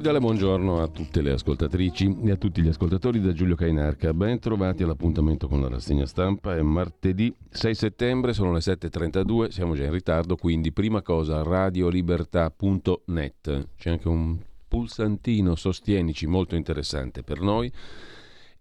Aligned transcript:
Cordiale 0.00 0.24
buongiorno 0.24 0.80
a 0.80 0.88
tutte 0.88 1.20
le 1.20 1.32
ascoltatrici 1.32 2.20
e 2.24 2.30
a 2.30 2.36
tutti 2.36 2.62
gli 2.62 2.68
ascoltatori 2.68 3.20
da 3.20 3.34
Giulio 3.34 3.54
Cainarca. 3.54 4.14
Ben 4.14 4.38
trovati 4.38 4.82
all'appuntamento 4.82 5.46
con 5.46 5.60
la 5.60 5.68
rassegna 5.68 6.06
stampa. 6.06 6.56
È 6.56 6.62
martedì 6.62 7.30
6 7.50 7.74
settembre, 7.74 8.32
sono 8.32 8.50
le 8.50 8.60
7.32, 8.60 9.48
siamo 9.48 9.74
già 9.74 9.84
in 9.84 9.90
ritardo, 9.90 10.36
quindi 10.36 10.72
prima 10.72 11.02
cosa 11.02 11.42
radiolibertà.net. 11.42 13.68
C'è 13.76 13.90
anche 13.90 14.08
un 14.08 14.38
pulsantino 14.66 15.54
sostienici 15.54 16.26
molto 16.26 16.56
interessante 16.56 17.22
per 17.22 17.42
noi 17.42 17.70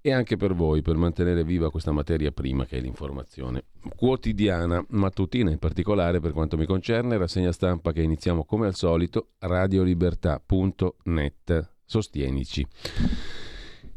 e 0.02 0.14
anche 0.14 0.38
per 0.38 0.54
voi 0.54 0.82
per 0.82 0.96
mantenere 0.96 1.44
viva 1.44 1.70
questa 1.70 1.92
materia 1.92 2.32
prima 2.32 2.66
che 2.66 2.78
è 2.78 2.80
l'informazione. 2.80 3.66
Quotidiana, 3.96 4.84
mattutina 4.90 5.52
in 5.52 5.60
particolare 5.60 6.20
per 6.20 6.32
quanto 6.32 6.58
mi 6.58 6.66
concerne, 6.66 7.18
rassegna 7.18 7.52
stampa 7.52 7.92
che 7.92 8.02
iniziamo 8.02 8.46
come 8.46 8.66
al 8.68 8.76
solito, 8.76 9.32
radiolibertà.net. 9.40 11.74
Sostienici. 11.84 12.66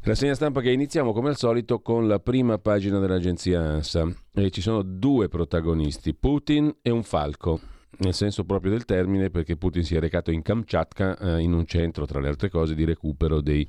Rassegna 0.00 0.34
stampa 0.34 0.60
che 0.60 0.72
iniziamo 0.72 1.12
come 1.12 1.28
al 1.28 1.36
solito 1.36 1.80
con 1.80 2.08
la 2.08 2.18
prima 2.18 2.58
pagina 2.58 2.98
dell'agenzia 2.98 3.60
ANSA 3.60 4.12
e 4.34 4.50
ci 4.50 4.60
sono 4.60 4.82
due 4.82 5.28
protagonisti, 5.28 6.12
Putin 6.14 6.78
e 6.82 6.90
un 6.90 7.04
falco 7.04 7.60
nel 7.98 8.14
senso 8.14 8.44
proprio 8.44 8.70
del 8.70 8.86
termine 8.86 9.28
perché 9.28 9.56
Putin 9.56 9.84
si 9.84 9.94
è 9.94 10.00
recato 10.00 10.30
in 10.30 10.40
Kamchatka 10.40 11.18
eh, 11.18 11.42
in 11.42 11.52
un 11.52 11.66
centro 11.66 12.06
tra 12.06 12.20
le 12.20 12.28
altre 12.28 12.48
cose 12.48 12.74
di 12.74 12.84
recupero 12.84 13.42
dei 13.42 13.68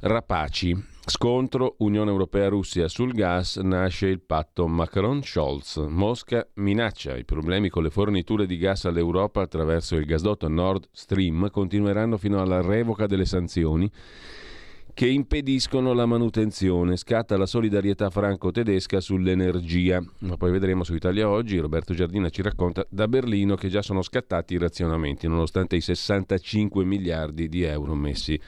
rapaci 0.00 0.92
Scontro 1.06 1.74
Unione 1.80 2.10
Europea-Russia 2.10 2.88
sul 2.88 3.12
gas 3.12 3.56
nasce 3.58 4.06
il 4.06 4.22
patto 4.22 4.66
Macron-Scholz. 4.66 5.84
Mosca 5.88 6.48
minaccia 6.54 7.14
i 7.14 7.26
problemi 7.26 7.68
con 7.68 7.82
le 7.82 7.90
forniture 7.90 8.46
di 8.46 8.56
gas 8.56 8.86
all'Europa 8.86 9.42
attraverso 9.42 9.96
il 9.96 10.06
gasdotto 10.06 10.48
Nord 10.48 10.88
Stream 10.92 11.50
continueranno 11.50 12.16
fino 12.16 12.40
alla 12.40 12.62
revoca 12.62 13.06
delle 13.06 13.26
sanzioni 13.26 13.90
che 14.94 15.06
impediscono 15.06 15.92
la 15.92 16.06
manutenzione. 16.06 16.96
Scatta 16.96 17.36
la 17.36 17.46
solidarietà 17.46 18.08
franco-tedesca 18.08 18.98
sull'energia. 18.98 20.02
Ma 20.20 20.38
poi 20.38 20.52
vedremo 20.52 20.84
su 20.84 20.94
Italia 20.94 21.28
Oggi, 21.28 21.58
Roberto 21.58 21.92
Giardina 21.92 22.30
ci 22.30 22.40
racconta 22.40 22.86
da 22.88 23.06
Berlino 23.08 23.56
che 23.56 23.68
già 23.68 23.82
sono 23.82 24.00
scattati 24.00 24.54
i 24.54 24.58
razionamenti, 24.58 25.28
nonostante 25.28 25.76
i 25.76 25.82
65 25.82 26.82
miliardi 26.82 27.50
di 27.50 27.62
euro 27.62 27.94
messi 27.94 28.40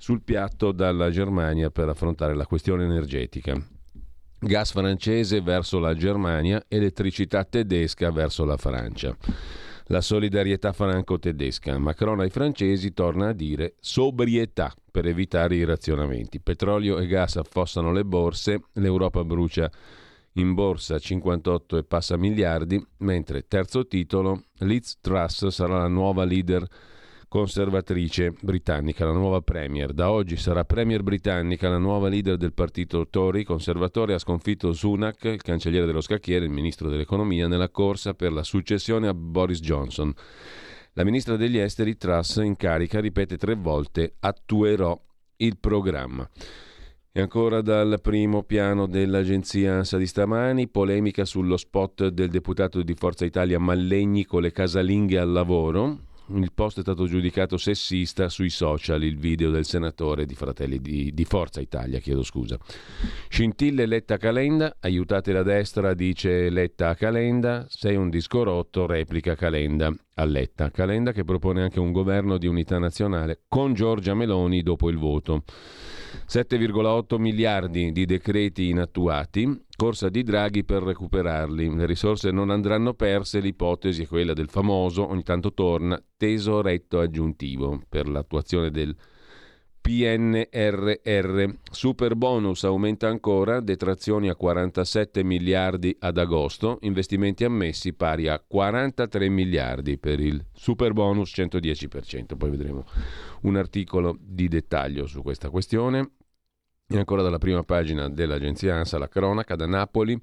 sul 0.00 0.22
piatto 0.22 0.72
dalla 0.72 1.10
Germania 1.10 1.68
per 1.68 1.90
affrontare 1.90 2.34
la 2.34 2.46
questione 2.46 2.84
energetica. 2.84 3.62
Gas 4.38 4.72
francese 4.72 5.42
verso 5.42 5.78
la 5.78 5.94
Germania, 5.94 6.64
elettricità 6.68 7.44
tedesca 7.44 8.10
verso 8.10 8.46
la 8.46 8.56
Francia. 8.56 9.14
La 9.88 10.00
solidarietà 10.00 10.72
franco-tedesca. 10.72 11.76
Macron 11.76 12.20
ai 12.20 12.30
francesi 12.30 12.94
torna 12.94 13.28
a 13.28 13.32
dire 13.34 13.74
sobrietà 13.78 14.74
per 14.90 15.04
evitare 15.04 15.56
i 15.56 15.64
razionamenti. 15.64 16.40
Petrolio 16.40 16.96
e 16.96 17.06
gas 17.06 17.36
affossano 17.36 17.92
le 17.92 18.04
borse, 18.04 18.62
l'Europa 18.74 19.22
brucia 19.22 19.70
in 20.34 20.54
borsa 20.54 20.98
58 20.98 21.76
e 21.76 21.84
passa 21.84 22.16
miliardi, 22.16 22.82
mentre 23.00 23.46
terzo 23.46 23.86
titolo, 23.86 24.44
Liz 24.60 24.96
Truss 25.02 25.48
sarà 25.48 25.76
la 25.76 25.88
nuova 25.88 26.24
leader 26.24 26.66
conservatrice 27.30 28.34
britannica, 28.40 29.04
la 29.04 29.12
nuova 29.12 29.40
Premier. 29.40 29.92
Da 29.92 30.10
oggi 30.10 30.36
sarà 30.36 30.64
Premier 30.64 31.04
britannica, 31.04 31.68
la 31.68 31.78
nuova 31.78 32.08
leader 32.08 32.36
del 32.36 32.52
partito 32.52 33.06
Tory 33.08 33.44
conservatore, 33.44 34.14
ha 34.14 34.18
sconfitto 34.18 34.72
Sunak, 34.72 35.22
il 35.26 35.40
cancelliere 35.40 35.86
dello 35.86 36.00
scacchiere, 36.00 36.44
il 36.44 36.50
ministro 36.50 36.88
dell'economia, 36.88 37.46
nella 37.46 37.68
corsa 37.68 38.14
per 38.14 38.32
la 38.32 38.42
successione 38.42 39.06
a 39.06 39.14
Boris 39.14 39.60
Johnson. 39.60 40.12
La 40.94 41.04
ministra 41.04 41.36
degli 41.36 41.56
esteri 41.56 41.96
Truss 41.96 42.38
in 42.38 42.56
carica 42.56 42.98
ripete 42.98 43.36
tre 43.36 43.54
volte 43.54 44.16
attuerò 44.18 45.00
il 45.36 45.56
programma. 45.56 46.28
E 47.12 47.20
ancora 47.20 47.60
dal 47.60 48.00
primo 48.02 48.42
piano 48.42 48.88
dell'agenzia 48.88 49.76
ANSA 49.76 49.98
di 49.98 50.06
stamani, 50.08 50.66
polemica 50.66 51.24
sullo 51.24 51.56
spot 51.56 52.08
del 52.08 52.28
deputato 52.28 52.82
di 52.82 52.94
Forza 52.94 53.24
Italia 53.24 53.60
Mallegni 53.60 54.24
con 54.24 54.42
le 54.42 54.50
casalinghe 54.50 55.16
al 55.16 55.30
lavoro. 55.30 56.08
Il 56.32 56.52
post 56.54 56.78
è 56.78 56.82
stato 56.82 57.06
giudicato 57.06 57.56
sessista 57.56 58.28
sui 58.28 58.50
social, 58.50 59.02
il 59.02 59.18
video 59.18 59.50
del 59.50 59.64
senatore 59.64 60.26
di 60.26 60.36
Fratelli 60.36 60.78
di, 60.78 61.12
di 61.12 61.24
Forza 61.24 61.60
Italia, 61.60 61.98
chiedo 61.98 62.22
scusa. 62.22 62.56
Scintille 63.28 63.84
Letta 63.84 64.16
Calenda, 64.16 64.76
aiutate 64.80 65.32
la 65.32 65.42
destra, 65.42 65.92
dice 65.92 66.48
Letta 66.48 66.94
Calenda, 66.94 67.66
sei 67.68 67.96
un 67.96 68.10
disco 68.10 68.44
rotto, 68.44 68.86
replica 68.86 69.34
Calenda 69.34 69.92
a 70.14 70.24
Letta. 70.24 70.70
Calenda 70.70 71.10
che 71.10 71.24
propone 71.24 71.62
anche 71.62 71.80
un 71.80 71.90
governo 71.90 72.38
di 72.38 72.46
unità 72.46 72.78
nazionale 72.78 73.40
con 73.48 73.74
Giorgia 73.74 74.14
Meloni 74.14 74.62
dopo 74.62 74.88
il 74.88 74.98
voto. 74.98 75.42
7,8 76.28 77.18
miliardi 77.18 77.90
di 77.90 78.04
decreti 78.04 78.68
inattuati, 78.68 79.64
corsa 79.80 80.10
di 80.10 80.22
Draghi 80.22 80.62
per 80.62 80.82
recuperarli. 80.82 81.74
Le 81.74 81.86
risorse 81.86 82.30
non 82.30 82.50
andranno 82.50 82.92
perse, 82.92 83.40
l'ipotesi 83.40 84.02
è 84.02 84.06
quella 84.06 84.34
del 84.34 84.50
famoso, 84.50 85.08
ogni 85.08 85.22
tanto 85.22 85.54
torna, 85.54 85.98
tesoretto 86.18 87.00
aggiuntivo 87.00 87.80
per 87.88 88.06
l'attuazione 88.06 88.70
del 88.70 88.94
PNRR. 89.80 91.44
Super 91.70 92.14
bonus 92.14 92.64
aumenta 92.64 93.08
ancora, 93.08 93.60
detrazioni 93.60 94.28
a 94.28 94.36
47 94.36 95.24
miliardi 95.24 95.96
ad 95.98 96.18
agosto, 96.18 96.76
investimenti 96.82 97.44
ammessi 97.44 97.94
pari 97.94 98.28
a 98.28 98.38
43 98.38 99.30
miliardi 99.30 99.96
per 99.96 100.20
il 100.20 100.44
super 100.52 100.92
bonus 100.92 101.32
110%. 101.34 102.36
Poi 102.36 102.50
vedremo 102.50 102.84
un 103.44 103.56
articolo 103.56 104.14
di 104.20 104.46
dettaglio 104.46 105.06
su 105.06 105.22
questa 105.22 105.48
questione. 105.48 106.16
E 106.92 106.98
ancora 106.98 107.22
dalla 107.22 107.38
prima 107.38 107.62
pagina 107.62 108.08
dell'agenzia 108.08 108.74
ANSA, 108.74 108.98
la 108.98 109.06
cronaca 109.06 109.54
da 109.54 109.64
Napoli. 109.64 110.20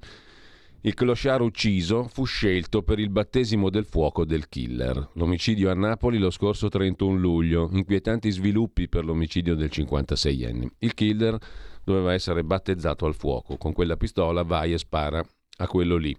Il 0.82 0.92
clochard 0.92 1.40
ucciso 1.40 2.04
fu 2.12 2.26
scelto 2.26 2.82
per 2.82 2.98
il 2.98 3.08
battesimo 3.08 3.70
del 3.70 3.86
fuoco 3.86 4.26
del 4.26 4.50
killer. 4.50 5.12
L'omicidio 5.14 5.70
a 5.70 5.74
Napoli 5.74 6.18
lo 6.18 6.28
scorso 6.28 6.68
31 6.68 7.18
luglio. 7.18 7.70
Inquietanti 7.72 8.30
sviluppi 8.30 8.86
per 8.86 9.06
l'omicidio 9.06 9.54
del 9.54 9.70
56enne. 9.72 10.66
Il 10.80 10.92
killer 10.92 11.38
doveva 11.82 12.12
essere 12.12 12.44
battezzato 12.44 13.06
al 13.06 13.14
fuoco. 13.14 13.56
Con 13.56 13.72
quella 13.72 13.96
pistola 13.96 14.42
vai 14.42 14.74
e 14.74 14.78
spara 14.78 15.24
a 15.60 15.66
quello 15.66 15.96
lì. 15.96 16.14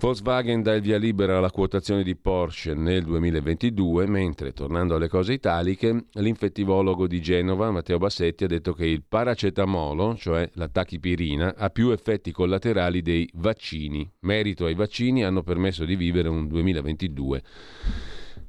Volkswagen 0.00 0.62
dà 0.62 0.74
il 0.74 0.80
via 0.80 0.96
libera 0.96 1.38
alla 1.38 1.50
quotazione 1.50 2.04
di 2.04 2.14
Porsche 2.14 2.72
nel 2.72 3.02
2022, 3.02 4.06
mentre, 4.06 4.52
tornando 4.52 4.94
alle 4.94 5.08
cose 5.08 5.32
italiche, 5.32 6.04
l'infettivologo 6.12 7.08
di 7.08 7.20
Genova, 7.20 7.72
Matteo 7.72 7.98
Bassetti, 7.98 8.44
ha 8.44 8.46
detto 8.46 8.74
che 8.74 8.86
il 8.86 9.02
paracetamolo, 9.02 10.14
cioè 10.14 10.48
la 10.54 10.68
tachipirina, 10.68 11.56
ha 11.56 11.68
più 11.70 11.90
effetti 11.90 12.30
collaterali 12.30 13.02
dei 13.02 13.28
vaccini. 13.34 14.08
Merito 14.20 14.66
ai 14.66 14.74
vaccini 14.74 15.24
hanno 15.24 15.42
permesso 15.42 15.84
di 15.84 15.96
vivere 15.96 16.28
un 16.28 16.46
2022 16.46 17.42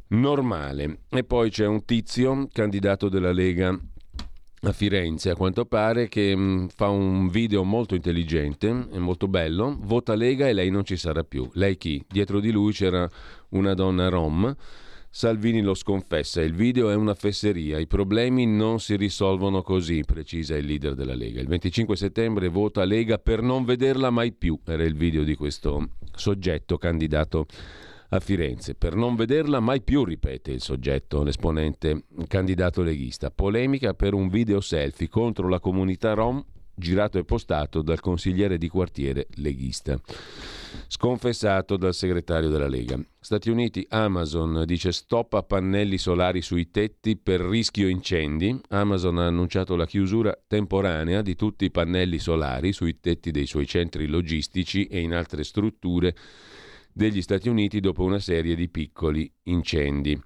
normale. 0.09 0.99
E 1.09 1.23
poi 1.23 1.49
c'è 1.49 1.65
un 1.65 1.83
tizio, 1.83 2.47
candidato 2.51 3.09
della 3.09 3.31
Lega 3.31 3.75
a 4.61 4.71
Firenze, 4.71 5.29
a 5.29 5.35
quanto 5.35 5.65
pare, 5.65 6.09
che 6.09 6.35
mh, 6.35 6.41
mm, 6.41 6.67
fa 6.67 6.89
un 6.89 7.29
video 7.29 7.63
molto 7.63 7.95
intelligente 7.95 8.87
e 8.91 8.99
molto 8.99 9.27
bello. 9.27 9.77
Vota 9.79 10.15
Lega 10.15 10.47
e 10.47 10.53
lei 10.53 10.69
non 10.69 10.83
ci 10.83 10.97
sarà 10.97 11.23
più. 11.23 11.49
Lei 11.53 11.77
chi? 11.77 12.03
Dietro 12.07 12.39
di 12.39 12.51
lui 12.51 12.73
c'era 12.73 13.09
una 13.49 13.73
donna 13.73 14.09
rom. 14.09 14.55
Salvini 15.11 15.61
lo 15.61 15.73
sconfessa, 15.73 16.39
il 16.39 16.53
video 16.53 16.91
è 16.91 16.95
una 16.95 17.15
fesseria, 17.15 17.79
i 17.79 17.87
problemi 17.87 18.45
non 18.45 18.79
si 18.79 18.95
risolvono 18.95 19.63
così, 19.63 20.03
precisa 20.05 20.55
il 20.55 20.67
leader 20.67 20.93
della 20.93 21.15
Lega. 21.15 21.41
Il 21.41 21.47
25 21.47 21.95
settembre 21.97 22.47
vota 22.47 22.83
Lega 22.83 23.17
per 23.17 23.41
non 23.41 23.65
vederla 23.65 24.11
mai 24.11 24.33
più, 24.33 24.59
era 24.67 24.83
il 24.83 24.93
video 24.93 25.23
di 25.23 25.33
questo 25.33 25.93
soggetto 26.13 26.77
candidato 26.77 27.47
a 28.09 28.19
Firenze. 28.19 28.75
Per 28.75 28.95
non 28.95 29.15
vederla 29.15 29.59
mai 29.59 29.81
più, 29.81 30.03
ripete 30.03 30.51
il 30.51 30.61
soggetto, 30.61 31.23
l'esponente 31.23 32.05
candidato 32.27 32.81
leghista. 32.81 33.31
Polemica 33.31 33.93
per 33.93 34.13
un 34.13 34.29
video 34.29 34.61
selfie 34.61 35.09
contro 35.09 35.47
la 35.47 35.59
comunità 35.59 36.13
rom 36.13 36.43
girato 36.79 37.17
e 37.19 37.25
postato 37.25 37.81
dal 37.81 37.99
consigliere 37.99 38.57
di 38.57 38.69
quartiere 38.69 39.27
leghista. 39.35 39.99
Sconfessato 40.87 41.77
dal 41.77 41.93
segretario 41.93 42.49
della 42.49 42.67
Lega. 42.67 42.99
Stati 43.19 43.49
Uniti, 43.49 43.85
Amazon 43.89 44.63
dice 44.65 44.91
stop 44.91 45.33
a 45.33 45.43
pannelli 45.43 45.97
solari 45.97 46.41
sui 46.41 46.71
tetti 46.71 47.17
per 47.17 47.41
rischio 47.41 47.87
incendi. 47.87 48.59
Amazon 48.69 49.17
ha 49.19 49.27
annunciato 49.27 49.75
la 49.75 49.85
chiusura 49.85 50.35
temporanea 50.47 51.21
di 51.21 51.35
tutti 51.35 51.65
i 51.65 51.71
pannelli 51.71 52.17
solari 52.17 52.71
sui 52.71 52.99
tetti 52.99 53.29
dei 53.31 53.45
suoi 53.45 53.67
centri 53.67 54.07
logistici 54.07 54.85
e 54.85 55.01
in 55.01 55.13
altre 55.13 55.43
strutture 55.43 56.15
degli 56.99 57.21
Stati 57.21 57.47
Uniti 57.47 57.79
dopo 57.79 58.03
una 58.03 58.19
serie 58.19 58.55
di 58.55 58.67
piccoli 58.67 59.31
incendi. 59.43 60.21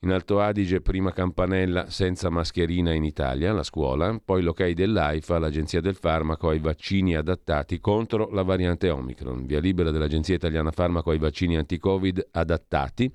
In 0.00 0.10
Alto 0.10 0.40
Adige 0.40 0.80
prima 0.80 1.12
campanella 1.12 1.90
senza 1.90 2.30
mascherina 2.30 2.94
in 2.94 3.04
Italia, 3.04 3.52
la 3.52 3.62
scuola, 3.62 4.18
poi 4.24 4.42
l'ok 4.42 4.70
dell'AIFA, 4.70 5.38
l'Agenzia 5.38 5.82
del 5.82 5.96
Farmaco 5.96 6.48
ai 6.48 6.60
vaccini 6.60 7.14
adattati 7.14 7.78
contro 7.78 8.30
la 8.30 8.42
variante 8.42 8.88
Omicron. 8.88 9.44
Via 9.44 9.60
libera 9.60 9.90
dell'Agenzia 9.90 10.34
Italiana 10.34 10.70
Farmaco 10.70 11.10
ai 11.10 11.18
vaccini 11.18 11.58
anti-Covid 11.58 12.28
adattati. 12.30 13.12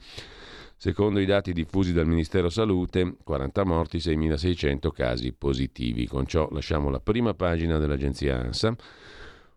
Secondo 0.77 1.19
i 1.19 1.25
dati 1.25 1.51
diffusi 1.51 1.93
dal 1.93 2.05
Ministero 2.05 2.49
Salute, 2.49 3.15
40 3.23 3.65
morti, 3.65 3.97
6.600 3.97 4.91
casi 4.91 5.33
positivi. 5.33 6.05
Con 6.05 6.27
ciò 6.27 6.47
lasciamo 6.51 6.91
la 6.91 6.99
prima 6.99 7.33
pagina 7.33 7.79
dell'agenzia 7.79 8.39
ANSA. 8.39 8.75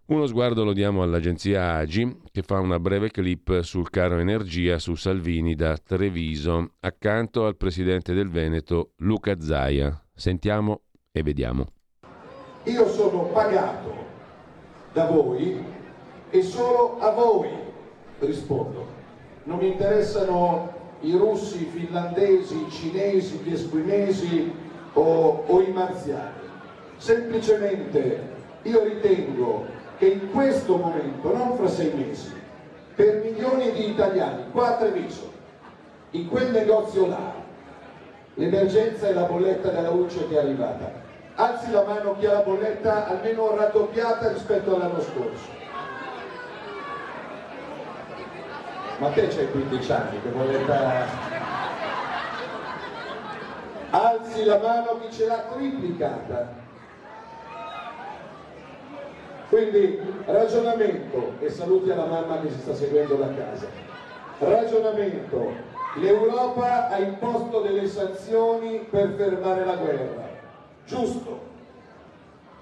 Uno 0.05 0.27
sguardo 0.27 0.65
lo 0.65 0.73
diamo 0.73 1.05
all'agenzia 1.05 1.75
Agi 1.77 2.23
che 2.33 2.43
fa 2.43 2.59
una 2.59 2.81
breve 2.81 3.13
clip 3.13 3.61
sul 3.61 3.89
caro 3.89 4.19
energia 4.19 4.81
su 4.81 4.97
Salvini 4.97 5.55
da 5.55 5.77
Treviso 5.79 6.73
accanto 6.81 7.47
al 7.47 7.57
presidente 7.57 8.13
del 8.13 8.29
Veneto 8.29 8.95
Luca 8.97 9.41
Zaia. 9.41 10.05
Sentiamo 10.13 10.81
e 11.13 11.23
vediamo. 11.23 11.67
Io 12.65 12.89
sono 12.89 13.27
pagato 13.27 13.95
da 14.93 15.07
voi 15.07 15.65
e 16.31 16.43
solo 16.43 16.99
a 16.99 17.13
voi 17.13 17.51
rispondo. 18.19 18.85
Non 19.45 19.59
mi 19.59 19.69
interessano 19.69 20.97
i 21.03 21.13
russi, 21.13 21.63
i 21.63 21.71
finlandesi, 21.71 22.57
i 22.57 22.71
cinesi, 22.71 23.37
gli 23.45 23.53
esquimesi 23.53 24.53
o, 24.95 25.45
o 25.47 25.63
i 25.63 25.71
marziani. 25.71 26.41
Semplicemente 26.97 28.31
io 28.63 28.83
ritengo 28.83 29.81
che 30.03 30.09
in 30.09 30.33
questo 30.33 30.79
momento, 30.79 31.33
non 31.33 31.55
fra 31.57 31.69
sei 31.69 31.93
mesi, 31.95 32.35
per 32.97 33.23
milioni 33.23 33.71
di 33.71 33.91
italiani, 33.91 34.51
qua 34.51 34.71
a 34.71 34.77
Treviso, 34.79 35.31
in 36.11 36.29
quel 36.29 36.51
negozio 36.51 37.07
là, 37.07 37.33
l'emergenza 38.35 39.07
è 39.07 39.13
la 39.13 39.23
bolletta 39.23 39.69
della 39.69 39.91
luce 39.91 40.27
che 40.27 40.35
è 40.35 40.39
arrivata. 40.41 40.91
Alzi 41.37 41.71
la 41.71 41.85
mano 41.85 42.17
chi 42.19 42.27
ha 42.27 42.33
la 42.33 42.41
bolletta 42.41 43.11
almeno 43.11 43.55
raddoppiata 43.55 44.33
rispetto 44.33 44.75
all'anno 44.75 45.01
scorso. 45.01 45.47
Ma 48.99 49.09
te 49.11 49.29
c'hai 49.29 49.51
15 49.53 49.93
anni, 49.93 50.21
che 50.21 50.29
bolletta... 50.31 51.31
Alzi 53.91 54.45
la 54.45 54.59
mano 54.59 54.99
chi 54.99 55.13
ce 55.13 55.27
l'ha 55.27 55.45
triplicata. 55.53 56.62
Quindi 59.53 60.01
ragionamento, 60.25 61.35
e 61.41 61.51
saluti 61.51 61.91
alla 61.91 62.07
mamma 62.07 62.41
che 62.41 62.49
si 62.49 62.61
sta 62.61 62.73
seguendo 62.73 63.17
da 63.17 63.35
casa, 63.35 63.67
ragionamento, 64.39 65.53
l'Europa 65.97 66.89
ha 66.89 66.99
imposto 66.99 67.61
delle 67.61 67.87
sanzioni 67.87 68.87
per 68.89 69.11
fermare 69.11 69.67
la 69.67 69.77
guerra, 69.77 70.27
giusto, 70.87 71.39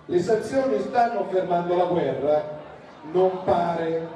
le 0.07 0.19
sanzioni 0.19 0.81
stanno 0.81 1.29
fermando 1.31 1.77
la 1.77 1.85
guerra? 1.85 2.59
Non 3.13 3.45
pare. 3.45 4.09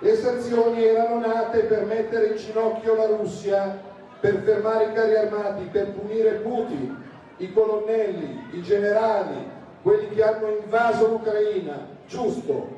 Le 0.00 0.16
sanzioni 0.16 0.82
erano 0.82 1.20
nate 1.20 1.60
per 1.60 1.84
mettere 1.84 2.26
in 2.26 2.36
ginocchio 2.36 2.96
la 2.96 3.06
Russia, 3.06 3.78
per 4.18 4.42
fermare 4.42 4.86
i 4.86 4.92
carri 4.94 5.14
armati, 5.14 5.68
per 5.70 5.92
punire 5.92 6.40
Putin, 6.40 7.00
i 7.36 7.52
colonnelli, 7.52 8.48
i 8.50 8.62
generali, 8.62 9.52
quelli 9.84 10.08
che 10.14 10.22
hanno 10.22 10.48
invaso 10.48 11.08
l'Ucraina, 11.08 11.86
giusto, 12.08 12.68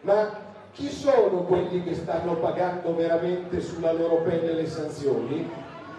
ma 0.00 0.28
chi 0.72 0.90
sono 0.90 1.44
quelli 1.44 1.84
che 1.84 1.94
stanno 1.94 2.34
pagando 2.38 2.92
veramente 2.92 3.60
sulla 3.60 3.92
loro 3.92 4.16
pelle 4.22 4.52
le 4.52 4.66
sanzioni? 4.66 5.48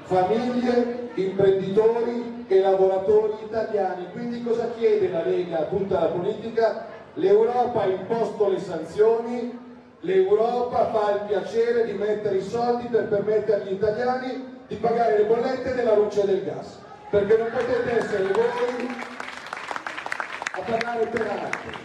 Famiglie, 0.03 1.11
imprenditori 1.13 2.43
e 2.47 2.59
lavoratori 2.59 3.35
italiani. 3.45 4.07
Quindi 4.11 4.43
cosa 4.43 4.69
chiede 4.77 5.09
la 5.09 5.23
Lega 5.23 5.59
a 5.59 5.63
tutta 5.63 6.01
la 6.01 6.07
politica? 6.07 6.85
L'Europa 7.13 7.83
ha 7.83 7.87
imposto 7.87 8.49
le 8.49 8.59
sanzioni, 8.59 9.57
l'Europa 10.01 10.87
fa 10.87 11.13
il 11.13 11.21
piacere 11.27 11.85
di 11.85 11.93
mettere 11.93 12.35
i 12.35 12.43
soldi 12.43 12.87
per 12.87 13.07
permettere 13.07 13.61
agli 13.61 13.71
italiani 13.71 14.55
di 14.67 14.75
pagare 14.75 15.19
le 15.19 15.23
bollette 15.23 15.73
della 15.73 15.95
luce 15.95 16.23
e 16.23 16.25
del 16.25 16.43
gas. 16.43 16.77
Perché 17.09 17.37
non 17.37 17.47
potete 17.51 17.99
essere 17.99 18.23
voi 18.33 19.15
a 20.67 20.71
pagare 20.71 21.05
per 21.07 21.21
altri. 21.21 21.77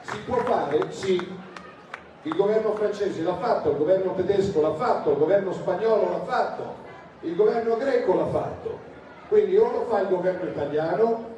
Si 0.00 0.18
può 0.24 0.36
fare? 0.38 0.90
Sì. 0.90 1.36
Il 2.22 2.34
governo 2.34 2.72
francese 2.74 3.22
l'ha 3.22 3.36
fatto, 3.36 3.70
il 3.70 3.76
governo 3.76 4.14
tedesco 4.14 4.60
l'ha 4.60 4.74
fatto, 4.74 5.12
il 5.12 5.18
governo 5.18 5.52
spagnolo 5.52 6.10
l'ha 6.10 6.24
fatto, 6.24 6.74
il 7.20 7.36
governo 7.36 7.76
greco 7.76 8.14
l'ha 8.14 8.26
fatto. 8.26 8.78
Quindi 9.28 9.56
o 9.56 9.70
lo 9.70 9.84
fa 9.88 10.00
il 10.00 10.08
governo 10.08 10.48
italiano 10.48 11.36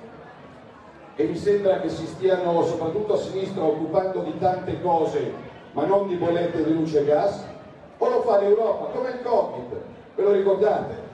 e 1.17 1.25
mi 1.25 1.37
sembra 1.37 1.81
che 1.81 1.89
si 1.91 2.07
stiano 2.07 2.63
soprattutto 2.65 3.15
a 3.15 3.19
sinistra 3.19 3.63
occupando 3.63 4.21
di 4.23 4.39
tante 4.39 4.81
cose 4.81 5.49
ma 5.73 5.85
non 5.85 6.09
di 6.09 6.15
bollette 6.15 6.65
di 6.65 6.73
luce 6.73 7.01
e 7.01 7.05
gas, 7.05 7.45
o 7.99 8.09
lo 8.09 8.23
fa 8.23 8.41
l'Europa, 8.41 8.87
come 8.87 9.11
il 9.11 9.23
Covid, 9.23 9.81
ve 10.17 10.23
lo 10.23 10.33
ricordate? 10.33 11.10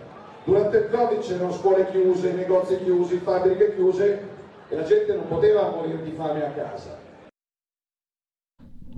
Durante 0.46 0.76
il 0.76 0.88
Covid 0.92 1.18
c'erano 1.18 1.50
scuole 1.50 1.90
chiuse, 1.90 2.32
negozi 2.32 2.78
chiusi, 2.78 3.18
fabbriche 3.18 3.74
chiuse 3.74 4.28
e 4.68 4.76
la 4.76 4.84
gente 4.84 5.12
non 5.12 5.26
poteva 5.26 5.70
morire 5.70 6.00
di 6.04 6.12
fame 6.12 6.46
a 6.46 6.50
casa. 6.52 6.96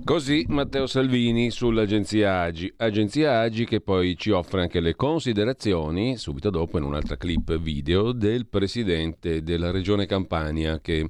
Così 0.05 0.45
Matteo 0.47 0.85
Salvini 0.85 1.49
sull'agenzia 1.49 2.41
Agi, 2.41 2.71
agenzia 2.77 3.39
Agi 3.39 3.65
che 3.65 3.81
poi 3.81 4.15
ci 4.15 4.29
offre 4.29 4.61
anche 4.61 4.79
le 4.79 4.95
considerazioni, 4.95 6.17
subito 6.17 6.51
dopo 6.51 6.77
in 6.77 6.83
un'altra 6.83 7.17
clip 7.17 7.57
video, 7.57 8.11
del 8.11 8.45
presidente 8.45 9.41
della 9.41 9.71
regione 9.71 10.05
Campania 10.05 10.79
che 10.79 11.09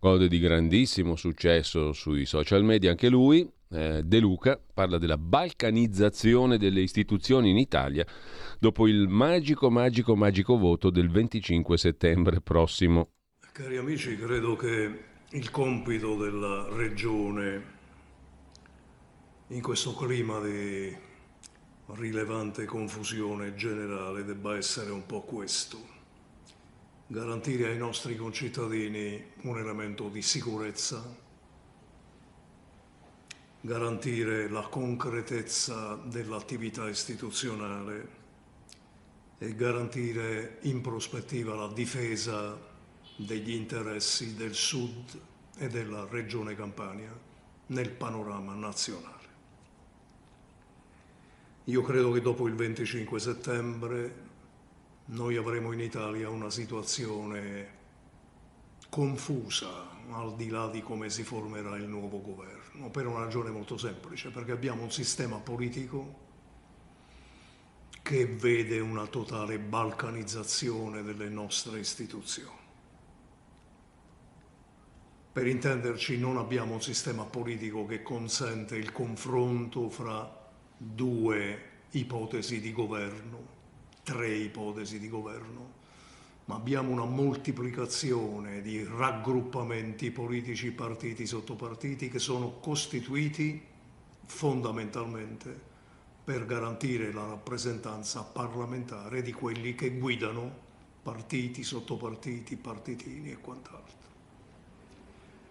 gode 0.00 0.28
di 0.28 0.38
grandissimo 0.38 1.14
successo 1.14 1.92
sui 1.92 2.24
social 2.24 2.64
media, 2.64 2.88
anche 2.88 3.10
lui, 3.10 3.46
De 3.66 4.18
Luca, 4.20 4.60
parla 4.72 4.98
della 4.98 5.18
balcanizzazione 5.18 6.58
delle 6.58 6.80
istituzioni 6.80 7.50
in 7.50 7.56
Italia 7.56 8.06
dopo 8.60 8.86
il 8.86 9.08
magico, 9.08 9.70
magico, 9.70 10.14
magico 10.14 10.56
voto 10.56 10.90
del 10.90 11.10
25 11.10 11.76
settembre 11.76 12.40
prossimo. 12.40 13.08
Cari 13.52 13.76
amici, 13.76 14.16
credo 14.16 14.54
che 14.54 15.04
il 15.30 15.50
compito 15.50 16.16
della 16.16 16.68
Regione 16.70 17.72
in 19.48 19.60
questo 19.60 19.94
clima 19.94 20.40
di 20.40 20.96
rilevante 21.86 22.64
confusione 22.64 23.54
generale 23.54 24.24
debba 24.24 24.56
essere 24.56 24.90
un 24.90 25.04
po' 25.04 25.22
questo. 25.22 25.78
Garantire 27.06 27.70
ai 27.70 27.76
nostri 27.76 28.16
concittadini 28.16 29.22
un 29.42 29.58
elemento 29.58 30.08
di 30.08 30.22
sicurezza, 30.22 31.22
garantire 33.64 34.50
la 34.50 34.60
concretezza 34.60 35.94
dell'attività 36.04 36.86
istituzionale 36.86 38.22
e 39.38 39.54
garantire 39.54 40.58
in 40.62 40.82
prospettiva 40.82 41.54
la 41.54 41.68
difesa 41.68 42.60
degli 43.16 43.52
interessi 43.52 44.34
del 44.34 44.52
Sud 44.52 45.18
e 45.56 45.68
della 45.68 46.06
Regione 46.10 46.54
Campania 46.54 47.18
nel 47.68 47.88
panorama 47.88 48.52
nazionale. 48.52 49.12
Io 51.64 51.80
credo 51.80 52.12
che 52.12 52.20
dopo 52.20 52.46
il 52.46 52.54
25 52.54 53.18
settembre 53.18 54.14
noi 55.06 55.36
avremo 55.36 55.72
in 55.72 55.80
Italia 55.80 56.28
una 56.28 56.50
situazione 56.50 57.82
confusa 58.90 59.88
al 60.10 60.36
di 60.36 60.50
là 60.50 60.68
di 60.68 60.82
come 60.82 61.08
si 61.08 61.22
formerà 61.22 61.76
il 61.76 61.88
nuovo 61.88 62.20
governo, 62.20 62.63
per 62.90 63.06
una 63.06 63.20
ragione 63.20 63.50
molto 63.50 63.76
semplice, 63.76 64.30
perché 64.30 64.52
abbiamo 64.52 64.82
un 64.82 64.90
sistema 64.90 65.38
politico 65.38 66.22
che 68.02 68.26
vede 68.26 68.80
una 68.80 69.06
totale 69.06 69.58
balcanizzazione 69.58 71.02
delle 71.02 71.28
nostre 71.28 71.78
istituzioni. 71.78 72.62
Per 75.32 75.46
intenderci, 75.46 76.18
non 76.18 76.36
abbiamo 76.36 76.74
un 76.74 76.82
sistema 76.82 77.24
politico 77.24 77.86
che 77.86 78.02
consente 78.02 78.76
il 78.76 78.92
confronto 78.92 79.88
fra 79.88 80.42
due 80.76 81.70
ipotesi 81.90 82.60
di 82.60 82.72
governo, 82.72 83.46
tre 84.02 84.34
ipotesi 84.34 84.98
di 84.98 85.08
governo, 85.08 85.73
ma 86.46 86.56
abbiamo 86.56 86.90
una 86.90 87.06
moltiplicazione 87.06 88.60
di 88.60 88.84
raggruppamenti 88.84 90.10
politici, 90.10 90.72
partiti, 90.72 91.26
sottopartiti 91.26 92.08
che 92.08 92.18
sono 92.18 92.58
costituiti 92.60 93.62
fondamentalmente 94.26 95.72
per 96.24 96.44
garantire 96.46 97.12
la 97.12 97.26
rappresentanza 97.26 98.22
parlamentare 98.22 99.22
di 99.22 99.32
quelli 99.32 99.74
che 99.74 99.90
guidano 99.98 100.62
partiti, 101.02 101.62
sottopartiti, 101.62 102.56
partitini 102.56 103.30
e 103.30 103.36
quant'altro. 103.36 104.02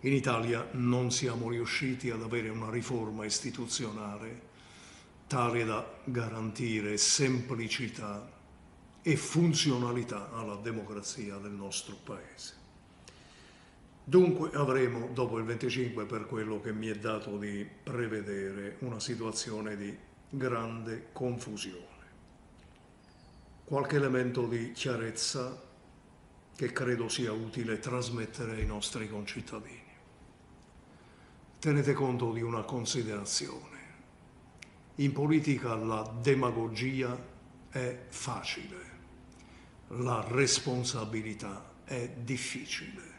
In 0.02 0.14
Italia 0.14 0.68
non 0.74 1.12
siamo 1.12 1.50
riusciti 1.50 2.10
ad 2.10 2.22
avere 2.22 2.50
una 2.50 2.70
riforma 2.70 3.24
istituzionale 3.24 4.52
tale 5.28 5.64
da 5.64 5.88
garantire 6.04 6.98
semplicità 6.98 8.33
e 9.03 9.17
funzionalità 9.17 10.31
alla 10.31 10.55
democrazia 10.55 11.36
del 11.38 11.51
nostro 11.51 11.95
Paese. 12.01 12.62
Dunque 14.05 14.50
avremo 14.53 15.10
dopo 15.13 15.38
il 15.38 15.43
25, 15.43 16.05
per 16.05 16.25
quello 16.25 16.60
che 16.60 16.74
mi 16.74 16.88
è 16.88 16.95
dato 16.95 17.38
di 17.38 17.67
prevedere, 17.83 18.77
una 18.79 19.00
situazione 19.00 19.75
di 19.75 19.95
grande 20.29 21.10
confusione. 21.12 21.91
Qualche 23.65 23.98
elemento 23.98 24.48
di 24.48 24.72
chiarezza 24.72 25.62
che 26.55 26.72
credo 26.72 27.10
sia 27.10 27.31
utile 27.31 27.79
trasmettere 27.79 28.53
ai 28.55 28.65
nostri 28.65 29.10
concittadini. 29.10 29.91
Tenete 31.60 31.93
conto 31.93 32.31
di 32.31 32.41
una 32.41 32.63
considerazione. 32.63 33.72
In 34.95 35.12
politica 35.12 35.75
la 35.75 36.13
demagogia 36.22 37.17
è 37.69 38.05
facile, 38.10 38.93
la 39.98 40.26
responsabilità 40.28 41.72
è 41.86 42.10
difficile. 42.24 43.12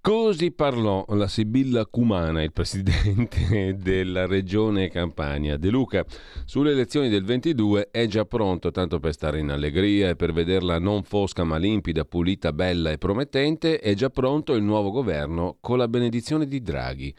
Così 0.00 0.50
parlò 0.50 1.02
la 1.08 1.28
Sibilla 1.28 1.86
Cumana, 1.86 2.42
il 2.42 2.52
presidente 2.52 3.76
della 3.80 4.26
regione 4.26 4.90
Campania. 4.90 5.56
De 5.56 5.70
Luca, 5.70 6.04
sulle 6.44 6.72
elezioni 6.72 7.08
del 7.08 7.24
22 7.24 7.88
è 7.90 8.06
già 8.06 8.26
pronto, 8.26 8.70
tanto 8.70 9.00
per 9.00 9.14
stare 9.14 9.38
in 9.38 9.50
allegria 9.50 10.10
e 10.10 10.16
per 10.16 10.34
vederla 10.34 10.78
non 10.78 11.04
fosca 11.04 11.44
ma 11.44 11.56
limpida, 11.56 12.04
pulita, 12.04 12.52
bella 12.52 12.90
e 12.90 12.98
promettente, 12.98 13.78
è 13.78 13.94
già 13.94 14.10
pronto 14.10 14.52
il 14.52 14.62
nuovo 14.62 14.90
governo 14.90 15.56
con 15.60 15.78
la 15.78 15.88
benedizione 15.88 16.46
di 16.46 16.60
Draghi. 16.60 17.14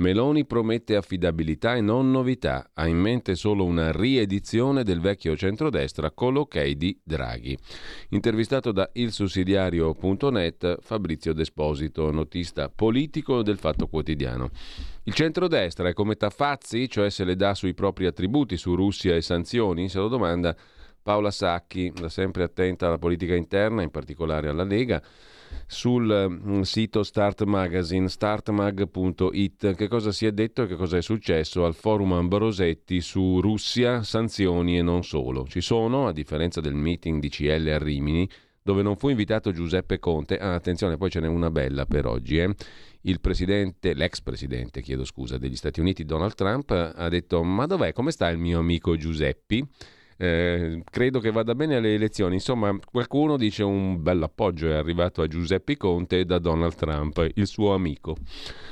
Meloni 0.00 0.46
promette 0.46 0.96
affidabilità 0.96 1.74
e 1.74 1.82
non 1.82 2.10
novità, 2.10 2.70
ha 2.72 2.86
in 2.86 2.96
mente 2.96 3.34
solo 3.34 3.64
una 3.64 3.92
riedizione 3.92 4.82
del 4.82 4.98
vecchio 4.98 5.36
centrodestra 5.36 6.10
con 6.10 6.32
l'ok 6.32 6.68
di 6.70 6.98
Draghi. 7.04 7.56
Intervistato 8.08 8.72
da 8.72 8.88
ilsussidiario.net 8.94 10.78
Fabrizio 10.80 11.34
Desposito, 11.34 12.10
notista 12.10 12.70
politico 12.70 13.42
del 13.42 13.58
Fatto 13.58 13.88
Quotidiano. 13.88 14.48
Il 15.02 15.12
centrodestra 15.12 15.90
è 15.90 15.92
come 15.92 16.16
Taffazzi, 16.16 16.88
cioè 16.88 17.10
se 17.10 17.24
le 17.24 17.36
dà 17.36 17.54
sui 17.54 17.74
propri 17.74 18.06
attributi 18.06 18.56
su 18.56 18.74
Russia 18.74 19.14
e 19.14 19.20
sanzioni? 19.20 19.90
Se 19.90 19.98
lo 19.98 20.08
domanda 20.08 20.56
Paola 21.02 21.30
Sacchi, 21.30 21.92
da 21.94 22.08
sempre 22.08 22.42
attenta 22.42 22.86
alla 22.86 22.98
politica 22.98 23.34
interna, 23.34 23.82
in 23.82 23.90
particolare 23.90 24.48
alla 24.48 24.64
Lega 24.64 25.02
sul 25.66 26.26
mm, 26.28 26.60
sito 26.62 27.02
Start 27.02 27.44
Magazine, 27.44 28.08
startmag.it, 28.08 29.74
che 29.74 29.88
cosa 29.88 30.12
si 30.12 30.26
è 30.26 30.32
detto 30.32 30.62
e 30.62 30.66
che 30.66 30.76
cosa 30.76 30.96
è 30.96 31.02
successo 31.02 31.64
al 31.64 31.74
forum 31.74 32.12
Ambrosetti 32.12 33.00
su 33.00 33.40
Russia, 33.40 34.02
sanzioni 34.02 34.78
e 34.78 34.82
non 34.82 35.02
solo. 35.04 35.46
Ci 35.46 35.60
sono, 35.60 36.06
a 36.06 36.12
differenza 36.12 36.60
del 36.60 36.74
meeting 36.74 37.20
di 37.20 37.28
CL 37.28 37.68
a 37.68 37.78
Rimini, 37.78 38.28
dove 38.62 38.82
non 38.82 38.96
fu 38.96 39.08
invitato 39.08 39.52
Giuseppe 39.52 39.98
Conte, 39.98 40.38
ah, 40.38 40.54
attenzione, 40.54 40.96
poi 40.96 41.10
ce 41.10 41.20
n'è 41.20 41.26
una 41.26 41.50
bella 41.50 41.86
per 41.86 42.06
oggi, 42.06 42.38
eh? 42.38 42.54
il 43.02 43.20
presidente, 43.20 43.94
l'ex 43.94 44.20
presidente, 44.20 44.82
chiedo 44.82 45.04
scusa, 45.04 45.38
degli 45.38 45.56
Stati 45.56 45.80
Uniti 45.80 46.04
Donald 46.04 46.34
Trump 46.34 46.70
ha 46.70 47.08
detto 47.08 47.42
ma 47.42 47.66
dov'è, 47.66 47.92
come 47.92 48.10
sta 48.10 48.28
il 48.28 48.38
mio 48.38 48.58
amico 48.58 48.96
Giuseppe? 48.96 49.66
Eh, 50.22 50.82
credo 50.90 51.18
che 51.18 51.30
vada 51.30 51.54
bene 51.54 51.76
alle 51.76 51.94
elezioni. 51.94 52.34
Insomma, 52.34 52.78
qualcuno 52.90 53.38
dice 53.38 53.62
un 53.62 54.02
bel 54.02 54.22
appoggio 54.22 54.68
è 54.68 54.74
arrivato 54.74 55.22
a 55.22 55.26
Giuseppe 55.26 55.78
Conte 55.78 56.26
da 56.26 56.38
Donald 56.38 56.74
Trump, 56.74 57.26
il 57.36 57.46
suo 57.46 57.72
amico. 57.72 58.16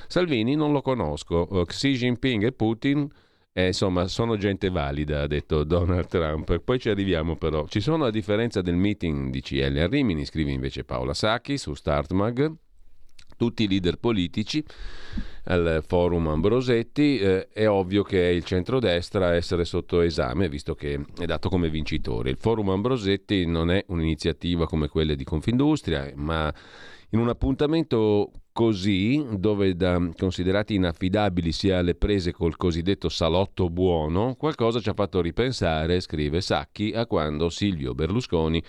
Salvini 0.08 0.56
non 0.56 0.72
lo 0.72 0.82
conosco. 0.82 1.48
Eh, 1.48 1.64
Xi 1.64 1.92
Jinping 1.92 2.44
e 2.44 2.52
Putin. 2.52 3.08
Eh, 3.54 3.68
insomma, 3.68 4.06
sono 4.08 4.36
gente 4.36 4.68
valida, 4.68 5.22
ha 5.22 5.26
detto 5.26 5.64
Donald 5.64 6.06
Trump. 6.06 6.58
Poi 6.58 6.78
ci 6.78 6.90
arriviamo 6.90 7.36
però. 7.36 7.66
Ci 7.66 7.80
sono, 7.80 8.04
a 8.04 8.10
differenza 8.10 8.60
del 8.60 8.76
meeting 8.76 9.30
di 9.30 9.40
CL 9.40 9.78
a 9.78 9.86
Rimini, 9.86 10.26
scrive 10.26 10.50
invece 10.50 10.84
Paola 10.84 11.14
Sacchi 11.14 11.56
su 11.56 11.72
StartMag, 11.72 12.52
tutti 13.38 13.62
i 13.62 13.68
leader 13.68 13.96
politici 13.96 14.62
al 15.48 15.82
forum 15.86 16.28
Ambrosetti, 16.28 17.18
eh, 17.18 17.48
è 17.48 17.68
ovvio 17.68 18.02
che 18.02 18.28
è 18.28 18.32
il 18.32 18.44
centrodestra 18.44 19.28
a 19.28 19.34
essere 19.34 19.64
sotto 19.64 20.00
esame, 20.00 20.48
visto 20.48 20.74
che 20.74 21.04
è 21.18 21.24
dato 21.24 21.48
come 21.48 21.70
vincitore. 21.70 22.30
Il 22.30 22.36
forum 22.38 22.68
Ambrosetti 22.70 23.46
non 23.46 23.70
è 23.70 23.84
un'iniziativa 23.88 24.66
come 24.66 24.88
quelle 24.88 25.16
di 25.16 25.24
Confindustria, 25.24 26.12
ma 26.16 26.52
in 27.10 27.18
un 27.18 27.28
appuntamento 27.30 28.30
così, 28.52 29.24
dove 29.38 29.74
da 29.74 30.10
considerati 30.16 30.74
inaffidabili 30.74 31.52
si 31.52 31.70
ha 31.70 31.80
le 31.80 31.94
prese 31.94 32.32
col 32.32 32.56
cosiddetto 32.56 33.08
salotto 33.08 33.70
buono, 33.70 34.34
qualcosa 34.34 34.80
ci 34.80 34.90
ha 34.90 34.94
fatto 34.94 35.22
ripensare, 35.22 36.00
scrive 36.00 36.42
Sacchi, 36.42 36.92
a 36.92 37.06
quando 37.06 37.48
Silvio 37.48 37.94
Berlusconi 37.94 38.62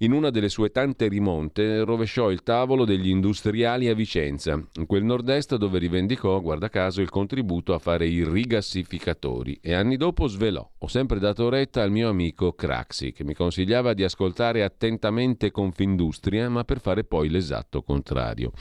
in 0.00 0.12
una 0.12 0.30
delle 0.30 0.48
sue 0.48 0.70
tante 0.70 1.08
rimonte 1.08 1.82
rovesciò 1.82 2.30
il 2.30 2.44
tavolo 2.44 2.84
degli 2.84 3.08
industriali 3.08 3.88
a 3.88 3.94
Vicenza, 3.94 4.52
in 4.74 4.86
quel 4.86 5.02
nord-est 5.02 5.56
dove 5.56 5.80
rivendicò, 5.80 6.40
guarda 6.40 6.68
caso, 6.68 7.00
il 7.00 7.10
contributo 7.10 7.74
a 7.74 7.80
fare 7.80 8.06
i 8.06 8.22
rigassificatori 8.24 9.58
e 9.60 9.74
anni 9.74 9.96
dopo 9.96 10.28
svelò. 10.28 10.68
Ho 10.78 10.86
sempre 10.86 11.18
dato 11.18 11.48
retta 11.48 11.82
al 11.82 11.90
mio 11.90 12.08
amico 12.08 12.52
Craxi, 12.52 13.10
che 13.10 13.24
mi 13.24 13.34
consigliava 13.34 13.92
di 13.92 14.04
ascoltare 14.04 14.62
attentamente 14.62 15.50
Confindustria, 15.50 16.48
ma 16.48 16.62
per 16.62 16.78
fare 16.78 17.02
poi 17.02 17.28
l'esatto 17.28 17.82
contrario. 17.82 18.52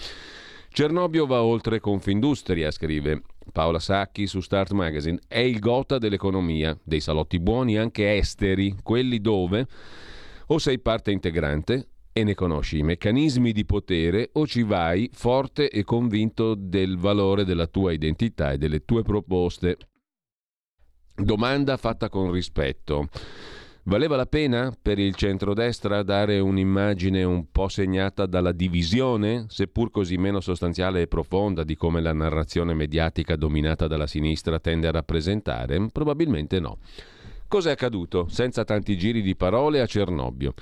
Cernobbio 0.69 1.27
va 1.27 1.43
oltre 1.43 1.79
Confindustria, 1.79 2.71
scrive 2.71 3.21
Paola 3.51 3.79
Sacchi 3.79 4.25
su 4.25 4.41
Start 4.41 4.71
Magazine. 4.71 5.19
È 5.27 5.39
il 5.39 5.59
gota 5.59 5.99
dell'economia, 5.99 6.75
dei 6.83 6.99
salotti 6.99 7.39
buoni 7.39 7.77
anche 7.77 8.15
esteri, 8.15 8.75
quelli 8.81 9.21
dove 9.21 9.67
o 10.47 10.57
sei 10.57 10.79
parte 10.79 11.11
integrante 11.11 11.87
e 12.13 12.23
ne 12.23 12.33
conosci 12.33 12.79
i 12.79 12.83
meccanismi 12.83 13.51
di 13.51 13.65
potere 13.65 14.29
o 14.33 14.47
ci 14.47 14.63
vai 14.63 15.09
forte 15.13 15.69
e 15.69 15.83
convinto 15.83 16.55
del 16.55 16.97
valore 16.97 17.45
della 17.45 17.67
tua 17.67 17.91
identità 17.91 18.51
e 18.51 18.57
delle 18.57 18.85
tue 18.85 19.03
proposte. 19.03 19.77
Domanda 21.15 21.77
fatta 21.77 22.09
con 22.09 22.31
rispetto. 22.31 23.07
Valeva 23.83 24.15
la 24.15 24.25
pena 24.25 24.75
per 24.81 24.99
il 24.99 25.15
centrodestra 25.15 26.03
dare 26.03 26.39
un'immagine 26.39 27.23
un 27.23 27.51
po' 27.51 27.69
segnata 27.69 28.25
dalla 28.25 28.51
divisione, 28.51 29.45
seppur 29.47 29.91
così 29.91 30.17
meno 30.17 30.41
sostanziale 30.41 31.01
e 31.01 31.07
profonda 31.07 31.63
di 31.63 31.77
come 31.77 32.01
la 32.01 32.11
narrazione 32.11 32.73
mediatica 32.73 33.37
dominata 33.37 33.87
dalla 33.87 34.07
sinistra 34.07 34.59
tende 34.59 34.87
a 34.87 34.91
rappresentare? 34.91 35.87
Probabilmente 35.91 36.59
no. 36.59 36.79
Cos'è 37.47 37.71
accaduto? 37.71 38.27
Senza 38.27 38.65
tanti 38.65 38.97
giri 38.97 39.21
di 39.21 39.37
parole 39.37 39.79
a 39.79 39.85
Cernobbio. 39.85 40.53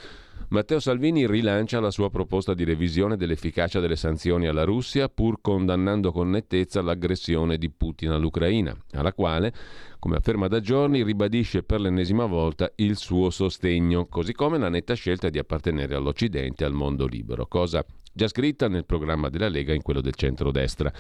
Matteo 0.50 0.80
Salvini 0.80 1.26
rilancia 1.26 1.80
la 1.80 1.90
sua 1.90 2.12
proposta 2.12 2.54
di 2.54 2.64
revisione 2.64 3.18
dell'efficacia 3.18 3.80
delle 3.80 3.96
sanzioni 3.96 4.46
alla 4.46 4.66
Russia, 4.66 5.10
pur 5.10 5.42
condannando 5.42 6.12
con 6.12 6.30
nettezza 6.30 6.84
l'aggressione 6.84 7.58
di 7.58 7.72
Putin 7.72 8.12
all'Ucraina, 8.12 8.76
alla 8.92 9.14
quale, 9.14 9.52
come 9.98 10.18
afferma 10.18 10.48
da 10.48 10.60
giorni, 10.60 11.04
ribadisce 11.04 11.64
per 11.64 11.82
l'ennesima 11.82 12.28
volta 12.28 12.72
il 12.76 12.98
suo 12.98 13.32
sostegno, 13.32 14.06
così 14.06 14.34
come 14.34 14.60
la 14.60 14.70
netta 14.70 14.94
scelta 14.94 15.30
di 15.30 15.40
appartenere 15.40 15.96
all'Occidente 15.96 16.64
e 16.64 16.68
al 16.68 16.74
mondo 16.74 17.08
libero, 17.08 17.48
cosa 17.48 17.84
già 18.14 18.28
scritta 18.28 18.68
nel 18.68 18.86
programma 18.86 19.30
della 19.30 19.50
Lega 19.50 19.74
in 19.74 19.82
quello 19.82 20.02
del 20.02 20.14
centrodestra. 20.14 20.94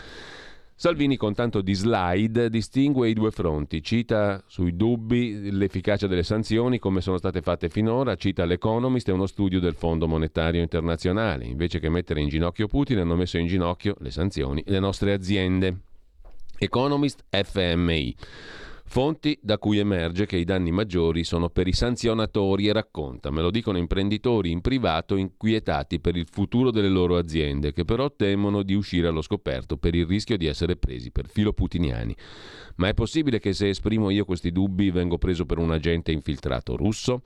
Salvini 0.78 1.16
con 1.16 1.34
tanto 1.34 1.62
di 1.62 1.74
slide 1.74 2.50
distingue 2.50 3.08
i 3.08 3.14
due 3.14 3.32
fronti, 3.32 3.82
cita 3.82 4.44
sui 4.46 4.76
dubbi 4.76 5.50
l'efficacia 5.50 6.06
delle 6.06 6.22
sanzioni 6.22 6.80
come 6.80 7.00
sono 7.00 7.18
state 7.18 7.42
fatte 7.42 7.70
finora, 7.70 8.16
cita 8.16 8.44
l'Economist 8.44 9.08
e 9.08 9.14
uno 9.14 9.26
studio 9.26 9.62
del 9.62 9.74
Fondo 9.74 10.06
Monetario 10.06 10.62
Internazionale, 10.62 11.46
invece 11.46 11.80
che 11.80 11.88
mettere 11.88 12.20
in 12.20 12.28
ginocchio 12.28 12.68
Putin 12.68 12.98
hanno 12.98 13.16
messo 13.16 13.38
in 13.38 13.48
ginocchio 13.48 13.96
le 14.00 14.12
sanzioni 14.12 14.62
le 14.66 14.80
nostre 14.80 15.14
aziende. 15.14 15.78
Economist 16.58 17.24
FMI. 17.30 18.16
Fonti 18.88 19.38
da 19.42 19.58
cui 19.58 19.80
emerge 19.80 20.26
che 20.26 20.38
i 20.38 20.46
danni 20.46 20.72
maggiori 20.72 21.24
sono 21.24 21.50
per 21.50 21.68
i 21.68 21.74
sanzionatori 21.74 22.68
e 22.68 22.72
racconta, 22.72 23.30
me 23.32 23.42
lo 23.42 23.52
dicono 23.52 23.78
imprenditori 23.78 24.52
in 24.52 24.62
privato 24.62 25.18
inquietati 25.18 26.00
per 26.00 26.16
il 26.16 26.28
futuro 26.32 26.72
delle 26.72 26.88
loro 26.88 27.18
aziende, 27.18 27.74
che 27.74 27.84
però 27.84 28.14
temono 28.16 28.64
di 28.64 28.74
uscire 28.74 29.08
allo 29.08 29.22
scoperto 29.22 29.76
per 29.76 29.96
il 29.96 30.06
rischio 30.06 30.38
di 30.38 30.46
essere 30.46 30.78
presi 30.78 31.12
per 31.12 31.28
filo 31.28 31.52
putiniani. 31.52 32.16
Ma 32.76 32.88
è 32.88 32.94
possibile 32.94 33.40
che 33.40 33.54
se 33.54 33.70
esprimo 33.70 34.12
io 34.12 34.24
questi 34.24 34.52
dubbi 34.52 34.92
vengo 34.92 35.18
preso 35.18 35.46
per 35.46 35.58
un 35.58 35.72
agente 35.72 36.12
infiltrato 36.12 36.78
russo? 36.78 37.22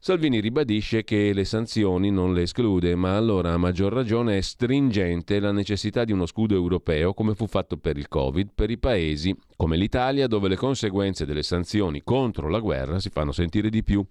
Salvini 0.00 0.38
ribadisce 0.38 1.02
che 1.02 1.32
le 1.32 1.44
sanzioni 1.44 2.12
non 2.12 2.32
le 2.32 2.42
esclude, 2.42 2.94
ma 2.94 3.16
allora 3.16 3.52
a 3.52 3.58
maggior 3.58 3.92
ragione 3.92 4.38
è 4.38 4.40
stringente 4.40 5.40
la 5.40 5.50
necessità 5.50 6.04
di 6.04 6.12
uno 6.12 6.24
scudo 6.24 6.54
europeo, 6.54 7.12
come 7.14 7.34
fu 7.34 7.48
fatto 7.48 7.76
per 7.78 7.98
il 7.98 8.06
Covid, 8.06 8.50
per 8.54 8.70
i 8.70 8.78
paesi 8.78 9.36
come 9.56 9.76
l'Italia, 9.76 10.28
dove 10.28 10.46
le 10.46 10.54
conseguenze 10.54 11.26
delle 11.26 11.42
sanzioni 11.42 12.02
contro 12.04 12.48
la 12.48 12.60
guerra 12.60 13.00
si 13.00 13.10
fanno 13.10 13.32
sentire 13.32 13.70
di 13.70 13.82
più. 13.82 14.06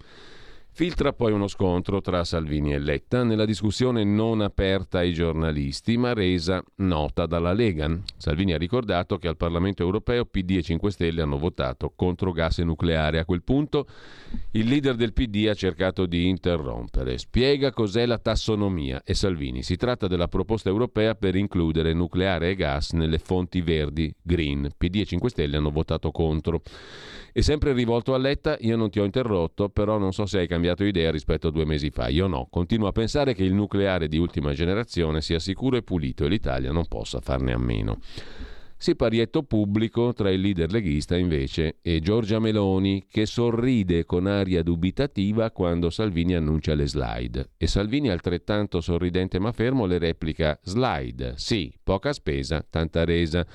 Filtra 0.77 1.11
poi 1.11 1.31
uno 1.31 1.47
scontro 1.47 2.01
tra 2.01 2.23
Salvini 2.23 2.71
e 2.71 2.77
Letta 2.77 3.23
nella 3.23 3.45
discussione 3.45 4.03
non 4.03 4.41
aperta 4.41 4.99
ai 4.99 5.11
giornalisti 5.11 5.97
ma 5.97 6.13
resa 6.13 6.63
nota 6.75 7.25
dalla 7.25 7.51
Lega. 7.51 7.89
Salvini 8.15 8.53
ha 8.53 8.59
ricordato 8.59 9.17
che 9.17 9.27
al 9.27 9.37
Parlamento 9.37 9.81
europeo 9.81 10.25
PD 10.25 10.57
e 10.57 10.61
5 10.61 10.91
Stelle 10.91 11.23
hanno 11.23 11.39
votato 11.39 11.91
contro 11.95 12.31
gas 12.31 12.59
nucleare. 12.59 13.17
A 13.17 13.25
quel 13.25 13.41
punto 13.41 13.87
il 14.51 14.67
leader 14.67 14.93
del 14.93 15.13
PD 15.13 15.47
ha 15.49 15.55
cercato 15.55 16.05
di 16.05 16.27
interrompere. 16.27 17.17
Spiega 17.17 17.71
cos'è 17.71 18.05
la 18.05 18.19
tassonomia 18.19 19.01
e 19.03 19.15
Salvini. 19.15 19.63
Si 19.63 19.77
tratta 19.77 20.05
della 20.05 20.27
proposta 20.27 20.69
europea 20.69 21.15
per 21.15 21.35
includere 21.35 21.91
nucleare 21.93 22.51
e 22.51 22.55
gas 22.55 22.91
nelle 22.91 23.17
fonti 23.17 23.61
verdi, 23.61 24.13
green. 24.21 24.69
PD 24.77 24.97
e 24.97 25.05
5 25.05 25.27
Stelle 25.31 25.57
hanno 25.57 25.71
votato 25.71 26.11
contro. 26.11 26.61
E 27.33 27.43
sempre 27.43 27.71
rivolto 27.73 28.15
a 28.15 28.17
Letta, 28.17 28.57
io 28.61 28.75
non 28.75 28.89
ti 28.89 28.99
ho 28.99 29.03
interrotto, 29.03 29.69
però 29.69 29.99
non 29.99 30.11
so 30.11 30.25
se 30.25 30.39
hai 30.39 30.47
cambiato 30.47 30.65
idea 30.79 31.11
rispetto 31.11 31.47
a 31.47 31.51
due 31.51 31.65
mesi 31.65 31.89
fa. 31.89 32.07
Io 32.07 32.27
no. 32.27 32.47
Continuo 32.49 32.87
a 32.87 32.91
pensare 32.91 33.33
che 33.33 33.43
il 33.43 33.53
nucleare 33.53 34.07
di 34.07 34.17
ultima 34.17 34.53
generazione 34.53 35.21
sia 35.21 35.39
sicuro 35.39 35.77
e 35.77 35.83
pulito 35.83 36.25
e 36.25 36.29
l'Italia 36.29 36.71
non 36.71 36.87
possa 36.87 37.19
farne 37.19 37.53
a 37.53 37.57
meno. 37.57 37.99
Siparietto 38.79 39.41
pubblico 39.41 40.13
tra 40.13 40.29
il 40.29 40.39
leader 40.39 40.71
leghista 40.71 41.17
invece 41.17 41.77
e 41.81 41.99
Giorgia 41.99 42.37
Meloni 42.37 43.07
che 43.09 43.25
sorride 43.25 44.05
con 44.05 44.27
aria 44.27 44.61
dubitativa 44.61 45.49
quando 45.49 45.89
Salvini 45.89 46.35
annuncia 46.35 46.75
le 46.75 46.87
slide 46.87 47.49
e 47.57 47.65
Salvini 47.65 48.09
altrettanto 48.09 48.79
sorridente 48.79 49.39
ma 49.39 49.51
fermo 49.51 49.87
le 49.87 49.97
replica 49.97 50.59
slide, 50.61 51.33
sì, 51.37 51.73
poca 51.83 52.13
spesa, 52.13 52.63
tanta 52.69 53.03
resa. 53.03 53.47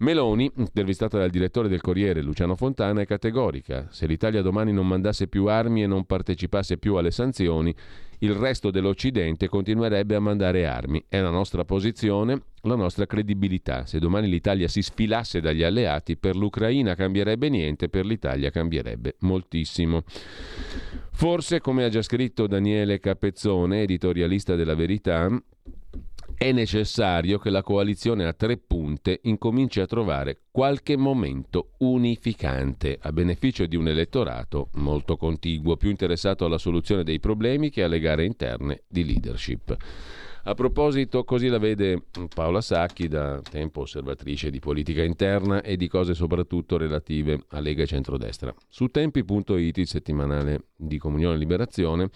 Meloni, 0.00 0.50
intervistata 0.56 1.18
dal 1.18 1.28
direttore 1.28 1.68
del 1.68 1.82
Corriere 1.82 2.22
Luciano 2.22 2.56
Fontana, 2.56 3.02
è 3.02 3.06
categorica. 3.06 3.88
Se 3.90 4.06
l'Italia 4.06 4.40
domani 4.40 4.72
non 4.72 4.86
mandasse 4.86 5.28
più 5.28 5.44
armi 5.44 5.82
e 5.82 5.86
non 5.86 6.06
partecipasse 6.06 6.78
più 6.78 6.94
alle 6.94 7.10
sanzioni, 7.10 7.74
il 8.20 8.32
resto 8.32 8.70
dell'Occidente 8.70 9.46
continuerebbe 9.48 10.14
a 10.14 10.20
mandare 10.20 10.66
armi. 10.66 11.04
È 11.06 11.20
la 11.20 11.28
nostra 11.28 11.66
posizione, 11.66 12.44
la 12.62 12.76
nostra 12.76 13.04
credibilità. 13.04 13.84
Se 13.84 13.98
domani 13.98 14.28
l'Italia 14.28 14.68
si 14.68 14.80
sfilasse 14.80 15.42
dagli 15.42 15.62
alleati, 15.62 16.16
per 16.16 16.34
l'Ucraina 16.34 16.94
cambierebbe 16.94 17.50
niente, 17.50 17.90
per 17.90 18.06
l'Italia 18.06 18.48
cambierebbe 18.48 19.16
moltissimo. 19.20 20.04
Forse, 21.12 21.60
come 21.60 21.84
ha 21.84 21.90
già 21.90 22.00
scritto 22.00 22.46
Daniele 22.46 23.00
Capezzone, 23.00 23.82
editorialista 23.82 24.54
della 24.54 24.74
Verità, 24.74 25.28
è 26.42 26.52
necessario 26.52 27.38
che 27.38 27.50
la 27.50 27.62
coalizione 27.62 28.24
a 28.24 28.32
tre 28.32 28.56
punte 28.56 29.20
incominci 29.24 29.78
a 29.78 29.84
trovare 29.84 30.44
qualche 30.50 30.96
momento 30.96 31.72
unificante 31.80 32.98
a 32.98 33.12
beneficio 33.12 33.66
di 33.66 33.76
un 33.76 33.88
elettorato 33.88 34.70
molto 34.76 35.18
contiguo, 35.18 35.76
più 35.76 35.90
interessato 35.90 36.46
alla 36.46 36.56
soluzione 36.56 37.04
dei 37.04 37.20
problemi 37.20 37.68
che 37.68 37.82
alle 37.82 38.00
gare 38.00 38.24
interne 38.24 38.84
di 38.88 39.04
leadership. 39.04 39.76
A 40.44 40.54
proposito, 40.54 41.24
così 41.24 41.48
la 41.48 41.58
vede 41.58 42.04
Paola 42.34 42.62
Sacchi, 42.62 43.06
da 43.06 43.42
tempo 43.42 43.82
osservatrice 43.82 44.48
di 44.48 44.60
politica 44.60 45.02
interna 45.02 45.60
e 45.60 45.76
di 45.76 45.88
cose 45.88 46.14
soprattutto 46.14 46.78
relative 46.78 47.44
a 47.48 47.60
Lega 47.60 47.82
e 47.82 47.86
Centrodestra. 47.86 48.54
Su 48.66 48.86
tempi.it, 48.86 49.76
il 49.76 49.86
settimanale 49.86 50.68
di 50.74 50.96
Comunione 50.96 51.34
e 51.34 51.38
Liberazione, 51.38 52.08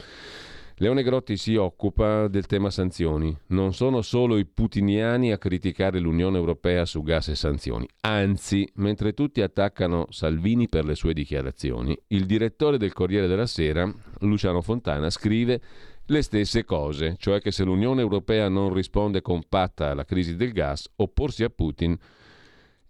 Leone 0.78 1.04
Grotti 1.04 1.36
si 1.36 1.54
occupa 1.54 2.26
del 2.26 2.46
tema 2.46 2.68
sanzioni. 2.68 3.36
Non 3.48 3.72
sono 3.74 4.02
solo 4.02 4.36
i 4.38 4.44
putiniani 4.44 5.30
a 5.30 5.38
criticare 5.38 6.00
l'Unione 6.00 6.36
Europea 6.36 6.84
su 6.84 7.04
gas 7.04 7.28
e 7.28 7.36
sanzioni. 7.36 7.88
Anzi, 8.00 8.68
mentre 8.74 9.14
tutti 9.14 9.40
attaccano 9.40 10.06
Salvini 10.10 10.68
per 10.68 10.84
le 10.84 10.96
sue 10.96 11.14
dichiarazioni, 11.14 11.96
il 12.08 12.26
direttore 12.26 12.76
del 12.76 12.92
Corriere 12.92 13.28
della 13.28 13.46
Sera, 13.46 13.88
Luciano 14.20 14.62
Fontana, 14.62 15.10
scrive 15.10 15.60
le 16.06 16.22
stesse 16.22 16.64
cose, 16.64 17.14
cioè 17.18 17.40
che 17.40 17.52
se 17.52 17.62
l'Unione 17.62 18.00
Europea 18.00 18.48
non 18.48 18.74
risponde 18.74 19.22
compatta 19.22 19.90
alla 19.90 20.04
crisi 20.04 20.34
del 20.34 20.50
gas, 20.50 20.90
opporsi 20.96 21.44
a 21.44 21.50
Putin 21.50 21.96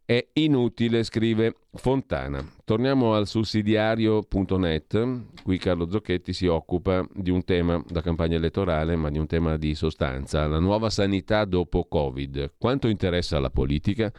è 0.07 0.27
inutile, 0.35 1.03
scrive 1.03 1.57
Fontana. 1.73 2.47
Torniamo 2.65 3.15
al 3.15 3.27
sussidiario.net, 3.27 5.43
qui 5.43 5.59
Carlo 5.59 5.89
Zocchetti 5.89 6.33
si 6.33 6.47
occupa 6.47 7.07
di 7.15 7.31
un 7.31 7.45
tema 7.45 7.83
da 7.89 8.03
campagna 8.03 8.37
elettorale, 8.37 8.97
ma 8.97 9.11
di 9.11 9.19
un 9.19 9.27
tema 9.27 9.57
di 9.57 9.75
sostanza, 9.75 10.47
la 10.47 10.59
nuova 10.59 10.91
sanità 10.91 11.45
dopo 11.45 11.85
Covid. 11.85 12.53
Quanto 12.59 12.89
interessa 12.89 13.39
alla 13.39 13.51
politica? 13.51 14.13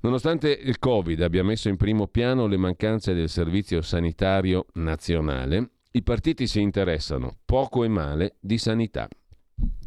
Nonostante 0.00 0.50
il 0.50 0.78
Covid 0.78 1.20
abbia 1.22 1.44
messo 1.44 1.68
in 1.68 1.76
primo 1.76 2.06
piano 2.06 2.46
le 2.46 2.56
mancanze 2.56 3.14
del 3.14 3.28
servizio 3.28 3.82
sanitario 3.82 4.66
nazionale, 4.74 5.70
i 5.92 6.02
partiti 6.02 6.46
si 6.46 6.60
interessano 6.60 7.36
poco 7.44 7.84
e 7.84 7.88
male 7.88 8.36
di 8.40 8.58
sanità. 8.58 9.08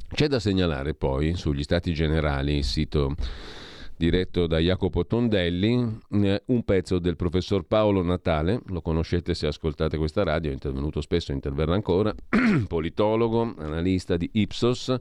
C'è 0.09 0.27
da 0.27 0.39
segnalare 0.39 0.93
poi 0.93 1.35
sugli 1.35 1.63
stati 1.63 1.93
generali, 1.93 2.57
il 2.57 2.63
sito 2.63 3.13
diretto 3.97 4.47
da 4.47 4.59
Jacopo 4.59 5.05
Tondelli, 5.05 5.97
eh, 6.11 6.43
un 6.45 6.63
pezzo 6.63 6.99
del 6.99 7.15
professor 7.15 7.63
Paolo 7.63 8.03
Natale, 8.03 8.61
lo 8.67 8.81
conoscete 8.81 9.33
se 9.33 9.47
ascoltate 9.47 9.97
questa 9.97 10.23
radio, 10.23 10.51
è 10.51 10.53
intervenuto 10.53 11.01
spesso, 11.01 11.31
interverrà 11.31 11.73
ancora, 11.73 12.13
politologo, 12.67 13.55
analista 13.57 14.15
di 14.15 14.29
Ipsos, 14.33 14.95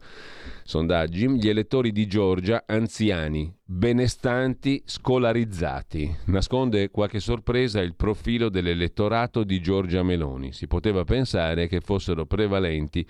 sondaggi, 0.64 1.28
gli 1.28 1.48
elettori 1.48 1.92
di 1.92 2.06
Giorgia 2.06 2.64
anziani, 2.66 3.54
benestanti, 3.62 4.82
scolarizzati. 4.84 6.16
Nasconde 6.26 6.90
qualche 6.90 7.20
sorpresa 7.20 7.80
il 7.80 7.94
profilo 7.94 8.48
dell'elettorato 8.48 9.44
di 9.44 9.60
Giorgia 9.60 10.02
Meloni. 10.02 10.52
Si 10.52 10.66
poteva 10.66 11.04
pensare 11.04 11.68
che 11.68 11.80
fossero 11.80 12.24
prevalenti 12.24 13.06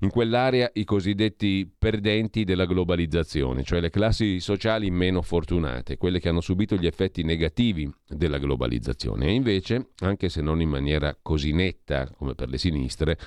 in 0.00 0.10
quell'area 0.10 0.70
i 0.74 0.84
cosiddetti 0.84 1.70
perdenti 1.78 2.44
della 2.44 2.66
globalizzazione, 2.66 3.62
cioè 3.62 3.80
le 3.80 3.90
classi 3.90 4.40
sociali 4.40 4.90
meno 4.90 5.22
fortunate, 5.22 5.96
quelle 5.96 6.20
che 6.20 6.28
hanno 6.28 6.40
subito 6.40 6.76
gli 6.76 6.86
effetti 6.86 7.22
negativi 7.22 7.90
della 8.06 8.38
globalizzazione. 8.38 9.26
E 9.26 9.32
invece, 9.32 9.90
anche 10.00 10.28
se 10.28 10.40
non 10.40 10.60
in 10.60 10.68
maniera 10.68 11.16
così 11.20 11.52
netta 11.52 12.10
come 12.10 12.34
per 12.34 12.48
le 12.48 12.58
sinistre, 12.58 13.18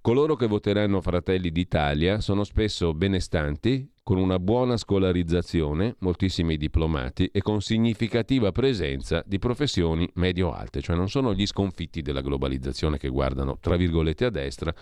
coloro 0.00 0.36
che 0.36 0.46
voteranno 0.46 1.00
Fratelli 1.00 1.50
d'Italia 1.50 2.20
sono 2.20 2.44
spesso 2.44 2.92
benestanti, 2.92 3.88
con 4.04 4.18
una 4.18 4.38
buona 4.38 4.76
scolarizzazione, 4.76 5.96
moltissimi 6.00 6.58
diplomati 6.58 7.30
e 7.32 7.40
con 7.40 7.62
significativa 7.62 8.52
presenza 8.52 9.24
di 9.26 9.38
professioni 9.38 10.06
medio-alte, 10.16 10.82
cioè 10.82 10.94
non 10.94 11.08
sono 11.08 11.32
gli 11.32 11.46
sconfitti 11.46 12.02
della 12.02 12.20
globalizzazione 12.20 12.98
che 12.98 13.08
guardano, 13.08 13.56
tra 13.58 13.76
virgolette, 13.76 14.26
a 14.26 14.30
destra, 14.30 14.74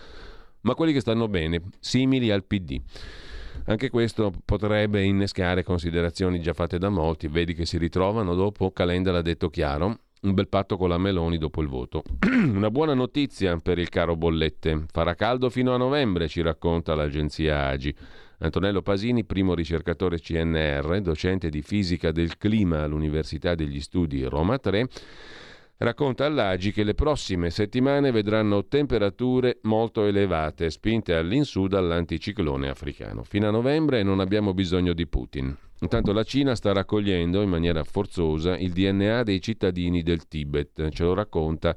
ma 0.63 0.75
quelli 0.75 0.91
che 0.91 0.99
stanno 0.99 1.27
bene, 1.27 1.61
simili 1.79 2.31
al 2.31 2.43
PD. 2.43 2.81
Anche 3.65 3.89
questo 3.89 4.33
potrebbe 4.43 5.03
innescare 5.03 5.63
considerazioni 5.63 6.41
già 6.41 6.53
fatte 6.53 6.77
da 6.77 6.89
molti, 6.89 7.27
vedi 7.27 7.53
che 7.53 7.65
si 7.65 7.77
ritrovano 7.77 8.35
dopo, 8.35 8.71
Calenda 8.71 9.11
l'ha 9.11 9.21
detto 9.21 9.49
chiaro, 9.49 9.99
un 10.23 10.33
bel 10.33 10.47
patto 10.47 10.77
con 10.77 10.89
la 10.89 10.97
Meloni 10.97 11.37
dopo 11.37 11.61
il 11.61 11.67
voto. 11.67 12.03
Una 12.27 12.71
buona 12.71 12.93
notizia 12.93 13.55
per 13.57 13.77
il 13.77 13.89
caro 13.89 14.15
bollette. 14.15 14.85
Farà 14.91 15.15
caldo 15.15 15.49
fino 15.49 15.73
a 15.73 15.77
novembre, 15.77 16.27
ci 16.27 16.41
racconta 16.41 16.95
l'agenzia 16.95 17.67
Agi. 17.67 17.93
Antonello 18.39 18.81
Pasini, 18.81 19.23
primo 19.23 19.53
ricercatore 19.53 20.19
CNR, 20.19 21.01
docente 21.01 21.49
di 21.49 21.61
fisica 21.61 22.11
del 22.11 22.37
clima 22.37 22.83
all'Università 22.83 23.55
degli 23.55 23.79
Studi 23.79 24.23
Roma 24.23 24.57
3, 24.57 24.87
racconta 25.83 26.25
all'Agi 26.25 26.71
che 26.71 26.83
le 26.83 26.93
prossime 26.93 27.49
settimane 27.49 28.11
vedranno 28.11 28.65
temperature 28.67 29.59
molto 29.63 30.05
elevate, 30.05 30.69
spinte 30.69 31.13
all'insù 31.13 31.67
dall'anticiclone 31.67 32.69
africano. 32.69 33.23
Fino 33.23 33.47
a 33.47 33.51
novembre 33.51 34.01
non 34.01 34.19
abbiamo 34.19 34.53
bisogno 34.53 34.93
di 34.93 35.05
Putin. 35.07 35.55
Intanto 35.81 36.13
la 36.13 36.23
Cina 36.23 36.55
sta 36.55 36.71
raccogliendo 36.71 37.41
in 37.41 37.49
maniera 37.49 37.83
forzosa 37.83 38.57
il 38.57 38.71
DNA 38.71 39.23
dei 39.23 39.41
cittadini 39.41 40.01
del 40.01 40.27
Tibet, 40.27 40.89
ce 40.89 41.03
lo 41.03 41.13
racconta 41.13 41.75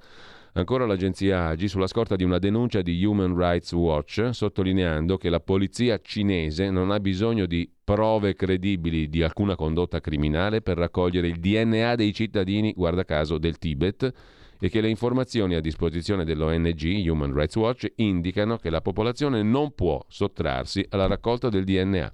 Ancora 0.57 0.87
l'agenzia 0.87 1.49
AGI 1.49 1.69
sulla 1.69 1.87
scorta 1.87 2.17
di 2.17 2.25
una 2.25 2.39
denuncia 2.39 2.81
di 2.81 3.05
Human 3.05 3.37
Rights 3.37 3.73
Watch, 3.73 4.31
sottolineando 4.33 5.19
che 5.19 5.29
la 5.29 5.39
polizia 5.39 6.01
cinese 6.01 6.71
non 6.71 6.91
ha 6.91 6.99
bisogno 6.99 7.45
di 7.45 7.71
prove 7.85 8.35
credibili 8.35 9.11
di 9.11 9.23
alcuna 9.23 9.55
condotta 9.55 10.01
criminale 10.01 10.63
per 10.63 10.79
raccogliere 10.79 11.29
il 11.29 11.41
DNA 11.41 11.95
dei 11.97 12.15
cittadini, 12.15 12.73
guarda 12.73 13.05
caso, 13.05 13.37
del 13.37 13.59
Tibet 13.59 14.11
e 14.59 14.71
che 14.71 14.81
le 14.81 14.89
informazioni 14.89 15.57
a 15.57 15.61
disposizione 15.61 16.25
dell'ONG 16.25 17.05
Human 17.07 17.35
Rights 17.35 17.57
Watch 17.57 17.93
indicano 17.97 18.57
che 18.57 18.71
la 18.71 18.81
popolazione 18.81 19.43
non 19.43 19.75
può 19.75 20.03
sottrarsi 20.09 20.87
alla 20.89 21.07
raccolta 21.07 21.51
del 21.51 21.65
DNA. 21.65 22.13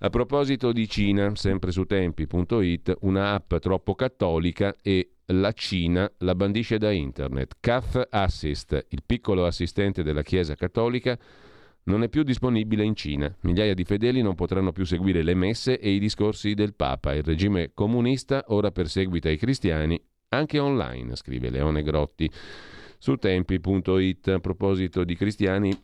A 0.00 0.10
proposito 0.10 0.70
di 0.70 0.86
Cina, 0.86 1.34
sempre 1.34 1.70
su 1.70 1.84
tempi.it, 1.84 2.98
una 3.00 3.32
app 3.32 3.54
troppo 3.54 3.94
cattolica 3.94 4.76
e 4.82 5.13
la 5.26 5.52
Cina 5.52 6.10
la 6.18 6.34
bandisce 6.34 6.78
da 6.78 6.90
internet. 6.90 7.56
Cath 7.60 8.08
Assist, 8.10 8.86
il 8.90 9.02
piccolo 9.04 9.46
assistente 9.46 10.02
della 10.02 10.22
Chiesa 10.22 10.54
cattolica, 10.54 11.18
non 11.84 12.02
è 12.02 12.08
più 12.08 12.22
disponibile 12.22 12.82
in 12.84 12.94
Cina. 12.94 13.34
Migliaia 13.42 13.74
di 13.74 13.84
fedeli 13.84 14.22
non 14.22 14.34
potranno 14.34 14.72
più 14.72 14.84
seguire 14.84 15.22
le 15.22 15.34
messe 15.34 15.78
e 15.78 15.90
i 15.90 15.98
discorsi 15.98 16.54
del 16.54 16.74
Papa. 16.74 17.14
Il 17.14 17.22
regime 17.22 17.72
comunista 17.74 18.44
ora 18.48 18.70
perseguita 18.70 19.28
i 19.30 19.36
cristiani 19.36 20.00
anche 20.30 20.58
online, 20.58 21.14
scrive 21.16 21.50
Leone 21.50 21.82
Grotti 21.82 22.30
su 22.98 23.16
tempi.it. 23.16 24.28
A 24.28 24.40
proposito 24.40 25.04
di 25.04 25.14
cristiani, 25.14 25.76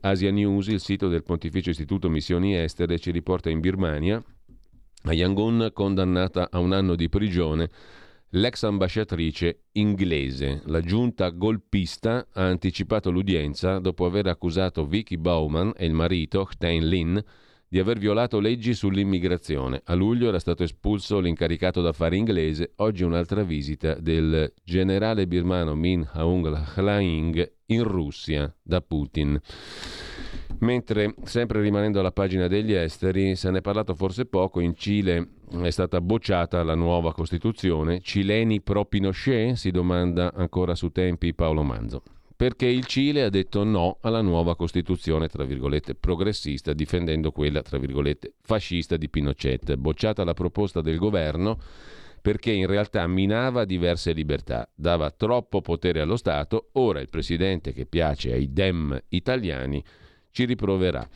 Asia 0.00 0.30
News, 0.30 0.66
il 0.68 0.80
sito 0.80 1.08
del 1.08 1.22
Pontificio 1.22 1.70
Istituto 1.70 2.08
Missioni 2.08 2.56
Estere, 2.56 2.98
ci 2.98 3.10
riporta 3.10 3.48
in 3.48 3.60
Birmania 3.60 4.22
a 5.06 5.12
Yangon 5.12 5.70
condannata 5.72 6.48
a 6.50 6.58
un 6.58 6.72
anno 6.72 6.94
di 6.94 7.08
prigione 7.08 7.70
l'ex 8.36 8.64
ambasciatrice 8.64 9.64
inglese. 9.72 10.62
La 10.66 10.80
giunta 10.80 11.28
golpista 11.30 12.26
ha 12.32 12.44
anticipato 12.46 13.10
l'udienza 13.10 13.78
dopo 13.78 14.06
aver 14.06 14.26
accusato 14.26 14.86
Vicky 14.86 15.16
Bowman 15.16 15.72
e 15.76 15.86
il 15.86 15.92
marito, 15.92 16.48
Htain 16.50 16.88
Lin, 16.88 17.24
di 17.68 17.78
aver 17.78 17.98
violato 17.98 18.40
leggi 18.40 18.74
sull'immigrazione. 18.74 19.82
A 19.84 19.94
luglio 19.94 20.28
era 20.28 20.38
stato 20.38 20.62
espulso 20.62 21.20
l'incaricato 21.20 21.80
d'affari 21.80 22.18
inglese, 22.18 22.72
oggi 22.76 23.04
un'altra 23.04 23.42
visita 23.42 23.94
del 23.94 24.52
generale 24.64 25.26
birmano 25.26 25.74
Min 25.74 26.08
Aung 26.12 26.76
Hlaing 26.76 27.52
in 27.66 27.82
Russia 27.84 28.52
da 28.62 28.80
Putin. 28.80 29.40
Mentre, 30.60 31.14
sempre 31.24 31.60
rimanendo 31.60 32.00
alla 32.00 32.12
pagina 32.12 32.46
degli 32.46 32.72
esteri, 32.72 33.36
se 33.36 33.50
ne 33.50 33.58
è 33.58 33.60
parlato 33.60 33.94
forse 33.94 34.24
poco, 34.24 34.60
in 34.60 34.74
Cile 34.74 35.28
è 35.62 35.70
stata 35.70 36.00
bocciata 36.00 36.62
la 36.62 36.74
nuova 36.74 37.12
Costituzione. 37.12 38.00
Cileni 38.00 38.60
pro 38.60 38.84
Pinochet? 38.84 39.54
Si 39.54 39.70
domanda 39.70 40.32
ancora 40.34 40.74
su 40.74 40.90
tempi 40.90 41.34
Paolo 41.34 41.62
Manzo 41.62 42.02
perché 42.36 42.66
il 42.66 42.84
Cile 42.84 43.22
ha 43.22 43.30
detto 43.30 43.62
no 43.62 43.98
alla 44.00 44.20
nuova 44.20 44.56
Costituzione, 44.56 45.28
tra 45.28 45.44
virgolette, 45.44 45.94
progressista, 45.94 46.72
difendendo 46.72 47.30
quella, 47.30 47.62
tra 47.62 47.78
virgolette, 47.78 48.34
fascista 48.42 48.96
di 48.96 49.08
Pinochet. 49.08 49.76
Bocciata 49.76 50.24
la 50.24 50.34
proposta 50.34 50.80
del 50.80 50.98
governo 50.98 51.58
perché 52.20 52.52
in 52.52 52.66
realtà 52.66 53.06
minava 53.06 53.64
diverse 53.64 54.12
libertà, 54.12 54.68
dava 54.74 55.10
troppo 55.10 55.60
potere 55.60 56.00
allo 56.00 56.16
Stato, 56.16 56.70
ora 56.72 57.00
il 57.00 57.10
presidente 57.10 57.72
che 57.72 57.84
piace 57.84 58.32
ai 58.32 58.50
dem 58.50 58.98
italiani 59.08 59.84
ci 60.34 60.44
riproverà. 60.46 61.08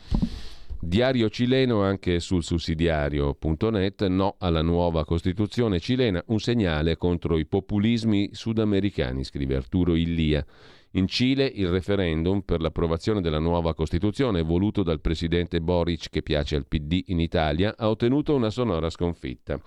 Diario 0.81 1.29
cileno 1.29 1.83
anche 1.83 2.21
sul 2.21 2.41
sussidiario.net, 2.41 4.07
no 4.07 4.35
alla 4.39 4.61
nuova 4.61 5.03
Costituzione 5.03 5.79
cilena, 5.79 6.23
un 6.27 6.39
segnale 6.39 6.95
contro 6.95 7.37
i 7.37 7.45
populismi 7.45 8.29
sudamericani, 8.31 9.25
scrive 9.25 9.57
Arturo 9.57 9.95
Illia. 9.95 10.43
In 10.91 11.07
Cile 11.07 11.45
il 11.45 11.67
referendum 11.67 12.39
per 12.41 12.61
l'approvazione 12.61 13.19
della 13.19 13.39
nuova 13.39 13.73
Costituzione, 13.73 14.41
voluto 14.41 14.83
dal 14.83 15.01
presidente 15.01 15.59
Boric 15.59 16.09
che 16.09 16.23
piace 16.23 16.55
al 16.55 16.65
PD 16.65 17.03
in 17.07 17.19
Italia, 17.19 17.75
ha 17.77 17.89
ottenuto 17.89 18.33
una 18.33 18.49
sonora 18.49 18.89
sconfitta. 18.89 19.59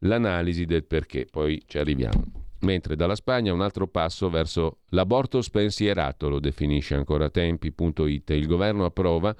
L'analisi 0.00 0.64
del 0.64 0.84
perché, 0.84 1.24
poi 1.30 1.62
ci 1.66 1.78
arriviamo. 1.78 2.37
Mentre 2.60 2.96
dalla 2.96 3.14
Spagna 3.14 3.52
un 3.52 3.60
altro 3.60 3.86
passo 3.86 4.28
verso 4.30 4.78
l'aborto 4.88 5.40
spensierato, 5.40 6.28
lo 6.28 6.40
definisce 6.40 6.94
ancora 6.94 7.30
tempi.it. 7.30 8.30
Il 8.30 8.46
governo 8.46 8.84
approva 8.84 9.34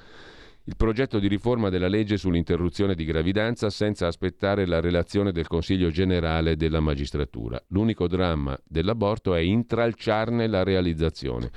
il 0.68 0.76
progetto 0.76 1.18
di 1.18 1.28
riforma 1.28 1.70
della 1.70 1.88
legge 1.88 2.18
sull'interruzione 2.18 2.94
di 2.94 3.07
gravidanza 3.07 3.70
senza 3.70 4.07
aspettare 4.07 4.66
la 4.66 4.81
relazione 4.81 5.33
del 5.33 5.46
Consiglio 5.46 5.90
generale 5.90 6.57
della 6.57 6.81
magistratura. 6.81 7.61
L'unico 7.68 8.07
dramma 8.07 8.57
dell'aborto 8.64 9.35
è 9.35 9.40
intralciarne 9.40 10.46
la 10.46 10.62
realizzazione. 10.62 11.50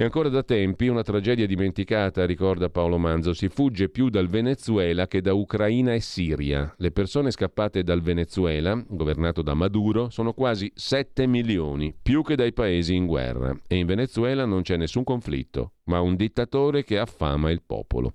E 0.00 0.04
ancora 0.04 0.28
da 0.28 0.44
tempi 0.44 0.86
una 0.86 1.02
tragedia 1.02 1.44
dimenticata, 1.44 2.24
ricorda 2.24 2.70
Paolo 2.70 2.98
Manzo, 2.98 3.32
si 3.32 3.48
fugge 3.48 3.88
più 3.88 4.10
dal 4.10 4.28
Venezuela 4.28 5.08
che 5.08 5.20
da 5.20 5.34
Ucraina 5.34 5.92
e 5.92 5.98
Siria. 5.98 6.72
Le 6.78 6.92
persone 6.92 7.32
scappate 7.32 7.82
dal 7.82 8.00
Venezuela, 8.00 8.80
governato 8.86 9.42
da 9.42 9.54
Maduro, 9.54 10.08
sono 10.08 10.34
quasi 10.34 10.70
7 10.72 11.26
milioni, 11.26 11.92
più 12.00 12.22
che 12.22 12.36
dai 12.36 12.52
paesi 12.52 12.94
in 12.94 13.06
guerra. 13.06 13.58
E 13.66 13.74
in 13.74 13.86
Venezuela 13.86 14.44
non 14.44 14.62
c'è 14.62 14.76
nessun 14.76 15.02
conflitto, 15.02 15.72
ma 15.86 16.00
un 16.00 16.14
dittatore 16.14 16.84
che 16.84 17.00
affama 17.00 17.50
il 17.50 17.62
popolo. 17.66 18.12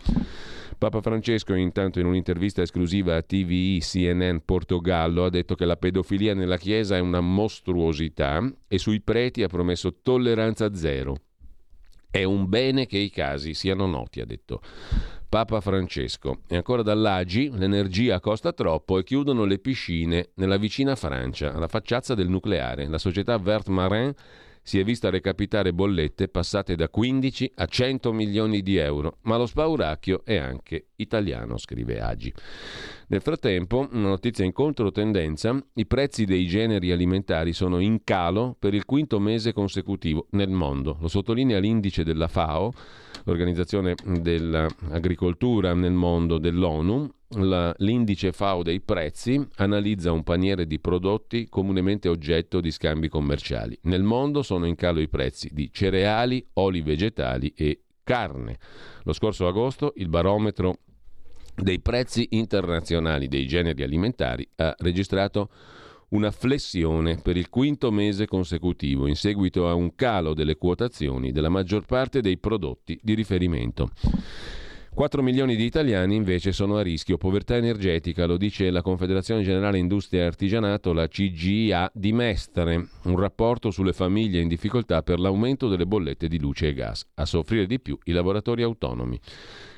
Papa 0.78 1.02
Francesco, 1.02 1.54
intanto, 1.54 2.00
in 2.00 2.06
un'intervista 2.06 2.62
esclusiva 2.62 3.18
a 3.18 3.22
TVI 3.22 3.80
CNN 3.82 4.38
Portogallo, 4.46 5.26
ha 5.26 5.30
detto 5.30 5.56
che 5.56 5.66
la 5.66 5.76
pedofilia 5.76 6.34
nella 6.34 6.56
Chiesa 6.56 6.96
è 6.96 7.00
una 7.00 7.20
mostruosità 7.20 8.42
e 8.70 8.78
sui 8.78 9.02
preti 9.02 9.44
ha 9.44 9.48
promesso 9.48 9.98
tolleranza 10.02 10.74
zero. 10.74 11.18
È 12.14 12.24
un 12.24 12.48
bene 12.48 12.86
che 12.86 13.00
i 13.00 13.10
casi 13.10 13.56
siano 13.56 13.88
noti, 13.88 14.22
ha 14.22 14.26
detto 14.28 14.62
Papa 15.28 15.62
Francesco. 15.62 16.42
E 16.48 16.56
ancora 16.56 16.84
dall'Agi, 16.84 17.50
l'energia 17.50 18.20
costa 18.20 18.54
troppo 18.54 19.00
e 19.00 19.04
chiudono 19.04 19.46
le 19.46 19.58
piscine 19.58 20.30
nella 20.36 20.58
vicina 20.58 20.96
Francia, 20.96 21.52
alla 21.52 21.68
facciazza 21.68 22.14
del 22.14 22.30
nucleare. 22.30 22.86
La 22.86 23.00
società 23.00 23.36
Vert 23.40 23.68
Marin 23.70 24.14
si 24.64 24.80
è 24.80 24.84
vista 24.84 25.10
recapitare 25.10 25.74
bollette 25.74 26.30
passate 26.30 26.76
da 26.76 26.88
15 26.88 27.52
a 27.56 27.66
100 27.66 28.14
milioni 28.14 28.62
di 28.62 28.78
euro, 28.78 29.18
ma 29.24 29.38
lo 29.38 29.46
spauracchio 29.46 30.22
è 30.24 30.38
anche 30.38 30.88
italiano, 30.96 31.58
scrive 31.58 32.00
Agi. 32.00 32.34
Nel 33.08 33.22
frattempo, 33.22 33.88
una 33.92 34.08
notizia 34.08 34.46
in 34.46 34.54
controtendenza, 34.54 35.62
i 35.74 35.86
prezzi 35.86 36.24
dei 36.26 36.48
generi 36.48 36.92
alimentari 36.92 37.52
sono 37.52 37.80
in 37.80 38.04
calo 38.04 38.56
per 38.58 38.74
il 38.74 38.86
quinto 38.86 39.20
mese 39.20 39.52
consecutivo 39.52 40.28
nel 40.32 40.50
mondo. 40.50 40.98
Lo 41.00 41.10
sottolinea 41.10 41.60
l'indice 41.60 42.04
della 42.04 42.30
FAO, 42.30 42.72
l'Organizzazione 43.26 43.96
dell'Agricoltura 44.04 45.74
nel 45.74 45.92
mondo 45.92 46.38
dell'ONU, 46.38 47.10
l'indice 47.36 48.32
FAO 48.32 48.64
dei 48.64 48.82
prezzi 48.82 49.46
analizza 49.56 50.12
un 50.12 50.24
paniere 50.24 50.66
di 50.66 50.80
prodotti 50.80 51.48
comunemente 51.50 52.10
oggetto 52.10 52.62
di 52.62 52.72
scambi 52.72 53.10
commerciali. 53.10 53.78
Nel 53.84 54.04
mondo 54.04 54.42
sono 54.42 54.66
in 54.66 54.76
calo 54.76 55.00
i 55.00 55.10
prezzi 55.10 55.50
di 55.52 55.70
cereali, 55.72 56.46
oli 56.54 56.82
vegetali 56.82 57.54
e 57.56 57.84
carne. 58.04 58.58
Lo 59.04 59.14
scorso 59.14 59.48
agosto 59.48 59.94
il 59.98 60.10
barometro 60.10 60.80
dei 61.56 61.80
prezzi 61.80 62.28
internazionali 62.32 63.28
dei 63.28 63.46
generi 63.46 63.84
alimentari 63.84 64.48
ha 64.56 64.76
registrato 64.80 65.50
una 66.10 66.32
flessione 66.32 67.18
per 67.18 67.38
il 67.38 67.50
quinto 67.50 67.92
mese 67.92 68.28
consecutivo 68.28 69.08
in 69.08 69.16
seguito 69.16 69.68
a 69.68 69.74
un 69.74 69.96
calo 69.96 70.34
delle 70.34 70.58
quotazioni 70.58 71.32
della 71.32 71.50
maggior 71.50 71.86
parte 71.86 72.22
dei 72.22 72.38
prodotti 72.38 73.00
di 73.02 73.14
riferimento. 73.14 73.90
4 74.94 75.24
milioni 75.24 75.56
di 75.56 75.66
italiani 75.66 76.16
invece 76.16 76.52
sono 76.52 76.78
a 76.78 76.84
rischio 76.84 77.18
povertà 77.18 77.56
energetica, 77.56 78.28
lo 78.28 78.38
dice 78.38 78.70
la 78.70 78.84
Confederazione 78.84 79.42
Generale 79.42 79.80
Industria 79.80 80.22
e 80.22 80.26
Artigianato, 80.26 80.94
la 80.94 81.08
CGA 81.08 81.90
di 81.92 82.14
Mestre, 82.14 82.90
un 83.06 83.18
rapporto 83.18 83.72
sulle 83.72 83.92
famiglie 83.92 84.40
in 84.40 84.48
difficoltà 84.48 85.02
per 85.02 85.20
l'aumento 85.20 85.68
delle 85.68 85.88
bollette 85.88 86.28
di 86.28 86.40
luce 86.40 86.68
e 86.68 86.74
gas. 86.76 87.08
A 87.16 87.26
soffrire 87.26 87.66
di 87.66 87.80
più 87.80 87.98
i 88.04 88.12
lavoratori 88.12 88.62
autonomi. 88.62 89.20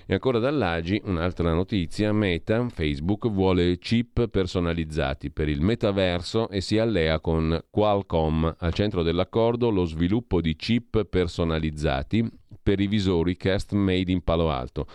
E 0.08 0.13
ancora 0.13 0.38
dall'Agi 0.38 1.02
un'altra 1.06 1.52
notizia, 1.52 2.13
Meta, 2.13 2.70
Facebook, 2.70 3.28
vuole 3.28 3.80
chip 3.80 4.28
personalizzati 4.28 5.32
per 5.32 5.50
il 5.50 5.62
metaverso 5.62 6.48
e 6.50 6.62
si 6.62 6.78
allea 6.78 7.20
con 7.20 7.60
Qualcomm. 7.72 8.48
Al 8.60 8.74
centro 8.76 9.02
dell'accordo 9.02 9.72
lo 9.72 9.84
sviluppo 9.86 10.41
di 10.41 10.56
chip 10.56 11.06
personalizzati 11.06 12.24
per 12.62 12.80
i 12.80 12.86
visori 12.86 13.36
Cast 13.36 13.74
Made 13.74 14.12
in 14.12 14.24
Palo 14.24 14.52
Alto. 14.52 14.86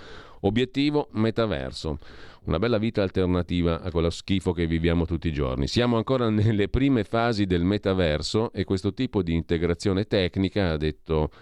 Obiettivo 0.43 1.09
metaverso. 1.15 1.99
Una 2.45 2.61
bella 2.61 2.79
vita 2.79 3.03
alternativa 3.03 3.81
a 3.83 3.91
quello 3.91 4.11
schifo 4.11 4.53
che 4.53 4.69
viviamo 4.69 5.07
tutti 5.07 5.27
i 5.27 5.33
giorni. 5.33 5.67
Siamo 5.67 5.97
ancora 5.97 6.31
nelle 6.31 6.69
prime 6.69 7.03
fasi 7.03 7.47
del 7.47 7.65
metaverso 7.65 8.53
e 8.53 8.63
questo 8.63 8.95
tipo 8.95 9.25
di 9.25 9.35
integrazione 9.35 10.05
tecnica, 10.05 10.71
ha 10.71 10.77
detto 10.77 11.33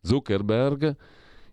Zuckerberg, 0.00 0.96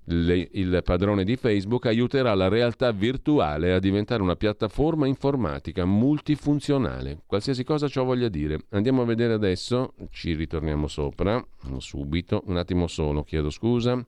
Le, 0.08 0.50
il 0.52 0.82
padrone 0.84 1.24
di 1.24 1.36
Facebook 1.36 1.88
aiuterà 1.88 2.36
la 2.36 2.48
realtà 2.48 2.92
virtuale 2.92 3.74
a 3.74 3.80
diventare 3.80 4.22
una 4.22 4.36
piattaforma 4.36 5.08
informatica 5.08 5.86
multifunzionale, 5.86 7.22
qualsiasi 7.26 7.64
cosa 7.64 7.88
ciò 7.88 8.04
voglia 8.04 8.30
dire. 8.30 8.60
Andiamo 8.70 9.02
a 9.02 9.06
vedere 9.06 9.34
adesso, 9.34 9.94
ci 10.12 10.34
ritorniamo 10.34 10.88
sopra, 10.88 11.44
subito, 11.78 12.44
un 12.46 12.58
attimo 12.58 12.88
solo, 12.88 13.24
chiedo 13.24 13.50
scusa 13.50 14.06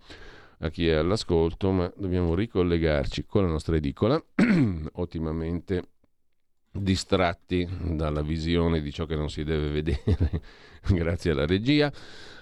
a 0.59 0.69
chi 0.69 0.87
è 0.87 0.93
all'ascolto, 0.93 1.71
ma 1.71 1.91
dobbiamo 1.95 2.33
ricollegarci 2.33 3.25
con 3.25 3.43
la 3.43 3.49
nostra 3.49 3.75
edicola, 3.75 4.21
ottimamente 4.93 5.83
distratti 6.71 7.67
dalla 7.81 8.21
visione 8.21 8.81
di 8.81 8.91
ciò 8.91 9.05
che 9.05 9.15
non 9.15 9.29
si 9.29 9.43
deve 9.43 9.69
vedere, 9.69 10.41
grazie 10.89 11.31
alla 11.31 11.45
regia, 11.45 11.91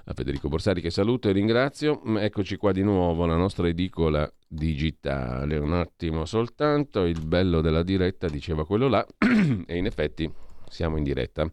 a 0.05 0.13
Federico 0.13 0.47
Borsari 0.47 0.81
che 0.81 0.91
saluto 0.91 1.29
e 1.29 1.31
ringrazio. 1.31 2.01
Eccoci 2.17 2.57
qua 2.57 2.71
di 2.71 2.83
nuovo, 2.83 3.25
la 3.25 3.35
nostra 3.35 3.67
edicola 3.67 4.31
digitale, 4.47 5.57
un 5.57 5.73
attimo 5.73 6.25
soltanto, 6.25 7.05
il 7.05 7.25
bello 7.25 7.61
della 7.61 7.83
diretta 7.83 8.27
diceva 8.27 8.65
quello 8.65 8.87
là, 8.87 9.05
e 9.65 9.77
in 9.77 9.85
effetti 9.85 10.31
siamo 10.67 10.97
in 10.97 11.03
diretta 11.03 11.49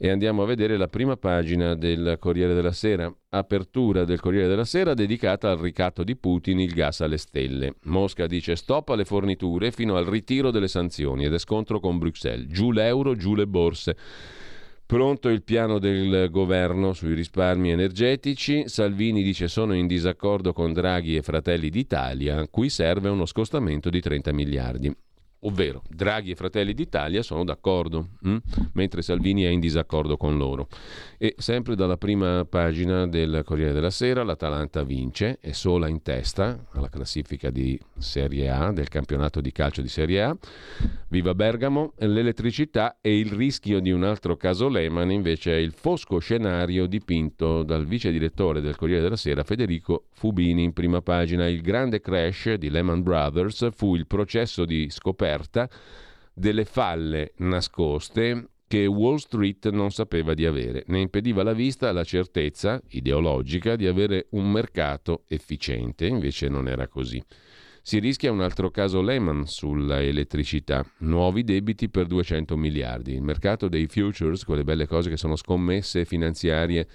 e 0.00 0.10
andiamo 0.10 0.44
a 0.44 0.46
vedere 0.46 0.76
la 0.76 0.86
prima 0.86 1.16
pagina 1.16 1.74
del 1.74 2.16
Corriere 2.20 2.54
della 2.54 2.70
Sera. 2.70 3.12
Apertura 3.30 4.04
del 4.04 4.20
Corriere 4.20 4.46
della 4.46 4.64
Sera 4.64 4.94
dedicata 4.94 5.50
al 5.50 5.58
ricatto 5.58 6.04
di 6.04 6.14
Putin, 6.14 6.60
il 6.60 6.72
gas 6.72 7.00
alle 7.00 7.18
stelle. 7.18 7.74
Mosca 7.82 8.28
dice 8.28 8.54
stop 8.54 8.90
alle 8.90 9.04
forniture 9.04 9.72
fino 9.72 9.96
al 9.96 10.06
ritiro 10.06 10.52
delle 10.52 10.68
sanzioni 10.68 11.24
ed 11.24 11.34
è 11.34 11.38
scontro 11.38 11.80
con 11.80 11.98
Bruxelles. 11.98 12.46
Giù 12.46 12.70
l'euro, 12.70 13.16
giù 13.16 13.34
le 13.34 13.48
borse. 13.48 13.96
Pronto 14.88 15.28
il 15.28 15.42
piano 15.42 15.78
del 15.78 16.30
governo 16.30 16.94
sui 16.94 17.12
risparmi 17.12 17.70
energetici. 17.70 18.68
Salvini 18.68 19.22
dice 19.22 19.46
sono 19.46 19.74
in 19.74 19.86
disaccordo 19.86 20.54
con 20.54 20.72
Draghi 20.72 21.14
e 21.14 21.20
Fratelli 21.20 21.68
d'Italia, 21.68 22.48
cui 22.48 22.70
serve 22.70 23.10
uno 23.10 23.26
scostamento 23.26 23.90
di 23.90 24.00
30 24.00 24.32
miliardi 24.32 24.96
ovvero 25.40 25.82
Draghi 25.88 26.32
e 26.32 26.34
Fratelli 26.34 26.74
d'Italia 26.74 27.22
sono 27.22 27.44
d'accordo, 27.44 28.08
hm? 28.22 28.36
mentre 28.72 29.02
Salvini 29.02 29.42
è 29.42 29.48
in 29.48 29.60
disaccordo 29.60 30.16
con 30.16 30.36
loro. 30.36 30.68
E 31.18 31.34
sempre 31.38 31.76
dalla 31.76 31.96
prima 31.96 32.44
pagina 32.44 33.06
del 33.06 33.42
Corriere 33.44 33.72
della 33.72 33.90
Sera, 33.90 34.24
l'Atalanta 34.24 34.82
vince, 34.82 35.38
è 35.40 35.52
sola 35.52 35.88
in 35.88 36.02
testa 36.02 36.66
alla 36.72 36.88
classifica 36.88 37.50
di 37.50 37.78
Serie 37.98 38.50
A, 38.50 38.72
del 38.72 38.88
campionato 38.88 39.40
di 39.40 39.52
calcio 39.52 39.82
di 39.82 39.88
Serie 39.88 40.22
A. 40.22 40.36
Viva 41.08 41.34
Bergamo, 41.34 41.92
l'elettricità 41.98 42.98
e 43.00 43.18
il 43.18 43.32
rischio 43.32 43.80
di 43.80 43.90
un 43.90 44.04
altro 44.04 44.36
caso 44.36 44.68
Lehman 44.68 45.10
invece 45.10 45.52
è 45.52 45.56
il 45.56 45.72
fosco 45.72 46.18
scenario 46.18 46.86
dipinto 46.86 47.62
dal 47.62 47.86
vice 47.86 48.10
direttore 48.10 48.60
del 48.60 48.76
Corriere 48.76 49.02
della 49.02 49.16
Sera 49.16 49.42
Federico 49.42 50.06
Fubini 50.12 50.64
in 50.64 50.72
prima 50.72 51.00
pagina. 51.00 51.46
Il 51.46 51.62
grande 51.62 52.00
crash 52.00 52.54
di 52.54 52.70
Lehman 52.70 53.02
Brothers 53.02 53.68
fu 53.72 53.94
il 53.94 54.06
processo 54.06 54.64
di 54.64 54.88
scoperta 54.90 55.27
scoperta 55.28 55.68
delle 56.32 56.64
falle 56.64 57.32
nascoste 57.38 58.48
che 58.68 58.86
Wall 58.86 59.16
Street 59.16 59.70
non 59.70 59.90
sapeva 59.90 60.34
di 60.34 60.44
avere. 60.46 60.84
Ne 60.88 61.00
impediva 61.00 61.42
la 61.42 61.54
vista 61.54 61.90
la 61.92 62.04
certezza 62.04 62.80
ideologica 62.88 63.76
di 63.76 63.86
avere 63.86 64.26
un 64.30 64.50
mercato 64.50 65.24
efficiente, 65.26 66.06
invece 66.06 66.48
non 66.48 66.68
era 66.68 66.86
così. 66.86 67.22
Si 67.82 67.98
rischia 67.98 68.30
un 68.30 68.42
altro 68.42 68.70
caso 68.70 69.00
Lehman 69.00 69.46
sulla 69.46 70.02
elettricità, 70.02 70.84
nuovi 70.98 71.44
debiti 71.44 71.88
per 71.88 72.06
200 72.06 72.54
miliardi. 72.56 73.14
Il 73.14 73.22
mercato 73.22 73.68
dei 73.68 73.86
futures, 73.86 74.44
quelle 74.44 74.64
belle 74.64 74.86
cose 74.86 75.08
che 75.08 75.16
sono 75.16 75.36
scommesse 75.36 76.04
finanziarie 76.04 76.86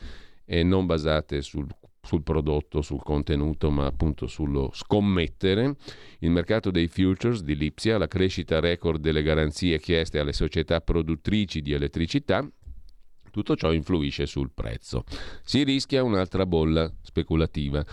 e 0.46 0.62
non 0.62 0.86
basate 0.86 1.41
sul 1.41 1.65
sul 2.05 2.21
prodotto, 2.21 2.81
sul 2.81 3.01
contenuto, 3.01 3.71
ma 3.71 3.85
appunto 3.85 4.27
sullo 4.27 4.69
scommettere. 4.73 5.75
Il 6.19 6.31
mercato 6.31 6.69
dei 6.69 6.87
futures 6.87 7.41
di 7.41 7.55
Lipsia, 7.55 7.97
la 7.97 8.07
crescita 8.07 8.59
record 8.59 8.99
delle 8.99 9.23
garanzie 9.23 9.79
chieste 9.79 10.19
alle 10.19 10.33
società 10.33 10.81
produttrici 10.81 11.61
di 11.61 11.71
elettricità, 11.71 12.45
tutto 13.31 13.55
ciò 13.55 13.71
influisce 13.71 14.25
sul 14.25 14.51
prezzo. 14.53 15.05
Si 15.43 15.63
rischia 15.63 16.03
un'altra 16.03 16.45
bolla 16.45 16.91
speculativa 17.01 17.83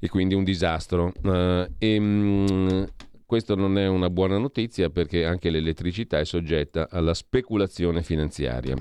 e 0.00 0.08
quindi 0.08 0.34
un 0.34 0.42
disastro. 0.42 1.12
Uh, 1.22 1.70
e, 1.78 1.98
um, 1.98 2.86
questo 3.26 3.54
non 3.54 3.76
è 3.76 3.86
una 3.86 4.10
buona 4.10 4.38
notizia 4.38 4.88
perché 4.88 5.26
anche 5.26 5.50
l'elettricità 5.50 6.18
è 6.18 6.24
soggetta 6.24 6.88
alla 6.90 7.14
speculazione 7.14 8.02
finanziaria. 8.02 8.74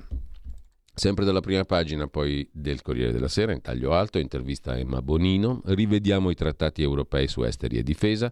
Sempre 0.95 1.25
dalla 1.25 1.39
prima 1.39 1.65
pagina 1.65 2.05
poi 2.05 2.47
del 2.51 2.83
Corriere 2.83 3.11
della 3.11 3.27
Sera, 3.27 3.51
in 3.51 3.61
taglio 3.61 3.93
alto, 3.93 4.19
intervista 4.19 4.73
a 4.73 4.77
Emma 4.77 5.01
Bonino, 5.01 5.63
rivediamo 5.65 6.29
i 6.29 6.35
trattati 6.35 6.83
europei 6.83 7.27
su 7.27 7.41
esteri 7.41 7.77
e 7.77 7.83
difesa. 7.83 8.31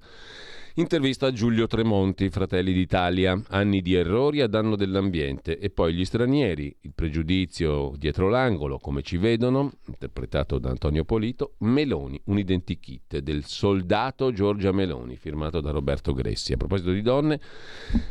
Intervista 0.76 1.28
a 1.28 1.32
Giulio 1.34 1.68
Tremonti, 1.68 2.30
Fratelli 2.30 2.72
d'Italia, 2.72 3.38
anni 3.50 3.82
di 3.82 3.94
errori 3.94 4.40
a 4.40 4.48
danno 4.48 4.78
dell'ambiente 4.78 5.60
e 5.60 5.70
poi 5.70 5.94
gli 5.94 6.06
stranieri, 6.06 6.74
il 6.84 6.94
pregiudizio 6.96 7.92
dietro 7.98 8.30
l'angolo, 8.30 8.78
come 8.78 9.02
ci 9.02 9.18
vedono, 9.18 9.74
interpretato 9.88 10.60
da 10.60 10.70
Antonio 10.70 11.04
Polito, 11.04 11.56
Meloni, 11.60 12.22
un 12.28 12.40
identikit 12.40 13.18
del 13.18 13.44
soldato 13.44 14.32
Giorgia 14.32 14.72
Meloni, 14.72 15.18
firmato 15.18 15.60
da 15.60 15.72
Roberto 15.72 16.14
Gressi. 16.14 16.54
A 16.54 16.58
proposito 16.58 16.92
di 16.92 17.02
donne, 17.02 17.42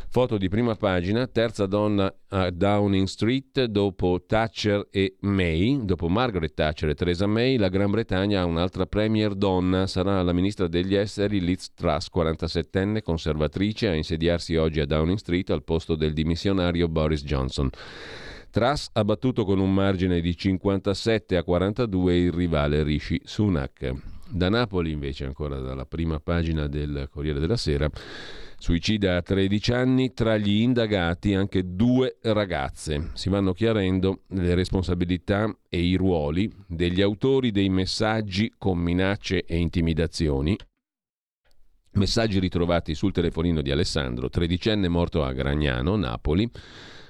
foto 0.09 0.37
di 0.37 0.47
prima 0.47 0.75
pagina, 0.75 1.25
terza 1.25 1.65
donna 1.65 2.13
a 2.27 2.51
Downing 2.51 3.07
Street 3.07 3.63
dopo 3.65 4.23
Thatcher 4.23 4.87
e 4.91 5.15
May, 5.21 5.83
dopo 5.83 6.07
Margaret 6.09 6.53
Thatcher 6.53 6.89
e 6.89 6.93
Theresa 6.93 7.25
May, 7.25 7.57
la 7.57 7.69
Gran 7.69 7.89
Bretagna 7.89 8.41
ha 8.41 8.45
un'altra 8.45 8.85
premier 8.85 9.33
donna, 9.33 9.87
sarà 9.87 10.21
la 10.21 10.31
ministra 10.31 10.67
degli 10.67 10.93
esteri 10.93 11.41
Liz 11.41 11.73
Truss, 11.73 12.07
46 12.07 12.49
47enne 12.51 13.01
conservatrice 13.01 13.87
a 13.87 13.93
insediarsi 13.93 14.55
oggi 14.55 14.79
a 14.79 14.85
Downing 14.85 15.17
Street 15.17 15.49
al 15.49 15.63
posto 15.63 15.95
del 15.95 16.13
dimissionario 16.13 16.87
Boris 16.87 17.23
Johnson. 17.23 17.69
Truss 18.51 18.89
ha 18.93 19.05
battuto 19.05 19.45
con 19.45 19.59
un 19.59 19.73
margine 19.73 20.19
di 20.19 20.35
57 20.35 21.37
a 21.37 21.43
42 21.43 22.17
il 22.17 22.31
rivale 22.33 22.83
Rishi 22.83 23.21
Sunak. 23.23 23.93
Da 24.29 24.49
Napoli, 24.49 24.91
invece, 24.91 25.25
ancora 25.25 25.59
dalla 25.59 25.85
prima 25.85 26.19
pagina 26.19 26.67
del 26.67 27.07
Corriere 27.09 27.39
della 27.39 27.55
Sera, 27.55 27.89
suicida 28.57 29.17
a 29.17 29.21
13 29.21 29.71
anni, 29.71 30.13
tra 30.13 30.37
gli 30.37 30.61
indagati 30.61 31.33
anche 31.33 31.75
due 31.75 32.17
ragazze. 32.21 33.11
Si 33.13 33.29
vanno 33.29 33.53
chiarendo 33.53 34.23
le 34.29 34.53
responsabilità 34.53 35.53
e 35.69 35.81
i 35.81 35.95
ruoli 35.95 36.51
degli 36.67 37.01
autori 37.01 37.51
dei 37.51 37.69
messaggi 37.69 38.53
con 38.57 38.77
minacce 38.77 39.45
e 39.45 39.57
intimidazioni 39.57 40.57
Messaggi 41.93 42.39
ritrovati 42.39 42.95
sul 42.95 43.11
telefonino 43.11 43.61
di 43.61 43.69
Alessandro, 43.69 44.29
tredicenne 44.29 44.87
morto 44.87 45.25
a 45.25 45.33
Gragnano, 45.33 45.97
Napoli, 45.97 46.49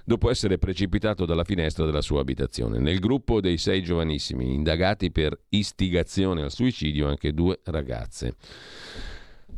dopo 0.04 0.32
essere 0.32 0.58
precipitato 0.58 1.26
dalla 1.26 1.44
finestra 1.44 1.86
della 1.86 2.02
sua 2.02 2.22
abitazione. 2.22 2.80
Nel 2.80 2.98
gruppo 2.98 3.42
dei 3.42 3.60
sei 3.60 3.84
giovanissimi 3.84 4.52
indagati 4.52 5.12
per 5.12 5.40
istigazione 5.50 6.42
al 6.42 6.52
suicidio 6.52 7.08
anche 7.08 7.32
due 7.32 7.60
ragazze. 7.66 8.36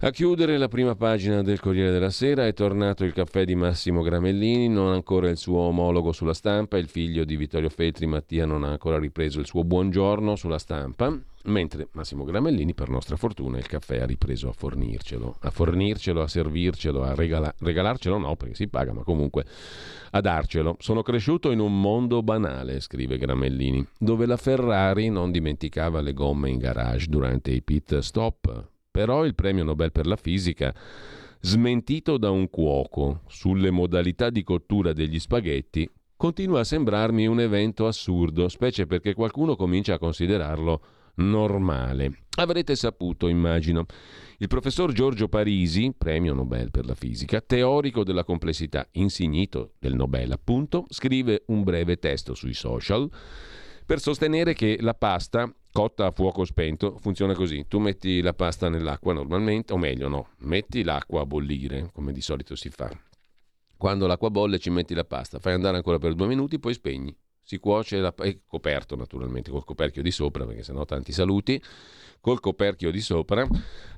A 0.04 0.12
chiudere 0.12 0.58
la 0.58 0.68
prima 0.68 0.96
pagina 0.96 1.42
del 1.44 1.62
Corriere 1.62 1.90
della 1.90 2.10
Sera 2.10 2.46
è 2.46 2.52
tornato 2.52 3.06
il 3.06 3.14
caffè 3.14 3.46
di 3.46 3.56
Massimo 3.56 4.02
Gramellini, 4.02 4.68
non 4.68 4.92
ancora 4.92 5.30
il 5.30 5.38
suo 5.38 5.60
omologo 5.60 6.12
sulla 6.12 6.34
stampa, 6.34 6.78
il 6.78 6.90
figlio 6.90 7.24
di 7.24 7.38
Vittorio 7.38 7.70
Feltri, 7.70 8.06
Mattia, 8.06 8.46
non 8.46 8.66
ha 8.66 8.72
ancora 8.72 9.00
ripreso 9.00 9.40
il 9.40 9.46
suo 9.46 9.64
buongiorno 9.64 10.36
sulla 10.36 10.60
stampa, 10.60 11.18
mentre 11.46 11.88
Massimo 11.94 12.26
Gramellini, 12.26 12.74
per 12.74 12.90
nostra 12.90 13.16
fortuna, 13.16 13.58
il 13.58 13.66
caffè 13.66 14.00
ha 14.00 14.06
ripreso 14.06 14.50
a 14.50 14.52
fornircelo, 14.52 15.38
a 15.40 15.50
fornircelo, 15.50 16.22
a 16.22 16.28
servircelo, 16.28 17.02
a 17.02 17.16
regala- 17.16 17.56
regalarcelo, 17.60 18.18
no, 18.18 18.36
perché 18.36 18.56
si 18.56 18.68
paga, 18.68 18.92
ma 18.92 19.04
comunque 19.04 19.46
a 20.12 20.20
darcelo. 20.20 20.76
Sono 20.80 21.02
cresciuto 21.02 21.50
in 21.50 21.60
un 21.60 21.80
mondo 21.80 22.22
banale, 22.22 22.82
scrive 22.82 23.18
Gramellini, 23.18 23.88
dove 23.98 24.26
la 24.26 24.36
Ferrari 24.36 25.08
non 25.08 25.32
dimenticava 25.32 26.02
le 26.02 26.12
gomme 26.12 26.50
in 26.50 26.58
garage 26.58 27.08
durante 27.08 27.52
i 27.52 27.62
pit 27.62 28.00
stop 28.00 28.72
però 28.94 29.26
il 29.26 29.34
premio 29.34 29.64
Nobel 29.64 29.92
per 29.92 30.06
la 30.06 30.16
fisica, 30.16 30.72
smentito 31.40 32.20
da 32.20 32.30
un 32.30 32.48
cuoco 32.52 33.22
sulle 33.28 33.72
modalità 33.72 34.30
di 34.30 34.44
cottura 34.44 34.94
degli 34.94 35.20
spaghetti, 35.20 35.90
continua 36.16 36.60
a 36.60 36.64
sembrarmi 36.64 37.26
un 37.26 37.40
evento 37.40 37.88
assurdo, 37.88 38.48
specie 38.50 38.86
perché 38.86 39.16
qualcuno 39.16 39.56
comincia 39.56 39.96
a 39.96 39.98
considerarlo 39.98 40.82
normale. 41.16 42.20
Avrete 42.38 42.76
saputo, 42.76 43.28
immagino. 43.28 43.88
Il 44.38 44.48
professor 44.48 44.92
Giorgio 44.92 45.28
Parisi, 45.28 45.92
premio 45.98 46.36
Nobel 46.36 46.70
per 46.70 46.86
la 46.86 46.94
fisica, 46.94 47.42
teorico 47.42 48.04
della 48.04 48.24
complessità, 48.24 48.88
insignito 48.92 49.72
del 49.80 49.96
Nobel 49.96 50.32
appunto, 50.32 50.86
scrive 50.90 51.46
un 51.48 51.64
breve 51.64 51.98
testo 51.98 52.36
sui 52.36 52.54
social 52.54 53.10
per 53.88 54.00
sostenere 54.00 54.54
che 54.54 54.78
la 54.82 54.94
pasta 54.94 55.52
cotta 55.74 56.06
a 56.06 56.12
fuoco 56.12 56.46
spento 56.46 56.98
funziona 57.00 57.34
così. 57.34 57.66
Tu 57.68 57.80
metti 57.80 58.22
la 58.22 58.34
pasta 58.34 58.70
nell'acqua 58.70 59.12
normalmente, 59.12 59.74
o 59.74 59.78
meglio 59.78 60.08
no, 60.08 60.28
metti 60.40 60.84
l'acqua 60.84 61.22
a 61.22 61.26
bollire, 61.26 61.90
come 61.92 62.14
di 62.14 62.22
solito 62.22 62.56
si 62.56 62.70
fa. 62.70 62.90
Quando 63.76 64.08
l'acqua 64.08 64.30
bolle 64.30 64.60
ci 64.60 64.70
metti 64.70 64.94
la 64.94 65.04
pasta, 65.04 65.40
fai 65.40 65.54
andare 65.54 65.76
ancora 65.76 65.98
per 65.98 66.14
due 66.14 66.28
minuti, 66.28 66.60
poi 66.60 66.74
spegni. 66.74 67.14
Si 67.44 67.60
cuoce 67.60 67.98
la, 68.00 68.14
è 68.16 68.38
coperto 68.48 68.96
naturalmente 68.96 69.52
col 69.52 69.66
coperchio 69.66 70.02
di 70.02 70.12
sopra 70.12 70.46
perché 70.46 70.64
sennò 70.64 70.86
tanti 70.86 71.12
saluti 71.12 71.62
col 72.24 72.40
coperchio 72.40 72.90
di 72.90 73.02
sopra, 73.02 73.46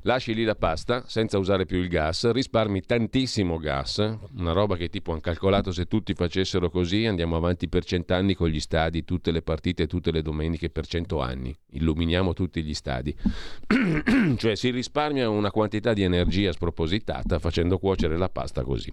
lasci 0.01 0.33
lì 0.33 0.43
la 0.45 0.55
pasta 0.55 1.03
senza 1.05 1.37
usare 1.37 1.67
più 1.67 1.77
il 1.77 1.87
gas, 1.87 2.31
risparmi 2.31 2.81
tantissimo 2.81 3.59
gas, 3.59 3.97
una 4.35 4.51
roba 4.51 4.75
che 4.77 4.89
tipo 4.89 5.11
hanno 5.11 5.21
calcolato 5.21 5.71
se 5.71 5.85
tutti 5.85 6.15
facessero 6.15 6.71
così 6.71 7.05
andiamo 7.05 7.35
avanti 7.35 7.69
per 7.69 7.85
cent'anni 7.85 8.33
con 8.33 8.47
gli 8.47 8.59
stadi, 8.59 9.03
tutte 9.03 9.29
le 9.29 9.43
partite, 9.43 9.85
tutte 9.85 10.09
le 10.09 10.23
domeniche 10.23 10.71
per 10.71 10.87
cento 10.87 11.21
anni, 11.21 11.55
illuminiamo 11.73 12.33
tutti 12.33 12.63
gli 12.63 12.73
stadi, 12.73 13.15
cioè 14.37 14.55
si 14.55 14.71
risparmia 14.71 15.29
una 15.29 15.51
quantità 15.51 15.93
di 15.93 16.01
energia 16.01 16.51
spropositata 16.51 17.37
facendo 17.37 17.77
cuocere 17.77 18.17
la 18.17 18.29
pasta 18.29 18.63
così. 18.63 18.91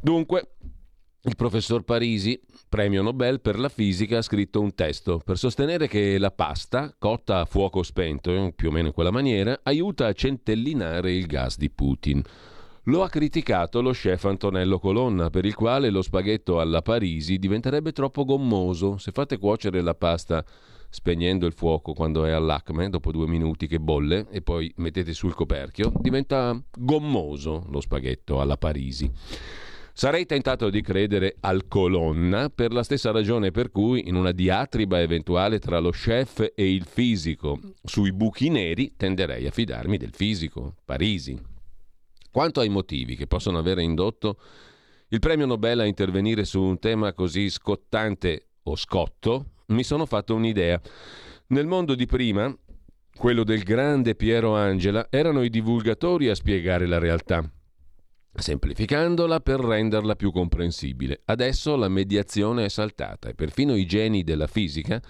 Dunque, 0.00 0.52
il 1.26 1.34
professor 1.34 1.82
Parisi, 1.82 2.40
premio 2.68 3.02
Nobel 3.02 3.40
per 3.40 3.58
la 3.58 3.68
fisica, 3.68 4.18
ha 4.18 4.22
scritto 4.22 4.60
un 4.60 4.74
testo 4.74 5.20
per 5.24 5.36
sostenere 5.36 5.88
che 5.88 6.18
la 6.18 6.30
pasta, 6.30 6.94
cotta 6.96 7.40
a 7.40 7.44
fuoco 7.44 7.82
spento, 7.82 8.52
più 8.54 8.68
o 8.68 8.72
meno 8.72 8.88
in 8.88 8.92
quella 8.92 9.10
maniera, 9.10 9.58
aiuta 9.64 10.06
a 10.06 10.12
centellinare 10.12 11.12
il 11.12 11.26
gas 11.26 11.58
di 11.58 11.68
Putin. 11.68 12.22
Lo 12.84 13.02
ha 13.02 13.08
criticato 13.08 13.82
lo 13.82 13.90
chef 13.90 14.24
Antonello 14.24 14.78
Colonna, 14.78 15.28
per 15.28 15.44
il 15.44 15.56
quale 15.56 15.90
lo 15.90 16.02
spaghetto 16.02 16.60
alla 16.60 16.82
Parisi 16.82 17.38
diventerebbe 17.38 17.90
troppo 17.90 18.24
gommoso. 18.24 18.96
Se 18.96 19.10
fate 19.10 19.38
cuocere 19.38 19.80
la 19.80 19.96
pasta 19.96 20.44
spegnendo 20.88 21.46
il 21.46 21.52
fuoco 21.52 21.92
quando 21.92 22.24
è 22.24 22.30
all'acme, 22.30 22.88
dopo 22.88 23.10
due 23.10 23.26
minuti 23.26 23.66
che 23.66 23.80
bolle, 23.80 24.28
e 24.30 24.42
poi 24.42 24.72
mettete 24.76 25.12
sul 25.12 25.34
coperchio, 25.34 25.92
diventa 25.98 26.56
gommoso 26.78 27.66
lo 27.68 27.80
spaghetto 27.80 28.40
alla 28.40 28.56
Parisi. 28.56 29.10
Sarei 29.98 30.26
tentato 30.26 30.68
di 30.68 30.82
credere 30.82 31.36
al 31.40 31.68
colonna 31.68 32.50
per 32.50 32.70
la 32.70 32.82
stessa 32.82 33.12
ragione 33.12 33.50
per 33.50 33.70
cui 33.70 34.08
in 34.08 34.14
una 34.14 34.30
diatriba 34.30 35.00
eventuale 35.00 35.58
tra 35.58 35.78
lo 35.78 35.88
chef 35.88 36.52
e 36.54 36.70
il 36.70 36.84
fisico 36.84 37.58
sui 37.82 38.12
buchi 38.12 38.50
neri 38.50 38.92
tenderei 38.94 39.46
a 39.46 39.50
fidarmi 39.50 39.96
del 39.96 40.12
fisico, 40.12 40.74
Parisi. 40.84 41.40
Quanto 42.30 42.60
ai 42.60 42.68
motivi 42.68 43.16
che 43.16 43.26
possono 43.26 43.56
aver 43.56 43.78
indotto 43.78 44.38
il 45.08 45.18
premio 45.18 45.46
Nobel 45.46 45.80
a 45.80 45.86
intervenire 45.86 46.44
su 46.44 46.60
un 46.60 46.78
tema 46.78 47.14
così 47.14 47.48
scottante 47.48 48.48
o 48.64 48.76
scotto, 48.76 49.52
mi 49.68 49.82
sono 49.82 50.04
fatto 50.04 50.34
un'idea. 50.34 50.78
Nel 51.46 51.66
mondo 51.66 51.94
di 51.94 52.04
prima, 52.04 52.54
quello 53.16 53.44
del 53.44 53.62
grande 53.62 54.14
Piero 54.14 54.56
Angela, 54.56 55.06
erano 55.08 55.42
i 55.42 55.48
divulgatori 55.48 56.28
a 56.28 56.34
spiegare 56.34 56.84
la 56.84 56.98
realtà 56.98 57.50
semplificandola 58.40 59.40
per 59.40 59.60
renderla 59.60 60.14
più 60.14 60.30
comprensibile. 60.30 61.22
Adesso 61.24 61.76
la 61.76 61.88
mediazione 61.88 62.64
è 62.64 62.68
saltata 62.68 63.28
e 63.28 63.34
perfino 63.34 63.74
i 63.74 63.86
geni 63.86 64.22
della 64.22 64.46
fisica, 64.46 65.00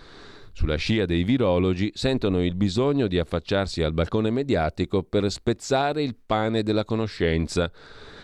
sulla 0.53 0.77
scia 0.77 1.05
dei 1.05 1.23
virologi, 1.23 1.91
sentono 1.93 2.43
il 2.43 2.55
bisogno 2.55 3.09
di 3.09 3.19
affacciarsi 3.19 3.83
al 3.83 3.93
balcone 3.93 4.31
mediatico 4.31 5.03
per 5.03 5.31
spezzare 5.31 6.03
il 6.03 6.17
pane 6.25 6.63
della 6.63 6.85
conoscenza. 6.85 7.71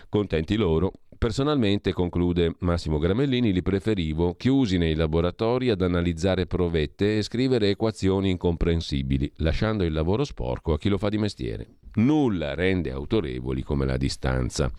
Contenti 0.09 0.55
loro, 0.55 0.91
Personalmente, 1.23 1.93
conclude 1.93 2.53
Massimo 2.59 2.99
Gramellini, 2.99 3.53
li 3.53 3.61
preferivo 3.61 4.35
chiusi 4.35 4.77
nei 4.77 4.93
laboratori 4.93 5.69
ad 5.69 5.81
analizzare 5.81 6.47
provette 6.47 7.17
e 7.17 7.21
scrivere 7.21 7.69
equazioni 7.69 8.29
incomprensibili, 8.29 9.31
lasciando 9.37 9.85
il 9.85 9.93
lavoro 9.93 10.25
sporco 10.25 10.73
a 10.73 10.77
chi 10.77 10.89
lo 10.89 10.97
fa 10.97 11.07
di 11.07 11.17
mestiere. 11.17 11.77
Nulla 11.93 12.55
rende 12.55 12.91
autorevoli 12.91 13.63
come 13.63 13.85
la 13.85 13.95
distanza. 13.95 14.69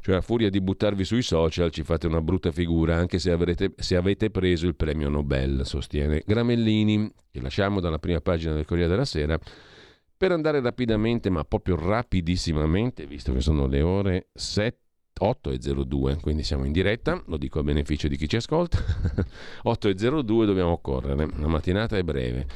Cioè, 0.00 0.16
a 0.16 0.20
furia 0.22 0.50
di 0.50 0.60
buttarvi 0.60 1.04
sui 1.04 1.22
social 1.22 1.70
ci 1.70 1.84
fate 1.84 2.08
una 2.08 2.20
brutta 2.20 2.50
figura, 2.50 2.96
anche 2.96 3.20
se, 3.20 3.30
avrete, 3.30 3.74
se 3.76 3.94
avete 3.94 4.30
preso 4.30 4.66
il 4.66 4.74
premio 4.74 5.08
Nobel, 5.08 5.64
sostiene 5.64 6.24
Gramellini, 6.26 7.08
che 7.30 7.40
lasciamo 7.40 7.78
dalla 7.78 8.00
prima 8.00 8.20
pagina 8.20 8.54
del 8.54 8.64
Corriere 8.64 8.90
della 8.90 9.04
Sera. 9.04 9.38
Per 10.16 10.32
andare 10.32 10.60
rapidamente, 10.60 11.30
ma 11.30 11.44
proprio 11.44 11.76
rapidissimamente, 11.76 13.06
visto 13.06 13.32
che 13.32 13.40
sono 13.40 13.68
le 13.68 13.82
ore 13.82 14.26
7 14.34 14.82
8.02, 15.20 16.20
quindi 16.20 16.42
siamo 16.42 16.64
in 16.64 16.72
diretta, 16.72 17.22
lo 17.26 17.36
dico 17.36 17.60
a 17.60 17.62
beneficio 17.62 18.08
di 18.08 18.16
chi 18.16 18.28
ci 18.28 18.36
ascolta. 18.36 18.78
8.02 19.64 20.44
dobbiamo 20.44 20.78
correre, 20.78 21.28
la 21.36 21.46
mattinata 21.46 21.96
è 21.96 22.02
breve 22.02 22.46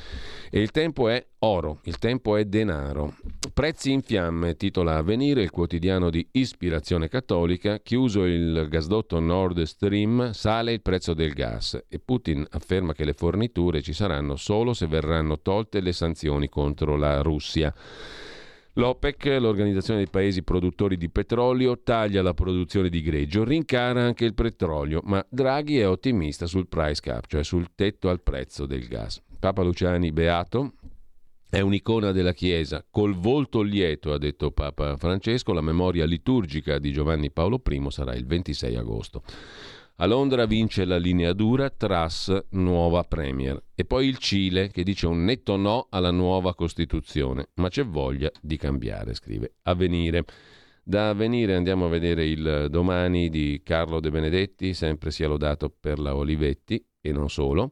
e 0.50 0.60
il 0.60 0.70
tempo 0.70 1.08
è 1.08 1.24
oro, 1.40 1.80
il 1.84 1.98
tempo 1.98 2.36
è 2.36 2.44
denaro. 2.44 3.14
Prezzi 3.52 3.92
in 3.92 4.02
fiamme, 4.02 4.56
titola 4.56 4.96
Avvenire, 4.96 5.42
il 5.42 5.50
quotidiano 5.50 6.10
di 6.10 6.26
ispirazione 6.32 7.08
cattolica, 7.08 7.80
chiuso 7.80 8.24
il 8.24 8.66
gasdotto 8.68 9.20
Nord 9.20 9.62
Stream, 9.62 10.32
sale 10.32 10.72
il 10.72 10.82
prezzo 10.82 11.14
del 11.14 11.32
gas 11.32 11.80
e 11.88 11.98
Putin 11.98 12.46
afferma 12.50 12.92
che 12.92 13.04
le 13.04 13.12
forniture 13.12 13.82
ci 13.82 13.92
saranno 13.92 14.36
solo 14.36 14.72
se 14.72 14.86
verranno 14.86 15.40
tolte 15.40 15.80
le 15.80 15.92
sanzioni 15.92 16.48
contro 16.48 16.96
la 16.96 17.20
Russia. 17.22 17.72
L'OPEC, 18.74 19.38
l'Organizzazione 19.40 20.00
dei 20.00 20.10
Paesi 20.10 20.42
Produttori 20.42 20.96
di 20.96 21.10
Petrolio, 21.10 21.80
taglia 21.82 22.22
la 22.22 22.34
produzione 22.34 22.88
di 22.88 23.02
greggio, 23.02 23.42
rincara 23.42 24.02
anche 24.02 24.24
il 24.24 24.34
petrolio, 24.34 25.00
ma 25.04 25.24
Draghi 25.28 25.78
è 25.78 25.88
ottimista 25.88 26.46
sul 26.46 26.68
price 26.68 27.00
cap, 27.00 27.26
cioè 27.26 27.42
sul 27.42 27.68
tetto 27.74 28.08
al 28.08 28.22
prezzo 28.22 28.66
del 28.66 28.86
gas. 28.86 29.20
Papa 29.40 29.62
Luciani, 29.62 30.12
beato, 30.12 30.74
è 31.50 31.60
un'icona 31.60 32.12
della 32.12 32.34
Chiesa, 32.34 32.84
col 32.88 33.14
volto 33.14 33.62
lieto, 33.62 34.12
ha 34.12 34.18
detto 34.18 34.50
Papa 34.50 34.96
Francesco, 34.96 35.52
la 35.52 35.62
memoria 35.62 36.04
liturgica 36.04 36.78
di 36.78 36.92
Giovanni 36.92 37.30
Paolo 37.30 37.60
I 37.66 37.86
sarà 37.88 38.14
il 38.14 38.26
26 38.26 38.76
agosto. 38.76 39.22
A 40.00 40.06
Londra 40.06 40.46
vince 40.46 40.84
la 40.84 40.96
linea 40.96 41.32
dura, 41.32 41.70
Truss 41.70 42.44
nuova 42.50 43.02
Premier. 43.02 43.60
E 43.74 43.84
poi 43.84 44.06
il 44.06 44.18
Cile 44.18 44.70
che 44.70 44.84
dice 44.84 45.08
un 45.08 45.24
netto 45.24 45.56
no 45.56 45.88
alla 45.90 46.12
nuova 46.12 46.54
Costituzione, 46.54 47.48
ma 47.54 47.68
c'è 47.68 47.84
voglia 47.84 48.30
di 48.40 48.56
cambiare, 48.56 49.12
scrive 49.14 49.54
Avvenire. 49.62 50.24
Da 50.84 51.08
Avvenire 51.08 51.56
andiamo 51.56 51.86
a 51.86 51.88
vedere 51.88 52.26
il 52.26 52.68
domani 52.70 53.28
di 53.28 53.60
Carlo 53.64 53.98
De 53.98 54.12
Benedetti, 54.12 54.72
sempre 54.72 55.10
sia 55.10 55.26
lodato 55.26 55.68
per 55.68 55.98
la 55.98 56.14
Olivetti 56.14 56.80
e 57.00 57.10
non 57.10 57.28
solo. 57.28 57.68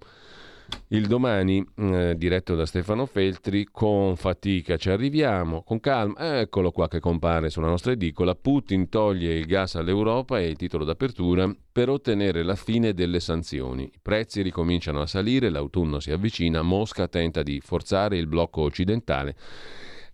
Il 0.88 1.08
domani, 1.08 1.66
eh, 1.78 2.14
diretto 2.16 2.54
da 2.54 2.64
Stefano 2.64 3.06
Feltri, 3.06 3.66
con 3.70 4.14
fatica 4.14 4.76
ci 4.76 4.88
arriviamo, 4.88 5.64
con 5.64 5.80
calma, 5.80 6.38
eccolo 6.40 6.70
qua 6.70 6.86
che 6.86 7.00
compare 7.00 7.50
sulla 7.50 7.66
nostra 7.66 7.90
edicola, 7.90 8.36
Putin 8.36 8.88
toglie 8.88 9.34
il 9.34 9.46
gas 9.46 9.74
all'Europa, 9.74 10.38
è 10.38 10.42
il 10.42 10.54
titolo 10.54 10.84
d'apertura, 10.84 11.52
per 11.72 11.88
ottenere 11.88 12.44
la 12.44 12.54
fine 12.54 12.94
delle 12.94 13.18
sanzioni. 13.18 13.82
I 13.82 13.98
prezzi 14.00 14.42
ricominciano 14.42 15.00
a 15.00 15.06
salire, 15.06 15.50
l'autunno 15.50 15.98
si 15.98 16.12
avvicina, 16.12 16.62
Mosca 16.62 17.08
tenta 17.08 17.42
di 17.42 17.60
forzare 17.60 18.16
il 18.16 18.28
blocco 18.28 18.62
occidentale. 18.62 19.34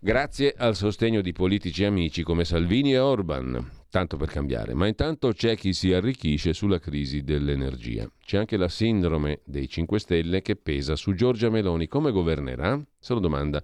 Grazie 0.00 0.54
al 0.56 0.74
sostegno 0.74 1.20
di 1.20 1.32
politici 1.32 1.84
amici 1.84 2.22
come 2.22 2.44
Salvini 2.44 2.94
e 2.94 2.98
Orban, 2.98 3.81
tanto 3.92 4.16
per 4.16 4.30
cambiare, 4.30 4.72
ma 4.72 4.86
intanto 4.86 5.32
c'è 5.32 5.54
chi 5.54 5.74
si 5.74 5.92
arricchisce 5.92 6.54
sulla 6.54 6.78
crisi 6.78 7.22
dell'energia. 7.22 8.10
C'è 8.24 8.38
anche 8.38 8.56
la 8.56 8.68
sindrome 8.68 9.40
dei 9.44 9.68
5 9.68 9.98
Stelle 9.98 10.40
che 10.40 10.56
pesa 10.56 10.96
su 10.96 11.12
Giorgia 11.12 11.50
Meloni. 11.50 11.88
Come 11.88 12.10
governerà? 12.10 12.82
Se 12.98 13.12
lo 13.12 13.20
domanda 13.20 13.62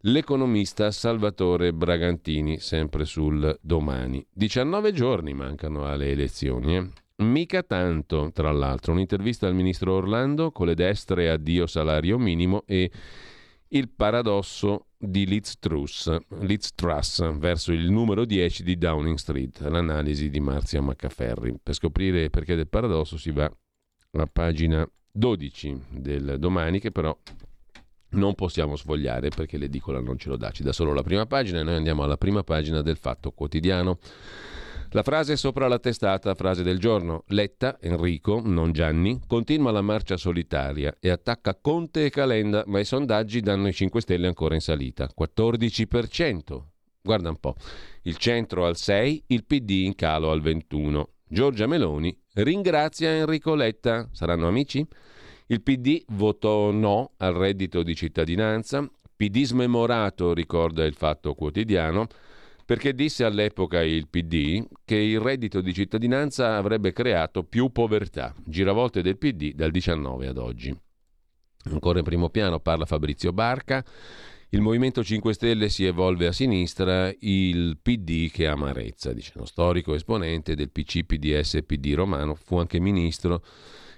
l'economista 0.00 0.90
Salvatore 0.90 1.72
Bragantini, 1.72 2.58
sempre 2.58 3.04
sul 3.04 3.56
domani. 3.62 4.26
19 4.32 4.92
giorni 4.92 5.34
mancano 5.34 5.86
alle 5.86 6.10
elezioni. 6.10 6.76
Eh? 6.76 6.88
Mica 7.18 7.62
tanto, 7.62 8.32
tra 8.34 8.50
l'altro. 8.50 8.90
Un'intervista 8.90 9.46
al 9.46 9.54
ministro 9.54 9.94
Orlando 9.94 10.50
con 10.50 10.66
le 10.66 10.74
destre 10.74 11.30
addio 11.30 11.68
salario 11.68 12.18
minimo 12.18 12.64
e 12.66 12.90
il 13.68 13.88
paradosso 13.88 14.86
di 14.96 15.26
Liz 15.26 15.58
Truss, 15.58 16.14
Liz 16.40 16.74
Truss 16.74 17.36
verso 17.36 17.72
il 17.72 17.90
numero 17.90 18.24
10 18.24 18.62
di 18.62 18.78
Downing 18.78 19.16
Street, 19.16 19.60
l'analisi 19.60 20.30
di 20.30 20.40
Marzia 20.40 20.80
Maccaferri. 20.80 21.58
Per 21.62 21.74
scoprire 21.74 22.30
perché 22.30 22.54
del 22.54 22.68
paradosso 22.68 23.18
si 23.18 23.30
va 23.30 23.50
alla 24.12 24.26
pagina 24.26 24.88
12 25.10 25.82
del 25.90 26.36
domani 26.38 26.80
che 26.80 26.90
però 26.90 27.16
non 28.10 28.34
possiamo 28.34 28.76
sfogliare 28.76 29.28
perché 29.28 29.58
l'edicola 29.58 30.00
non 30.00 30.18
ce 30.18 30.28
lo 30.28 30.36
dà, 30.36 30.50
ci 30.50 30.62
dà 30.62 30.72
solo 30.72 30.92
la 30.92 31.02
prima 31.02 31.26
pagina 31.26 31.60
e 31.60 31.62
noi 31.64 31.74
andiamo 31.74 32.02
alla 32.02 32.16
prima 32.16 32.42
pagina 32.42 32.80
del 32.80 32.96
Fatto 32.96 33.32
Quotidiano. 33.32 33.98
La 34.94 35.02
frase 35.02 35.34
sopra 35.34 35.66
la 35.66 35.80
testata, 35.80 36.36
frase 36.36 36.62
del 36.62 36.78
giorno. 36.78 37.24
Letta, 37.30 37.78
Enrico, 37.80 38.40
non 38.44 38.70
Gianni, 38.70 39.18
continua 39.26 39.72
la 39.72 39.80
marcia 39.80 40.16
solitaria 40.16 40.96
e 41.00 41.10
attacca 41.10 41.58
Conte 41.60 42.04
e 42.04 42.10
Calenda, 42.10 42.62
ma 42.68 42.78
i 42.78 42.84
sondaggi 42.84 43.40
danno 43.40 43.66
i 43.66 43.72
5 43.72 44.00
Stelle 44.00 44.28
ancora 44.28 44.54
in 44.54 44.60
salita. 44.60 45.10
14%. 45.12 46.62
Guarda 47.02 47.28
un 47.28 47.40
po'. 47.40 47.56
Il 48.02 48.18
centro 48.18 48.66
al 48.66 48.76
6, 48.76 49.24
il 49.26 49.44
PD 49.44 49.70
in 49.70 49.96
calo 49.96 50.30
al 50.30 50.40
21. 50.40 51.08
Giorgia 51.26 51.66
Meloni 51.66 52.16
ringrazia 52.34 53.10
Enrico 53.10 53.56
Letta. 53.56 54.08
Saranno 54.12 54.46
amici? 54.46 54.86
Il 55.46 55.60
PD 55.62 56.04
votò 56.10 56.70
no 56.70 57.14
al 57.16 57.34
reddito 57.34 57.82
di 57.82 57.96
cittadinanza. 57.96 58.88
PD 59.16 59.42
smemorato, 59.42 60.32
ricorda 60.32 60.84
il 60.84 60.94
fatto 60.94 61.34
quotidiano. 61.34 62.06
Perché 62.64 62.94
disse 62.94 63.24
all'epoca 63.24 63.82
il 63.82 64.08
PD 64.08 64.66
che 64.84 64.96
il 64.96 65.20
reddito 65.20 65.60
di 65.60 65.74
cittadinanza 65.74 66.56
avrebbe 66.56 66.92
creato 66.92 67.44
più 67.44 67.70
povertà. 67.70 68.34
Giravolte 68.44 69.02
del 69.02 69.18
PD 69.18 69.52
dal 69.54 69.70
19 69.70 70.26
ad 70.26 70.38
oggi. 70.38 70.76
Ancora 71.64 71.98
in 71.98 72.04
primo 72.04 72.30
piano 72.30 72.60
parla 72.60 72.86
Fabrizio 72.86 73.32
Barca. 73.32 73.84
Il 74.50 74.60
Movimento 74.60 75.02
5 75.02 75.34
Stelle 75.34 75.68
si 75.68 75.84
evolve 75.84 76.28
a 76.28 76.32
sinistra, 76.32 77.12
il 77.20 77.76
PD 77.82 78.30
che 78.30 78.46
amarezza, 78.46 79.12
dice 79.12 79.32
uno 79.34 79.46
storico 79.46 79.94
esponente 79.94 80.54
del 80.54 80.70
PC, 80.70 81.04
PDS 81.04 81.54
e 81.54 81.62
PD 81.64 81.94
romano, 81.94 82.36
fu 82.36 82.58
anche 82.58 82.78
ministro 82.78 83.42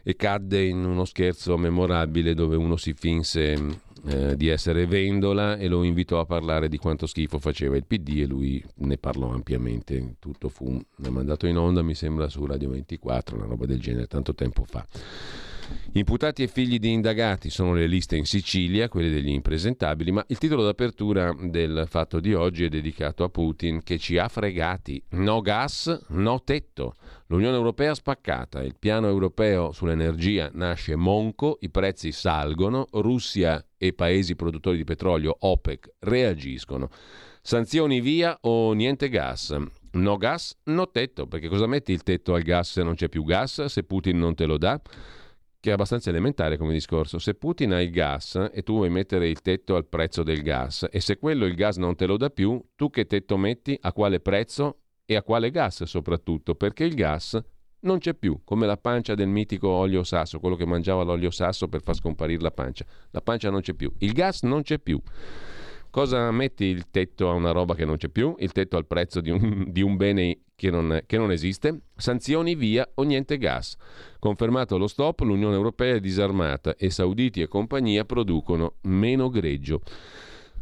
e 0.03 0.17
cadde 0.17 0.65
in 0.65 0.83
uno 0.85 1.05
scherzo 1.05 1.59
memorabile 1.59 2.33
dove 2.33 2.57
uno 2.57 2.77
si 2.77 2.95
finse 2.95 3.81
eh, 4.05 4.37
di 4.37 4.49
essere 4.49 4.87
vendola 4.87 5.57
e 5.57 5.69
lo 5.69 5.83
invitò 5.83 6.21
a 6.21 6.27
parlare 6.27 6.69
di 6.69 6.79
quanto 6.79 7.07
schifo 7.07 7.39
faceva 7.39 7.77
il 7.77 7.85
PD 7.85 8.21
e 8.21 8.27
lui 8.27 8.63
ne 8.77 8.99
parlò 8.99 9.31
ampiamente. 9.31 10.17
Tutto 10.19 10.49
fu 10.49 10.81
mandato 11.09 11.47
in 11.47 11.57
onda, 11.57 11.83
mi 11.83 11.95
sembra, 11.95 12.29
su 12.29 12.45
Radio 12.45 12.71
24, 12.71 13.37
una 13.37 13.47
roba 13.47 13.67
del 13.67 13.81
genere, 13.81 14.07
tanto 14.07 14.35
tempo 14.35 14.65
fa. 14.65 14.85
Imputati 15.93 16.43
e 16.43 16.49
figli 16.49 16.79
di 16.79 16.93
indagati 16.93 17.49
sono 17.49 17.73
le 17.73 17.87
liste 17.87 18.17
in 18.17 18.27
Sicilia, 18.27 18.89
quelle 18.89 19.11
degli 19.11 19.31
impresentabili, 19.31 20.11
ma 20.11 20.25
il 20.29 20.39
titolo 20.39 20.63
d'apertura 20.63 21.35
del 21.39 21.87
fatto 21.89 22.21
di 22.21 22.35
oggi 22.35 22.65
è 22.65 22.69
dedicato 22.69 23.25
a 23.25 23.31
Putin 23.31 23.83
che 23.83 23.99
ci 23.99 24.19
ha 24.19 24.29
fregati. 24.29 25.03
No 25.11 25.41
gas, 25.41 26.05
no 26.09 26.43
tetto. 26.43 26.95
L'Unione 27.29 27.57
Europea 27.57 27.95
spaccata, 27.95 28.63
il 28.63 28.77
piano 28.79 29.09
europeo 29.09 29.73
sull'energia 29.73 30.51
nasce 30.53 30.97
monco, 30.97 31.57
i 31.61 31.71
prezzi 31.71 32.13
salgono, 32.13 32.87
Russia 32.93 33.65
e 33.79 33.93
paesi 33.93 34.37
produttori 34.37 34.77
di 34.77 34.85
petrolio 34.85 35.35
OPEC 35.39 35.95
reagiscono. 36.01 36.91
Sanzioni 37.41 38.01
via 38.01 38.37
o 38.43 38.73
niente 38.75 39.09
gas? 39.09 39.57
No 39.93 40.17
gas, 40.17 40.59
no 40.65 40.91
tetto, 40.91 41.27
perché 41.27 41.49
cosa 41.49 41.67
metti 41.67 41.93
il 41.93 42.03
tetto 42.03 42.35
al 42.35 42.43
gas 42.43 42.73
se 42.73 42.83
non 42.83 42.95
c'è 42.95 43.09
più 43.09 43.25
gas, 43.25 43.65
se 43.65 43.83
Putin 43.83 44.19
non 44.19 44.35
te 44.35 44.45
lo 44.45 44.59
dà? 44.59 44.81
Che 45.67 45.73
è 45.73 45.75
abbastanza 45.75 46.11
elementare 46.11 46.57
come 46.57 46.73
discorso. 46.73 47.19
Se 47.19 47.35
Putin 47.35 47.73
ha 47.73 47.83
il 47.83 47.91
gas 47.91 48.51
e 48.53 48.63
tu 48.63 48.75
vuoi 48.75 48.89
mettere 48.89 49.29
il 49.29 49.41
tetto 49.41 49.75
al 49.75 49.85
prezzo 49.85 50.23
del 50.23 50.41
gas 50.41 50.87
e 50.89 51.01
se 51.01 51.19
quello 51.19 51.45
il 51.45 51.57
gas 51.57 51.77
non 51.79 51.97
te 51.97 52.07
lo 52.07 52.17
dà 52.17 52.31
più, 52.31 52.65
tu 52.77 52.89
che 52.89 53.07
tetto 53.07 53.37
metti, 53.37 53.77
a 53.81 53.93
quale 53.93 54.21
prezzo 54.21 54.83
e 55.05 55.17
a 55.17 55.25
quale 55.25 55.51
gas 55.51 55.83
soprattutto? 55.83 56.55
Perché 56.55 56.85
il 56.85 56.95
gas 56.95 57.37
non 57.81 57.99
c'è 57.99 58.15
più, 58.15 58.43
come 58.45 58.65
la 58.65 58.77
pancia 58.77 59.17
del 59.17 59.27
mitico 59.27 59.69
olio 59.69 60.05
sasso, 60.05 60.39
quello 60.39 60.55
che 60.55 60.67
mangiava 60.67 61.03
l'olio 61.03 61.33
sasso 61.33 61.67
per 61.67 61.83
far 61.83 61.97
scomparire 61.97 62.43
la 62.43 62.53
pancia. 62.53 62.87
La 63.11 63.21
pancia 63.21 63.51
non 63.51 63.61
c'è 63.61 63.75
più, 63.75 63.93
il 63.99 64.13
gas 64.13 64.43
non 64.43 64.63
c'è 64.63 64.79
più. 64.79 65.03
Cosa 65.97 66.31
metti 66.31 66.67
il 66.67 66.91
tetto 66.91 67.31
a 67.31 67.33
una 67.33 67.53
roba 67.53 67.75
che 67.75 67.87
non 67.87 67.97
c'è 67.97 68.11
più? 68.11 68.35
Il 68.41 68.53
tetto 68.53 68.77
al 68.77 68.85
prezzo 68.85 69.23
di 69.23 69.31
un, 69.31 69.65
di 69.73 69.81
un 69.81 69.97
bene 69.97 70.41
che 70.55 70.69
non, 70.69 71.01
che 71.07 71.17
non, 71.17 71.33
esiste? 71.33 71.85
Sanzioni 71.97 72.55
via 72.55 72.87
o 72.97 73.03
niente 73.03 73.39
gas. 73.39 73.79
Confermato 74.19 74.77
lo 74.77 74.89
stop, 74.89 75.21
l'Unione 75.21 75.55
Europea 75.55 75.95
è 75.95 76.01
disarmata 76.01 76.77
e 76.77 76.91
sauditi 76.91 77.41
e 77.41 77.49
compagnia 77.49 78.05
producono 78.05 78.75
meno 78.83 79.31
greggio. 79.31 79.81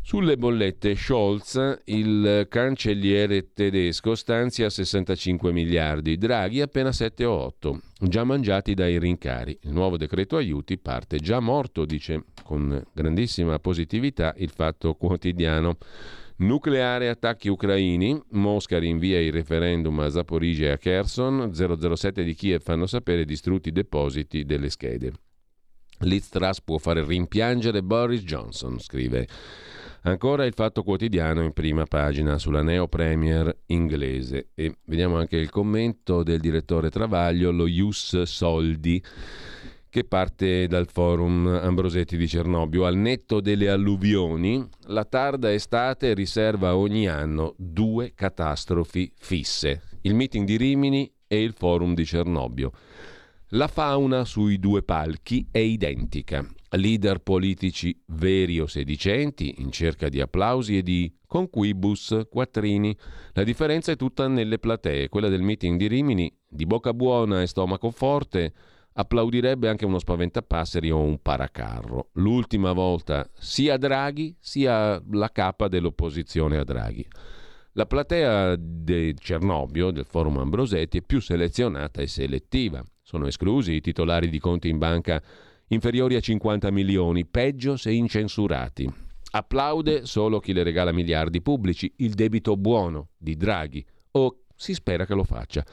Sulle 0.07 0.37
bollette 0.37 0.97
Scholz, 0.97 1.79
il 1.87 2.47
cancelliere 2.51 3.55
tedesco, 3.55 4.15
stanzia 4.15 4.69
65 4.69 5.51
miliardi, 5.51 6.19
Draghi 6.19 6.61
appena 6.61 6.93
7 6.93 7.25
o 7.25 7.33
8, 7.33 7.81
già 8.01 8.23
mangiati 8.23 8.75
dai 8.75 8.99
rincari. 8.99 9.59
Il 9.63 9.73
nuovo 9.73 9.97
decreto 9.97 10.37
aiuti 10.37 10.77
parte 10.77 11.17
già 11.17 11.41
morto, 11.41 11.87
dice 11.87 12.25
con 12.43 12.85
grandissima 12.93 13.59
positività 13.59 14.35
il 14.37 14.51
fatto 14.51 14.93
quotidiano. 14.93 15.79
Nucleare 16.37 17.09
attacchi 17.09 17.49
ucraini, 17.49 18.21
Mosca 18.33 18.79
rinvia 18.79 19.19
il 19.19 19.33
referendum 19.33 20.01
a 20.01 20.11
Zaporizhia 20.11 20.69
e 20.69 20.73
a 20.73 20.77
Kherson, 20.77 21.51
007 21.51 22.23
di 22.23 22.35
Kiev 22.35 22.61
fanno 22.61 22.85
sapere 22.85 23.25
distrutti 23.25 23.71
i 23.71 23.73
depositi 23.73 24.45
delle 24.45 24.69
schede. 24.69 25.13
Liz 26.01 26.29
Truss 26.29 26.61
può 26.61 26.79
fare 26.79 27.05
rimpiangere 27.05 27.83
Boris 27.83 28.23
Johnson, 28.23 28.79
scrive 28.79 29.27
Ancora 30.07 30.45
il 30.45 30.53
Fatto 30.53 30.83
Quotidiano 30.83 31.43
in 31.43 31.55
prima 31.55 31.85
pagina 31.85 32.37
sulla 32.37 32.61
neo 32.61 32.89
premier 32.89 33.57
inglese 33.67 34.49
e 34.55 34.77
vediamo 34.85 35.17
anche 35.17 35.39
il 35.39 35.49
commento 35.49 36.23
del 36.23 36.41
direttore 36.41 36.91
Travaglio, 36.91 37.51
lo 37.51 37.67
Ius 37.67 38.21
Soldi 38.25 39.03
che 39.89 40.05
parte 40.05 40.67
dal 40.67 40.89
forum 40.91 41.47
Ambrosetti 41.47 42.19
di 42.19 42.29
Cernobbio. 42.29 42.85
Al 42.85 42.97
netto 42.97 43.41
delle 43.41 43.71
alluvioni, 43.71 44.63
la 44.89 45.05
tarda 45.05 45.51
estate 45.51 46.13
riserva 46.13 46.77
ogni 46.77 47.09
anno 47.09 47.55
due 47.57 48.13
catastrofi 48.13 49.11
fisse, 49.17 49.83
il 50.03 50.15
meeting 50.15 50.45
di 50.45 50.59
Rimini 50.59 51.11
e 51.27 51.43
il 51.43 51.55
forum 51.57 51.95
di 51.95 52.05
Cernobbio. 52.05 52.73
La 53.55 53.69
fauna 53.69 54.25
sui 54.25 54.59
due 54.59 54.83
palchi 54.83 55.47
è 55.49 55.59
identica 55.59 56.45
leader 56.77 57.21
politici 57.21 57.97
veri 58.07 58.59
o 58.59 58.67
sedicenti, 58.67 59.55
in 59.59 59.71
cerca 59.71 60.09
di 60.09 60.21
applausi 60.21 60.79
e 60.79 60.83
di 60.83 61.13
conquibus 61.25 62.23
quattrini. 62.29 62.97
La 63.33 63.45
differenza 63.45 63.93
è 63.93 63.97
tutta 63.97 64.27
nelle 64.27 64.59
platee. 64.59 65.09
Quella 65.09 65.29
del 65.29 65.43
meeting 65.43 65.79
di 65.79 65.87
Rimini, 65.87 66.37
di 66.49 66.67
bocca 66.67 66.93
buona 66.93 67.43
e 67.43 67.47
stomaco 67.47 67.93
forte, 67.93 68.53
applaudirebbe 68.93 69.69
anche 69.69 69.85
uno 69.85 70.01
spaventapasseri 70.01 70.91
o 70.91 70.99
un 70.99 71.23
paracarro. 71.23 72.09
L'ultima 72.15 72.73
volta 72.73 73.31
sia 73.39 73.77
Draghi 73.77 74.37
sia 74.41 75.01
la 75.13 75.31
capa 75.31 75.69
dell'opposizione 75.69 76.59
a 76.59 76.65
Draghi. 76.65 77.07
La 77.75 77.87
platea 77.87 78.57
di 78.57 79.15
Cernobbio, 79.17 79.93
del 79.93 80.07
Forum 80.07 80.39
Ambrosetti, 80.39 80.99
è 80.99 81.03
più 81.03 81.21
selezionata 81.21 82.03
e 82.03 82.09
selettiva. 82.09 82.85
Sono 83.15 83.29
esclusi 83.29 83.75
i 83.75 83.81
titolari 83.81 84.29
di 84.29 84.41
conti 84.41 84.69
in 84.69 84.79
banca 84.79 85.23
inferiori 85.69 86.17
a 86.17 86.21
50 86.21 86.73
milioni, 86.73 87.25
peggio 87.25 87.77
se 87.77 87.93
incensurati. 87.93 88.93
Applaude 89.31 90.05
solo 90.05 90.41
chi 90.41 90.53
le 90.53 90.65
regala 90.65 90.91
miliardi 90.91 91.41
pubblici, 91.41 91.93
il 91.99 92.15
debito 92.15 92.57
buono 92.57 93.11
di 93.17 93.37
Draghi, 93.37 93.87
o 94.11 94.41
si 94.57 94.75
spera 94.75 95.07
che 95.07 95.15
lo 95.15 95.23
faccia. 95.23 95.65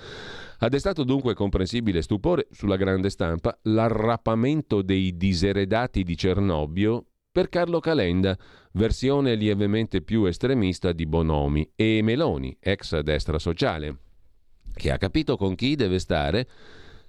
Ha 0.59 0.69
destato 0.69 1.03
dunque 1.03 1.33
comprensibile 1.33 2.03
stupore 2.03 2.45
sulla 2.51 2.75
grande 2.75 3.09
stampa 3.09 3.57
l'arrappamento 3.63 4.83
dei 4.83 5.17
diseredati 5.17 6.03
di 6.03 6.15
Cernobbio 6.15 7.05
per 7.31 7.49
Carlo 7.49 7.79
Calenda, 7.79 8.37
versione 8.73 9.33
lievemente 9.33 10.03
più 10.03 10.25
estremista 10.25 10.91
di 10.91 11.07
Bonomi, 11.07 11.67
e 11.75 12.01
Meloni, 12.03 12.55
ex 12.59 12.99
destra 12.99 13.39
sociale, 13.39 13.97
che 14.75 14.91
ha 14.91 14.99
capito 14.99 15.37
con 15.37 15.55
chi 15.55 15.73
deve 15.73 15.97
stare 15.97 16.47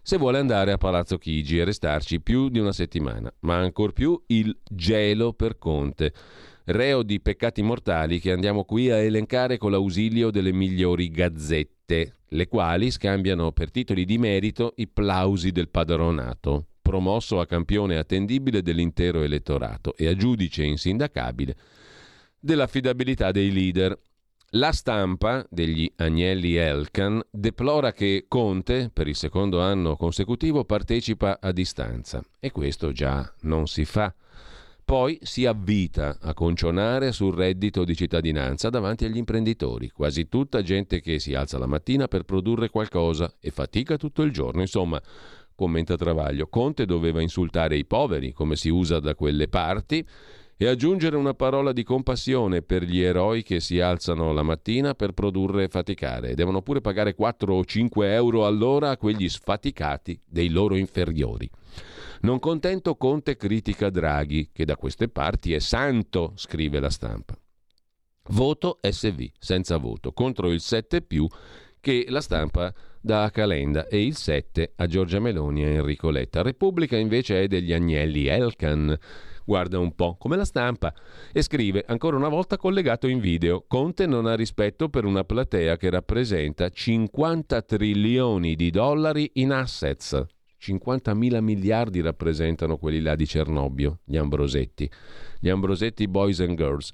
se 0.05 0.17
vuole 0.17 0.39
andare 0.39 0.73
a 0.73 0.79
Palazzo 0.79 1.17
Chigi 1.17 1.59
e 1.59 1.65
restarci 1.65 2.21
più 2.21 2.49
di 2.49 2.59
una 2.59 2.73
settimana, 2.73 3.33
ma 3.41 3.59
ancor 3.59 3.93
più 3.93 4.21
il 4.27 4.57
gelo 4.69 5.33
per 5.33 5.59
Conte, 5.59 6.13
reo 6.65 7.05
di 7.05 7.21
peccati 7.21 7.63
mortali 7.63 8.19
che 8.19 8.33
andiamo 8.33 8.65
qui 8.65 8.91
a 8.91 8.97
elencare 8.97 9.59
con 9.59 9.71
l'ausilio 9.71 10.33
delle 10.33 10.53
migliori 10.53 11.09
gazzette, 11.09 12.17
le 12.27 12.49
quali 12.49 12.91
scambiano 12.91 13.53
per 13.53 13.71
titoli 13.71 14.05
di 14.05 14.19
merito 14.19 14.73
i 14.77 14.89
plausi 14.89 15.53
del 15.53 15.69
padronato, 15.69 16.67
promosso 16.83 17.39
a 17.39 17.47
campione 17.47 17.97
attendibile 17.97 18.61
dell'intero 18.61 19.23
elettorato 19.23 19.95
e 19.97 20.09
a 20.09 20.17
giudice 20.17 20.65
insindacabile 20.65 21.55
dell'affidabilità 22.41 23.31
dei 23.31 23.53
leader 23.53 23.97
la 24.55 24.73
stampa 24.73 25.47
degli 25.49 25.91
Agnelli 25.97 26.57
Elkan 26.57 27.23
deplora 27.31 27.93
che 27.93 28.27
Conte, 28.29 28.91
per 28.93 29.09
il 29.09 29.17
secondo 29.17 29.61
anno 29.61 29.97
consecutivo, 29.97 30.65
partecipa 30.65 31.39
a 31.41 31.53
distanza 31.53 32.23
e 32.39 32.51
questo 32.51 32.93
già 32.93 33.33
non 33.43 33.67
si 33.67 33.85
fa. 33.87 34.13
Poi 34.85 35.19
si 35.23 35.47
avvita 35.47 36.19
a 36.21 36.35
concionare 36.35 37.13
sul 37.13 37.35
reddito 37.35 37.85
di 37.85 37.97
cittadinanza 37.97 38.69
davanti 38.69 39.07
agli 39.07 39.17
imprenditori, 39.17 39.89
quasi 39.89 40.29
tutta 40.29 40.61
gente 40.61 41.01
che 41.01 41.19
si 41.19 41.35
alza 41.35 41.57
la 41.57 41.67
mattina 41.67 42.09
per 42.09 42.25
produrre 42.25 42.69
qualcosa 42.69 43.33
e 43.41 43.51
fatica 43.51 43.97
tutto 43.97 44.21
il 44.21 44.33
giorno. 44.33 44.61
Insomma, 44.61 45.01
commenta 45.55 45.97
Travaglio, 45.97 46.49
Conte 46.49 46.85
doveva 46.85 47.23
insultare 47.23 47.77
i 47.77 47.87
poveri, 47.87 48.33
come 48.33 48.57
si 48.57 48.69
usa 48.69 48.99
da 48.99 49.15
quelle 49.15 49.49
parti, 49.49 50.07
e 50.57 50.67
aggiungere 50.67 51.17
una 51.17 51.35
parola 51.35 51.73
di 51.73 51.83
compassione 51.83 52.63
per 52.63 52.85
gli 52.85 53.01
eroi 53.01 53.43
che 53.43 53.61
si 53.61 53.81
alzano 53.81 54.33
la 54.33 54.43
mattina 54.43 54.95
per 54.95 55.13
produrre 55.13 55.65
e 55.65 55.69
faticare 55.69 56.31
e 56.31 56.35
devono 56.35 56.63
pure 56.63 56.81
pagare 56.81 57.15
4 57.15 57.55
o 57.55 57.65
5 57.65 58.13
euro 58.13 58.47
all'ora 58.47 58.91
a 58.91 58.97
quegli 58.97 59.29
sfaticati 59.29 60.21
dei 60.27 60.49
loro 60.51 60.77
inferiori. 60.77 61.51
Non 62.21 62.39
contento 62.39 62.95
Conte 62.95 63.37
critica 63.37 63.91
Draghi, 63.91 64.51
che 64.53 64.65
da 64.65 64.77
queste 64.77 65.09
parti 65.09 65.55
è 65.55 65.59
santo, 65.59 66.33
scrive 66.37 66.79
la 66.79 66.91
stampa. 66.91 67.37
Voto 68.29 68.79
SV, 68.81 69.31
senza 69.39 69.77
voto, 69.79 70.13
contro 70.13 70.53
il 70.53 70.61
7 70.61 71.03
più 71.03 71.27
che 71.81 72.05
la 72.09 72.21
stampa 72.21 72.73
dà 73.01 73.25
a 73.25 73.31
Calenda 73.33 73.89
e 73.89 74.05
il 74.05 74.15
7 74.15 74.75
a 74.77 74.87
Giorgia 74.87 75.19
Meloni 75.19 75.65
e 75.65 75.75
Enrico 75.75 76.11
Letta. 76.11 76.43
Repubblica 76.43 76.97
invece 76.97 77.43
è 77.43 77.49
degli 77.49 77.73
Agnelli 77.73 78.27
Elkan 78.27 78.97
Guarda 79.45 79.79
un 79.79 79.95
po', 79.95 80.17
come 80.19 80.37
la 80.37 80.45
stampa. 80.45 80.95
E 81.33 81.43
scrive, 81.43 81.85
ancora 81.87 82.17
una 82.17 82.29
volta 82.29 82.57
collegato 82.57 83.09
in 83.09 83.21
video, 83.21 83.65
Conte 83.67 84.07
non 84.07 84.27
ha 84.27 84.35
rispetto 84.35 84.89
per 84.89 85.05
una 85.05 85.25
platea 85.25 85.77
che 85.77 85.91
rappresenta 85.91 86.69
50 86.69 87.63
trilioni 87.63 88.55
di 88.55 88.71
dollari 88.71 89.31
in 89.35 89.53
assets. 89.53 90.25
50 90.59 91.13
mila 91.15 91.41
miliardi 91.41 92.01
rappresentano 92.01 92.77
quelli 92.77 93.01
là 93.01 93.17
di 93.17 93.27
Cernobio, 93.27 93.99
gli 94.05 94.17
Ambrosetti. 94.17 94.89
Gli 95.41 95.49
Ambrosetti 95.49 96.07
Boys 96.07 96.39
and 96.41 96.57
Girls. 96.57 96.93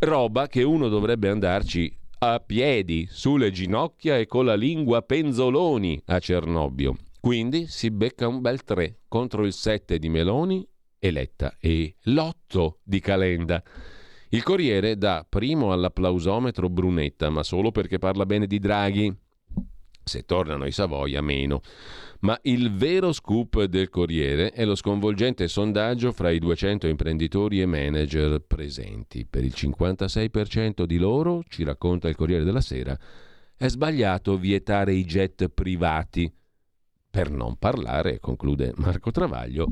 Roba 0.00 0.48
che 0.48 0.64
uno 0.64 0.88
dovrebbe 0.88 1.28
andarci 1.28 1.96
a 2.22 2.40
piedi, 2.40 3.06
sulle 3.08 3.50
ginocchia 3.50 4.18
e 4.18 4.26
con 4.26 4.44
la 4.44 4.54
lingua 4.54 5.02
penzoloni 5.02 6.02
a 6.06 6.18
Cernobio. 6.18 6.96
Quindi 7.20 7.66
si 7.66 7.90
becca 7.90 8.26
un 8.26 8.40
bel 8.40 8.64
3 8.64 9.00
contro 9.06 9.44
il 9.44 9.52
7 9.52 9.98
di 9.98 10.08
Meloni 10.08 10.66
e 11.00 11.10
Letta 11.10 11.56
e 11.58 11.96
l'8 12.02 12.74
di 12.84 13.00
Calenda. 13.00 13.60
Il 14.28 14.44
Corriere 14.44 14.96
dà 14.96 15.26
primo 15.28 15.72
all'applausometro 15.72 16.68
Brunetta, 16.68 17.30
ma 17.30 17.42
solo 17.42 17.72
perché 17.72 17.98
parla 17.98 18.26
bene 18.26 18.46
di 18.46 18.60
Draghi. 18.60 19.12
Se 20.04 20.24
tornano 20.24 20.66
i 20.66 20.72
Savoia, 20.72 21.20
meno. 21.20 21.62
Ma 22.20 22.38
il 22.42 22.72
vero 22.72 23.12
scoop 23.12 23.64
del 23.64 23.88
Corriere 23.88 24.50
è 24.50 24.64
lo 24.64 24.74
sconvolgente 24.74 25.48
sondaggio 25.48 26.12
fra 26.12 26.30
i 26.30 26.38
200 26.38 26.86
imprenditori 26.86 27.60
e 27.60 27.66
manager 27.66 28.40
presenti. 28.40 29.26
Per 29.28 29.42
il 29.42 29.54
56% 29.56 30.84
di 30.84 30.98
loro, 30.98 31.42
ci 31.48 31.64
racconta 31.64 32.08
il 32.08 32.16
Corriere 32.16 32.44
della 32.44 32.60
Sera, 32.60 32.96
è 33.56 33.68
sbagliato 33.68 34.36
vietare 34.36 34.94
i 34.94 35.04
jet 35.04 35.48
privati. 35.48 36.32
Per 37.10 37.30
non 37.30 37.56
parlare, 37.56 38.20
conclude 38.20 38.72
Marco 38.76 39.10
Travaglio, 39.10 39.68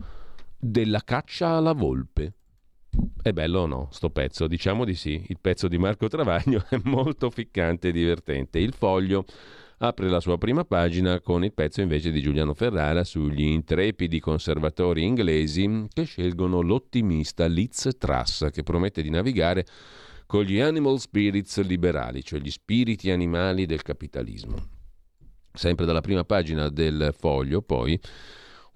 della 0.59 1.03
caccia 1.05 1.51
alla 1.51 1.73
volpe. 1.73 2.33
È 3.23 3.33
bello 3.33 3.61
o 3.61 3.67
no, 3.67 3.89
sto 3.91 4.11
pezzo? 4.11 4.47
Diciamo 4.47 4.85
di 4.85 4.95
sì. 4.95 5.25
Il 5.29 5.39
pezzo 5.41 5.69
di 5.69 5.79
Marco 5.79 6.09
Travaglio 6.09 6.65
è 6.69 6.81
molto 6.85 7.31
ficcante 7.31 7.89
e 7.89 7.93
divertente. 7.93 8.59
Il 8.59 8.73
foglio 8.73 9.25
apre 9.79 10.09
la 10.09 10.21
sua 10.21 10.39
prima 10.39 10.65
pagina 10.65 11.21
con 11.21 11.45
il 11.45 11.53
pezzo 11.53 11.81
invece 11.81 12.11
di 12.11 12.21
Giuliano 12.21 12.55
Ferrara 12.55 13.05
sugli 13.05 13.43
intrepidi 13.43 14.19
conservatori 14.19 15.05
inglesi 15.05 15.87
che 15.93 16.03
scelgono 16.03 16.61
l'ottimista 16.63 17.47
Liz 17.47 17.89
Truss 17.97 18.51
che 18.51 18.65
promette 18.65 19.03
di 19.03 19.11
navigare 19.11 19.65
con 20.27 20.43
gli 20.43 20.61
animal 20.61 20.99
spirits 20.99 21.63
liberali, 21.63 22.23
cioè 22.23 22.41
gli 22.41 22.51
spiriti 22.51 23.11
animali 23.11 23.65
del 23.67 23.83
capitalismo. 23.83 24.57
Sempre 25.53 25.87
dalla 25.87 26.03
prima 26.03 26.25
pagina 26.25 26.69
del 26.69 27.15
foglio, 27.17 27.63
poi, 27.63 27.99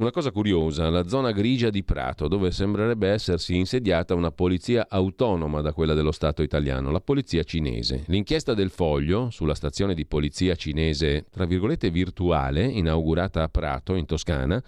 una 0.03 0.11
cosa 0.11 0.33
curiosa, 0.33 0.91
la 0.91 1.07
zona 1.07 1.31
grigia 1.31 1.71
di 1.71 1.85
Prato, 1.85 2.27
dove 2.27 2.51
sembrerebbe 2.51 3.09
essersi 3.09 3.57
insediata 3.57 4.15
una 4.15 4.33
polizia 4.33 4.87
autonoma 4.89 5.61
da 5.61 5.73
quella 5.73 5.95
dello 5.95 6.11
Stato 6.11 6.43
italiano, 6.43 6.91
la 6.91 7.01
polizia 7.01 7.45
cinese. 7.45 8.03
L'inchiesta 8.09 8.53
del 8.53 8.71
Foglio 8.71 9.31
sulla 9.31 9.55
stazione 9.55 9.95
di 9.95 10.05
polizia 10.05 10.57
cinese, 10.57 11.27
tra 11.31 11.45
virgolette 11.45 11.91
virtuale, 11.91 12.65
inaugurata 12.65 13.45
a 13.45 13.49
Prato, 13.49 13.95
in 13.95 14.05
Toscana, 14.05 14.61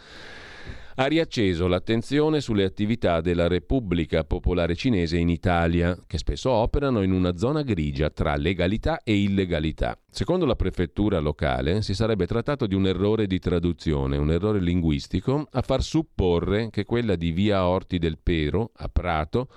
ha 0.96 1.06
riacceso 1.06 1.66
l'attenzione 1.66 2.40
sulle 2.40 2.64
attività 2.64 3.20
della 3.20 3.48
Repubblica 3.48 4.24
Popolare 4.24 4.76
Cinese 4.76 5.16
in 5.16 5.28
Italia, 5.28 5.98
che 6.06 6.18
spesso 6.18 6.50
operano 6.50 7.02
in 7.02 7.12
una 7.12 7.36
zona 7.36 7.62
grigia 7.62 8.10
tra 8.10 8.36
legalità 8.36 9.02
e 9.02 9.16
illegalità. 9.16 9.98
Secondo 10.10 10.46
la 10.46 10.54
prefettura 10.54 11.18
locale 11.18 11.82
si 11.82 11.94
sarebbe 11.94 12.26
trattato 12.26 12.66
di 12.66 12.74
un 12.74 12.86
errore 12.86 13.26
di 13.26 13.40
traduzione, 13.40 14.16
un 14.16 14.30
errore 14.30 14.60
linguistico, 14.60 15.48
a 15.50 15.62
far 15.62 15.82
supporre 15.82 16.70
che 16.70 16.84
quella 16.84 17.16
di 17.16 17.32
via 17.32 17.66
Orti 17.66 17.98
del 17.98 18.18
Pero, 18.22 18.70
a 18.76 18.88
Prato, 18.88 19.48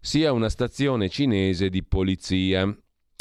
sia 0.00 0.30
una 0.32 0.48
stazione 0.48 1.08
cinese 1.08 1.68
di 1.68 1.82
polizia 1.82 2.72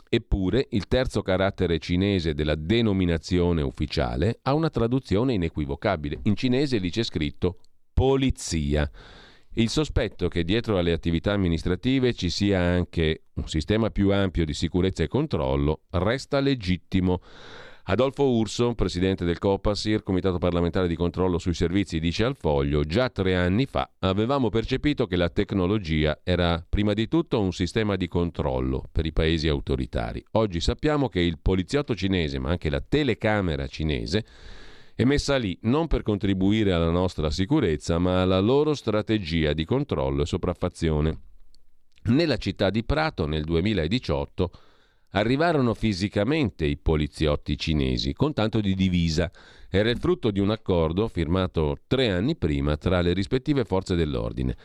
Eppure 0.08 0.68
il 0.72 0.88
terzo 0.88 1.22
carattere 1.22 1.80
cinese 1.80 2.34
della 2.34 2.56
denominazione 2.56 3.62
ufficiale 3.62 4.40
ha 4.44 4.54
una 4.54 4.70
traduzione 4.70 5.34
inequivocabile. 5.34 6.20
In 6.24 6.36
cinese 6.36 6.78
lì 6.78 6.90
c'è 6.90 7.04
scritto 7.04 7.60
polizia. 7.94 8.90
Il 9.58 9.70
sospetto 9.70 10.28
che 10.28 10.44
dietro 10.44 10.78
alle 10.78 10.92
attività 10.92 11.32
amministrative 11.32 12.14
ci 12.14 12.30
sia 12.30 12.60
anche 12.60 13.24
un 13.36 13.48
sistema 13.48 13.90
più 13.90 14.12
ampio 14.12 14.44
di 14.46 14.54
sicurezza 14.54 15.04
e 15.04 15.08
controllo 15.08 15.84
resta 15.92 16.40
legittimo. 16.40 17.22
Adolfo 17.88 18.28
Urso, 18.32 18.74
presidente 18.74 19.26
del 19.26 19.38
Copasir, 19.38 20.02
Comitato 20.02 20.40
parlamentare 20.40 20.88
di 20.88 20.96
controllo 20.96 21.38
sui 21.38 21.54
servizi, 21.54 22.00
dice 22.00 22.24
al 22.24 22.36
foglio, 22.36 22.84
già 22.84 23.10
tre 23.10 23.36
anni 23.36 23.68
fa 23.68 23.92
avevamo 24.00 24.50
percepito 24.50 25.06
che 25.06 25.16
la 25.16 25.30
tecnologia 25.30 26.20
era 26.24 26.66
prima 26.68 26.94
di 26.94 27.08
tutto 27.08 27.40
un 27.40 27.54
sistema 27.54 27.96
di 27.96 28.08
controllo 28.08 28.90
per 28.92 29.06
i 29.06 29.14
paesi 29.14 29.48
autoritari. 29.48 30.24
Oggi 30.32 30.62
sappiamo 30.62 31.10
che 31.10 31.20
il 31.20 31.38
poliziotto 31.40 31.94
cinese, 31.94 32.40
ma 32.40 32.50
anche 32.50 32.72
la 32.72 32.82
telecamera 32.82 33.68
cinese, 33.68 34.26
è 34.96 35.04
messa 35.04 35.36
lì 35.36 35.56
non 35.62 35.86
per 35.86 36.02
contribuire 36.02 36.74
alla 36.74 36.90
nostra 36.90 37.30
sicurezza, 37.30 38.00
ma 38.00 38.24
alla 38.24 38.40
loro 38.40 38.74
strategia 38.74 39.54
di 39.54 39.64
controllo 39.64 40.24
e 40.24 40.26
sopraffazione. 40.26 41.20
Nella 42.06 42.38
città 42.38 42.72
di 42.72 42.84
Prato 42.84 43.28
nel 43.28 43.44
2018 43.44 44.52
arrivarono 45.16 45.74
fisicamente 45.74 46.66
i 46.66 46.78
poliziotti 46.78 47.58
cinesi 47.58 48.14
con 48.14 48.34
tanto 48.34 48.60
di 48.60 48.76
divisa. 48.76 49.32
Era 49.70 49.90
il 49.90 49.98
frutto 49.98 50.30
di 50.30 50.40
un 50.40 50.52
accordo 50.52 51.08
firmato 51.08 51.78
tre 51.88 52.12
anni 52.12 52.36
prima 52.36 52.76
tra 52.78 53.02
le 53.02 53.14
rispettive 53.14 53.64
forze 53.64 53.96
dell'ordine. 53.96 54.56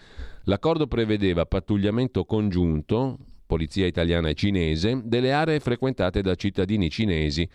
L'accordo 0.44 0.86
prevedeva 0.86 1.46
pattugliamento 1.46 2.24
congiunto, 2.24 3.18
polizia 3.46 3.86
italiana 3.86 4.28
e 4.28 4.34
cinese, 4.34 5.00
delle 5.04 5.32
aree 5.32 5.60
frequentate 5.60 6.20
da 6.20 6.34
cittadini 6.34 6.90
cinesi 6.90 7.48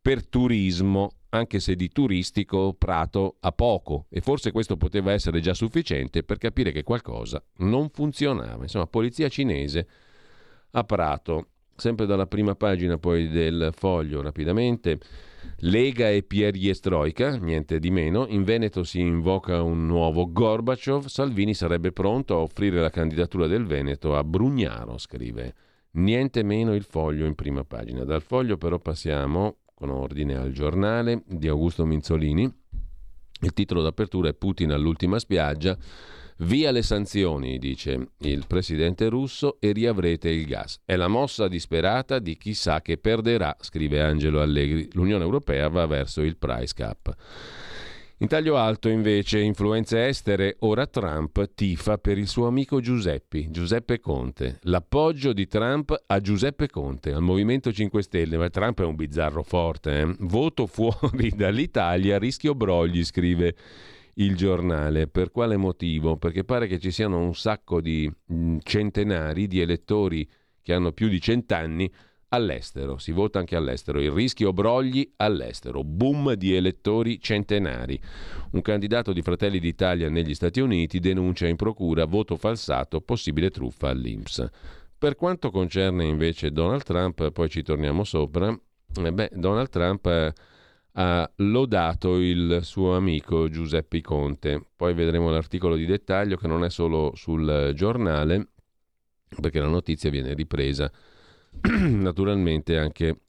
per 0.00 0.26
turismo, 0.26 1.12
anche 1.30 1.60
se 1.60 1.74
di 1.74 1.88
turistico 1.88 2.74
Prato 2.74 3.36
ha 3.40 3.52
poco 3.52 4.06
e 4.10 4.20
forse 4.20 4.52
questo 4.52 4.76
poteva 4.76 5.12
essere 5.12 5.40
già 5.40 5.54
sufficiente 5.54 6.22
per 6.22 6.36
capire 6.36 6.72
che 6.72 6.82
qualcosa 6.82 7.42
non 7.58 7.88
funzionava. 7.88 8.62
Insomma, 8.62 8.86
polizia 8.86 9.28
cinese 9.28 9.88
a 10.72 10.84
Prato. 10.84 11.48
Sempre 11.76 12.06
dalla 12.06 12.26
prima 12.26 12.54
pagina 12.54 12.98
poi 12.98 13.28
del 13.28 13.70
foglio 13.74 14.22
rapidamente. 14.22 14.98
Lega 15.58 16.08
e 16.08 16.22
Pierjestroika, 16.22 17.36
niente 17.36 17.78
di 17.78 17.90
meno, 17.90 18.26
in 18.28 18.44
Veneto 18.44 18.82
si 18.82 19.00
invoca 19.00 19.60
un 19.62 19.86
nuovo 19.86 20.30
Gorbaciov, 20.30 21.06
Salvini 21.06 21.52
sarebbe 21.52 21.92
pronto 21.92 22.34
a 22.34 22.38
offrire 22.38 22.80
la 22.80 22.90
candidatura 22.90 23.46
del 23.46 23.66
Veneto 23.66 24.16
a 24.16 24.24
Brugnaro, 24.24 24.98
scrive. 24.98 25.54
Niente 25.92 26.42
meno 26.42 26.74
il 26.74 26.82
foglio 26.82 27.26
in 27.26 27.34
prima 27.34 27.64
pagina. 27.64 28.04
Dal 28.04 28.22
foglio 28.22 28.56
però 28.56 28.78
passiamo, 28.78 29.58
con 29.74 29.90
ordine 29.90 30.36
al 30.36 30.52
giornale 30.52 31.22
di 31.26 31.48
Augusto 31.48 31.84
Minzolini. 31.84 32.52
Il 33.40 33.52
titolo 33.52 33.82
d'apertura 33.82 34.28
è 34.28 34.34
Putin 34.34 34.72
all'ultima 34.72 35.18
spiaggia. 35.18 35.76
Via 36.38 36.72
le 36.72 36.82
sanzioni, 36.82 37.58
dice 37.58 38.08
il 38.18 38.44
presidente 38.48 39.08
russo, 39.08 39.58
e 39.60 39.70
riavrete 39.70 40.28
il 40.30 40.46
gas. 40.46 40.80
È 40.84 40.96
la 40.96 41.06
mossa 41.06 41.46
disperata 41.46 42.18
di 42.18 42.36
chi 42.36 42.54
sa 42.54 42.82
che 42.82 42.98
perderà, 42.98 43.56
scrive 43.60 44.00
Angelo 44.00 44.40
Allegri. 44.40 44.88
L'Unione 44.94 45.22
Europea 45.22 45.68
va 45.68 45.86
verso 45.86 46.22
il 46.22 46.36
price 46.36 46.74
cap. 46.74 47.14
In 48.18 48.28
taglio 48.28 48.56
alto 48.56 48.88
invece, 48.88 49.40
influenze 49.40 50.06
estere, 50.06 50.56
ora 50.60 50.86
Trump 50.86 51.52
tifa 51.54 51.98
per 51.98 52.16
il 52.16 52.26
suo 52.26 52.46
amico 52.46 52.80
Giuseppe, 52.80 53.50
Giuseppe 53.50 54.00
Conte. 54.00 54.58
L'appoggio 54.62 55.32
di 55.32 55.46
Trump 55.46 55.94
a 56.06 56.20
Giuseppe 56.20 56.68
Conte, 56.68 57.12
al 57.12 57.22
Movimento 57.22 57.72
5 57.72 58.02
Stelle, 58.02 58.36
ma 58.36 58.48
Trump 58.50 58.80
è 58.80 58.84
un 58.84 58.94
bizzarro 58.94 59.42
forte. 59.42 60.00
Eh? 60.00 60.16
Voto 60.20 60.66
fuori 60.68 61.30
dall'Italia, 61.36 62.18
rischio 62.18 62.54
brogli, 62.54 63.04
scrive 63.04 63.54
il 64.14 64.36
giornale. 64.36 65.06
Per 65.06 65.30
quale 65.30 65.56
motivo? 65.56 66.16
Perché 66.16 66.44
pare 66.44 66.66
che 66.66 66.78
ci 66.78 66.90
siano 66.90 67.18
un 67.18 67.34
sacco 67.34 67.80
di 67.80 68.10
mm, 68.32 68.58
centenari 68.62 69.46
di 69.46 69.60
elettori 69.60 70.28
che 70.62 70.72
hanno 70.72 70.92
più 70.92 71.08
di 71.08 71.20
cent'anni 71.20 71.90
all'estero. 72.28 72.98
Si 72.98 73.12
vota 73.12 73.38
anche 73.38 73.56
all'estero. 73.56 74.00
Il 74.00 74.10
rischio 74.10 74.52
brogli 74.52 75.12
all'estero. 75.16 75.84
Boom 75.84 76.34
di 76.34 76.54
elettori 76.54 77.20
centenari. 77.20 78.00
Un 78.52 78.62
candidato 78.62 79.12
di 79.12 79.22
Fratelli 79.22 79.58
d'Italia 79.58 80.08
negli 80.08 80.34
Stati 80.34 80.60
Uniti 80.60 81.00
denuncia 81.00 81.46
in 81.46 81.56
procura 81.56 82.04
voto 82.04 82.36
falsato, 82.36 83.00
possibile 83.00 83.50
truffa 83.50 83.88
all'Inps. 83.88 84.46
Per 84.96 85.16
quanto 85.16 85.50
concerne 85.50 86.04
invece 86.04 86.50
Donald 86.50 86.82
Trump, 86.82 87.30
poi 87.30 87.48
ci 87.50 87.62
torniamo 87.62 88.04
sopra, 88.04 88.48
eh 89.02 89.12
beh, 89.12 89.30
Donald 89.34 89.68
Trump... 89.68 90.32
Ha 90.96 91.28
lodato 91.36 92.16
il 92.16 92.60
suo 92.62 92.94
amico 92.94 93.48
Giuseppe 93.48 94.00
Conte. 94.00 94.64
Poi 94.76 94.94
vedremo 94.94 95.30
l'articolo 95.30 95.74
di 95.74 95.86
dettaglio 95.86 96.36
che 96.36 96.46
non 96.46 96.62
è 96.64 96.70
solo 96.70 97.12
sul 97.16 97.72
giornale, 97.74 98.50
perché 99.40 99.58
la 99.58 99.66
notizia 99.66 100.10
viene 100.10 100.34
ripresa 100.34 100.90
naturalmente 101.62 102.78
anche 102.78 103.23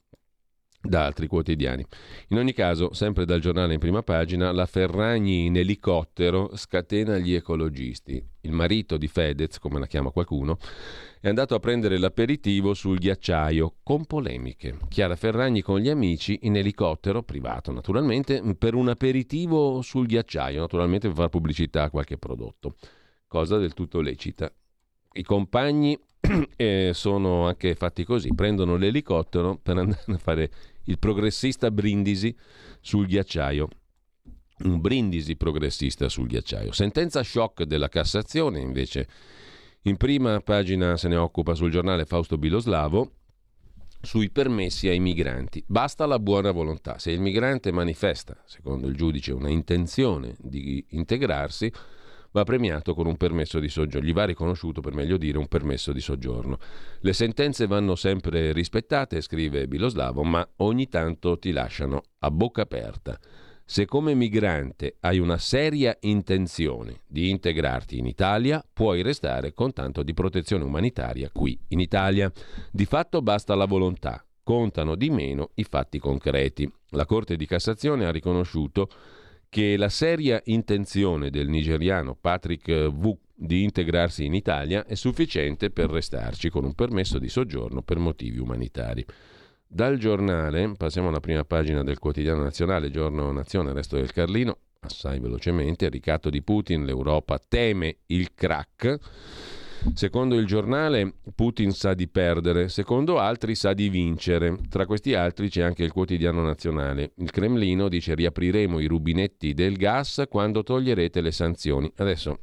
da 0.86 1.04
altri 1.04 1.26
quotidiani. 1.26 1.84
In 2.28 2.38
ogni 2.38 2.52
caso, 2.52 2.92
sempre 2.92 3.24
dal 3.24 3.40
giornale 3.40 3.74
in 3.74 3.78
prima 3.78 4.02
pagina, 4.02 4.52
la 4.52 4.66
Ferragni 4.66 5.46
in 5.46 5.56
elicottero 5.56 6.50
scatena 6.54 7.18
gli 7.18 7.34
ecologisti. 7.34 8.24
Il 8.42 8.52
marito 8.52 8.96
di 8.96 9.08
Fedez, 9.08 9.58
come 9.58 9.78
la 9.78 9.86
chiama 9.86 10.10
qualcuno, 10.10 10.58
è 11.20 11.28
andato 11.28 11.54
a 11.54 11.58
prendere 11.58 11.98
l'aperitivo 11.98 12.74
sul 12.74 12.98
ghiacciaio, 12.98 13.74
con 13.82 14.04
polemiche. 14.04 14.78
Chiara 14.88 15.16
Ferragni 15.16 15.62
con 15.62 15.80
gli 15.80 15.88
amici 15.88 16.38
in 16.42 16.56
elicottero, 16.56 17.22
privato 17.22 17.72
naturalmente, 17.72 18.42
per 18.56 18.74
un 18.74 18.88
aperitivo 18.88 19.82
sul 19.82 20.06
ghiacciaio, 20.06 20.60
naturalmente 20.60 21.08
per 21.08 21.16
fare 21.16 21.28
pubblicità 21.28 21.84
a 21.84 21.90
qualche 21.90 22.18
prodotto, 22.18 22.76
cosa 23.26 23.58
del 23.58 23.74
tutto 23.74 24.00
lecita. 24.00 24.52
I 25.14 25.22
compagni 25.22 25.98
eh, 26.56 26.90
sono 26.92 27.46
anche 27.46 27.74
fatti 27.74 28.04
così, 28.04 28.34
prendono 28.34 28.76
l'elicottero 28.76 29.58
per 29.60 29.78
andare 29.78 30.04
a 30.06 30.18
fare 30.18 30.50
il 30.86 30.98
progressista 30.98 31.70
Brindisi 31.70 32.34
sul 32.80 33.06
ghiacciaio. 33.06 33.68
Un 34.58 34.80
Brindisi 34.80 35.36
progressista 35.36 36.08
sul 36.08 36.26
ghiacciaio. 36.26 36.72
Sentenza 36.72 37.22
shock 37.22 37.64
della 37.64 37.88
Cassazione, 37.88 38.60
invece, 38.60 39.06
in 39.82 39.96
prima 39.96 40.40
pagina 40.40 40.96
se 40.96 41.08
ne 41.08 41.16
occupa 41.16 41.54
sul 41.54 41.70
giornale 41.70 42.06
Fausto 42.06 42.38
Biloslavo 42.38 43.12
sui 44.00 44.30
permessi 44.30 44.88
ai 44.88 45.00
migranti. 45.00 45.62
Basta 45.66 46.06
la 46.06 46.18
buona 46.18 46.52
volontà. 46.52 46.98
Se 46.98 47.10
il 47.10 47.20
migrante 47.20 47.72
manifesta, 47.72 48.40
secondo 48.46 48.86
il 48.86 48.96
giudice, 48.96 49.32
una 49.32 49.50
intenzione 49.50 50.36
di 50.38 50.84
integrarsi, 50.90 51.70
va 52.36 52.44
premiato 52.44 52.92
con 52.92 53.06
un 53.06 53.16
permesso 53.16 53.58
di 53.58 53.70
soggiorno, 53.70 54.06
gli 54.06 54.12
va 54.12 54.26
riconosciuto 54.26 54.82
per 54.82 54.92
meglio 54.92 55.16
dire 55.16 55.38
un 55.38 55.48
permesso 55.48 55.94
di 55.94 56.02
soggiorno. 56.02 56.58
Le 57.00 57.14
sentenze 57.14 57.66
vanno 57.66 57.94
sempre 57.94 58.52
rispettate, 58.52 59.22
scrive 59.22 59.66
Biloslavo, 59.66 60.22
ma 60.22 60.46
ogni 60.56 60.86
tanto 60.88 61.38
ti 61.38 61.50
lasciano 61.50 62.02
a 62.18 62.30
bocca 62.30 62.60
aperta. 62.60 63.18
Se 63.64 63.86
come 63.86 64.14
migrante 64.14 64.96
hai 65.00 65.18
una 65.18 65.38
seria 65.38 65.96
intenzione 66.00 67.00
di 67.06 67.30
integrarti 67.30 67.96
in 67.96 68.04
Italia, 68.06 68.62
puoi 68.70 69.00
restare 69.00 69.54
con 69.54 69.72
tanto 69.72 70.02
di 70.02 70.12
protezione 70.12 70.62
umanitaria 70.62 71.30
qui 71.32 71.58
in 71.68 71.80
Italia. 71.80 72.30
Di 72.70 72.84
fatto 72.84 73.22
basta 73.22 73.54
la 73.54 73.64
volontà, 73.64 74.22
contano 74.42 74.94
di 74.94 75.08
meno 75.08 75.52
i 75.54 75.64
fatti 75.64 75.98
concreti. 75.98 76.70
La 76.90 77.06
Corte 77.06 77.34
di 77.34 77.46
Cassazione 77.46 78.04
ha 78.04 78.12
riconosciuto 78.12 78.88
che 79.56 79.78
la 79.78 79.88
seria 79.88 80.38
intenzione 80.44 81.30
del 81.30 81.48
nigeriano 81.48 82.14
Patrick 82.14 82.90
V 82.90 83.16
di 83.34 83.62
integrarsi 83.62 84.26
in 84.26 84.34
Italia 84.34 84.84
è 84.84 84.94
sufficiente 84.94 85.70
per 85.70 85.88
restarci 85.88 86.50
con 86.50 86.66
un 86.66 86.74
permesso 86.74 87.18
di 87.18 87.30
soggiorno 87.30 87.80
per 87.80 87.96
motivi 87.96 88.36
umanitari. 88.36 89.02
Dal 89.66 89.96
giornale, 89.96 90.74
passiamo 90.76 91.08
alla 91.08 91.20
prima 91.20 91.42
pagina 91.46 91.82
del 91.82 91.98
quotidiano 91.98 92.42
nazionale, 92.42 92.90
giorno 92.90 93.32
nazione, 93.32 93.72
resto 93.72 93.96
del 93.96 94.12
Carlino, 94.12 94.58
assai 94.80 95.20
velocemente, 95.20 95.88
ricatto 95.88 96.28
di 96.28 96.42
Putin, 96.42 96.84
l'Europa 96.84 97.38
teme 97.38 98.00
il 98.08 98.34
crack. 98.34 98.98
Secondo 99.94 100.36
il 100.36 100.46
giornale 100.46 101.14
Putin 101.34 101.72
sa 101.72 101.94
di 101.94 102.08
perdere, 102.08 102.68
secondo 102.68 103.18
altri 103.18 103.54
sa 103.54 103.72
di 103.72 103.88
vincere. 103.88 104.58
Tra 104.68 104.86
questi 104.86 105.14
altri 105.14 105.48
c'è 105.48 105.62
anche 105.62 105.84
il 105.84 105.92
quotidiano 105.92 106.42
nazionale. 106.42 107.12
Il 107.16 107.30
Cremlino 107.30 107.88
dice 107.88 108.14
riapriremo 108.14 108.78
i 108.78 108.86
rubinetti 108.86 109.54
del 109.54 109.76
gas 109.76 110.24
quando 110.28 110.62
toglierete 110.62 111.20
le 111.20 111.32
sanzioni. 111.32 111.90
Adesso 111.96 112.38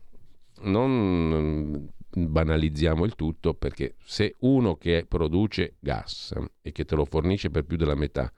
non 0.62 1.90
banalizziamo 2.16 3.06
il 3.06 3.16
tutto 3.16 3.54
perché 3.54 3.96
se 4.04 4.36
uno 4.40 4.76
che 4.76 5.06
produce 5.08 5.76
gas 5.80 6.34
e 6.62 6.72
che 6.72 6.86
te 6.86 6.96
lo 6.96 7.06
fornisce 7.06 7.50
per 7.50 7.66
più 7.66 7.78
della 7.78 7.96
metà 7.96 8.32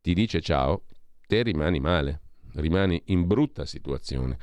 ti 0.00 0.14
dice 0.14 0.40
ciao, 0.40 0.84
te 1.26 1.42
rimani 1.42 1.78
male, 1.78 2.20
rimani 2.54 3.00
in 3.06 3.26
brutta 3.26 3.64
situazione. 3.64 4.38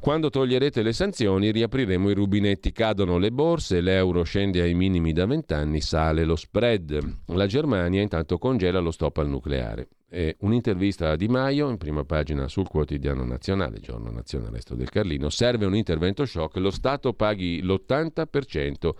Quando 0.00 0.30
toglierete 0.30 0.82
le 0.82 0.92
sanzioni 0.92 1.50
riapriremo 1.50 2.10
i 2.10 2.14
rubinetti, 2.14 2.72
cadono 2.72 3.18
le 3.18 3.30
borse, 3.30 3.80
l'euro 3.80 4.22
scende 4.22 4.60
ai 4.60 4.74
minimi 4.74 5.12
da 5.12 5.26
vent'anni, 5.26 5.80
sale 5.80 6.24
lo 6.24 6.36
spread. 6.36 7.18
La 7.26 7.46
Germania 7.46 8.00
intanto 8.00 8.38
congela 8.38 8.80
lo 8.80 8.90
stop 8.90 9.18
al 9.18 9.28
nucleare. 9.28 9.88
E 10.08 10.36
un'intervista 10.40 11.10
a 11.10 11.16
Di 11.16 11.28
Maio 11.28 11.68
in 11.68 11.78
prima 11.78 12.04
pagina 12.04 12.48
sul 12.48 12.68
quotidiano 12.68 13.24
nazionale, 13.24 13.80
giorno 13.80 14.10
nazionale 14.10 14.56
resto 14.56 14.74
del 14.74 14.88
Carlino, 14.88 15.28
serve 15.28 15.66
un 15.66 15.76
intervento 15.76 16.24
shock, 16.24 16.56
lo 16.56 16.70
Stato 16.70 17.12
paghi 17.12 17.60
l'80% 17.62 18.90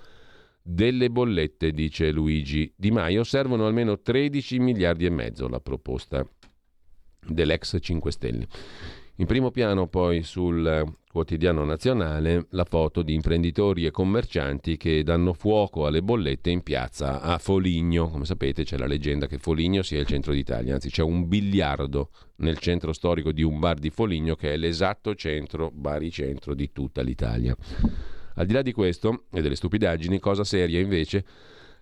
delle 0.63 1.11
bollette, 1.11 1.71
dice 1.71 2.11
Luigi 2.11 2.73
Di 2.75 2.91
Maio, 2.91 3.23
servono 3.23 3.67
almeno 3.67 4.01
13 4.01 4.59
miliardi 4.59 5.07
e 5.07 5.11
mezzo 5.11 5.49
la 5.49 5.61
proposta 5.61 6.29
dell'ex 7.29 7.77
5 7.81 8.13
Stelle. 8.13 8.47
In 9.19 9.25
primo 9.25 9.51
piano 9.51 9.87
poi 9.87 10.23
sul 10.23 10.85
quotidiano 11.11 11.65
nazionale 11.65 12.49
la 12.51 12.65
foto 12.65 13.01
di 13.01 13.15
imprenditori 13.15 13.87
e 13.87 13.91
commercianti 13.91 14.77
che 14.77 15.03
danno 15.03 15.33
fuoco 15.33 15.87
alle 15.87 16.03
bollette 16.03 16.51
in 16.51 16.63
piazza 16.63 17.23
a 17.23 17.39
Foligno. 17.39 18.11
Come 18.11 18.27
sapete 18.27 18.65
c'è 18.65 18.77
la 18.77 18.87
leggenda 18.87 19.27
che 19.27 19.39
Foligno 19.39 19.81
sia 19.81 20.01
il 20.01 20.07
centro 20.07 20.35
d'Italia, 20.35 20.75
anzi 20.75 20.91
c'è 20.91 21.03
un 21.03 21.27
biliardo 21.27 22.11
nel 22.37 22.59
centro 22.59 22.93
storico 22.93 23.33
di 23.33 23.43
un 23.43 23.59
bar 23.59 23.79
di 23.79 23.89
Foligno 23.89 24.35
che 24.35 24.53
è 24.53 24.57
l'esatto 24.59 25.15
centro, 25.15 25.71
baricentro 25.73 26.53
di 26.53 26.71
tutta 26.71 27.01
l'Italia. 27.01 27.57
Al 28.35 28.45
di 28.45 28.53
là 28.53 28.61
di 28.61 28.73
questo 28.73 29.25
e 29.33 29.41
delle 29.41 29.57
stupidaggini, 29.57 30.19
cosa 30.19 30.45
seria 30.45 30.79
invece 30.79 31.25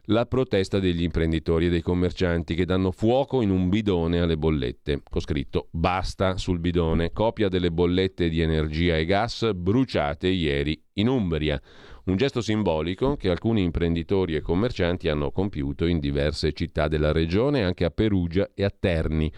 la 0.09 0.27
protesta 0.27 0.79
degli 0.79 1.03
imprenditori 1.03 1.67
e 1.67 1.71
dei 1.71 1.81
commercianti 1.81 2.55
che 2.55 2.65
danno 2.65 2.91
fuoco 2.91 3.41
in 3.41 3.51
un 3.51 3.69
bidone 3.69 4.21
alle 4.21 4.37
bollette. 4.37 5.03
Ho 5.11 5.21
scritto 5.21 5.69
basta 5.71 6.37
sul 6.37 6.59
bidone, 6.59 7.13
copia 7.13 7.49
delle 7.49 7.71
bollette 7.71 8.29
di 8.29 8.41
energia 8.41 8.97
e 8.97 9.05
gas 9.05 9.51
bruciate 9.55 10.29
ieri 10.29 10.81
in 10.95 11.09
Umbria. 11.09 11.61
Un 12.07 12.17
gesto 12.17 12.43
simbolico 12.43 13.17
che 13.17 13.31
alcuni 13.31 13.63
imprenditori 13.63 14.35
e 14.35 14.43
commercianti 14.43 15.09
hanno 15.09 15.31
compiuto 15.31 15.87
in 15.87 16.01
diverse 16.01 16.53
città 16.53 16.87
della 16.87 17.13
regione, 17.13 17.65
anche 17.65 17.87
a 17.87 17.91
Perugia 17.91 18.51
e 18.53 18.63
a 18.63 18.71
Terni. 18.71 19.33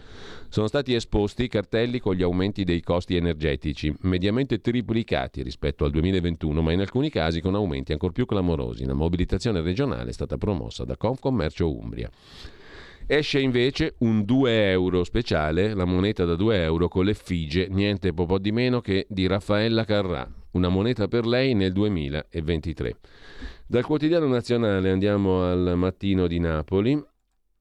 Sono 0.49 0.67
stati 0.67 0.93
esposti 0.93 1.47
cartelli 1.47 1.99
con 1.99 2.13
gli 2.13 2.23
aumenti 2.23 2.65
dei 2.65 2.81
costi 2.81 3.15
energetici, 3.15 3.95
mediamente 4.01 4.59
triplicati 4.59 5.43
rispetto 5.43 5.85
al 5.85 5.91
2021, 5.91 6.61
ma 6.61 6.73
in 6.73 6.81
alcuni 6.81 7.09
casi 7.09 7.39
con 7.39 7.55
aumenti 7.55 7.93
ancora 7.93 8.11
più 8.11 8.25
clamorosi. 8.25 8.83
La 8.83 8.93
mobilitazione 8.93 9.61
regionale 9.61 10.09
è 10.09 10.13
stata 10.13 10.37
promossa 10.37 10.83
da 10.83 10.97
Confcommercio 10.97 11.73
Umbria. 11.73 12.09
Esce 13.05 13.39
invece 13.39 13.95
un 13.99 14.25
2 14.25 14.71
euro 14.71 15.05
speciale, 15.05 15.73
la 15.73 15.85
moneta 15.85 16.25
da 16.25 16.35
2 16.35 16.63
euro 16.63 16.89
con 16.89 17.05
l'effigie, 17.05 17.69
niente 17.69 18.11
po' 18.11 18.37
di 18.37 18.51
meno 18.51 18.81
che 18.81 19.05
di 19.07 19.25
Raffaella 19.25 19.85
Carrà, 19.85 20.29
una 20.57 20.69
moneta 20.69 21.07
per 21.07 21.25
lei 21.25 21.53
nel 21.53 21.71
2023. 21.71 22.97
Dal 23.67 23.85
quotidiano 23.85 24.27
nazionale 24.27 24.91
andiamo 24.91 25.43
al 25.43 25.73
mattino 25.75 26.27
di 26.27 26.39
Napoli. 26.39 27.01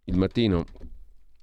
Il 0.05 0.17
mattino 0.17 0.65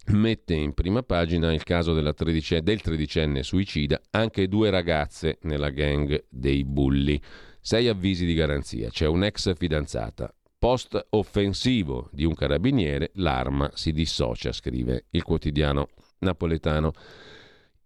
mette 0.08 0.54
in 0.54 0.74
prima 0.74 1.04
pagina 1.04 1.54
il 1.54 1.64
caso 1.64 1.93
tredicenne, 2.14 2.64
del 2.64 2.82
tredicenne 2.82 3.43
suicida, 3.43 4.01
anche 4.10 4.47
due 4.47 4.70
ragazze 4.70 5.38
nella 5.43 5.70
gang 5.70 6.26
dei 6.28 6.66
bulli. 6.66 7.22
Sei 7.62 7.88
avvisi 7.88 8.26
di 8.26 8.34
garanzia. 8.34 8.89
C'è 8.89 9.08
un'ex 9.08 9.56
fidanzata, 9.56 10.34
post 10.58 11.08
offensivo 11.12 12.10
di 12.12 12.26
un 12.26 12.34
carabiniere, 12.34 13.12
l'arma 13.16 13.70
si 13.74 13.93
dissocia, 13.93 14.51
scrive 14.51 15.06
il 15.12 15.24
quotidiano 15.24 15.89
napoletano 16.20 16.93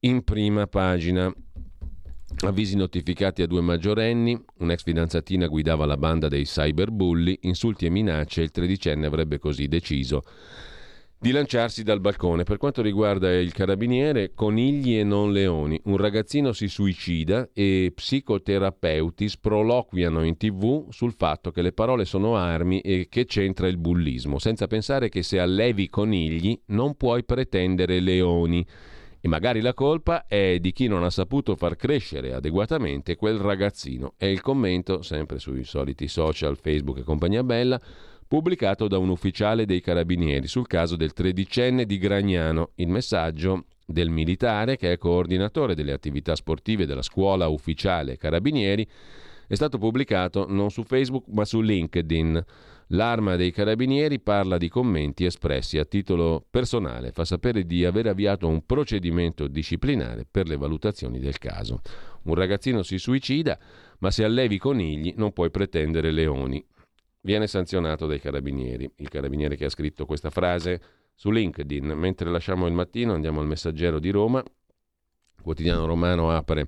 in 0.02 0.24
prima 0.24 0.68
pagina. 0.68 1.32
Avvisi 2.42 2.76
notificati 2.76 3.42
a 3.42 3.48
due 3.48 3.62
maggiorenni, 3.62 4.40
un'ex 4.60 4.84
fidanzatina 4.84 5.48
guidava 5.48 5.86
la 5.86 5.98
banda 5.98 6.28
dei 6.28 6.44
cyberbulli, 6.44 7.40
insulti 7.44 7.86
e 7.86 7.90
minacce, 7.90 8.42
il 8.42 8.52
tredicenne 8.52 9.08
avrebbe 9.08 9.40
così 9.40 9.68
deciso 9.68 10.24
di 11.20 11.32
lanciarsi 11.32 11.84
dal 11.84 12.00
balcone. 12.00 12.44
Per 12.44 12.58
quanto 12.58 12.82
riguarda 12.82 13.34
il 13.34 13.52
carabiniere, 13.52 14.34
conigli 14.36 14.98
e 14.98 15.04
non 15.04 15.32
leoni. 15.32 15.80
Un 15.86 15.98
ragazzino 15.98 16.54
si 16.54 16.68
suicida 16.68 17.50
e 17.54 17.92
psicoterapeuti 17.94 19.28
sproloquiano 19.28 20.24
in 20.24 20.38
tv 20.38 20.90
sul 20.90 21.14
fatto 21.14 21.52
che 21.52 21.64
le 21.64 21.72
parole 21.72 22.06
sono 22.06 22.36
armi 22.36 22.82
e 22.82 23.08
che 23.10 23.26
c'entra 23.26 23.68
il 23.68 23.78
bullismo, 23.78 24.38
senza 24.38 24.68
pensare 24.68 25.10
che 25.10 25.24
se 25.24 25.40
allevi 25.40 25.90
conigli 25.90 26.60
non 26.68 26.96
puoi 26.96 27.24
pretendere 27.24 28.00
leoni. 28.00 28.66
E 29.20 29.28
magari 29.28 29.62
la 29.62 29.74
colpa 29.74 30.28
è 30.28 30.60
di 30.60 30.72
chi 30.72 30.88
non 30.88 31.04
ha 31.04 31.10
saputo 31.10 31.56
far 31.56 31.76
crescere 31.76 32.34
adeguatamente 32.34 33.16
quel 33.16 33.38
ragazzino. 33.38 34.14
È 34.18 34.26
il 34.26 34.42
commento, 34.42 35.02
sempre 35.02 35.40
sui 35.40 35.64
soliti 35.64 36.08
social, 36.08 36.58
Facebook 36.58 37.00
e 37.00 37.04
compagnia 37.04 37.44
bella, 37.44 37.82
pubblicato 38.28 38.88
da 38.88 38.98
un 38.98 39.10
ufficiale 39.10 39.66
dei 39.66 39.82
carabinieri 39.82 40.48
sul 40.48 40.68
caso 40.68 40.96
del 40.96 41.14
tredicenne 41.14 41.86
di 41.86 41.98
Gragnano. 41.98 42.72
Il 42.76 42.90
messaggio 42.90 43.66
del 43.86 44.10
militare, 44.10 44.76
che 44.76 44.92
è 44.92 44.98
coordinatore 44.98 45.74
delle 45.74 45.94
attività 45.94 46.36
sportive 46.36 46.86
della 46.86 47.02
scuola 47.02 47.48
ufficiale 47.48 48.18
carabinieri, 48.18 48.88
È 49.48 49.56
stato 49.56 49.78
pubblicato 49.78 50.46
non 50.50 50.70
su 50.72 50.84
Facebook 50.84 51.24
ma 51.30 51.46
su 51.46 51.62
LinkedIn. 51.62 52.44
L'arma 52.92 53.36
dei 53.36 53.52
carabinieri 53.52 54.22
parla 54.22 54.58
di 54.58 54.70
commenti 54.70 55.26
espressi 55.26 55.78
a 55.78 55.84
titolo 55.84 56.46
personale, 56.50 57.12
fa 57.12 57.26
sapere 57.26 57.66
di 57.66 57.84
aver 57.84 58.08
avviato 58.08 58.48
un 58.48 58.66
procedimento 58.66 59.48
disciplinare 59.48 60.26
per 60.30 60.48
le 60.48 60.56
valutazioni 60.56 61.20
del 61.20 61.38
caso. 61.38 61.82
Un 62.24 62.36
ragazzino 62.36 62.84
si 62.84 62.98
suicida, 62.98 63.60
ma 64.00 64.10
se 64.10 64.24
allevi 64.24 64.58
conigli 64.58 65.14
non 65.18 65.34
puoi 65.34 65.52
pretendere 65.52 66.12
leoni. 66.12 66.66
Viene 67.22 67.48
sanzionato 67.48 68.08
dai 68.08 68.22
carabinieri. 68.22 68.90
Il 68.98 69.10
carabiniere 69.10 69.58
che 69.58 69.66
ha 69.66 69.70
scritto 69.70 70.06
questa 70.06 70.30
frase 70.30 70.82
su 71.14 71.30
LinkedIn. 71.30 71.88
Mentre 71.88 72.30
lasciamo 72.30 72.68
il 72.68 72.74
mattino 72.74 73.14
andiamo 73.14 73.42
al 73.42 73.48
messaggero 73.48 74.00
di 74.00 74.12
Roma. 74.12 74.40
Il 74.40 75.44
quotidiano 75.44 75.86
romano 75.86 76.32
apre 76.32 76.68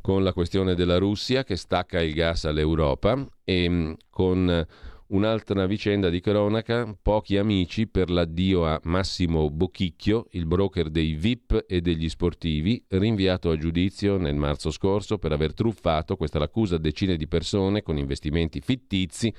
con 0.00 0.22
la 0.22 0.32
questione 0.32 0.74
della 0.74 0.96
Russia 0.96 1.44
che 1.44 1.56
stacca 1.56 2.00
il 2.00 2.14
gas 2.14 2.46
all'Europa 2.46 3.26
e 3.44 3.68
mm, 3.68 3.92
con 4.08 4.66
Un'altra 5.12 5.66
vicenda 5.66 6.08
di 6.08 6.20
cronaca, 6.20 6.96
pochi 7.02 7.36
amici 7.36 7.88
per 7.88 8.10
l'addio 8.10 8.64
a 8.64 8.80
Massimo 8.84 9.50
Bocchicchio, 9.50 10.28
il 10.30 10.46
broker 10.46 10.88
dei 10.88 11.14
VIP 11.14 11.64
e 11.66 11.80
degli 11.80 12.08
sportivi, 12.08 12.80
rinviato 12.86 13.50
a 13.50 13.56
giudizio 13.56 14.18
nel 14.18 14.36
marzo 14.36 14.70
scorso 14.70 15.18
per 15.18 15.32
aver 15.32 15.52
truffato, 15.52 16.14
questa 16.14 16.38
l'accusa, 16.38 16.78
decine 16.78 17.16
di 17.16 17.26
persone 17.26 17.82
con 17.82 17.98
investimenti 17.98 18.60
fittizi 18.60 19.34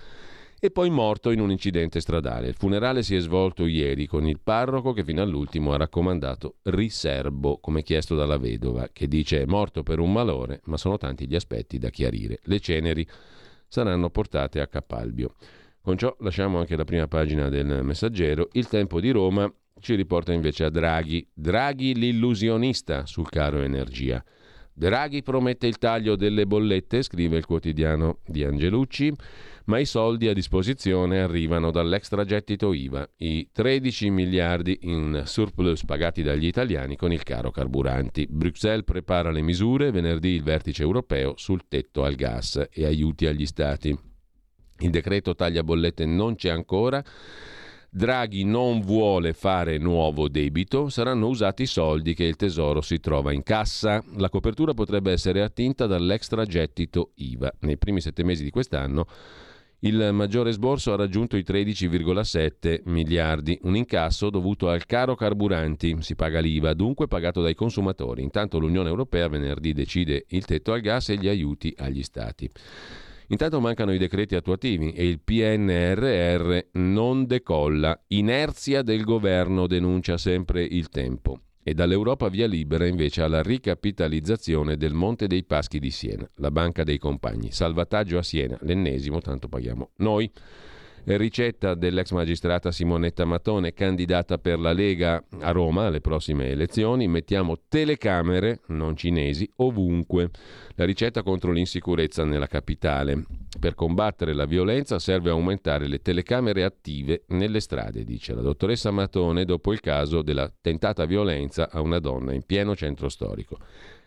e 0.59 0.71
poi 0.71 0.89
morto 0.89 1.31
in 1.31 1.39
un 1.39 1.51
incidente 1.51 2.01
stradale. 2.01 2.49
Il 2.49 2.55
funerale 2.55 3.01
si 3.01 3.15
è 3.15 3.19
svolto 3.21 3.65
ieri 3.65 4.07
con 4.07 4.27
il 4.27 4.41
parroco 4.43 4.91
che 4.91 5.05
fino 5.05 5.21
all'ultimo 5.21 5.71
ha 5.71 5.77
raccomandato 5.77 6.55
riserbo, 6.63 7.59
come 7.59 7.81
chiesto 7.81 8.17
dalla 8.17 8.37
vedova, 8.37 8.89
che 8.91 9.07
dice 9.07 9.41
è 9.41 9.45
morto 9.45 9.83
per 9.83 9.99
un 9.99 10.11
malore, 10.11 10.59
ma 10.65 10.75
sono 10.75 10.97
tanti 10.97 11.29
gli 11.29 11.35
aspetti 11.35 11.77
da 11.77 11.89
chiarire. 11.89 12.39
Le 12.43 12.59
ceneri 12.59 13.07
saranno 13.69 14.09
portate 14.09 14.59
a 14.59 14.67
Capalbio. 14.67 15.35
Con 15.83 15.97
ciò 15.97 16.15
lasciamo 16.19 16.59
anche 16.59 16.75
la 16.75 16.83
prima 16.83 17.07
pagina 17.07 17.49
del 17.49 17.83
messaggero. 17.83 18.49
Il 18.51 18.67
tempo 18.67 18.99
di 18.99 19.09
Roma 19.09 19.51
ci 19.79 19.95
riporta 19.95 20.31
invece 20.31 20.65
a 20.65 20.69
Draghi. 20.69 21.27
Draghi 21.33 21.95
l'illusionista 21.95 23.07
sul 23.07 23.27
caro 23.29 23.61
energia. 23.61 24.23
Draghi 24.73 25.23
promette 25.23 25.65
il 25.65 25.79
taglio 25.79 26.15
delle 26.15 26.45
bollette, 26.45 27.01
scrive 27.01 27.37
il 27.37 27.45
quotidiano 27.45 28.19
di 28.25 28.43
Angelucci, 28.43 29.11
ma 29.65 29.79
i 29.79 29.85
soldi 29.85 30.27
a 30.27 30.33
disposizione 30.33 31.19
arrivano 31.19 31.71
dall'extragettito 31.71 32.73
IVA, 32.73 33.09
i 33.17 33.49
13 33.51 34.09
miliardi 34.11 34.77
in 34.83 35.23
surplus 35.25 35.83
pagati 35.83 36.21
dagli 36.21 36.45
italiani 36.45 36.95
con 36.95 37.11
il 37.11 37.23
caro 37.23 37.49
carburanti. 37.49 38.27
Bruxelles 38.29 38.85
prepara 38.85 39.31
le 39.31 39.41
misure, 39.41 39.89
venerdì 39.89 40.29
il 40.29 40.43
vertice 40.43 40.83
europeo 40.83 41.33
sul 41.37 41.67
tetto 41.67 42.03
al 42.03 42.13
gas 42.13 42.67
e 42.71 42.85
aiuti 42.85 43.25
agli 43.25 43.47
stati. 43.47 44.10
Il 44.81 44.89
decreto 44.89 45.35
taglia 45.35 45.63
bollette 45.63 46.05
non 46.05 46.35
c'è 46.35 46.49
ancora. 46.49 47.03
Draghi 47.93 48.45
non 48.45 48.79
vuole 48.81 49.33
fare 49.33 49.77
nuovo 49.77 50.29
debito, 50.29 50.87
saranno 50.89 51.27
usati 51.27 51.63
i 51.63 51.67
soldi 51.67 52.13
che 52.13 52.23
il 52.23 52.37
Tesoro 52.37 52.81
si 52.81 52.99
trova 52.99 53.33
in 53.33 53.43
cassa. 53.43 54.03
La 54.17 54.29
copertura 54.29 54.73
potrebbe 54.73 55.11
essere 55.11 55.41
attinta 55.41 55.87
dall'extragettito 55.87 57.11
IVA. 57.15 57.53
Nei 57.59 57.77
primi 57.77 57.99
sette 57.99 58.23
mesi 58.23 58.43
di 58.43 58.49
quest'anno 58.49 59.05
il 59.83 60.11
maggiore 60.13 60.51
sborso 60.51 60.93
ha 60.93 60.95
raggiunto 60.95 61.37
i 61.37 61.43
13,7 61.43 62.81
miliardi, 62.85 63.57
un 63.63 63.75
incasso 63.75 64.29
dovuto 64.29 64.69
al 64.69 64.85
caro 64.85 65.15
carburanti. 65.15 65.97
Si 66.01 66.13
paga 66.13 66.39
l'IVA, 66.39 66.73
dunque 66.73 67.07
pagato 67.07 67.41
dai 67.41 67.55
consumatori. 67.55 68.21
Intanto 68.21 68.59
l'Unione 68.59 68.89
Europea 68.89 69.27
venerdì 69.27 69.73
decide 69.73 70.25
il 70.29 70.45
tetto 70.45 70.73
al 70.73 70.81
gas 70.81 71.09
e 71.09 71.17
gli 71.17 71.27
aiuti 71.27 71.73
agli 71.77 72.03
Stati. 72.03 72.47
Intanto 73.31 73.61
mancano 73.61 73.93
i 73.93 73.97
decreti 73.97 74.35
attuativi 74.35 74.91
e 74.91 75.07
il 75.07 75.21
PNRR 75.21 76.67
non 76.73 77.25
decolla. 77.25 77.97
Inerzia 78.07 78.81
del 78.81 79.05
governo 79.05 79.67
denuncia 79.67 80.17
sempre 80.17 80.61
il 80.63 80.89
tempo. 80.89 81.39
E 81.63 81.73
dall'Europa 81.73 82.27
via 82.27 82.45
libera 82.45 82.85
invece 82.85 83.21
alla 83.21 83.41
ricapitalizzazione 83.41 84.75
del 84.75 84.93
Monte 84.93 85.27
dei 85.27 85.45
Paschi 85.45 85.79
di 85.79 85.91
Siena, 85.91 86.29
la 86.35 86.51
banca 86.51 86.83
dei 86.83 86.97
compagni. 86.97 87.51
Salvataggio 87.51 88.17
a 88.17 88.23
Siena, 88.23 88.57
l'ennesimo, 88.63 89.21
tanto 89.21 89.47
paghiamo 89.47 89.91
noi. 89.97 90.29
Ricetta 91.03 91.73
dell'ex 91.73 92.11
magistrata 92.11 92.71
Simonetta 92.71 93.25
Matone, 93.25 93.73
candidata 93.73 94.37
per 94.37 94.59
la 94.59 94.71
Lega 94.71 95.23
a 95.39 95.51
Roma 95.51 95.87
alle 95.87 95.99
prossime 95.99 96.49
elezioni. 96.49 97.07
Mettiamo 97.07 97.57
telecamere, 97.67 98.59
non 98.67 98.95
cinesi, 98.95 99.49
ovunque. 99.57 100.29
La 100.75 100.85
ricetta 100.85 101.23
contro 101.23 101.51
l'insicurezza 101.51 102.23
nella 102.23 102.47
capitale. 102.47 103.25
Per 103.59 103.73
combattere 103.73 104.33
la 104.33 104.45
violenza 104.45 104.99
serve 104.99 105.31
aumentare 105.31 105.87
le 105.87 106.01
telecamere 106.01 106.63
attive 106.63 107.23
nelle 107.29 107.59
strade, 107.59 108.03
dice 108.03 108.33
la 108.33 108.41
dottoressa 108.41 108.91
Matone 108.91 109.43
dopo 109.43 109.73
il 109.73 109.79
caso 109.79 110.21
della 110.21 110.51
tentata 110.61 111.05
violenza 111.05 111.69
a 111.69 111.81
una 111.81 111.99
donna 111.99 112.33
in 112.33 112.43
pieno 112.43 112.75
centro 112.75 113.09
storico. 113.09 113.57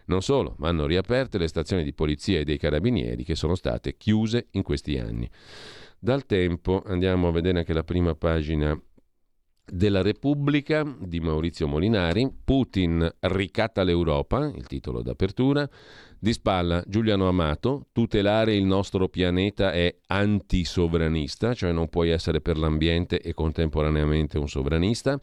Non 0.07 0.23
solo, 0.23 0.55
vanno 0.59 0.87
riaperte 0.87 1.39
le 1.39 1.49
stazioni 1.49 1.83
di 1.83 1.95
polizia 1.95 2.39
e 2.39 2.45
dei 2.45 2.59
carabinieri 2.59 3.25
che 3.25 3.35
sono 3.35 3.55
state 3.55 3.97
chiuse 3.97 4.49
in 4.51 4.63
questi 4.63 4.99
anni. 4.99 5.29
Dal 6.05 6.27
tempo 6.27 6.83
andiamo 6.85 7.29
a 7.29 7.33
vedere 7.33 7.61
anche 7.61 7.73
la 7.73 7.83
prima 7.83 8.15
pagina 8.15 8.79
della 9.65 10.03
Repubblica 10.03 10.85
di 11.01 11.19
Maurizio 11.19 11.67
Molinari. 11.67 12.31
Putin 12.45 13.11
ricatta 13.21 13.83
l'Europa, 13.83 14.53
il 14.55 14.67
titolo 14.67 15.01
d'apertura. 15.01 15.67
Di 16.19 16.35
spalla 16.35 16.85
Giuliano 16.87 17.27
Amato, 17.27 17.87
tutelare 17.93 18.55
il 18.55 18.67
nostro 18.67 19.09
pianeta 19.09 19.73
è 19.73 19.97
antisovranista, 20.09 21.55
cioè 21.55 21.73
non 21.73 21.89
puoi 21.89 22.11
essere 22.11 22.43
per 22.43 22.59
l'ambiente 22.59 23.19
e 23.19 23.33
contemporaneamente 23.33 24.37
un 24.37 24.47
sovranista. 24.47 25.19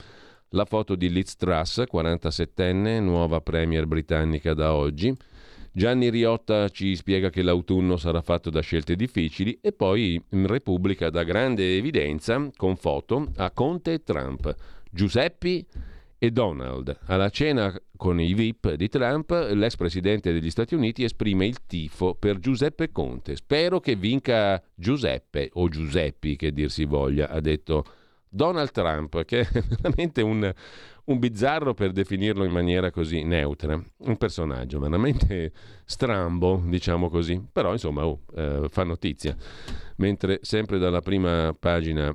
La 0.49 0.65
foto 0.65 0.95
di 0.95 1.11
Liz 1.11 1.35
Truss, 1.35 1.83
47enne, 1.93 2.99
nuova 3.01 3.39
premier 3.39 3.85
britannica 3.85 4.55
da 4.55 4.73
oggi. 4.73 5.15
Gianni 5.73 6.09
Riotta 6.09 6.67
ci 6.67 6.97
spiega 6.97 7.29
che 7.29 7.41
l'autunno 7.41 7.95
sarà 7.95 8.21
fatto 8.21 8.49
da 8.49 8.59
scelte 8.59 8.97
difficili 8.97 9.57
e 9.61 9.71
poi 9.71 10.21
in 10.31 10.45
Repubblica 10.45 11.09
dà 11.09 11.23
grande 11.23 11.77
evidenza 11.77 12.49
con 12.57 12.75
foto 12.75 13.31
a 13.37 13.51
Conte 13.51 13.93
e 13.93 14.03
Trump, 14.03 14.53
Giuseppi 14.91 15.65
e 16.17 16.29
Donald. 16.31 16.99
Alla 17.05 17.29
cena 17.29 17.73
con 17.95 18.19
i 18.19 18.33
VIP 18.33 18.73
di 18.73 18.89
Trump, 18.89 19.31
l'ex 19.53 19.77
presidente 19.77 20.33
degli 20.33 20.49
Stati 20.49 20.75
Uniti 20.75 21.05
esprime 21.05 21.45
il 21.45 21.65
tifo 21.65 22.15
per 22.15 22.39
Giuseppe 22.39 22.91
Conte. 22.91 23.37
Spero 23.37 23.79
che 23.79 23.95
vinca 23.95 24.61
Giuseppe 24.75 25.51
o 25.53 25.69
Giuseppi, 25.69 26.35
che 26.35 26.51
dir 26.51 26.69
si 26.69 26.83
voglia, 26.83 27.29
ha 27.29 27.39
detto 27.39 27.85
Donald 28.33 28.71
Trump, 28.71 29.25
che 29.25 29.41
è 29.41 29.47
veramente 29.81 30.21
un, 30.21 30.49
un 31.03 31.19
bizzarro 31.19 31.73
per 31.73 31.91
definirlo 31.91 32.45
in 32.45 32.51
maniera 32.51 32.89
così 32.89 33.23
neutra, 33.23 33.73
un 33.73 34.17
personaggio 34.17 34.79
veramente 34.79 35.51
strambo, 35.83 36.63
diciamo 36.65 37.09
così, 37.09 37.43
però 37.51 37.73
insomma 37.73 38.05
oh, 38.05 38.21
eh, 38.33 38.67
fa 38.69 38.83
notizia. 38.83 39.35
Mentre 39.97 40.39
sempre 40.43 40.79
dalla 40.79 41.01
prima 41.01 41.53
pagina 41.59 42.11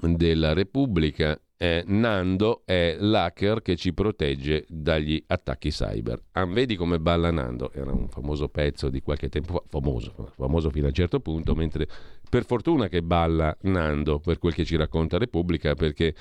della 0.00 0.54
Repubblica 0.54 1.38
eh, 1.62 1.84
Nando 1.88 2.62
è 2.64 2.96
l'hacker 2.98 3.60
che 3.60 3.76
ci 3.76 3.92
protegge 3.92 4.64
dagli 4.66 5.22
attacchi 5.26 5.68
cyber. 5.68 6.18
Ah, 6.32 6.46
vedi 6.46 6.74
come 6.74 6.98
balla 6.98 7.30
Nando, 7.30 7.70
era 7.74 7.92
un 7.92 8.08
famoso 8.08 8.48
pezzo 8.48 8.88
di 8.88 9.02
qualche 9.02 9.28
tempo 9.28 9.52
fa, 9.52 9.62
famoso, 9.68 10.32
famoso 10.36 10.70
fino 10.70 10.86
a 10.86 10.88
un 10.88 10.94
certo 10.94 11.20
punto, 11.20 11.54
mentre 11.54 11.86
per 12.30 12.46
fortuna 12.46 12.88
che 12.88 13.02
balla 13.02 13.54
Nando 13.62 14.20
per 14.20 14.38
quel 14.38 14.54
che 14.54 14.64
ci 14.64 14.76
racconta 14.76 15.18
Repubblica 15.18 15.74
perché 15.74 16.14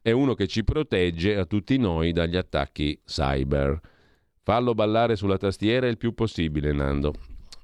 è 0.00 0.12
uno 0.12 0.32
che 0.32 0.46
ci 0.46 0.64
protegge 0.64 1.36
a 1.36 1.44
tutti 1.44 1.76
noi 1.76 2.12
dagli 2.12 2.36
attacchi 2.36 2.98
cyber. 3.04 3.78
Fallo 4.42 4.72
ballare 4.72 5.14
sulla 5.14 5.36
tastiera 5.36 5.88
il 5.88 5.98
più 5.98 6.14
possibile, 6.14 6.72
Nando. 6.72 7.12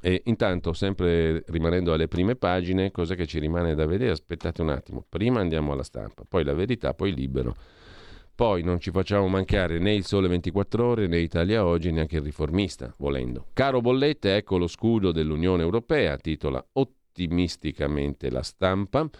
E 0.07 0.22
intanto, 0.26 0.72
sempre 0.72 1.42
rimanendo 1.48 1.92
alle 1.92 2.07
prime 2.07 2.36
pagine, 2.36 2.92
cosa 2.92 3.16
che 3.16 3.26
ci 3.26 3.40
rimane 3.40 3.74
da 3.74 3.86
vedere? 3.86 4.12
Aspettate 4.12 4.62
un 4.62 4.68
attimo, 4.68 5.04
prima 5.09 5.40
andiamo 5.40 5.72
alla 5.72 5.82
stampa, 5.82 6.22
poi 6.22 6.44
la 6.44 6.54
verità, 6.54 6.94
poi 6.94 7.12
libero. 7.12 7.57
Poi 8.32 8.62
non 8.62 8.78
ci 8.78 8.92
facciamo 8.92 9.26
mancare 9.26 9.80
né 9.80 9.94
il 9.94 10.04
Sole 10.04 10.28
24 10.28 10.86
Ore 10.86 11.09
né 11.09 11.18
Italia 11.18 11.66
Oggi, 11.66 11.90
neanche 11.90 12.18
il 12.18 12.22
riformista, 12.22 12.94
volendo. 12.98 13.46
Caro 13.52 13.80
bollette, 13.80 14.36
ecco 14.36 14.59
lo 14.59 14.68
scudo 14.68 15.11
dell'Unione 15.11 15.64
Europea, 15.64 16.16
titola 16.18 16.64
ottimisticamente 16.74 18.30
la 18.30 18.44
stampa 18.44 19.11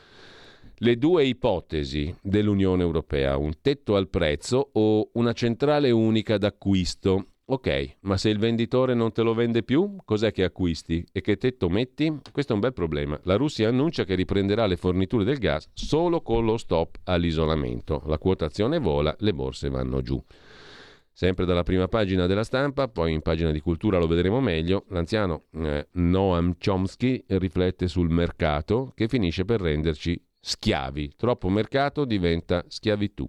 le 0.81 0.99
due 0.99 1.25
ipotesi 1.25 2.15
dell'Unione 2.23 2.83
Europea, 2.83 3.37
un 3.37 3.55
tetto 3.61 3.97
al 3.97 4.09
prezzo 4.09 4.69
o 4.75 5.09
una 5.15 5.33
centrale 5.33 5.91
unica 5.91 6.39
d'acquisto. 6.39 7.31
Ok, 7.49 7.99
ma 8.01 8.17
se 8.17 8.29
il 8.29 8.41
venditore 8.41 8.93
non 8.95 9.13
te 9.13 9.23
lo 9.23 9.33
vende 9.33 9.63
più, 9.63 9.99
cos'è 10.05 10.33
che 10.33 10.43
acquisti 10.43 11.07
e 11.13 11.21
che 11.21 11.37
tetto 11.37 11.69
metti? 11.69 12.13
Questo 12.33 12.51
è 12.51 12.55
un 12.57 12.61
bel 12.61 12.73
problema. 12.73 13.17
La 13.23 13.37
Russia 13.37 13.69
annuncia 13.69 14.03
che 14.05 14.17
riprenderà 14.17 14.67
le 14.67 14.77
forniture 14.77 15.23
del 15.23 15.39
gas 15.39 15.69
solo 15.73 16.23
con 16.23 16.45
lo 16.45 16.57
stop 16.57 16.99
all'isolamento. 17.05 18.03
La 18.07 18.19
quotazione 18.19 18.81
vola, 18.81 19.15
le 19.21 19.33
borse 19.33 19.69
vanno 19.69 20.03
giù. 20.03 20.21
Sempre 21.13 21.45
dalla 21.45 21.63
prima 21.63 21.87
pagina 21.87 22.27
della 22.27 22.43
stampa, 22.43 22.89
poi 22.89 23.13
in 23.13 23.23
pagina 23.23 23.53
di 23.53 23.61
cultura 23.61 23.99
lo 23.99 24.09
vedremo 24.09 24.41
meglio, 24.41 24.85
l'anziano 24.89 25.45
eh, 25.53 25.87
Noam 25.93 26.57
Chomsky 26.59 27.23
riflette 27.29 27.87
sul 27.87 28.11
mercato 28.11 28.91
che 28.93 29.07
finisce 29.07 29.45
per 29.45 29.61
renderci 29.61 30.21
schiavi. 30.41 31.13
Troppo 31.17 31.49
mercato 31.49 32.05
diventa 32.05 32.65
schiavitù. 32.67 33.25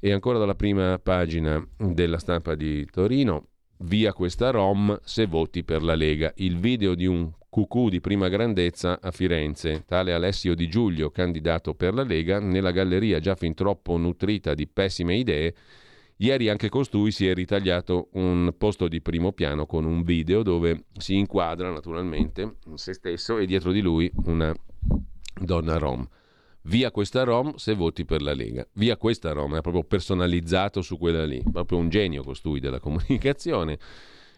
E 0.00 0.12
ancora 0.12 0.38
dalla 0.38 0.54
prima 0.54 0.98
pagina 1.02 1.64
della 1.76 2.18
stampa 2.18 2.54
di 2.54 2.86
Torino, 2.86 3.48
via 3.78 4.12
questa 4.12 4.50
Rom 4.50 4.96
se 5.02 5.26
voti 5.26 5.64
per 5.64 5.82
la 5.82 5.94
Lega. 5.94 6.32
Il 6.36 6.58
video 6.58 6.94
di 6.94 7.06
un 7.06 7.30
cucù 7.48 7.88
di 7.88 8.00
prima 8.00 8.28
grandezza 8.28 9.00
a 9.00 9.10
Firenze, 9.10 9.84
tale 9.86 10.12
Alessio 10.12 10.54
Di 10.54 10.68
Giulio, 10.68 11.10
candidato 11.10 11.74
per 11.74 11.94
la 11.94 12.04
Lega, 12.04 12.38
nella 12.38 12.70
galleria 12.70 13.18
già 13.18 13.34
fin 13.34 13.54
troppo 13.54 13.96
nutrita 13.96 14.54
di 14.54 14.68
pessime 14.68 15.16
idee, 15.16 15.54
Ieri 16.20 16.48
anche 16.48 16.68
costui 16.68 17.12
si 17.12 17.28
è 17.28 17.34
ritagliato 17.34 18.08
un 18.14 18.52
posto 18.58 18.88
di 18.88 19.00
primo 19.00 19.30
piano 19.30 19.66
con 19.66 19.84
un 19.84 20.02
video 20.02 20.42
dove 20.42 20.86
si 20.96 21.16
inquadra 21.16 21.70
naturalmente 21.70 22.56
se 22.74 22.92
stesso 22.92 23.38
e 23.38 23.46
dietro 23.46 23.70
di 23.70 23.80
lui 23.80 24.10
una 24.24 24.52
donna 25.40 25.78
rom. 25.78 26.04
Via 26.68 26.90
questa 26.90 27.24
rom 27.24 27.54
se 27.54 27.72
voti 27.72 28.04
per 28.04 28.20
la 28.20 28.34
Lega. 28.34 28.66
Via 28.74 28.98
questa 28.98 29.32
rom, 29.32 29.56
è 29.56 29.62
proprio 29.62 29.84
personalizzato 29.84 30.82
su 30.82 30.98
quella 30.98 31.24
lì. 31.24 31.42
Proprio 31.50 31.78
un 31.78 31.88
genio 31.88 32.22
costui 32.22 32.60
della 32.60 32.78
comunicazione 32.78 33.78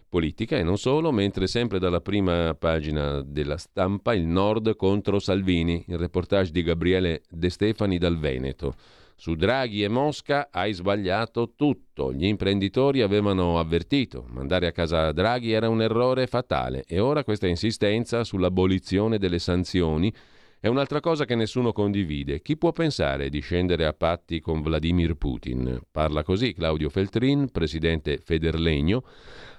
politica 0.09 0.57
e 0.57 0.63
non 0.63 0.79
solo, 0.79 1.11
mentre 1.11 1.49
sempre 1.49 1.81
dalla 1.81 2.01
prima 2.01 2.55
pagina 2.55 3.21
della 3.23 3.57
stampa 3.57 4.15
il 4.15 4.27
Nord 4.27 4.77
contro 4.77 5.19
Salvini, 5.19 5.85
il 5.89 5.99
reportage 5.99 6.53
di 6.53 6.63
Gabriele 6.63 7.23
De 7.29 7.51
Stefani 7.51 7.99
dal 7.99 8.17
Veneto. 8.17 8.75
Su 9.17 9.35
Draghi 9.35 9.83
e 9.83 9.89
Mosca 9.89 10.51
hai 10.53 10.73
sbagliato 10.73 11.55
tutto. 11.57 12.13
Gli 12.13 12.27
imprenditori 12.27 13.03
avevano 13.03 13.59
avvertito. 13.59 14.25
Mandare 14.29 14.69
a 14.69 14.73
casa 14.73 15.11
Draghi 15.11 15.51
era 15.51 15.69
un 15.69 15.83
errore 15.83 16.29
fatale 16.29 16.85
e 16.87 17.01
ora 17.01 17.25
questa 17.25 17.49
insistenza 17.49 18.23
sull'abolizione 18.23 19.19
delle 19.19 19.41
sanzioni 19.41 20.15
è 20.61 20.69
un'altra 20.69 21.01
cosa 21.01 21.25
che 21.25 21.35
nessuno 21.35 21.73
condivide. 21.73 22.43
Chi 22.43 22.59
può 22.59 22.71
pensare 22.71 23.31
di 23.31 23.41
scendere 23.41 23.87
a 23.87 23.95
patti 23.95 24.41
con 24.41 24.61
Vladimir 24.61 25.15
Putin? 25.15 25.81
Parla 25.91 26.23
così 26.23 26.53
Claudio 26.53 26.91
Feltrin, 26.91 27.51
presidente 27.51 28.19
Federlegno, 28.19 29.03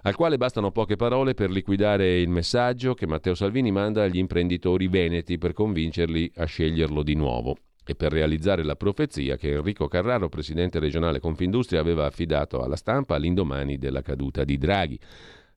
al 0.04 0.16
quale 0.16 0.38
bastano 0.38 0.72
poche 0.72 0.98
parole 0.98 1.34
per 1.34 1.50
liquidare 1.50 2.20
il 2.20 2.30
messaggio 2.30 2.94
che 2.94 3.08
Matteo 3.08 3.34
Salvini 3.34 3.72
manda 3.72 4.04
agli 4.04 4.20
imprenditori 4.20 4.88
veneti 4.88 5.40
per 5.40 5.54
convincerli 5.54 6.34
a 6.36 6.46
sceglierlo 6.46 7.02
di 7.02 7.16
nuovo 7.16 7.58
e 7.84 7.96
per 7.96 8.12
realizzare 8.12 8.64
la 8.64 8.76
profezia 8.76 9.38
che 9.38 9.54
Enrico 9.54 9.88
Carraro, 9.88 10.30
presidente 10.30 10.78
regionale 10.78 11.20
Confindustria, 11.20 11.80
aveva 11.80 12.06
affidato 12.06 12.62
alla 12.62 12.76
stampa 12.76 13.16
all'indomani 13.16 13.80
della 13.80 14.04
caduta 14.04 14.44
di 14.44 14.58
Draghi. 14.60 15.00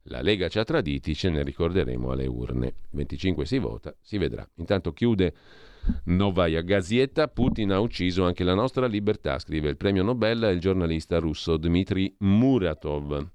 La 0.09 0.21
Lega 0.21 0.49
ci 0.49 0.59
ha 0.59 0.65
traditi, 0.65 1.15
ce 1.15 1.31
ne 1.31 1.43
ricorderemo 1.43 2.11
alle 2.11 2.27
urne. 2.27 2.75
25 2.91 3.47
si 3.47 3.59
vota, 3.59 3.95
si 4.03 4.19
vedrà. 4.19 4.47
Intanto 4.57 4.93
chiude 4.93 5.33
Novaya 6.05 6.61
Gazietta, 6.61 7.29
Putin 7.29 7.73
ha 7.73 7.81
ucciso 7.81 8.25
anche 8.25 8.45
la 8.45 8.53
nostra 8.53 8.87
libertà, 8.87 9.39
scrive 9.39 9.71
il 9.71 9.79
premio 9.79 10.03
Nobel 10.03 10.51
il 10.53 10.61
giornalista 10.61 11.19
russo 11.19 11.57
Dmitry 11.57 12.15
Muratov. 12.19 13.27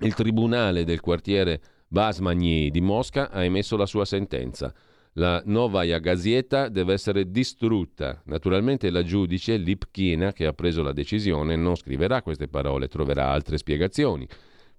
Il 0.00 0.12
tribunale 0.12 0.84
del 0.84 1.00
quartiere 1.00 1.62
Basmagny 1.88 2.70
di 2.70 2.82
Mosca 2.82 3.30
ha 3.30 3.42
emesso 3.42 3.78
la 3.78 3.86
sua 3.86 4.04
sentenza. 4.04 4.74
La 5.14 5.42
Novaya 5.46 5.98
Gazieta 5.98 6.68
deve 6.68 6.92
essere 6.92 7.30
distrutta. 7.30 8.20
Naturalmente 8.26 8.90
la 8.90 9.02
giudice 9.02 9.56
Lipkina, 9.56 10.34
che 10.34 10.44
ha 10.44 10.52
preso 10.52 10.82
la 10.82 10.92
decisione, 10.92 11.56
non 11.56 11.74
scriverà 11.74 12.20
queste 12.20 12.48
parole, 12.48 12.86
troverà 12.86 13.30
altre 13.30 13.56
spiegazioni 13.56 14.28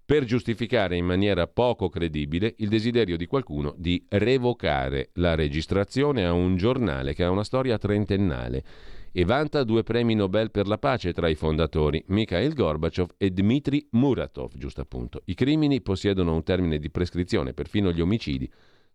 per 0.08 0.24
giustificare 0.24 0.96
in 0.96 1.04
maniera 1.04 1.48
poco 1.48 1.90
credibile 1.90 2.54
il 2.60 2.70
desiderio 2.70 3.18
di 3.18 3.26
qualcuno 3.26 3.76
di 3.78 4.02
revocare 4.08 5.10
la 5.16 5.36
registrazione 5.36 6.26
a 6.26 6.32
un 6.32 6.56
giornale 6.56 7.14
che 7.14 7.26
ha 7.26 7.30
una 7.30 7.44
storia 7.44 7.78
trentennale 7.78 8.64
e 9.12 9.26
vanta 9.26 9.66
due 9.66 9.84
premi 9.84 10.16
Nobel 10.16 10.50
per 10.50 10.66
la 10.66 10.78
pace 10.78 11.12
tra 11.12 11.28
i 11.28 11.36
fondatori, 11.36 12.02
Mikhail 12.08 12.54
Gorbachev 12.54 13.16
e 13.18 13.32
Dmitry 13.32 13.86
Muratov, 13.92 14.54
giusto 14.56 14.80
appunto. 14.80 15.24
I 15.26 15.34
crimini 15.34 15.82
possiedono 15.82 16.34
un 16.34 16.44
termine 16.44 16.78
di 16.80 16.90
prescrizione, 16.90 17.54
perfino 17.54 17.92
gli 17.92 18.00
omicidi 18.00 18.50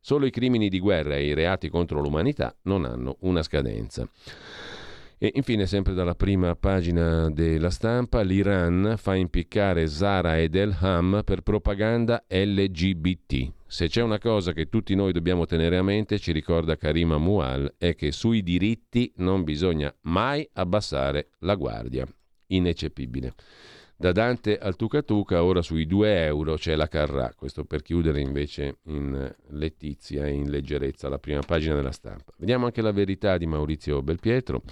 Solo 0.04 0.26
i 0.26 0.30
crimini 0.30 0.68
di 0.68 0.80
guerra 0.80 1.14
e 1.14 1.26
i 1.26 1.32
reati 1.32 1.68
contro 1.68 2.00
l'umanità 2.00 2.56
non 2.62 2.84
hanno 2.84 3.18
una 3.20 3.40
scadenza. 3.40 4.08
E 5.22 5.30
infine, 5.34 5.66
sempre 5.66 5.94
dalla 5.94 6.16
prima 6.16 6.56
pagina 6.56 7.30
della 7.30 7.70
stampa, 7.70 8.22
l'Iran 8.22 8.94
fa 8.96 9.14
impiccare 9.14 9.86
Zara 9.86 10.40
ed 10.40 10.56
Elham 10.56 11.22
per 11.24 11.42
propaganda 11.42 12.24
LGBT. 12.26 13.52
Se 13.64 13.86
c'è 13.86 14.02
una 14.02 14.18
cosa 14.18 14.52
che 14.52 14.68
tutti 14.68 14.96
noi 14.96 15.12
dobbiamo 15.12 15.46
tenere 15.46 15.76
a 15.76 15.84
mente, 15.84 16.18
ci 16.18 16.32
ricorda 16.32 16.76
Karima 16.76 17.18
Mual, 17.18 17.72
è 17.78 17.94
che 17.94 18.10
sui 18.10 18.42
diritti 18.42 19.12
non 19.18 19.44
bisogna 19.44 19.94
mai 20.00 20.44
abbassare 20.54 21.28
la 21.38 21.54
guardia. 21.54 22.04
Ineccepibile. 22.48 23.34
Da 23.94 24.10
Dante 24.10 24.58
al 24.58 24.74
Tucatuca, 24.74 25.44
ora 25.44 25.62
sui 25.62 25.86
2 25.86 26.24
euro 26.24 26.56
c'è 26.56 26.74
la 26.74 26.88
Carrà, 26.88 27.32
questo 27.36 27.64
per 27.64 27.82
chiudere 27.82 28.20
invece 28.20 28.78
in 28.86 29.32
lettizia 29.50 30.26
e 30.26 30.32
in 30.32 30.50
leggerezza 30.50 31.08
la 31.08 31.20
prima 31.20 31.42
pagina 31.42 31.76
della 31.76 31.92
stampa. 31.92 32.32
Vediamo 32.38 32.64
anche 32.64 32.82
la 32.82 32.90
verità 32.90 33.38
di 33.38 33.46
Maurizio 33.46 34.02
Belpietro. 34.02 34.64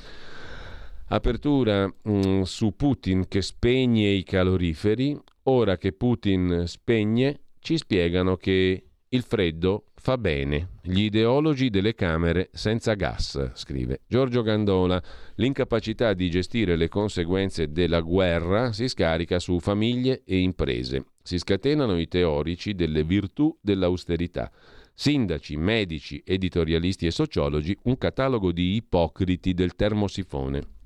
Apertura 1.12 1.86
mh, 1.88 2.12
mm, 2.12 2.42
su 2.42 2.76
Putin 2.76 3.26
che 3.26 3.42
spegne 3.42 4.10
i 4.10 4.22
caloriferi. 4.22 5.18
Ora 5.44 5.76
che 5.76 5.92
Putin 5.92 6.64
spegne, 6.66 7.40
ci 7.58 7.78
spiegano 7.78 8.36
che 8.36 8.84
il 9.08 9.22
freddo 9.22 9.86
fa 9.96 10.16
bene. 10.16 10.68
Gli 10.82 11.02
ideologi 11.02 11.68
delle 11.68 11.96
camere 11.96 12.48
senza 12.52 12.94
gas, 12.94 13.50
scrive 13.54 14.02
Giorgio 14.06 14.42
Gandola. 14.42 15.02
L'incapacità 15.34 16.14
di 16.14 16.30
gestire 16.30 16.76
le 16.76 16.86
conseguenze 16.86 17.72
della 17.72 18.00
guerra 18.02 18.72
si 18.72 18.86
scarica 18.86 19.40
su 19.40 19.58
famiglie 19.58 20.22
e 20.24 20.38
imprese. 20.38 21.06
Si 21.24 21.38
scatenano 21.38 21.98
i 21.98 22.06
teorici 22.06 22.76
delle 22.76 23.02
virtù 23.02 23.58
dell'austerità. 23.60 24.48
Sindaci, 24.94 25.56
medici, 25.56 26.22
editorialisti 26.24 27.06
e 27.06 27.10
sociologi, 27.10 27.76
un 27.84 27.98
catalogo 27.98 28.52
di 28.52 28.74
ipocriti 28.74 29.54
del 29.54 29.74
termosifone. 29.74 30.78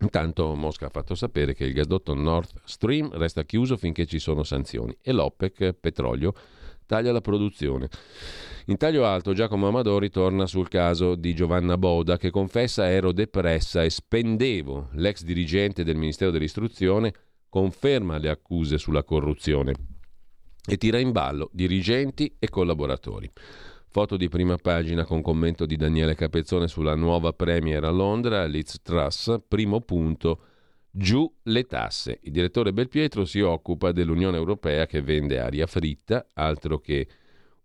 Intanto 0.00 0.54
Mosca 0.54 0.86
ha 0.86 0.90
fatto 0.90 1.14
sapere 1.14 1.54
che 1.54 1.64
il 1.64 1.72
gasdotto 1.72 2.14
Nord 2.14 2.50
Stream 2.64 3.10
resta 3.16 3.44
chiuso 3.44 3.76
finché 3.76 4.06
ci 4.06 4.18
sono 4.18 4.42
sanzioni 4.42 4.96
e 5.00 5.12
l'OPEC, 5.12 5.72
petrolio, 5.72 6.34
taglia 6.86 7.12
la 7.12 7.20
produzione. 7.20 7.88
In 8.66 8.76
taglio 8.76 9.06
alto 9.06 9.32
Giacomo 9.32 9.68
Amadori 9.68 10.10
torna 10.10 10.46
sul 10.46 10.68
caso 10.68 11.14
di 11.14 11.34
Giovanna 11.34 11.78
Boda 11.78 12.16
che 12.16 12.30
confessa 12.30 12.90
ero 12.90 13.12
depressa 13.12 13.82
e 13.82 13.90
spendevo. 13.90 14.88
L'ex 14.92 15.22
dirigente 15.22 15.84
del 15.84 15.96
Ministero 15.96 16.30
dell'Istruzione 16.30 17.12
conferma 17.48 18.18
le 18.18 18.30
accuse 18.30 18.78
sulla 18.78 19.04
corruzione 19.04 19.74
e 20.66 20.76
tira 20.76 20.98
in 20.98 21.12
ballo 21.12 21.50
dirigenti 21.52 22.34
e 22.38 22.48
collaboratori. 22.48 23.30
Foto 23.94 24.16
di 24.16 24.28
prima 24.28 24.56
pagina 24.56 25.04
con 25.04 25.22
commento 25.22 25.66
di 25.66 25.76
Daniele 25.76 26.16
Capezzone 26.16 26.66
sulla 26.66 26.96
nuova 26.96 27.32
Premier 27.32 27.84
a 27.84 27.90
Londra, 27.90 28.44
Liz 28.44 28.80
Truss, 28.82 29.36
primo 29.46 29.82
punto 29.82 30.40
Giù 30.90 31.32
le 31.44 31.62
tasse. 31.62 32.18
Il 32.22 32.32
direttore 32.32 32.72
Belpietro 32.72 33.24
si 33.24 33.38
occupa 33.38 33.92
dell'Unione 33.92 34.36
Europea 34.36 34.86
che 34.86 35.00
vende 35.00 35.38
aria 35.38 35.68
fritta, 35.68 36.26
altro 36.34 36.80
che 36.80 37.06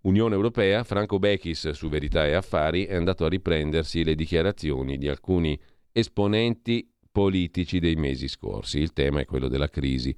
Unione 0.02 0.36
Europea. 0.36 0.84
Franco 0.84 1.18
Bechis 1.18 1.72
su 1.72 1.90
Verità 1.90 2.28
e 2.28 2.34
Affari 2.34 2.86
è 2.86 2.94
andato 2.94 3.26
a 3.26 3.28
riprendersi 3.28 4.04
le 4.04 4.14
dichiarazioni 4.14 5.00
di 5.00 5.08
alcuni 5.08 5.60
esponenti 5.92 6.94
politici 7.12 7.80
dei 7.80 7.96
mesi 7.96 8.28
scorsi. 8.28 8.78
Il 8.78 8.94
tema 8.94 9.20
è 9.22 9.26
quello 9.26 9.48
della 9.48 9.70
crisi 9.70 10.16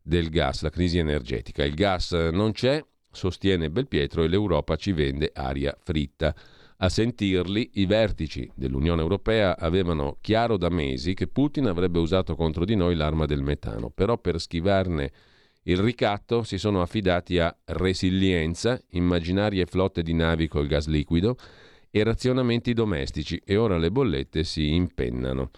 del 0.00 0.30
gas, 0.30 0.62
la 0.62 0.70
crisi 0.70 0.96
energetica. 0.96 1.62
Il 1.62 1.74
gas 1.74 2.12
non 2.12 2.52
c'è, 2.52 2.82
sostiene 3.12 3.70
Belpietro, 3.70 4.24
e 4.24 4.28
l'Europa 4.28 4.76
ci 4.76 4.92
vende 4.92 5.30
aria 5.32 5.76
fritta. 5.78 6.34
A 6.78 6.88
sentirli, 6.88 7.70
i 7.74 7.86
vertici 7.86 8.50
dell'Unione 8.56 9.00
Europea 9.00 9.56
avevano 9.56 10.16
chiaro 10.20 10.56
da 10.56 10.68
mesi 10.68 11.14
che 11.14 11.28
Putin 11.28 11.66
avrebbe 11.66 12.00
usato 12.00 12.34
contro 12.34 12.64
di 12.64 12.74
noi 12.74 12.96
l'arma 12.96 13.24
del 13.24 13.42
metano, 13.42 13.90
però 13.90 14.18
per 14.18 14.40
schivarne 14.40 15.12
il 15.66 15.78
ricatto 15.78 16.42
si 16.42 16.58
sono 16.58 16.82
affidati 16.82 17.38
a 17.38 17.56
resilienza, 17.66 18.80
immaginarie 18.90 19.64
flotte 19.66 20.02
di 20.02 20.12
navi 20.12 20.48
col 20.48 20.66
gas 20.66 20.88
liquido 20.88 21.36
e 21.88 22.02
razionamenti 22.02 22.72
domestici 22.72 23.40
e 23.44 23.56
ora 23.56 23.78
le 23.78 23.92
bollette 23.92 24.42
si 24.42 24.74
impennano. 24.74 25.50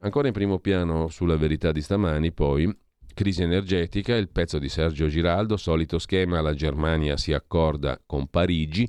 Ancora 0.00 0.26
in 0.26 0.32
primo 0.32 0.58
piano 0.58 1.06
sulla 1.08 1.36
verità 1.36 1.70
di 1.70 1.80
stamani, 1.80 2.32
poi, 2.32 2.76
crisi 3.16 3.42
energetica, 3.42 4.14
il 4.14 4.28
pezzo 4.28 4.58
di 4.58 4.68
Sergio 4.68 5.06
Giraldo, 5.08 5.56
solito 5.56 5.98
schema, 5.98 6.42
la 6.42 6.52
Germania 6.52 7.16
si 7.16 7.32
accorda 7.32 7.98
con 8.04 8.26
Parigi, 8.28 8.86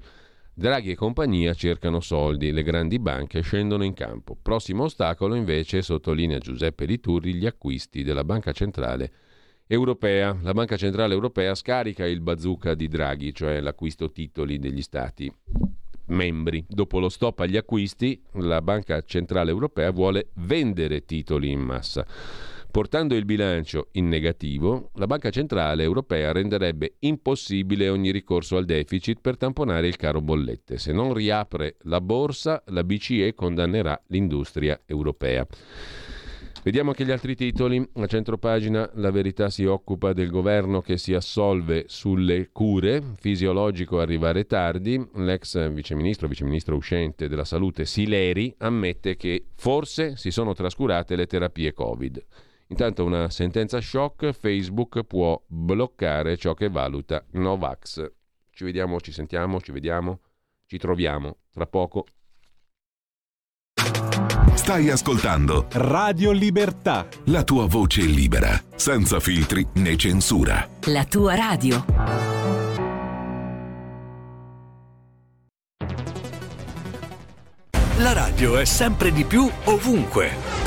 Draghi 0.53 0.91
e 0.91 0.95
compagnia 0.95 1.53
cercano 1.53 2.01
soldi, 2.01 2.51
le 2.51 2.61
grandi 2.61 2.99
banche 2.99 3.39
scendono 3.39 3.86
in 3.86 3.93
campo. 3.93 4.36
Prossimo 4.39 4.84
ostacolo 4.84 5.36
invece, 5.36 5.82
sottolinea 5.82 6.39
Giuseppe 6.39 6.84
Liturri, 6.84 7.36
gli 7.36 7.45
acquisti 7.45 8.03
della 8.03 8.25
Banca 8.25 8.51
Centrale 8.51 9.11
europea. 9.65 10.38
La 10.41 10.53
Banca 10.53 10.75
Centrale 10.75 11.13
Europea 11.13 11.55
scarica 11.55 12.05
il 12.05 12.19
bazooka 12.19 12.73
di 12.73 12.89
Draghi, 12.89 13.34
cioè 13.34 13.61
l'acquisto 13.61 14.11
titoli 14.11 14.59
degli 14.59 14.82
stati 14.82 15.32
membri. 16.07 16.65
Dopo 16.67 16.99
lo 16.99 17.07
stop 17.07 17.39
agli 17.39 17.55
acquisti, 17.55 18.21
la 18.34 18.61
Banca 18.61 19.01
Centrale 19.05 19.51
Europea 19.51 19.91
vuole 19.91 20.32
vendere 20.34 21.05
titoli 21.05 21.49
in 21.49 21.61
massa. 21.61 22.05
Portando 22.72 23.15
il 23.15 23.26
bilancio 23.26 23.88
in 23.93 24.07
negativo, 24.07 24.91
la 24.95 25.07
Banca 25.07 25.30
Centrale 25.32 25.84
Europea 25.84 26.32
renderebbe 26.32 26.95
impossibile 26.99 27.89
ogni 27.89 28.11
ricorso 28.11 28.55
al 28.55 28.65
deficit 28.65 29.20
per 29.20 29.38
tamponare 29.38 29.88
il 29.88 29.95
caro 29.95 30.22
bollette. 30.22 30.78
Se 30.78 30.91
non 30.91 31.13
riapre 31.13 31.78
la 31.84 32.01
borsa, 32.01 32.61
la 32.68 32.84
BCE 32.84 33.34
condannerà 33.34 33.99
l'industria 34.07 34.80
europea. 34.86 35.47
Vediamo 36.68 36.89
anche 36.89 37.05
gli 37.05 37.11
altri 37.11 37.34
titoli. 37.34 37.82
A 37.95 38.07
centropagina 38.07 38.89
la 38.95 39.09
verità 39.09 39.49
si 39.49 39.63
occupa 39.63 40.11
del 40.11 40.30
governo 40.30 40.82
che 40.82 40.97
si 40.97 41.13
assolve 41.13 41.86
sulle 41.88 42.49
cure, 42.51 43.01
fisiologico 43.20 44.01
arrivare 44.01 44.45
tardi. 44.45 45.01
L'ex 45.15 45.72
viceministro, 45.72 46.28
viceministro 46.28 46.76
uscente 46.76 47.30
della 47.30 47.45
salute 47.45 47.86
Sileri 47.86 48.53
ammette 48.57 49.15
che 49.15 49.45
forse 49.55 50.18
si 50.18 50.30
sono 50.30 50.53
trascurate 50.53 51.15
le 51.15 51.26
terapie 51.26 51.72
Covid. 51.72 52.26
Intanto 52.70 53.05
una 53.05 53.30
sentenza 53.30 53.80
shock, 53.80 54.32
Facebook 54.32 55.03
può 55.03 55.41
bloccare 55.47 56.36
ciò 56.36 56.53
che 56.53 56.70
valuta 56.70 57.24
Novax. 57.32 58.11
Ci 58.49 58.63
vediamo, 58.63 58.99
ci 58.99 59.11
sentiamo, 59.11 59.61
ci 59.61 59.72
vediamo, 59.72 60.20
ci 60.65 60.78
troviamo 60.78 61.38
tra 61.51 61.65
poco. 61.65 62.05
Stai 64.53 64.89
ascoltando 64.89 65.68
Radio 65.74 66.32
Libertà. 66.32 67.07
la 67.26 67.43
tua 67.43 67.68
voce 67.68 68.01
libera, 68.01 68.61
senza 68.76 69.20
filtri 69.22 69.65
né 69.76 69.95
censura. 69.95 70.68
La 70.88 71.05
tua 71.05 71.36
radio. 71.36 71.86
La 77.99 78.13
radio 78.13 78.57
è 78.57 78.65
sempre 78.65 79.13
di 79.13 79.24
più 79.24 79.49
ovunque. 79.65 80.66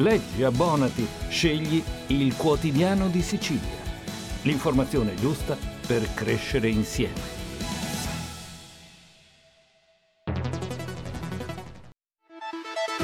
Leggi, 0.00 0.42
abbonati, 0.42 1.06
scegli 1.28 1.82
il 2.06 2.34
quotidiano 2.34 3.08
di 3.08 3.20
Sicilia. 3.20 3.78
L'informazione 4.42 5.14
giusta 5.14 5.58
per 5.86 6.14
crescere 6.14 6.70
insieme. 6.70 7.38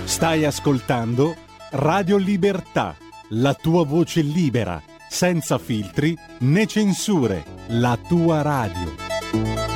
Stai 0.05 0.47
ascoltando 0.47 1.37
Radio 1.73 2.17
Libertà, 2.17 2.97
la 3.31 3.53
tua 3.53 3.85
voce 3.85 4.23
libera, 4.23 4.83
senza 5.11 5.59
filtri 5.59 6.17
né 6.39 6.67
censure, 6.67 7.45
la 7.69 7.99
tua 8.09 8.41
radio. 8.41 9.76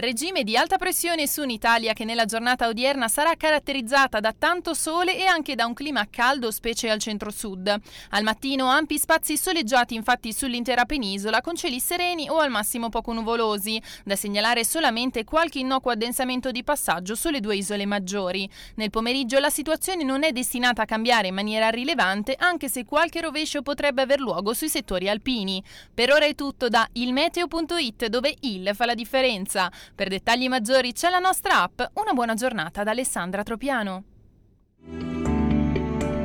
Regime 0.00 0.44
di 0.44 0.56
alta 0.56 0.76
pressione 0.76 1.26
su 1.26 1.42
un'Italia 1.42 1.92
che 1.92 2.04
nella 2.04 2.24
giornata 2.24 2.68
odierna 2.68 3.08
sarà 3.08 3.34
caratterizzata 3.34 4.20
da 4.20 4.32
tanto 4.32 4.72
sole 4.72 5.18
e 5.18 5.24
anche 5.24 5.56
da 5.56 5.66
un 5.66 5.74
clima 5.74 6.06
caldo, 6.08 6.52
specie 6.52 6.88
al 6.88 7.00
centro-sud. 7.00 7.76
Al 8.10 8.22
mattino 8.22 8.66
ampi 8.66 8.96
spazi 8.96 9.36
soleggiati 9.36 9.96
infatti 9.96 10.32
sull'intera 10.32 10.84
penisola 10.84 11.40
con 11.40 11.56
cieli 11.56 11.80
sereni 11.80 12.30
o 12.30 12.38
al 12.38 12.48
massimo 12.48 12.90
poco 12.90 13.12
nuvolosi, 13.12 13.82
da 14.04 14.14
segnalare 14.14 14.62
solamente 14.62 15.24
qualche 15.24 15.58
innocuo 15.58 15.90
addensamento 15.90 16.52
di 16.52 16.62
passaggio 16.62 17.16
sulle 17.16 17.40
due 17.40 17.56
isole 17.56 17.84
maggiori. 17.84 18.48
Nel 18.76 18.90
pomeriggio 18.90 19.40
la 19.40 19.50
situazione 19.50 20.04
non 20.04 20.22
è 20.22 20.30
destinata 20.30 20.82
a 20.82 20.86
cambiare 20.86 21.26
in 21.26 21.34
maniera 21.34 21.70
rilevante, 21.70 22.36
anche 22.38 22.68
se 22.68 22.84
qualche 22.84 23.20
rovescio 23.20 23.62
potrebbe 23.62 24.02
aver 24.02 24.20
luogo 24.20 24.54
sui 24.54 24.68
settori 24.68 25.08
alpini. 25.08 25.60
Per 25.92 26.12
ora 26.12 26.24
è 26.24 26.36
tutto 26.36 26.68
da 26.68 26.88
ilmeteo.it 26.92 28.06
dove 28.06 28.36
il 28.42 28.70
fa 28.74 28.84
la 28.84 28.94
differenza. 28.94 29.68
Per 29.94 30.08
dettagli 30.08 30.48
maggiori 30.48 30.92
c'è 30.92 31.10
la 31.10 31.18
nostra 31.18 31.62
app. 31.62 31.80
Una 31.94 32.12
buona 32.12 32.34
giornata 32.34 32.82
da 32.82 32.90
Alessandra 32.90 33.42
Tropiano. 33.42 34.04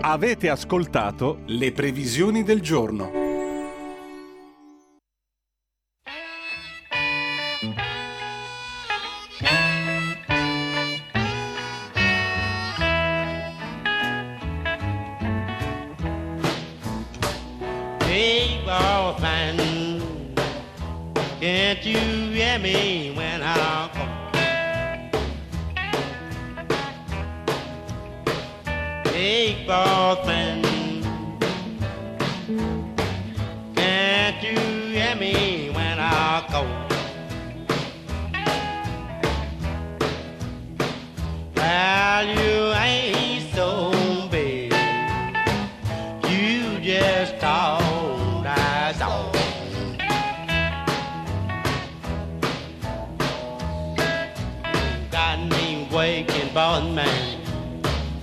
Avete 0.02 0.50
ascoltato 0.50 1.42
le 1.46 1.72
previsioni 1.72 2.44
del 2.44 2.62
giorno. 2.62 3.24
You 21.86 22.13
me 22.62 23.12
when 23.16 23.42
I 23.42 23.90
call? 23.94 24.08
Hey, 29.12 29.66
girlfriend, 29.66 30.63
can't 30.63 30.63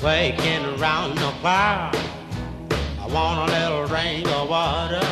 waking 0.03 0.65
around 0.65 1.17
the 1.17 1.31
fire. 1.43 1.91
I 2.99 3.07
want 3.13 3.51
a 3.51 3.53
little 3.53 3.87
drink 3.87 4.27
of 4.29 4.49
water. 4.49 5.07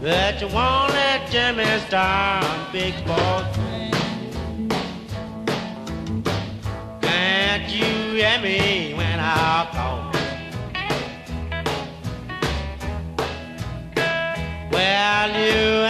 That 0.00 0.40
you 0.40 0.48
want 0.48 0.92
that 0.92 1.30
Jimmy 1.30 1.64
Star, 1.86 2.42
big 2.72 2.94
boss. 3.06 3.56
Can't 7.00 7.68
you 7.72 8.16
hear 8.16 8.38
me 8.40 8.94
when 8.94 9.20
I 9.20 9.68
call? 9.72 10.10
Well, 14.72 15.28
you 15.30 15.83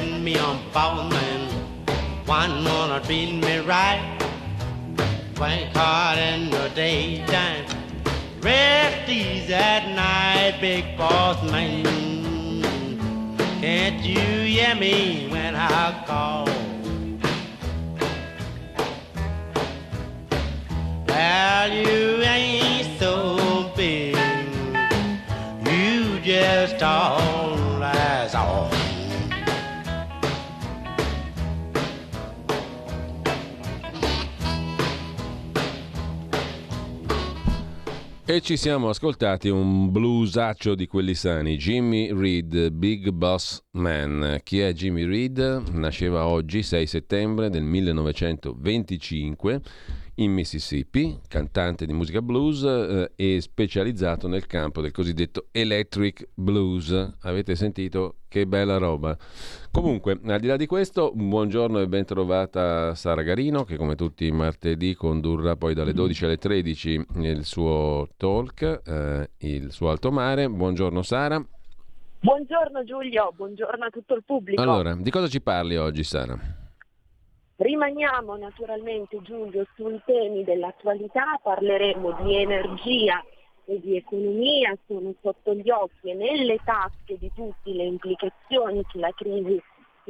getting 0.00 0.24
me 0.24 0.38
on 0.38 0.58
phone 0.72 1.12
and 1.12 2.26
one 2.26 2.64
wanna 2.64 3.00
treat 3.04 3.34
me 3.34 3.58
right. 3.58 4.00
Work 5.38 5.74
hard 5.74 6.18
in 6.18 6.50
the 6.50 6.70
daytime, 6.74 7.64
rest 8.40 9.10
at 9.50 9.84
night, 9.94 10.58
big 10.60 10.96
boss 10.96 11.42
man. 11.50 11.84
Can't 13.60 14.02
you 14.02 14.20
hear 14.20 14.74
me 14.74 15.28
when 15.30 15.54
I 15.54 16.04
call? 16.06 16.46
Well, 21.08 21.72
you 21.72 22.22
ain't 22.22 22.98
so 22.98 23.72
big, 23.76 24.16
you 25.66 26.20
just 26.20 26.82
all 26.82 27.82
as 27.82 28.34
all. 28.34 28.69
E 38.30 38.40
ci 38.40 38.56
siamo 38.56 38.88
ascoltati 38.88 39.48
un 39.48 39.90
bluesaccio 39.90 40.76
di 40.76 40.86
quelli 40.86 41.16
sani, 41.16 41.56
Jimmy 41.56 42.16
Reed, 42.16 42.70
Big 42.70 43.10
Boss 43.10 43.60
Man. 43.72 44.38
Chi 44.44 44.60
è 44.60 44.72
Jimmy 44.72 45.04
Reed? 45.04 45.64
Nasceva 45.72 46.26
oggi, 46.26 46.62
6 46.62 46.86
settembre 46.86 47.50
del 47.50 47.64
1925 47.64 49.60
in 50.16 50.32
Mississippi, 50.32 51.18
cantante 51.28 51.86
di 51.86 51.92
musica 51.92 52.20
blues 52.20 52.62
eh, 52.62 53.12
e 53.16 53.40
specializzato 53.40 54.28
nel 54.28 54.46
campo 54.46 54.80
del 54.80 54.92
cosiddetto 54.92 55.46
electric 55.52 56.28
blues. 56.34 57.16
Avete 57.22 57.54
sentito 57.54 58.16
che 58.28 58.46
bella 58.46 58.76
roba. 58.78 59.16
Comunque, 59.70 60.20
al 60.24 60.40
di 60.40 60.46
là 60.46 60.56
di 60.56 60.66
questo, 60.66 61.12
buongiorno 61.14 61.80
e 61.80 61.88
ben 61.88 62.04
trovata 62.04 62.94
Sara 62.94 63.22
Garino 63.22 63.64
che 63.64 63.76
come 63.76 63.94
tutti 63.94 64.26
i 64.26 64.32
martedì 64.32 64.94
condurrà 64.94 65.56
poi 65.56 65.74
dalle 65.74 65.92
12 65.92 66.24
alle 66.24 66.36
13 66.36 67.06
il 67.16 67.44
suo 67.44 68.08
talk, 68.16 68.82
eh, 68.84 69.30
il 69.38 69.72
suo 69.72 69.90
alto 69.90 70.10
mare. 70.10 70.48
Buongiorno 70.48 71.02
Sara. 71.02 71.44
Buongiorno 72.22 72.84
Giulio, 72.84 73.32
buongiorno 73.34 73.84
a 73.86 73.90
tutto 73.90 74.14
il 74.14 74.22
pubblico. 74.24 74.60
Allora, 74.60 74.94
di 74.94 75.10
cosa 75.10 75.26
ci 75.26 75.40
parli 75.40 75.76
oggi 75.76 76.04
Sara? 76.04 76.59
Rimaniamo 77.60 78.38
naturalmente 78.38 79.20
Giulio 79.20 79.66
sui 79.74 80.00
temi 80.06 80.44
dell'attualità, 80.44 81.38
parleremo 81.42 82.12
di 82.22 82.36
energia 82.36 83.22
e 83.66 83.78
di 83.80 83.96
economia, 83.96 84.74
sono 84.86 85.12
sotto 85.20 85.52
gli 85.52 85.68
occhi 85.68 86.08
e 86.08 86.14
nelle 86.14 86.58
tasche 86.64 87.18
di 87.18 87.30
tutti 87.34 87.74
le 87.74 87.84
implicazioni 87.84 88.82
che 88.86 88.98
la 88.98 89.12
crisi 89.14 89.60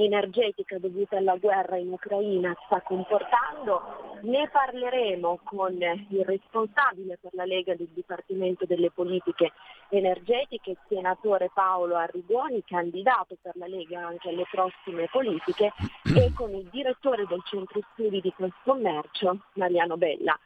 energetica 0.04 0.78
dovuta 0.78 1.16
alla 1.16 1.36
guerra 1.36 1.76
in 1.76 1.92
Ucraina 1.92 2.56
sta 2.66 2.80
comportando. 2.82 4.18
Ne 4.22 4.48
parleremo 4.48 5.40
con 5.44 5.72
il 5.72 6.24
responsabile 6.24 7.18
per 7.20 7.32
la 7.34 7.44
Lega 7.44 7.74
del 7.74 7.88
Dipartimento 7.92 8.66
delle 8.66 8.90
Politiche 8.90 9.52
Energetiche, 9.88 10.70
il 10.70 10.78
senatore 10.88 11.50
Paolo 11.52 11.96
Arrigoni, 11.96 12.62
candidato 12.64 13.36
per 13.40 13.56
la 13.56 13.66
Lega 13.66 14.06
anche 14.06 14.28
alle 14.28 14.46
prossime 14.50 15.08
politiche, 15.10 15.72
e 16.14 16.32
con 16.36 16.54
il 16.54 16.68
direttore 16.70 17.26
del 17.26 17.42
Centro 17.44 17.80
Studi 17.92 18.20
di 18.20 18.32
Confcommercio, 18.32 19.38
Mariano 19.54 19.96
Bella 19.96 20.38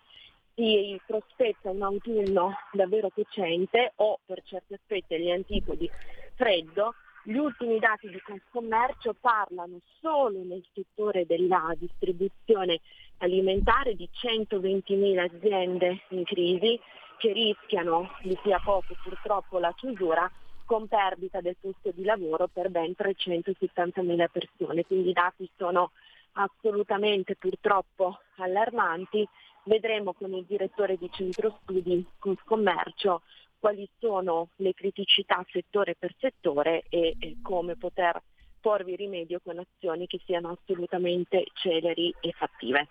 si 0.55 1.01
prospetta 1.05 1.71
un 1.71 1.83
autunno 1.83 2.55
davvero 2.71 3.11
cocente 3.11 3.93
o 3.97 4.21
per 4.25 4.41
certi 4.45 4.75
aspetti 4.75 5.15
agli 5.15 5.31
antipodi 5.31 5.91
freddo 6.35 6.95
gli 7.27 7.37
ultimi 7.37 7.79
dati 7.79 8.09
di 8.11 8.20
Confcommercio 8.20 9.14
parlano 9.18 9.81
solo 10.01 10.43
nel 10.43 10.62
settore 10.75 11.25
della 11.25 11.75
distribuzione 11.79 12.81
alimentare 13.18 13.95
di 13.95 14.09
120.000 14.12 15.18
aziende 15.18 16.03
in 16.11 16.25
crisi 16.25 16.79
che 17.16 17.33
rischiano, 17.33 18.11
di 18.22 18.39
sia 18.43 18.61
poco 18.62 18.95
purtroppo, 19.03 19.59
la 19.59 19.72
chiusura 19.75 20.31
con 20.66 20.87
perdita 20.87 21.41
del 21.41 21.57
posto 21.59 21.93
di 21.93 22.05
lavoro 22.05 22.47
per 22.47 22.68
ben 22.68 22.95
370.000 22.97 24.27
persone. 24.31 24.85
Quindi 24.85 25.11
i 25.11 25.12
dati 25.12 25.49
sono 25.57 25.93
assolutamente 26.33 27.37
purtroppo 27.37 28.18
allarmanti. 28.37 29.27
Vedremo 29.64 30.12
con 30.12 30.35
il 30.35 30.45
direttore 30.45 30.99
di 30.99 31.09
centro 31.11 31.59
studi 31.62 32.05
Confcommercio 32.18 33.22
quali 33.65 33.89
sono 33.99 34.51
le 34.57 34.75
criticità 34.75 35.43
settore 35.51 35.97
per 35.99 36.15
settore 36.19 36.85
e, 36.91 37.17
e 37.19 37.37
come 37.41 37.77
poter 37.77 38.23
porvi 38.61 38.95
rimedio 38.95 39.41
con 39.43 39.59
azioni 39.59 40.07
che 40.07 40.21
siano 40.27 40.51
assolutamente 40.51 41.47
celeri 41.55 42.15
e 42.21 42.35
fattive. 42.37 42.89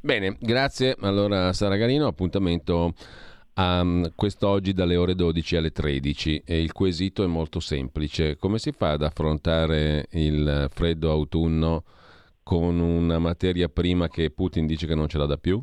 Bene, 0.00 0.38
grazie 0.40 0.96
allora 1.00 1.52
Sara 1.52 1.76
Garino, 1.76 2.06
appuntamento 2.06 2.94
um, 3.56 4.10
quest'oggi 4.14 4.72
dalle 4.72 4.96
ore 4.96 5.14
12 5.14 5.56
alle 5.56 5.70
13 5.70 6.44
e 6.46 6.62
il 6.62 6.72
quesito 6.72 7.22
è 7.22 7.26
molto 7.26 7.60
semplice. 7.60 8.38
Come 8.38 8.58
si 8.58 8.72
fa 8.72 8.92
ad 8.92 9.02
affrontare 9.02 10.06
il 10.12 10.68
freddo 10.70 11.10
autunno 11.10 11.84
con 12.42 12.80
una 12.80 13.18
materia 13.18 13.68
prima 13.68 14.08
che 14.08 14.30
Putin 14.30 14.64
dice 14.64 14.86
che 14.86 14.94
non 14.94 15.08
ce 15.08 15.18
l'ha 15.18 15.26
da 15.26 15.36
più? 15.36 15.62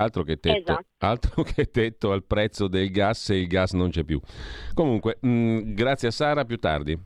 Altro 0.00 0.22
che, 0.22 0.38
tetto, 0.38 0.70
esatto. 0.70 0.86
altro 0.98 1.42
che 1.42 1.70
tetto 1.72 2.12
al 2.12 2.22
prezzo 2.22 2.68
del 2.68 2.88
gas 2.88 3.20
se 3.20 3.34
il 3.34 3.48
gas 3.48 3.72
non 3.72 3.90
c'è 3.90 4.04
più. 4.04 4.20
Comunque, 4.72 5.18
mh, 5.20 5.28
mm, 5.28 5.74
grazie 5.74 6.06
a 6.06 6.10
Sara, 6.12 6.44
più 6.44 6.56
tardi. 6.58 6.96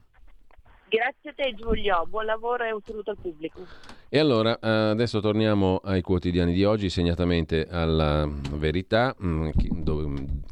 Grazie 0.91 1.31
a 1.31 1.33
te 1.35 1.55
Giulio, 1.55 2.05
buon 2.07 2.27
lavoro 2.27 2.65
e 2.65 2.73
un 2.73 2.83
saluto 2.85 3.13
al 3.13 3.17
pubblico. 3.17 3.65
E 4.11 4.19
allora 4.19 4.59
eh, 4.59 4.69
adesso 4.69 5.21
torniamo 5.21 5.81
ai 5.83 6.03
quotidiani 6.03 6.53
di 6.53 6.65
oggi, 6.65 6.91
segnatamente 6.91 7.67
alla 7.67 8.29
verità 8.51 9.17
mm, 9.25 9.49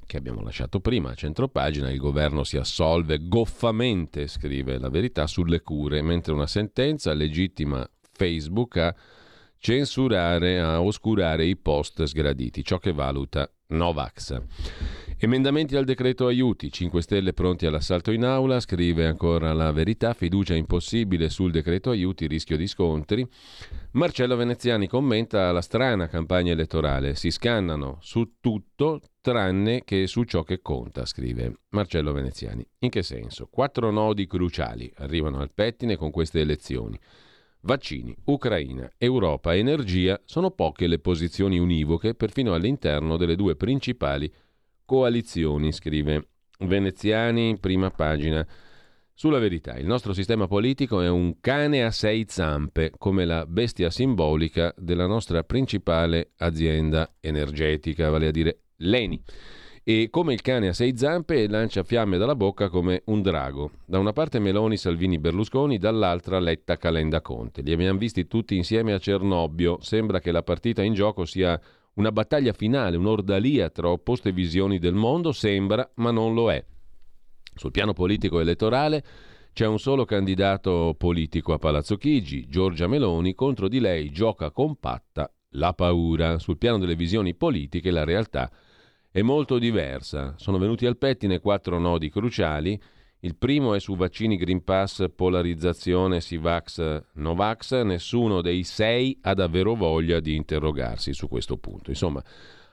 che 0.07 0.17
abbiamo 0.17 0.41
lasciato 0.41 0.81
prima, 0.81 1.11
a 1.11 1.15
centropagina, 1.15 1.91
il 1.91 1.99
governo 1.99 2.43
si 2.43 2.57
assolve 2.57 3.29
goffamente, 3.29 4.29
scrive 4.29 4.79
la 4.79 4.89
verità, 4.89 5.27
sulle 5.27 5.61
cure, 5.61 6.01
mentre 6.01 6.33
una 6.33 6.47
sentenza 6.47 7.13
legittima 7.13 7.87
Facebook 8.15 8.79
a 8.79 8.95
censurare, 9.61 10.59
a 10.59 10.81
oscurare 10.81 11.45
i 11.45 11.57
post 11.57 12.03
sgraditi, 12.05 12.65
ciò 12.65 12.79
che 12.79 12.93
valuta 12.93 13.49
Novax. 13.69 14.43
Emendamenti 15.19 15.77
al 15.77 15.85
decreto 15.85 16.27
aiuti, 16.27 16.73
5 16.73 17.03
Stelle 17.03 17.35
pronti 17.35 17.67
all'assalto 17.67 18.11
in 18.11 18.25
aula, 18.25 18.59
scrive 18.59 19.07
ancora 19.07 19.53
la 19.53 19.71
verità, 19.71 20.15
fiducia 20.15 20.55
impossibile 20.55 21.29
sul 21.29 21.51
decreto 21.51 21.91
aiuti, 21.91 22.27
rischio 22.27 22.57
di 22.57 22.67
scontri. 22.67 23.29
Marcello 23.93 24.35
Veneziani 24.35 24.89
commenta 24.89 25.53
la 25.53 25.61
strana 25.61 26.09
campagna 26.09 26.53
elettorale, 26.53 27.15
si 27.17 27.31
scannano 27.31 27.99
su 28.01 28.37
tutto 28.41 29.03
tranne 29.21 29.85
che 29.85 30.07
su 30.07 30.25
ciò 30.25 30.43
che 30.43 30.63
conta, 30.63 31.05
scrive 31.05 31.59
Marcello 31.69 32.13
Veneziani. 32.13 32.67
In 32.79 32.89
che 32.89 33.03
senso? 33.03 33.47
Quattro 33.51 33.91
nodi 33.91 34.27
cruciali 34.27 34.91
arrivano 34.97 35.41
al 35.41 35.53
pettine 35.53 35.97
con 35.97 36.11
queste 36.11 36.41
elezioni. 36.41 36.99
Vaccini, 37.63 38.17
Ucraina, 38.25 38.91
Europa, 38.97 39.55
energia 39.55 40.21
sono 40.25 40.51
poche 40.51 40.87
le 40.87 40.99
posizioni 40.99 41.59
univoche 41.59 42.15
perfino 42.15 42.55
all'interno 42.55 43.19
delle 43.19 43.37
due 43.37 43.55
principali 43.55 44.33
coalizioni, 44.87 45.71
scrive 45.71 46.29
Veneziani, 46.61 47.59
prima 47.59 47.91
pagina. 47.91 48.47
Sulla 49.13 49.39
verità, 49.39 49.77
il 49.77 49.87
nostro 49.87 50.15
sistema 50.15 50.47
politico 50.47 51.03
è 51.03 51.09
un 51.09 51.41
cane 51.41 51.85
a 51.85 51.91
sei 51.91 52.25
zampe, 52.27 52.93
come 52.97 53.27
la 53.27 53.45
bestia 53.45 53.91
simbolica 53.91 54.75
della 54.79 55.07
nostra 55.07 55.45
principale 55.45 56.31
azienda 56.39 57.17
energetica, 57.21 58.09
vale 58.09 58.29
a 58.29 58.31
dire 58.31 58.61
l'ENI 58.77 59.23
e 59.83 60.09
come 60.11 60.35
il 60.35 60.43
cane 60.43 60.69
a 60.69 60.73
sei 60.73 60.97
zampe 60.97 61.49
lancia 61.49 61.83
fiamme 61.83 62.19
dalla 62.19 62.37
bocca 62.37 62.69
come 62.69 63.03
un 63.07 63.23
drago. 63.23 63.71
Da 63.87 63.99
una 63.99 64.13
parte 64.13 64.39
Meloni, 64.39 64.77
Salvini, 64.77 65.19
Berlusconi, 65.19 65.79
dall'altra 65.79 66.39
Letta, 66.39 66.77
Calenda, 66.77 67.23
Conte. 67.23 67.63
Li 67.63 67.73
abbiamo 67.73 67.99
visti 67.99 68.27
tutti 68.27 68.57
insieme 68.57 68.93
a 68.93 68.99
Cernobbio. 68.99 69.79
Sembra 69.81 70.21
che 70.21 70.33
la 70.33 70.43
partita 70.43 70.83
in 70.83 70.93
gioco 70.93 71.25
sia 71.25 71.59
una 71.95 72.13
battaglia 72.13 72.53
finale, 72.53 72.97
un'ordalia 72.97 73.71
tra 73.71 73.89
opposte 73.89 74.33
visioni 74.33 74.79
del 74.79 74.95
mondo, 74.95 75.33
sembra, 75.33 75.91
ma 75.95 76.11
non 76.11 76.35
lo 76.35 76.53
è. 76.53 76.63
Sul 77.55 77.71
piano 77.71 77.93
politico 77.93 78.39
elettorale 78.39 79.03
c'è 79.53 79.67
un 79.67 79.79
solo 79.79 80.05
candidato 80.05 80.95
politico 80.97 81.53
a 81.53 81.59
Palazzo 81.59 81.97
Chigi, 81.97 82.47
Giorgia 82.49 82.87
Meloni, 82.87 83.35
contro 83.35 83.67
di 83.67 83.81
lei 83.81 84.11
gioca 84.11 84.51
compatta 84.51 85.33
la 85.55 85.73
paura. 85.73 86.39
Sul 86.39 86.59
piano 86.59 86.79
delle 86.79 86.95
visioni 86.95 87.35
politiche 87.35 87.91
la 87.91 88.05
realtà 88.05 88.49
è 88.49 88.69
è 89.11 89.23
molto 89.23 89.59
diversa. 89.59 90.35
Sono 90.37 90.59
venuti 90.59 90.87
al 90.87 90.97
pettine 90.97 91.41
quattro 91.41 91.79
nodi 91.79 92.11
cruciali. 92.11 92.81
Il 93.21 93.37
primo 93.37 93.75
è 93.75 93.81
su 93.81 93.97
vaccini 93.97 94.37
Green 94.37 94.65
Pass, 94.65 95.07
polarizzazione 95.15 96.21
Sivax-Novax. 96.21 97.83
Nessuno 97.83 98.41
dei 98.41 98.63
sei 98.63 99.19
ha 99.23 99.35
davvero 99.35 99.75
voglia 99.75 100.21
di 100.21 100.37
interrogarsi 100.37 101.13
su 101.13 101.29
questo 101.29 101.57
punto. 101.57 101.91
Insomma, 101.91 102.23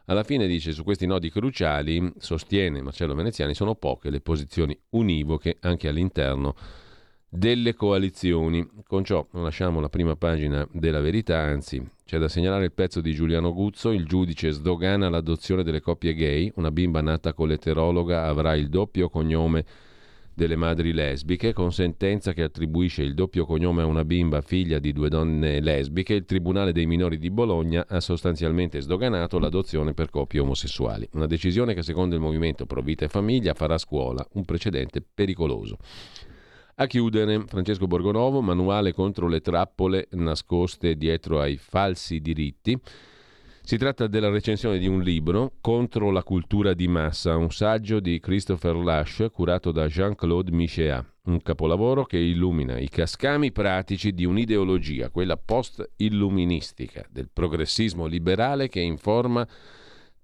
alla 0.05 0.23
fine 0.23 0.47
dice 0.47 0.71
su 0.71 0.83
questi 0.83 1.05
nodi 1.05 1.29
cruciali, 1.29 2.13
sostiene 2.17 2.81
Marcello 2.81 3.13
Veneziani, 3.13 3.53
sono 3.53 3.75
poche 3.75 4.09
le 4.09 4.21
posizioni 4.21 4.79
univoche 4.91 5.57
anche 5.59 5.89
all'interno 5.89 6.55
delle 7.37 7.75
coalizioni. 7.75 8.67
Con 8.87 9.03
ciò 9.03 9.25
lasciamo 9.31 9.79
la 9.79 9.89
prima 9.89 10.15
pagina 10.15 10.67
della 10.71 10.99
verità, 10.99 11.37
anzi 11.37 11.85
c'è 12.03 12.17
da 12.17 12.27
segnalare 12.27 12.65
il 12.65 12.71
pezzo 12.71 12.99
di 12.99 13.13
Giuliano 13.13 13.53
Guzzo, 13.53 13.91
il 13.91 14.05
giudice 14.05 14.51
sdogana 14.51 15.09
l'adozione 15.09 15.63
delle 15.63 15.81
coppie 15.81 16.13
gay, 16.13 16.51
una 16.55 16.71
bimba 16.71 17.01
nata 17.01 17.33
con 17.33 17.47
l'eterologa 17.47 18.25
avrà 18.25 18.55
il 18.55 18.69
doppio 18.69 19.09
cognome 19.09 19.65
delle 20.37 20.55
madri 20.55 20.93
lesbiche, 20.93 21.51
con 21.51 21.73
sentenza 21.73 22.31
che 22.31 22.43
attribuisce 22.43 23.01
il 23.01 23.15
doppio 23.15 23.43
cognome 23.43 23.81
a 23.81 23.85
una 23.85 24.05
bimba 24.05 24.41
figlia 24.41 24.77
di 24.77 24.93
due 24.93 25.09
donne 25.09 25.59
lesbiche, 25.59 26.13
il 26.13 26.25
Tribunale 26.25 26.71
dei 26.71 26.85
minori 26.85 27.17
di 27.17 27.31
Bologna 27.31 27.85
ha 27.87 27.99
sostanzialmente 27.99 28.79
sdoganato 28.79 29.39
l'adozione 29.39 29.95
per 29.95 30.11
coppie 30.11 30.39
omosessuali. 30.39 31.09
Una 31.13 31.25
decisione 31.25 31.73
che 31.73 31.81
secondo 31.81 32.13
il 32.13 32.21
movimento 32.21 32.67
Pro 32.67 32.81
Vita 32.81 33.05
e 33.05 33.09
Famiglia 33.09 33.55
farà 33.55 33.79
scuola, 33.79 34.23
un 34.33 34.45
precedente 34.45 35.01
pericoloso. 35.01 35.79
A 36.79 36.85
chiudere, 36.85 37.43
Francesco 37.47 37.87
Borgonovo, 37.87 38.39
manuale 38.39 38.93
contro 38.93 39.27
le 39.27 39.41
trappole 39.41 40.09
nascoste 40.11 40.95
dietro 40.95 41.41
ai 41.41 41.57
falsi 41.57 42.19
diritti. 42.19 42.79
Si 43.63 43.77
tratta 43.77 44.05
della 44.05 44.29
recensione 44.29 44.77
di 44.77 44.85
un 44.85 45.01
libro, 45.01 45.53
Contro 45.59 46.11
la 46.11 46.21
cultura 46.21 46.75
di 46.75 46.87
massa, 46.87 47.35
un 47.35 47.49
saggio 47.49 47.99
di 47.99 48.19
Christopher 48.19 48.75
Lash 48.75 49.25
curato 49.33 49.71
da 49.71 49.87
Jean-Claude 49.87 50.51
Michéa, 50.51 51.03
un 51.23 51.41
capolavoro 51.41 52.05
che 52.05 52.19
illumina 52.19 52.77
i 52.77 52.89
cascami 52.89 53.51
pratici 53.51 54.13
di 54.13 54.25
un'ideologia, 54.25 55.09
quella 55.09 55.35
post-illuministica, 55.35 57.07
del 57.09 57.27
progressismo 57.33 58.05
liberale 58.05 58.69
che 58.69 58.81
informa 58.81 59.47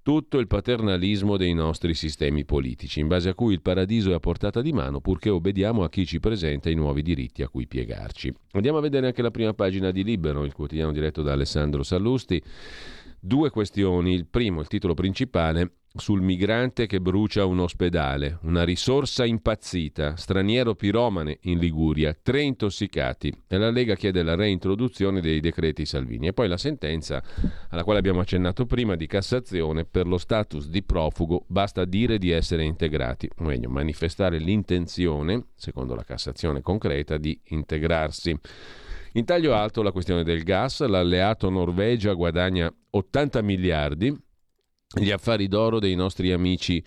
tutto 0.04 0.38
il 0.38 0.48
paternalismo 0.48 1.38
dei 1.38 1.54
nostri 1.54 1.94
sistemi 1.94 2.44
politici, 2.44 3.00
in 3.00 3.08
base 3.08 3.30
a 3.30 3.34
cui 3.34 3.54
il 3.54 3.62
paradiso 3.62 4.12
è 4.12 4.14
a 4.14 4.20
portata 4.20 4.62
di 4.62 4.74
mano 4.74 5.00
purché 5.00 5.30
obbediamo 5.30 5.84
a 5.84 5.90
chi 5.90 6.06
ci 6.06 6.20
presenta 6.20 6.70
i 6.70 6.76
nuovi 6.76 7.02
diritti 7.02 7.42
a 7.42 7.48
cui 7.48 7.68
piegarci. 7.68 8.32
Andiamo 8.52 8.80
a 8.80 8.82
vedere 8.82 9.08
anche 9.08 9.22
la 9.22 9.32
prima 9.32 9.54
pagina 9.54 9.92
di 9.92 10.04
Libero, 10.04 10.44
il 10.44 10.54
quotidiano 10.54 10.92
diretto 10.92 11.22
da 11.22 11.32
Alessandro 11.32 11.84
Sallusti. 11.84 12.44
Due 13.18 13.50
questioni. 13.50 14.14
Il 14.14 14.28
primo, 14.28 14.60
il 14.60 14.68
titolo 14.68 14.94
principale, 14.94 15.72
sul 15.96 16.22
migrante 16.22 16.88
che 16.88 17.00
brucia 17.00 17.46
un 17.46 17.60
ospedale, 17.60 18.40
una 18.44 18.64
risorsa 18.64 19.26
impazzita, 19.26 20.16
straniero 20.16 20.74
piromane 20.74 21.38
in 21.42 21.60
Liguria, 21.60 22.18
tre 22.20 22.42
intossicati 22.42 23.32
e 23.48 23.58
la 23.58 23.70
Lega 23.70 23.94
chiede 23.94 24.24
la 24.24 24.34
reintroduzione 24.34 25.22
dei 25.22 25.40
decreti 25.40 25.86
Salvini. 25.86 26.28
E 26.28 26.34
poi 26.34 26.48
la 26.48 26.58
sentenza 26.58 27.22
alla 27.70 27.84
quale 27.84 28.00
abbiamo 28.00 28.22
accennato 28.22 28.66
prima 28.66 28.96
di 28.96 29.06
Cassazione 29.06 29.86
per 29.86 30.08
lo 30.08 30.18
status 30.18 30.68
di 30.68 30.82
profugo. 30.82 31.46
Basta 31.48 31.86
dire 31.86 32.18
di 32.18 32.32
essere 32.32 32.64
integrati, 32.64 33.30
o 33.38 33.44
meglio 33.44 33.70
manifestare 33.70 34.40
l'intenzione, 34.40 35.50
secondo 35.54 35.94
la 35.94 36.04
Cassazione 36.04 36.62
concreta, 36.62 37.18
di 37.18 37.40
integrarsi. 37.50 38.36
In 39.14 39.26
taglio 39.26 39.54
alto 39.54 39.84
la 39.84 39.92
questione 39.92 40.24
del 40.24 40.42
gas, 40.42 40.84
l'alleato 40.84 41.52
Norvegia 41.52 42.14
guadagna 42.14 42.74
80 42.90 43.42
miliardi 43.44 44.32
gli 44.96 45.12
affari 45.12 45.48
d'oro 45.48 45.80
dei 45.80 45.96
nostri 45.96 46.32
amici 46.32 46.84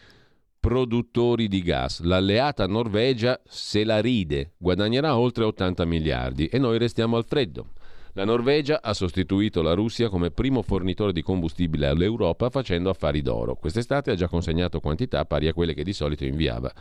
produttori 0.61 1.49
di 1.49 1.62
gas. 1.62 2.01
L'alleata 2.01 2.66
Norvegia 2.66 3.41
se 3.47 3.85
la 3.85 4.01
ride, 4.01 4.53
guadagnerà 4.57 5.16
oltre 5.16 5.45
80 5.45 5.85
miliardi 5.85 6.47
e 6.47 6.59
noi 6.59 6.78
restiamo 6.78 7.16
al 7.16 7.24
freddo. 7.24 7.69
La 8.15 8.24
Norvegia 8.24 8.81
ha 8.83 8.95
sostituito 8.95 9.61
la 9.61 9.74
Russia 9.74 10.09
come 10.09 10.31
primo 10.31 10.62
fornitore 10.62 11.12
di 11.12 11.23
combustibile 11.23 11.87
all'Europa 11.87 12.49
facendo 12.49 12.89
affari 12.89 13.20
d'oro. 13.20 13.57
Quest'estate 13.57 14.11
ha 14.11 14.15
già 14.15 14.27
consegnato 14.27 14.81
quantità 14.81 15.24
pari 15.27 15.49
a 15.49 15.53
quelle 15.53 15.74
che 15.74 15.85
di 15.85 15.93
solito 15.93 16.24
inviava 16.24 16.73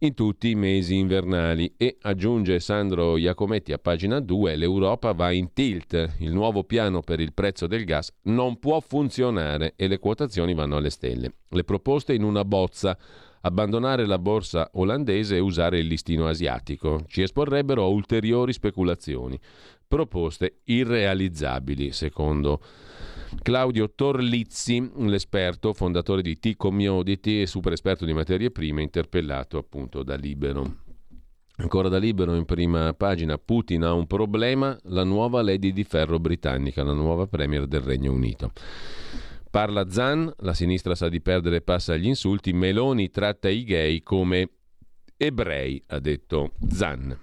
in 0.00 0.14
tutti 0.14 0.50
i 0.50 0.54
mesi 0.54 0.96
invernali 0.96 1.74
e 1.76 1.96
aggiunge 2.02 2.60
Sandro 2.60 3.16
Iacometti 3.16 3.72
a 3.72 3.78
pagina 3.78 4.20
2 4.20 4.54
l'Europa 4.54 5.12
va 5.12 5.32
in 5.32 5.52
tilt, 5.52 6.16
il 6.18 6.32
nuovo 6.32 6.62
piano 6.62 7.00
per 7.00 7.18
il 7.18 7.32
prezzo 7.32 7.66
del 7.66 7.84
gas 7.84 8.12
non 8.22 8.58
può 8.60 8.78
funzionare 8.80 9.72
e 9.74 9.88
le 9.88 9.98
quotazioni 9.98 10.54
vanno 10.54 10.76
alle 10.76 10.90
stelle. 10.90 11.32
Le 11.48 11.64
proposte 11.64 12.14
in 12.14 12.22
una 12.22 12.44
bozza 12.44 12.96
abbandonare 13.40 14.06
la 14.06 14.18
borsa 14.18 14.70
olandese 14.74 15.36
e 15.36 15.40
usare 15.40 15.78
il 15.78 15.86
listino 15.86 16.28
asiatico 16.28 17.04
ci 17.08 17.22
esporrebbero 17.22 17.82
a 17.82 17.88
ulteriori 17.88 18.52
speculazioni. 18.52 19.38
Proposte 19.88 20.60
irrealizzabili, 20.64 21.90
secondo 21.90 22.60
Claudio 23.42 23.92
Torlizzi, 23.94 24.90
l'esperto, 24.96 25.72
fondatore 25.72 26.22
di 26.22 26.38
T 26.38 26.56
Commodity 26.56 27.42
e 27.42 27.46
super 27.46 27.72
esperto 27.72 28.04
di 28.04 28.12
materie 28.12 28.50
prime, 28.50 28.82
interpellato 28.82 29.58
appunto 29.58 30.02
da 30.02 30.14
Libero. 30.14 30.86
Ancora 31.56 31.88
da 31.88 31.98
Libero 31.98 32.34
in 32.36 32.44
prima 32.44 32.94
pagina, 32.94 33.36
Putin 33.36 33.82
ha 33.82 33.92
un 33.92 34.06
problema, 34.06 34.78
la 34.84 35.02
nuova 35.02 35.42
Lady 35.42 35.72
di 35.72 35.84
Ferro 35.84 36.20
britannica, 36.20 36.84
la 36.84 36.92
nuova 36.92 37.26
Premier 37.26 37.66
del 37.66 37.80
Regno 37.80 38.12
Unito. 38.12 38.52
Parla 39.50 39.90
Zan, 39.90 40.32
la 40.38 40.54
sinistra 40.54 40.94
sa 40.94 41.08
di 41.08 41.20
perdere 41.20 41.56
e 41.56 41.60
passa 41.62 41.94
agli 41.94 42.06
insulti, 42.06 42.52
Meloni 42.52 43.10
tratta 43.10 43.48
i 43.48 43.64
gay 43.64 44.02
come 44.02 44.50
ebrei, 45.16 45.82
ha 45.88 45.98
detto 45.98 46.52
Zan. 46.68 47.18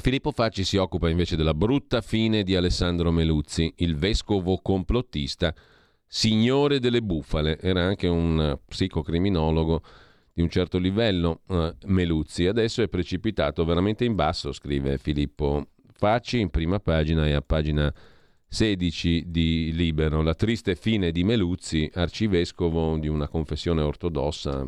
Filippo 0.00 0.32
Facci 0.32 0.64
si 0.64 0.76
occupa 0.76 1.08
invece 1.08 1.36
della 1.36 1.54
brutta 1.54 2.00
fine 2.00 2.42
di 2.42 2.56
Alessandro 2.56 3.12
Meluzzi, 3.12 3.72
il 3.76 3.96
vescovo 3.96 4.58
complottista, 4.60 5.54
signore 6.06 6.80
delle 6.80 7.00
bufale. 7.00 7.58
Era 7.60 7.84
anche 7.84 8.08
un 8.08 8.58
psicocriminologo 8.66 9.82
di 10.32 10.42
un 10.42 10.50
certo 10.50 10.78
livello, 10.78 11.42
uh, 11.46 11.68
Meluzzi. 11.86 12.46
Adesso 12.46 12.82
è 12.82 12.88
precipitato 12.88 13.64
veramente 13.64 14.04
in 14.04 14.16
basso, 14.16 14.52
scrive 14.52 14.98
Filippo 14.98 15.68
Facci 15.92 16.40
in 16.40 16.50
prima 16.50 16.80
pagina 16.80 17.26
e 17.26 17.32
a 17.32 17.40
pagina 17.40 17.92
16 18.48 19.24
di 19.28 19.72
Libero. 19.72 20.22
La 20.22 20.34
triste 20.34 20.74
fine 20.74 21.12
di 21.12 21.22
Meluzzi, 21.22 21.88
arcivescovo 21.94 22.98
di 22.98 23.06
una 23.06 23.28
confessione 23.28 23.80
ortodossa, 23.80 24.66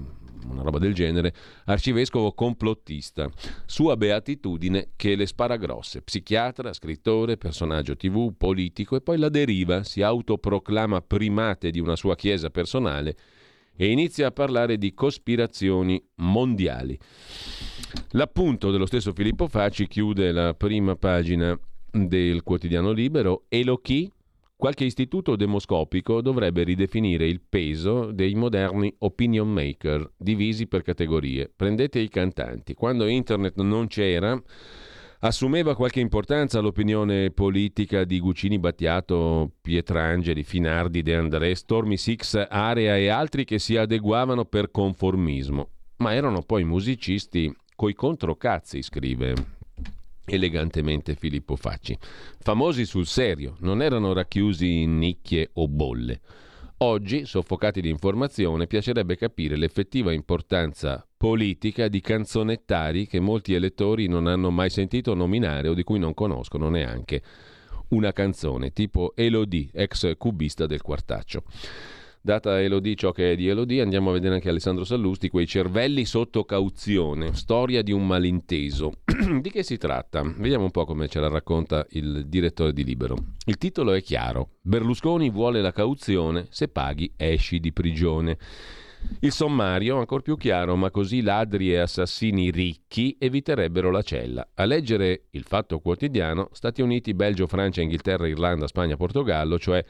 una 0.52 0.62
roba 0.62 0.78
del 0.78 0.94
genere, 0.94 1.34
arcivescovo 1.64 2.32
complottista. 2.32 3.30
Sua 3.64 3.96
beatitudine 3.96 4.90
che 4.96 5.14
le 5.14 5.26
spara 5.26 5.56
grosse. 5.56 6.02
Psichiatra, 6.02 6.72
scrittore, 6.72 7.36
personaggio 7.36 7.96
tv, 7.96 8.32
politico 8.36 8.96
e 8.96 9.00
poi 9.00 9.18
la 9.18 9.28
deriva, 9.28 9.82
si 9.84 10.02
autoproclama 10.02 11.00
primate 11.02 11.70
di 11.70 11.80
una 11.80 11.96
sua 11.96 12.16
chiesa 12.16 12.50
personale 12.50 13.16
e 13.76 13.90
inizia 13.90 14.28
a 14.28 14.32
parlare 14.32 14.78
di 14.78 14.94
cospirazioni 14.94 16.02
mondiali. 16.16 16.98
L'appunto 18.10 18.70
dello 18.70 18.86
stesso 18.86 19.12
Filippo 19.12 19.48
Facci 19.48 19.86
chiude 19.86 20.32
la 20.32 20.54
prima 20.54 20.96
pagina 20.96 21.58
del 21.90 22.42
quotidiano 22.42 22.90
libero 22.90 23.44
e 23.48 23.64
lo 23.64 23.78
chi 23.78 24.10
Qualche 24.58 24.84
istituto 24.84 25.36
demoscopico 25.36 26.22
dovrebbe 26.22 26.62
ridefinire 26.62 27.26
il 27.26 27.42
peso 27.46 28.10
dei 28.10 28.34
moderni 28.34 28.92
opinion 29.00 29.52
maker, 29.52 30.12
divisi 30.16 30.66
per 30.66 30.80
categorie. 30.80 31.52
Prendete 31.54 31.98
i 31.98 32.08
cantanti. 32.08 32.72
Quando 32.72 33.06
internet 33.06 33.60
non 33.60 33.86
c'era, 33.86 34.42
assumeva 35.20 35.76
qualche 35.76 36.00
importanza 36.00 36.60
l'opinione 36.60 37.32
politica 37.32 38.04
di 38.04 38.18
Guccini 38.18 38.58
Battiato, 38.58 39.52
Pietrangeli, 39.60 40.42
Finardi, 40.42 41.02
De 41.02 41.14
André, 41.14 41.54
Stormy 41.54 41.98
Six, 41.98 42.46
Area 42.48 42.96
e 42.96 43.08
altri 43.08 43.44
che 43.44 43.58
si 43.58 43.76
adeguavano 43.76 44.46
per 44.46 44.70
conformismo. 44.70 45.68
Ma 45.98 46.14
erano 46.14 46.40
poi 46.40 46.64
musicisti 46.64 47.54
coi 47.74 47.92
controcazzi, 47.92 48.80
scrive 48.80 49.55
elegantemente 50.26 51.14
Filippo 51.14 51.56
Facci. 51.56 51.96
Famosi 52.40 52.84
sul 52.84 53.06
serio, 53.06 53.56
non 53.60 53.80
erano 53.80 54.12
racchiusi 54.12 54.82
in 54.82 54.98
nicchie 54.98 55.50
o 55.54 55.68
bolle. 55.68 56.20
Oggi, 56.78 57.24
soffocati 57.24 57.80
di 57.80 57.88
informazione, 57.88 58.66
piacerebbe 58.66 59.16
capire 59.16 59.56
l'effettiva 59.56 60.12
importanza 60.12 61.06
politica 61.16 61.88
di 61.88 62.02
canzonettari 62.02 63.06
che 63.06 63.18
molti 63.18 63.54
elettori 63.54 64.08
non 64.08 64.26
hanno 64.26 64.50
mai 64.50 64.68
sentito 64.68 65.14
nominare 65.14 65.68
o 65.68 65.74
di 65.74 65.82
cui 65.84 65.98
non 65.98 66.12
conoscono 66.12 66.68
neanche 66.68 67.22
una 67.88 68.12
canzone, 68.12 68.72
tipo 68.72 69.12
Elodie, 69.14 69.70
ex 69.72 70.18
cubista 70.18 70.66
del 70.66 70.82
quartaccio. 70.82 71.44
Data 72.26 72.60
Elodie 72.60 72.96
ciò 72.96 73.12
che 73.12 73.30
è 73.30 73.36
di 73.36 73.46
Elodie, 73.46 73.80
andiamo 73.80 74.10
a 74.10 74.14
vedere 74.14 74.34
anche 74.34 74.48
Alessandro 74.48 74.82
Sallusti, 74.82 75.28
quei 75.28 75.46
cervelli 75.46 76.04
sotto 76.04 76.44
cauzione, 76.44 77.32
storia 77.34 77.82
di 77.82 77.92
un 77.92 78.04
malinteso. 78.04 78.94
di 79.40 79.48
che 79.48 79.62
si 79.62 79.76
tratta? 79.76 80.22
Vediamo 80.22 80.64
un 80.64 80.72
po' 80.72 80.84
come 80.84 81.06
ce 81.06 81.20
la 81.20 81.28
racconta 81.28 81.86
il 81.90 82.26
direttore 82.26 82.72
di 82.72 82.82
Libero. 82.82 83.16
Il 83.44 83.58
titolo 83.58 83.92
è 83.92 84.02
chiaro. 84.02 84.54
Berlusconi 84.60 85.30
vuole 85.30 85.60
la 85.60 85.70
cauzione, 85.70 86.48
se 86.50 86.66
paghi 86.66 87.12
esci 87.16 87.60
di 87.60 87.72
prigione. 87.72 88.38
Il 89.20 89.30
sommario 89.30 89.96
ancora 89.96 90.20
più 90.20 90.36
chiaro, 90.36 90.74
ma 90.74 90.90
così 90.90 91.22
ladri 91.22 91.70
e 91.70 91.76
assassini 91.76 92.50
ricchi 92.50 93.16
eviterebbero 93.20 93.92
la 93.92 94.02
cella. 94.02 94.48
A 94.54 94.64
leggere 94.64 95.26
il 95.30 95.44
fatto 95.44 95.78
quotidiano, 95.78 96.48
Stati 96.50 96.82
Uniti, 96.82 97.14
Belgio, 97.14 97.46
Francia, 97.46 97.82
Inghilterra, 97.82 98.26
Irlanda, 98.26 98.66
Spagna, 98.66 98.96
Portogallo, 98.96 99.60
cioè 99.60 99.84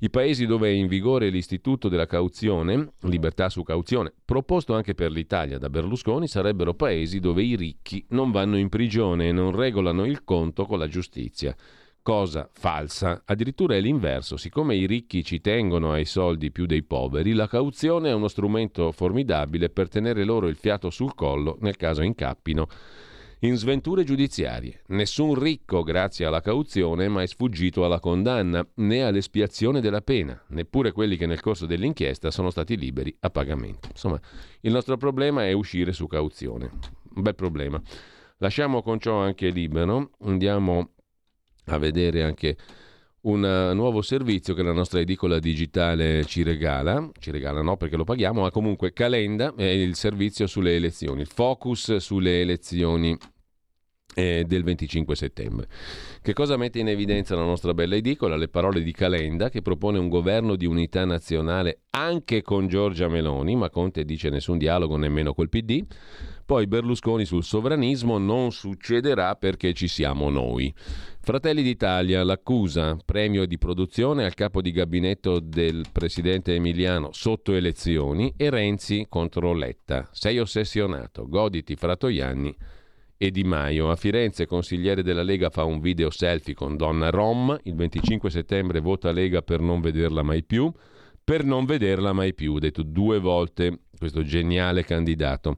I 0.00 0.10
paesi 0.10 0.46
dove 0.46 0.68
è 0.68 0.72
in 0.72 0.86
vigore 0.86 1.30
l'istituto 1.30 1.88
della 1.88 2.06
cauzione, 2.06 2.94
libertà 3.02 3.48
su 3.48 3.62
cauzione, 3.62 4.12
proposto 4.24 4.74
anche 4.74 4.94
per 4.94 5.10
l'Italia 5.10 5.58
da 5.58 5.70
Berlusconi, 5.70 6.26
sarebbero 6.26 6.74
paesi 6.74 7.20
dove 7.20 7.42
i 7.42 7.54
ricchi 7.54 8.04
non 8.10 8.30
vanno 8.30 8.56
in 8.56 8.68
prigione 8.68 9.28
e 9.28 9.32
non 9.32 9.54
regolano 9.54 10.04
il 10.04 10.24
conto 10.24 10.66
con 10.66 10.78
la 10.78 10.88
giustizia. 10.88 11.54
Cosa 12.02 12.50
falsa. 12.52 13.22
Addirittura 13.24 13.76
è 13.76 13.80
l'inverso. 13.80 14.36
Siccome 14.36 14.74
i 14.74 14.86
ricchi 14.86 15.24
ci 15.24 15.40
tengono 15.40 15.92
ai 15.92 16.04
soldi 16.04 16.50
più 16.50 16.66
dei 16.66 16.82
poveri, 16.82 17.32
la 17.32 17.48
cauzione 17.48 18.10
è 18.10 18.12
uno 18.12 18.28
strumento 18.28 18.92
formidabile 18.92 19.70
per 19.70 19.88
tenere 19.88 20.24
loro 20.24 20.48
il 20.48 20.56
fiato 20.56 20.90
sul 20.90 21.14
collo 21.14 21.56
nel 21.60 21.76
caso 21.76 22.02
incappino 22.02 22.66
in 23.46 23.56
sventure 23.56 24.04
giudiziarie. 24.04 24.80
Nessun 24.88 25.34
ricco, 25.34 25.82
grazie 25.82 26.24
alla 26.24 26.40
cauzione, 26.40 27.04
è 27.04 27.08
mai 27.08 27.26
sfuggito 27.26 27.84
alla 27.84 28.00
condanna 28.00 28.66
né 28.76 29.02
all'espiazione 29.02 29.82
della 29.82 30.00
pena, 30.00 30.42
neppure 30.48 30.92
quelli 30.92 31.18
che 31.18 31.26
nel 31.26 31.40
corso 31.40 31.66
dell'inchiesta 31.66 32.30
sono 32.30 32.48
stati 32.48 32.76
liberi 32.78 33.14
a 33.20 33.28
pagamento. 33.28 33.88
Insomma, 33.90 34.18
il 34.60 34.72
nostro 34.72 34.96
problema 34.96 35.44
è 35.44 35.52
uscire 35.52 35.92
su 35.92 36.06
cauzione. 36.06 36.70
Un 37.16 37.22
bel 37.22 37.34
problema. 37.34 37.80
Lasciamo 38.38 38.82
con 38.82 38.98
ciò 38.98 39.18
anche 39.18 39.50
libero, 39.50 40.12
andiamo 40.22 40.92
a 41.66 41.76
vedere 41.78 42.22
anche 42.22 42.56
un 43.24 43.40
nuovo 43.74 44.00
servizio 44.00 44.54
che 44.54 44.62
la 44.62 44.72
nostra 44.72 45.00
edicola 45.00 45.38
digitale 45.38 46.24
ci 46.24 46.42
regala, 46.42 47.10
ci 47.18 47.30
regala 47.30 47.62
no 47.62 47.76
perché 47.76 47.96
lo 47.96 48.04
paghiamo, 48.04 48.42
ma 48.42 48.50
comunque 48.50 48.92
Calenda 48.92 49.54
è 49.54 49.64
il 49.64 49.94
servizio 49.96 50.46
sulle 50.46 50.76
elezioni, 50.76 51.20
il 51.20 51.26
focus 51.26 51.96
sulle 51.96 52.40
elezioni 52.40 53.16
eh, 54.14 54.44
del 54.46 54.62
25 54.62 55.14
settembre. 55.16 55.68
Che 56.22 56.32
cosa 56.32 56.56
mette 56.56 56.78
in 56.78 56.88
evidenza 56.88 57.34
la 57.34 57.44
nostra 57.44 57.74
bella 57.74 57.96
edicola? 57.96 58.36
Le 58.36 58.48
parole 58.48 58.82
di 58.82 58.92
Calenda 58.92 59.50
che 59.50 59.62
propone 59.62 59.98
un 59.98 60.08
governo 60.08 60.56
di 60.56 60.66
unità 60.66 61.04
nazionale 61.04 61.80
anche 61.90 62.42
con 62.42 62.66
Giorgia 62.66 63.08
Meloni, 63.08 63.56
ma 63.56 63.70
Conte 63.70 64.04
dice 64.04 64.30
nessun 64.30 64.58
dialogo 64.58 64.96
nemmeno 64.96 65.34
col 65.34 65.48
PD. 65.48 65.84
Poi 66.46 66.66
Berlusconi 66.66 67.24
sul 67.24 67.42
sovranismo 67.42 68.18
non 68.18 68.52
succederà 68.52 69.34
perché 69.34 69.72
ci 69.72 69.88
siamo 69.88 70.28
noi. 70.28 70.72
Fratelli 71.20 71.62
d'Italia, 71.62 72.22
l'accusa, 72.22 72.98
premio 73.02 73.46
di 73.46 73.56
produzione 73.56 74.26
al 74.26 74.34
capo 74.34 74.60
di 74.60 74.70
gabinetto 74.70 75.40
del 75.40 75.86
presidente 75.90 76.54
Emiliano 76.54 77.12
sotto 77.12 77.54
elezioni 77.54 78.34
e 78.36 78.50
Renzi 78.50 79.06
contro 79.08 79.54
Letta. 79.54 80.06
Sei 80.12 80.38
ossessionato, 80.38 81.26
goditi 81.26 81.76
Fratoianni 81.76 82.54
e 83.16 83.30
Di 83.30 83.44
Maio. 83.44 83.90
A 83.90 83.96
Firenze, 83.96 84.46
consigliere 84.46 85.02
della 85.02 85.22
Lega 85.22 85.50
fa 85.50 85.64
un 85.64 85.80
video 85.80 86.10
selfie 86.10 86.54
con 86.54 86.76
donna 86.76 87.10
Rom. 87.10 87.58
Il 87.64 87.74
25 87.74 88.30
settembre 88.30 88.80
vota 88.80 89.12
Lega 89.12 89.42
per 89.42 89.60
non 89.60 89.80
vederla 89.80 90.22
mai 90.22 90.42
più. 90.42 90.72
Per 91.22 91.44
non 91.44 91.64
vederla 91.64 92.12
mai 92.12 92.34
più, 92.34 92.58
detto 92.58 92.82
due 92.82 93.18
volte 93.18 93.78
questo 93.96 94.22
geniale 94.22 94.84
candidato. 94.84 95.56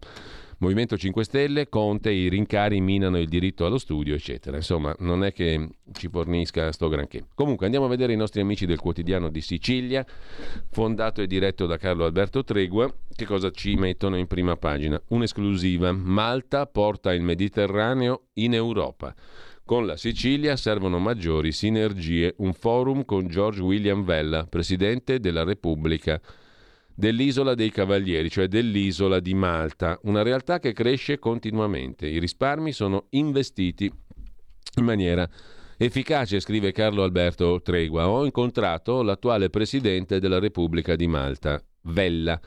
Movimento 0.59 0.97
5 0.97 1.23
Stelle, 1.23 1.69
Conte, 1.69 2.11
i 2.11 2.31
rincari 2.31 2.81
minano 2.81 3.19
il 3.19 3.29
diritto 3.29 3.67
allo 3.67 3.77
studio, 3.77 4.15
eccetera. 4.15 4.57
Insomma, 4.57 4.95
non 5.01 5.23
è 5.23 5.31
che 5.31 5.69
ci 5.93 6.09
fornisca 6.09 6.73
sto 6.73 6.89
granché. 6.89 7.27
Comunque, 7.35 7.67
andiamo 7.67 7.85
a 7.85 7.91
vedere 7.91 8.15
i 8.15 8.17
nostri 8.17 8.41
amici 8.41 8.65
del 8.65 8.81
quotidiano 8.81 9.29
di 9.29 9.43
Sicilia, 9.43 10.03
fondato 10.71 11.21
e 11.21 11.27
diretto 11.27 11.67
da 11.67 11.77
Carlo 11.77 12.07
Alberto 12.07 12.43
Tregua. 12.43 12.91
Che 13.15 13.27
cosa 13.27 13.51
ci 13.51 13.75
mettono 13.75 14.17
in 14.17 14.27
prima 14.27 14.57
pagina? 14.57 14.99
Un'esclusiva. 15.09 15.93
Malta 15.93 16.65
porta 16.65 17.13
il 17.13 17.21
Mediterraneo 17.21 18.29
in 18.35 18.55
Europa. 18.55 19.15
Con 19.63 19.85
la 19.85 19.99
Sicilia 19.99 20.57
servono 20.57 20.99
maggiori 20.99 21.53
sinergie. 21.53 22.33
Un 22.39 22.55
forum 22.55 23.05
con 23.05 23.29
George 23.29 23.61
William 23.61 24.05
Vella, 24.05 24.47
presidente 24.47 25.21
della 25.21 25.45
Repubblica 25.45 26.19
dell'isola 26.97 27.55
dei 27.55 27.71
Cavalieri, 27.71 28.31
cioè 28.31 28.49
dell'isola 28.49 29.21
di 29.21 29.35
Malta, 29.35 29.99
una 30.05 30.23
realtà 30.23 30.59
che 30.59 30.73
cresce 30.73 31.19
continuamente. 31.19 32.07
I 32.07 32.19
risparmi 32.19 32.73
sono 32.73 33.07
investiti 33.11 33.93
in 34.79 34.85
maniera 34.85 35.29
efficace, 35.77 36.41
scrive 36.41 36.73
Carlo 36.73 37.03
Alberto 37.03 37.61
Tregua. 37.63 38.09
Ho 38.09 38.25
incontrato 38.25 39.03
l'attuale 39.03 39.51
presidente 39.51 40.19
della 40.19 40.39
Repubblica 40.39 40.97
di 40.97 41.07
Malta, 41.07 41.63
Vella. 41.83 42.41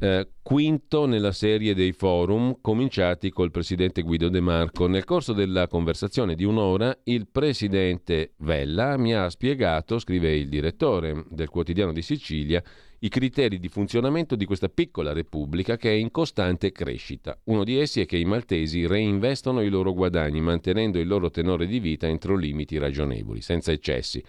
Eh, 0.00 0.28
quinto 0.42 1.06
nella 1.06 1.32
serie 1.32 1.74
dei 1.74 1.92
forum 1.92 2.58
cominciati 2.60 3.30
col 3.30 3.50
presidente 3.50 4.02
Guido 4.02 4.28
De 4.28 4.40
Marco. 4.40 4.86
Nel 4.86 5.04
corso 5.04 5.32
della 5.32 5.66
conversazione 5.66 6.34
di 6.34 6.44
un'ora 6.44 6.96
il 7.04 7.26
presidente 7.28 8.34
Vella 8.38 8.98
mi 8.98 9.14
ha 9.14 9.30
spiegato, 9.30 9.98
scrive 9.98 10.36
il 10.36 10.48
direttore 10.48 11.24
del 11.30 11.48
quotidiano 11.48 11.92
di 11.92 12.02
Sicilia, 12.02 12.62
i 13.00 13.08
criteri 13.08 13.60
di 13.60 13.68
funzionamento 13.68 14.34
di 14.34 14.44
questa 14.44 14.68
piccola 14.68 15.12
repubblica 15.12 15.76
che 15.76 15.90
è 15.90 15.94
in 15.94 16.10
costante 16.10 16.72
crescita. 16.72 17.38
Uno 17.44 17.62
di 17.62 17.78
essi 17.78 18.00
è 18.00 18.06
che 18.06 18.16
i 18.16 18.24
maltesi 18.24 18.86
reinvestono 18.86 19.62
i 19.62 19.68
loro 19.68 19.92
guadagni 19.92 20.40
mantenendo 20.40 20.98
il 20.98 21.06
loro 21.06 21.30
tenore 21.30 21.66
di 21.66 21.78
vita 21.78 22.08
entro 22.08 22.34
limiti 22.34 22.76
ragionevoli, 22.76 23.40
senza 23.40 23.70
eccessi. 23.70 24.22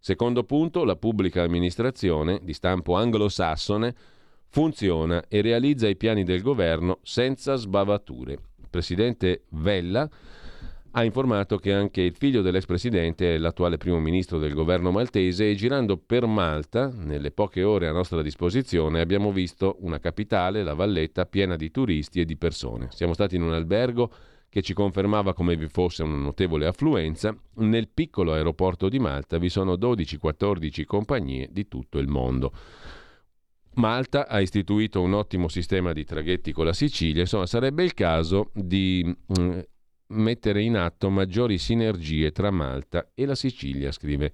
Secondo 0.00 0.42
punto, 0.44 0.84
la 0.84 0.96
pubblica 0.96 1.42
amministrazione 1.42 2.40
di 2.42 2.54
stampo 2.54 2.96
anglosassone 2.96 3.94
funziona 4.48 5.24
e 5.28 5.40
realizza 5.40 5.86
i 5.86 5.96
piani 5.96 6.24
del 6.24 6.42
governo 6.42 6.98
senza 7.02 7.54
sbavature. 7.54 8.32
Il 8.32 8.68
presidente 8.70 9.44
Vella 9.50 10.08
ha 10.92 11.04
informato 11.04 11.58
che 11.58 11.72
anche 11.72 12.00
il 12.00 12.14
figlio 12.14 12.40
dell'ex 12.40 12.64
presidente 12.64 13.34
è 13.34 13.38
l'attuale 13.38 13.76
primo 13.76 13.98
ministro 13.98 14.38
del 14.38 14.54
governo 14.54 14.90
maltese 14.90 15.50
e 15.50 15.54
girando 15.54 15.96
per 15.96 16.26
Malta, 16.26 16.90
nelle 16.90 17.30
poche 17.30 17.62
ore 17.62 17.88
a 17.88 17.92
nostra 17.92 18.22
disposizione, 18.22 19.00
abbiamo 19.00 19.30
visto 19.30 19.76
una 19.80 19.98
capitale, 19.98 20.62
la 20.62 20.74
Valletta, 20.74 21.26
piena 21.26 21.56
di 21.56 21.70
turisti 21.70 22.20
e 22.20 22.24
di 22.24 22.36
persone. 22.36 22.88
Siamo 22.90 23.12
stati 23.12 23.36
in 23.36 23.42
un 23.42 23.52
albergo 23.52 24.10
che 24.48 24.62
ci 24.62 24.72
confermava 24.72 25.34
come 25.34 25.56
vi 25.56 25.68
fosse 25.68 26.02
una 26.02 26.16
notevole 26.16 26.66
affluenza. 26.66 27.36
Nel 27.56 27.88
piccolo 27.88 28.32
aeroporto 28.32 28.88
di 28.88 28.98
Malta 28.98 29.38
vi 29.38 29.50
sono 29.50 29.74
12-14 29.74 30.84
compagnie 30.84 31.48
di 31.52 31.68
tutto 31.68 31.98
il 31.98 32.08
mondo. 32.08 32.52
Malta 33.74 34.26
ha 34.26 34.40
istituito 34.40 35.00
un 35.02 35.12
ottimo 35.12 35.48
sistema 35.48 35.92
di 35.92 36.04
traghetti 36.04 36.52
con 36.52 36.64
la 36.64 36.72
Sicilia, 36.72 37.20
insomma 37.20 37.46
sarebbe 37.46 37.84
il 37.84 37.94
caso 37.94 38.50
di 38.54 39.04
mm, 39.38 39.58
mettere 40.08 40.62
in 40.62 40.76
atto 40.76 41.10
maggiori 41.10 41.58
sinergie 41.58 42.30
tra 42.32 42.50
Malta 42.50 43.10
e 43.14 43.26
la 43.26 43.34
Sicilia, 43.34 43.92
scrive 43.92 44.32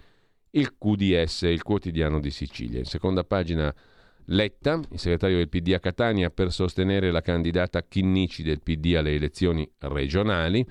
il 0.51 0.77
QDS, 0.79 1.43
il 1.43 1.63
quotidiano 1.63 2.21
di 2.21 2.31
Sicilia. 2.31 2.79
In 2.79 2.85
seconda 2.85 3.25
pagina 3.25 3.75
Letta, 4.29 4.81
il 4.91 4.99
segretario 4.99 5.37
del 5.37 5.49
PD 5.49 5.73
a 5.75 5.81
Catania, 5.81 6.31
per 6.31 6.51
sostenere 6.51 7.11
la 7.11 7.21
candidata 7.21 7.83
Chinnici 7.87 8.43
del 8.43 8.63
PD 8.63 8.95
alle 8.97 9.15
elezioni 9.15 9.69
regionali. 9.81 10.67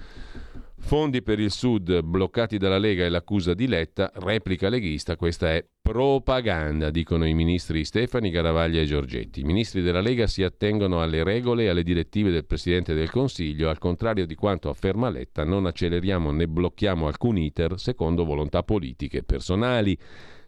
Fondi 0.86 1.24
per 1.24 1.40
il 1.40 1.50
Sud 1.50 2.02
bloccati 2.02 2.58
dalla 2.58 2.78
Lega 2.78 3.06
e 3.06 3.10
l'accusa 3.10 3.54
di 3.54 3.68
Letta, 3.68 4.12
replica 4.16 4.68
leghista, 4.68 5.16
questa 5.16 5.50
è 5.52 5.66
propaganda, 5.82 6.92
dicono 6.92 7.26
i 7.26 7.34
ministri 7.34 7.84
Stefani, 7.86 8.30
Garavaglia 8.30 8.82
e 8.82 8.86
Giorgetti. 8.86 9.40
I 9.40 9.46
ministri 9.46 9.82
della 9.82 10.02
Lega 10.02 10.28
si 10.28 10.44
attengono 10.44 11.02
alle 11.02 11.24
regole 11.24 11.64
e 11.64 11.70
alle 11.70 11.84
direttive 11.84 12.32
del 12.32 12.46
Presidente 12.46 12.94
del 12.94 13.10
Consiglio, 13.10 13.70
al 13.70 13.80
contrario 13.80 14.28
di 14.28 14.36
quanto 14.36 14.70
afferma 14.70 15.10
Letta, 15.10 15.46
non 15.46 15.66
acceleriamo 15.66 16.32
né 16.32 16.48
blocchiamo 16.48 17.08
alcun 17.08 17.38
iter 17.38 17.80
secondo 17.80 18.26
volontà 18.26 18.62
politiche 18.62 19.24
personali. 19.24 19.98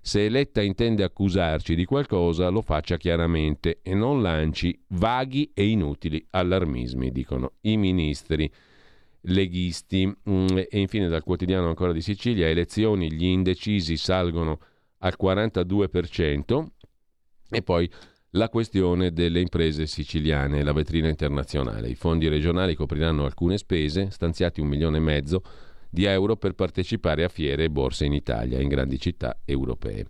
Se 0.02 0.30
Letta 0.30 0.62
intende 0.62 1.04
accusarci 1.04 1.74
di 1.74 1.86
qualcosa, 1.86 2.50
lo 2.50 2.62
faccia 2.62 2.98
chiaramente 2.98 3.80
e 3.82 3.96
non 3.96 4.22
lanci 4.22 4.80
vaghi 4.90 5.50
e 5.56 5.66
inutili 5.66 6.24
allarmismi, 6.30 7.10
dicono 7.10 7.54
i 7.62 7.78
ministri 7.78 8.52
leghisti. 9.26 10.06
Mm, 10.30 10.58
e 10.58 10.80
infine 10.80 11.08
dal 11.08 11.24
quotidiano 11.24 11.68
ancora 11.68 11.92
di 11.92 12.02
Sicilia, 12.02 12.48
elezioni, 12.48 13.12
gli 13.12 13.26
indecisi 13.26 13.98
salgono 13.98 14.60
al 15.00 15.16
42% 15.22 16.66
e 17.50 17.62
poi 17.62 17.90
la 18.32 18.50
questione 18.50 19.12
delle 19.12 19.40
imprese 19.40 19.86
siciliane, 19.86 20.64
la 20.64 20.74
vetrina 20.74 21.08
internazionale. 21.08 21.90
I 21.90 21.96
fondi 21.96 22.28
regionali 22.28 22.76
copriranno 22.76 23.26
alcune 23.26 23.58
spese, 23.58 24.10
stanziati 24.10 24.60
un 24.60 24.68
milione 24.68 24.98
e 24.98 25.02
mezzo 25.02 25.42
di 25.90 26.04
euro 26.04 26.36
per 26.36 26.54
partecipare 26.54 27.24
a 27.24 27.30
fiere 27.30 27.64
e 27.64 27.70
borse 27.70 28.06
in 28.06 28.14
Italia, 28.14 28.60
in 28.60 28.68
grandi 28.68 29.00
città 29.00 29.40
europee. 29.46 30.08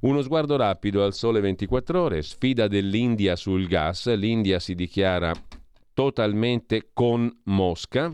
Uno 0.00 0.20
sguardo 0.20 0.56
rapido 0.56 1.02
al 1.02 1.14
sole 1.14 1.40
24 1.40 2.02
ore, 2.02 2.20
sfida 2.20 2.68
dell'India 2.68 3.36
sul 3.36 3.66
gas, 3.66 4.14
l'India 4.14 4.58
si 4.58 4.74
dichiara 4.74 5.32
totalmente 5.94 6.90
con 6.92 7.34
Mosca, 7.44 8.12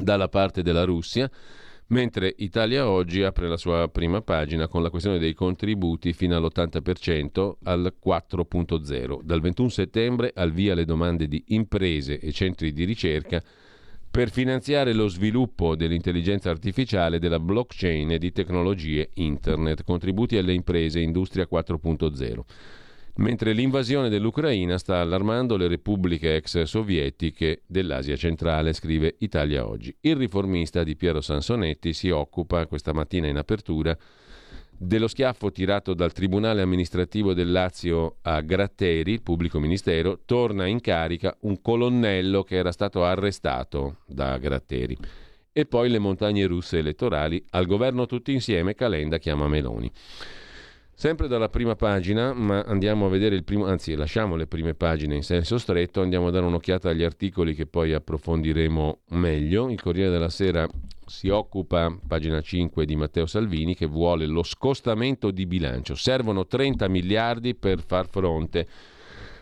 dalla 0.00 0.28
parte 0.28 0.62
della 0.62 0.84
Russia, 0.84 1.30
mentre 1.88 2.34
Italia 2.38 2.88
Oggi 2.88 3.22
apre 3.22 3.48
la 3.48 3.56
sua 3.56 3.88
prima 3.88 4.22
pagina 4.22 4.68
con 4.68 4.82
la 4.82 4.90
questione 4.90 5.18
dei 5.18 5.34
contributi 5.34 6.12
fino 6.12 6.36
all'80% 6.36 7.52
al 7.64 7.94
4.0. 8.04 9.20
Dal 9.22 9.40
21 9.40 9.68
settembre 9.68 10.32
al 10.34 10.52
via 10.52 10.74
le 10.74 10.84
domande 10.84 11.26
di 11.26 11.42
imprese 11.48 12.18
e 12.18 12.32
centri 12.32 12.72
di 12.72 12.84
ricerca 12.84 13.42
per 14.10 14.30
finanziare 14.30 14.92
lo 14.92 15.06
sviluppo 15.06 15.76
dell'intelligenza 15.76 16.50
artificiale, 16.50 17.20
della 17.20 17.38
blockchain 17.38 18.10
e 18.10 18.18
di 18.18 18.32
tecnologie 18.32 19.10
internet, 19.14 19.84
contributi 19.84 20.36
alle 20.36 20.52
imprese 20.52 20.98
Industria 20.98 21.46
4.0 21.50 22.40
mentre 23.20 23.52
l'invasione 23.52 24.08
dell'Ucraina 24.08 24.78
sta 24.78 25.00
allarmando 25.00 25.56
le 25.56 25.68
repubbliche 25.68 26.36
ex 26.36 26.62
sovietiche 26.62 27.62
dell'Asia 27.66 28.16
centrale, 28.16 28.72
scrive 28.72 29.16
Italia 29.18 29.66
Oggi. 29.66 29.94
Il 30.00 30.16
riformista 30.16 30.82
di 30.82 30.96
Piero 30.96 31.20
Sansonetti 31.20 31.92
si 31.92 32.10
occupa 32.10 32.66
questa 32.66 32.92
mattina 32.92 33.26
in 33.28 33.36
apertura 33.36 33.96
dello 34.82 35.08
schiaffo 35.08 35.52
tirato 35.52 35.92
dal 35.92 36.12
Tribunale 36.12 36.62
amministrativo 36.62 37.34
del 37.34 37.52
Lazio 37.52 38.16
a 38.22 38.40
Gratteri, 38.40 39.12
il 39.12 39.22
pubblico 39.22 39.60
ministero, 39.60 40.20
torna 40.24 40.66
in 40.66 40.80
carica 40.80 41.36
un 41.40 41.60
colonnello 41.60 42.42
che 42.42 42.56
era 42.56 42.72
stato 42.72 43.04
arrestato 43.04 43.98
da 44.06 44.38
Gratteri. 44.38 44.96
E 45.52 45.66
poi 45.66 45.90
le 45.90 45.98
montagne 45.98 46.46
russe 46.46 46.78
elettorali, 46.78 47.44
al 47.50 47.66
governo 47.66 48.06
tutti 48.06 48.32
insieme, 48.32 48.74
Calenda 48.74 49.18
chiama 49.18 49.48
Meloni. 49.48 49.90
Sempre 51.00 51.28
dalla 51.28 51.48
prima 51.48 51.76
pagina, 51.76 52.34
ma 52.34 52.60
andiamo 52.60 53.06
a 53.06 53.08
vedere 53.08 53.34
il 53.34 53.42
primo, 53.42 53.64
anzi 53.64 53.94
lasciamo 53.94 54.36
le 54.36 54.46
prime 54.46 54.74
pagine 54.74 55.14
in 55.14 55.22
senso 55.22 55.56
stretto, 55.56 56.02
andiamo 56.02 56.26
a 56.26 56.30
dare 56.30 56.44
un'occhiata 56.44 56.90
agli 56.90 57.02
articoli 57.02 57.54
che 57.54 57.64
poi 57.64 57.94
approfondiremo 57.94 58.98
meglio. 59.12 59.70
Il 59.70 59.80
Corriere 59.80 60.10
della 60.10 60.28
Sera 60.28 60.68
si 61.06 61.30
occupa, 61.30 61.90
pagina 62.06 62.42
5, 62.42 62.84
di 62.84 62.96
Matteo 62.96 63.24
Salvini 63.24 63.74
che 63.74 63.86
vuole 63.86 64.26
lo 64.26 64.42
scostamento 64.42 65.30
di 65.30 65.46
bilancio. 65.46 65.94
Servono 65.94 66.46
30 66.46 66.86
miliardi 66.90 67.54
per 67.54 67.80
far 67.80 68.06
fronte 68.06 68.66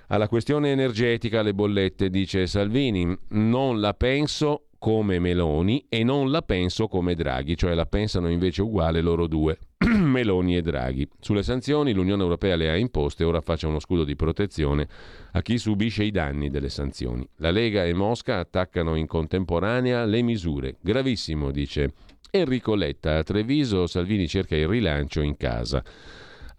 alla 0.06 0.28
questione 0.28 0.70
energetica, 0.70 1.40
alle 1.40 1.54
bollette, 1.54 2.08
dice 2.08 2.46
Salvini. 2.46 3.18
Non 3.30 3.80
la 3.80 3.94
penso 3.94 4.67
come 4.78 5.18
Meloni 5.18 5.84
e 5.88 6.04
non 6.04 6.30
la 6.30 6.42
penso 6.42 6.86
come 6.86 7.14
Draghi, 7.14 7.56
cioè 7.56 7.74
la 7.74 7.86
pensano 7.86 8.30
invece 8.30 8.62
uguale 8.62 9.00
loro 9.00 9.26
due, 9.26 9.58
Meloni 9.86 10.56
e 10.56 10.62
Draghi. 10.62 11.08
Sulle 11.20 11.42
sanzioni 11.42 11.92
l'Unione 11.92 12.22
Europea 12.22 12.56
le 12.56 12.70
ha 12.70 12.76
imposte, 12.76 13.24
ora 13.24 13.40
faccia 13.40 13.66
uno 13.66 13.80
scudo 13.80 14.04
di 14.04 14.16
protezione 14.16 14.88
a 15.32 15.42
chi 15.42 15.58
subisce 15.58 16.04
i 16.04 16.10
danni 16.10 16.48
delle 16.48 16.68
sanzioni. 16.68 17.28
La 17.36 17.50
Lega 17.50 17.84
e 17.84 17.92
Mosca 17.92 18.38
attaccano 18.38 18.94
in 18.94 19.06
contemporanea 19.06 20.04
le 20.04 20.22
misure. 20.22 20.76
Gravissimo, 20.80 21.50
dice 21.50 21.92
Enrico 22.30 22.74
Letta. 22.74 23.18
A 23.18 23.22
Treviso 23.22 23.86
Salvini 23.86 24.28
cerca 24.28 24.56
il 24.56 24.68
rilancio 24.68 25.20
in 25.20 25.36
casa. 25.36 25.82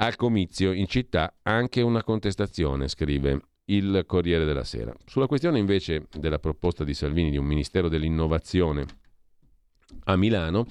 Al 0.02 0.16
comizio 0.16 0.72
in 0.72 0.88
città 0.88 1.36
anche 1.42 1.82
una 1.82 2.04
contestazione, 2.04 2.88
scrive 2.88 3.42
il 3.70 4.04
Corriere 4.06 4.46
della 4.46 4.64
Sera. 4.64 4.94
Sulla 5.06 5.28
questione 5.28 5.60
invece 5.60 6.08
della 6.18 6.40
proposta 6.40 6.84
di 6.84 6.94
Salvini 6.94 7.32
di 7.32 7.38
un 7.38 7.46
Ministero 7.46 7.90
dell'Innovazione 7.90 8.86
a 10.06 10.16
Milano, 10.16 10.66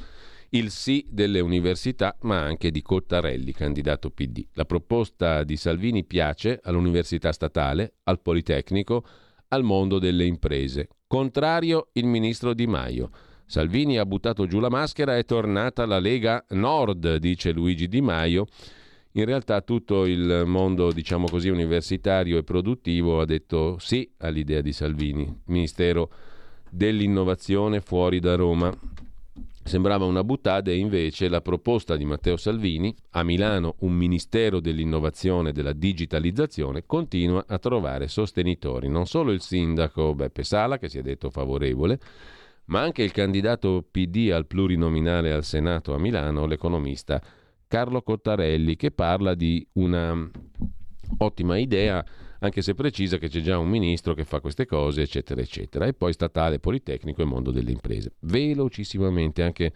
il 0.50 0.70
sì 0.70 1.06
delle 1.10 1.40
università, 1.40 2.16
ma 2.22 2.40
anche 2.40 2.70
di 2.70 2.80
Cottarelli, 2.80 3.52
candidato 3.52 4.10
PD. 4.10 4.46
La 4.54 4.64
proposta 4.64 5.44
di 5.44 5.56
Salvini 5.56 6.04
piace 6.04 6.60
all'università 6.62 7.32
statale, 7.32 7.94
al 8.04 8.20
Politecnico, 8.20 9.04
al 9.48 9.62
mondo 9.62 9.98
delle 9.98 10.24
imprese. 10.24 10.88
Contrario 11.06 11.88
il 11.92 12.06
ministro 12.06 12.54
Di 12.54 12.66
Maio. 12.66 13.10
Salvini 13.46 13.98
ha 13.98 14.06
buttato 14.06 14.46
giù 14.46 14.58
la 14.58 14.68
maschera, 14.68 15.16
è 15.16 15.24
tornata 15.24 15.86
la 15.86 15.98
Lega 15.98 16.44
Nord, 16.50 17.16
dice 17.16 17.52
Luigi 17.52 17.88
Di 17.88 18.00
Maio 18.00 18.46
in 19.12 19.24
realtà 19.24 19.60
tutto 19.62 20.04
il 20.04 20.44
mondo, 20.46 20.92
diciamo 20.92 21.26
così, 21.28 21.48
universitario 21.48 22.38
e 22.38 22.44
produttivo 22.44 23.20
ha 23.20 23.24
detto 23.24 23.76
sì 23.78 24.08
all'idea 24.18 24.60
di 24.60 24.72
Salvini, 24.72 25.42
Ministero 25.46 26.10
dell'innovazione 26.70 27.80
fuori 27.80 28.20
da 28.20 28.34
Roma. 28.34 28.72
Sembrava 29.64 30.06
una 30.06 30.24
buttata 30.24 30.70
e 30.70 30.76
invece 30.76 31.28
la 31.28 31.42
proposta 31.42 31.96
di 31.96 32.06
Matteo 32.06 32.38
Salvini, 32.38 32.94
a 33.10 33.22
Milano 33.22 33.74
un 33.80 33.92
Ministero 33.92 34.60
dell'innovazione 34.60 35.50
e 35.50 35.52
della 35.52 35.74
digitalizzazione, 35.74 36.84
continua 36.86 37.44
a 37.46 37.58
trovare 37.58 38.08
sostenitori. 38.08 38.88
Non 38.88 39.06
solo 39.06 39.30
il 39.30 39.42
sindaco 39.42 40.14
Beppe 40.14 40.42
Sala, 40.42 40.78
che 40.78 40.88
si 40.88 40.98
è 40.98 41.02
detto 41.02 41.28
favorevole, 41.28 41.98
ma 42.66 42.80
anche 42.80 43.02
il 43.02 43.12
candidato 43.12 43.84
PD 43.90 44.30
al 44.32 44.46
plurinominale 44.46 45.32
al 45.32 45.44
Senato 45.44 45.92
a 45.92 45.98
Milano, 45.98 46.46
l'economista 46.46 47.20
Carlo 47.68 48.02
Cottarelli, 48.02 48.74
che 48.76 48.90
parla 48.90 49.34
di 49.34 49.64
una 49.74 50.28
ottima 51.18 51.58
idea, 51.58 52.04
anche 52.40 52.62
se 52.62 52.74
precisa 52.74 53.18
che 53.18 53.28
c'è 53.28 53.40
già 53.40 53.58
un 53.58 53.68
ministro 53.68 54.14
che 54.14 54.24
fa 54.24 54.40
queste 54.40 54.64
cose, 54.66 55.02
eccetera, 55.02 55.40
eccetera. 55.40 55.86
E 55.86 55.92
poi 55.92 56.12
statale, 56.12 56.58
politecnico 56.58 57.22
e 57.22 57.26
mondo 57.26 57.50
delle 57.50 57.70
imprese. 57.70 58.12
Velocissimamente 58.20 59.42
anche 59.42 59.72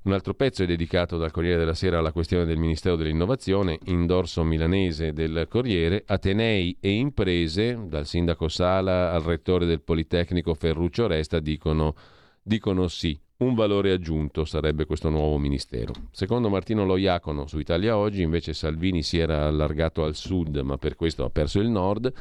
un 0.00 0.12
altro 0.12 0.32
pezzo 0.32 0.62
è 0.62 0.66
dedicato 0.66 1.18
dal 1.18 1.32
Corriere 1.32 1.58
della 1.58 1.74
Sera 1.74 1.98
alla 1.98 2.12
questione 2.12 2.46
del 2.46 2.56
Ministero 2.56 2.96
dell'Innovazione, 2.96 3.78
in 3.86 4.06
dorso 4.06 4.42
milanese 4.44 5.12
del 5.12 5.46
Corriere, 5.50 6.04
Atenei 6.06 6.78
e 6.80 6.90
imprese, 6.92 7.78
dal 7.88 8.06
sindaco 8.06 8.48
Sala 8.48 9.12
al 9.12 9.22
rettore 9.22 9.66
del 9.66 9.82
Politecnico 9.82 10.54
Ferruccio 10.54 11.08
Resta, 11.08 11.40
dicono, 11.40 11.94
dicono 12.42 12.88
sì. 12.88 13.20
Un 13.40 13.54
valore 13.54 13.92
aggiunto 13.92 14.44
sarebbe 14.44 14.84
questo 14.84 15.10
nuovo 15.10 15.38
ministero. 15.38 15.92
Secondo 16.10 16.48
Martino 16.48 16.84
Loiacono 16.84 17.46
su 17.46 17.60
Italia 17.60 17.96
Oggi, 17.96 18.22
invece 18.22 18.52
Salvini 18.52 19.04
si 19.04 19.16
era 19.16 19.46
allargato 19.46 20.02
al 20.02 20.16
sud, 20.16 20.56
ma 20.56 20.76
per 20.76 20.96
questo 20.96 21.24
ha 21.24 21.30
perso 21.30 21.60
il 21.60 21.68
nord. 21.68 22.12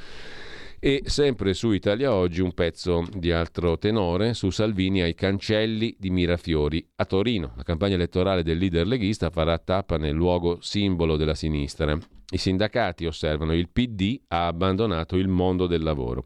E 0.79 1.01
sempre 1.05 1.55
su 1.55 1.71
Italia 1.71 2.13
Oggi 2.13 2.41
un 2.41 2.53
pezzo 2.53 3.03
di 3.15 3.31
altro 3.31 3.79
tenore 3.79 4.35
su 4.35 4.51
Salvini 4.51 5.01
ai 5.01 5.15
cancelli 5.15 5.95
di 5.97 6.11
Mirafiori 6.11 6.87
a 6.97 7.05
Torino. 7.05 7.53
La 7.55 7.63
campagna 7.63 7.95
elettorale 7.95 8.43
del 8.43 8.59
leader 8.59 8.85
leghista 8.85 9.31
farà 9.31 9.57
tappa 9.57 9.97
nel 9.97 10.13
luogo 10.13 10.59
simbolo 10.61 11.17
della 11.17 11.33
sinistra. 11.33 11.97
I 12.29 12.37
sindacati 12.37 13.07
osservano 13.07 13.55
il 13.55 13.69
PD 13.69 14.19
ha 14.27 14.45
abbandonato 14.45 15.15
il 15.15 15.29
mondo 15.29 15.65
del 15.65 15.81
lavoro. 15.81 16.25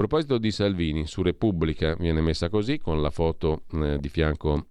A 0.00 0.02
proposito 0.04 0.38
di 0.38 0.50
Salvini, 0.50 1.06
su 1.06 1.20
Repubblica 1.20 1.94
viene 1.94 2.22
messa 2.22 2.48
così, 2.48 2.78
con 2.78 3.02
la 3.02 3.10
foto 3.10 3.64
eh, 3.74 3.98
di 3.98 4.08
fianco 4.08 4.68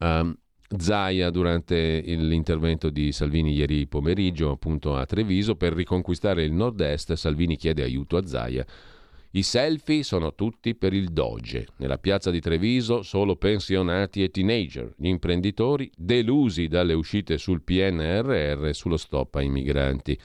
a 0.00 0.36
Zaia 0.76 1.30
durante 1.30 2.00
l'intervento 2.04 2.90
di 2.90 3.10
Salvini 3.10 3.54
ieri 3.54 3.86
pomeriggio 3.86 4.50
appunto 4.50 4.96
a 4.96 5.06
Treviso 5.06 5.56
per 5.56 5.72
riconquistare 5.72 6.44
il 6.44 6.52
nord-est. 6.52 7.14
Salvini 7.14 7.56
chiede 7.56 7.82
aiuto 7.82 8.18
a 8.18 8.26
Zaia. 8.26 8.66
I 9.30 9.42
selfie 9.42 10.02
sono 10.02 10.34
tutti 10.34 10.74
per 10.74 10.92
il 10.92 11.08
Doge. 11.08 11.68
Nella 11.78 11.96
piazza 11.96 12.30
di 12.30 12.40
Treviso 12.40 13.00
solo 13.00 13.36
pensionati 13.36 14.22
e 14.22 14.30
teenager, 14.30 14.92
gli 14.98 15.08
imprenditori 15.08 15.90
delusi 15.96 16.66
dalle 16.66 16.92
uscite 16.92 17.38
sul 17.38 17.62
PNRR 17.62 18.74
sullo 18.74 18.98
stop 18.98 19.36
ai 19.36 19.48
migranti. 19.48 20.18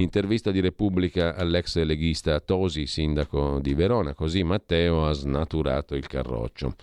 Intervista 0.00 0.52
di 0.52 0.60
Repubblica 0.60 1.34
all'ex 1.34 1.76
leghista 1.82 2.38
Tosi, 2.38 2.86
sindaco 2.86 3.58
di 3.60 3.74
Verona, 3.74 4.14
così 4.14 4.44
Matteo 4.44 5.04
ha 5.04 5.12
snaturato 5.12 5.96
il 5.96 6.06
carroccio. 6.06 6.76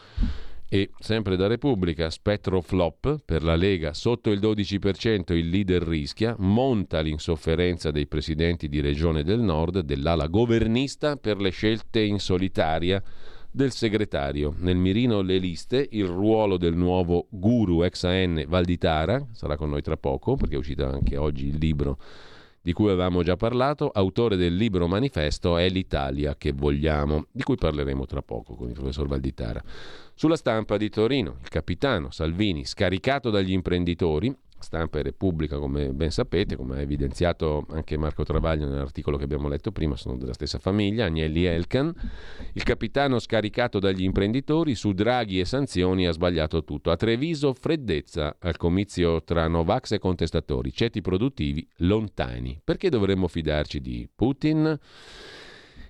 E 0.68 0.90
sempre 1.00 1.38
da 1.38 1.48
Repubblica, 1.48 2.10
spettro 2.10 2.60
flop 2.60 3.22
per 3.24 3.42
la 3.42 3.56
Lega, 3.56 3.94
sotto 3.94 4.32
il 4.32 4.42
12% 4.42 5.34
il 5.34 5.48
leader 5.48 5.84
rischia, 5.84 6.36
monta 6.40 7.00
l'insofferenza 7.00 7.90
dei 7.90 8.06
presidenti 8.06 8.68
di 8.68 8.82
regione 8.82 9.24
del 9.24 9.40
nord, 9.40 9.80
dell'ala 9.80 10.28
governista 10.28 11.16
per 11.16 11.40
le 11.40 11.52
scelte 11.52 12.02
in 12.02 12.20
solitaria 12.20 13.02
del 13.50 13.72
segretario. 13.72 14.54
Nel 14.58 14.76
mirino 14.76 15.22
le 15.22 15.38
liste, 15.38 15.88
il 15.92 16.08
ruolo 16.08 16.58
del 16.58 16.76
nuovo 16.76 17.28
guru 17.30 17.84
ex 17.84 18.04
AN 18.04 18.44
Valditara, 18.46 19.26
sarà 19.32 19.56
con 19.56 19.70
noi 19.70 19.82
tra 19.82 19.96
poco 19.96 20.36
perché 20.36 20.56
è 20.56 20.58
uscito 20.58 20.86
anche 20.86 21.16
oggi 21.16 21.48
il 21.48 21.56
libro 21.56 21.98
di 22.66 22.74
cui 22.74 22.88
avevamo 22.88 23.22
già 23.22 23.36
parlato, 23.36 23.92
autore 23.94 24.38
del 24.38 24.56
libro 24.56 24.88
manifesto 24.88 25.56
È 25.56 25.70
l'Italia 25.70 26.36
che 26.36 26.52
vogliamo, 26.52 27.28
di 27.32 27.44
cui 27.44 27.58
parleremo 27.58 28.08
tra 28.08 28.24
poco 28.24 28.56
con 28.56 28.70
il 28.70 28.74
professor 28.74 29.08
Valditara. 29.08 29.62
Sulla 30.16 30.36
stampa 30.36 30.76
di 30.76 30.90
Torino, 30.90 31.38
il 31.44 31.50
capitano 31.50 32.10
Salvini, 32.10 32.66
scaricato 32.66 33.30
dagli 33.30 33.52
imprenditori, 33.52 34.36
Stampa 34.66 34.98
e 34.98 35.04
Repubblica, 35.04 35.58
come 35.60 35.94
ben 35.94 36.10
sapete, 36.10 36.56
come 36.56 36.78
ha 36.78 36.82
evidenziato 36.82 37.66
anche 37.70 37.98
Marco 37.98 38.24
Travaglio 38.24 38.68
nell'articolo 38.68 39.16
che 39.16 39.24
abbiamo 39.24 39.48
letto 39.48 39.72
prima, 39.72 39.96
sono 39.96 40.18
della 40.18 40.34
stessa 40.34 40.58
famiglia, 40.58 41.06
Agnelli 41.06 41.46
Elkan. 41.46 41.94
Il 42.54 42.64
capitano 42.64 43.20
scaricato 43.20 43.78
dagli 43.80 44.04
imprenditori 44.04 44.74
su 44.74 44.92
draghi 44.92 45.40
e 45.40 45.46
sanzioni 45.46 46.08
ha 46.08 46.12
sbagliato 46.12 46.64
tutto. 46.64 46.90
A 46.90 46.96
Treviso 46.96 47.54
freddezza 47.54 48.38
al 48.40 48.58
comizio 48.58 49.24
tra 49.24 49.48
Novax 49.48 49.92
e 49.92 50.00
contestatori, 50.00 50.74
ceti 50.74 51.00
produttivi 51.02 51.66
lontani. 51.78 52.60
Perché 52.64 52.90
dovremmo 52.90 53.28
fidarci 53.28 53.80
di 53.80 54.10
Putin? 54.14 54.78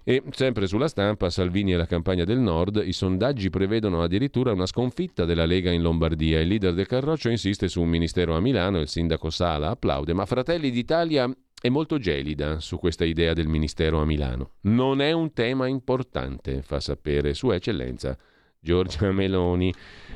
E 0.07 0.22
sempre 0.34 0.68
sulla 0.68 0.88
stampa, 0.88 1.32
Salvini 1.32 1.73
e 1.73 1.77
la 1.77 1.88
campagna 1.88 2.26
del 2.26 2.38
Nord, 2.38 2.80
i 2.86 2.94
sondaggi 2.94 3.49
prevedono 3.49 4.03
addirittura 4.03 4.52
una 4.52 4.68
sconfitta 4.68 5.26
della 5.26 5.48
Lega 5.48 5.72
in 5.72 5.82
Lombardia. 5.82 6.40
Il 6.40 6.48
leader 6.48 6.76
del 6.76 6.86
Carroccio 6.86 7.30
insiste 7.30 7.68
su 7.68 7.82
un 7.82 7.90
ministero 7.90 8.36
a 8.36 8.40
Milano, 8.40 8.80
il 8.80 8.88
sindaco 8.88 9.32
Sala 9.32 9.72
applaude, 9.72 10.14
ma 10.14 10.27
Fratelli 10.27 10.69
d'Italia 10.69 11.27
è 11.60 11.69
molto 11.69 11.98
gelida 11.98 12.60
su 12.60 12.77
questa 12.77 13.03
idea 13.03 13.34
del 13.34 13.48
ministero 13.48 13.99
a 13.99 14.06
Milano. 14.06 14.52
Non 14.61 15.02
è 15.02 15.11
un 15.11 15.34
tema 15.34 15.65
importante, 15.65 16.61
fa 16.61 16.80
sapere 16.80 17.34
Sua 17.34 17.56
Eccellenza 17.56 18.15
Giorgia 18.65 19.11
Meloni. 19.11 19.72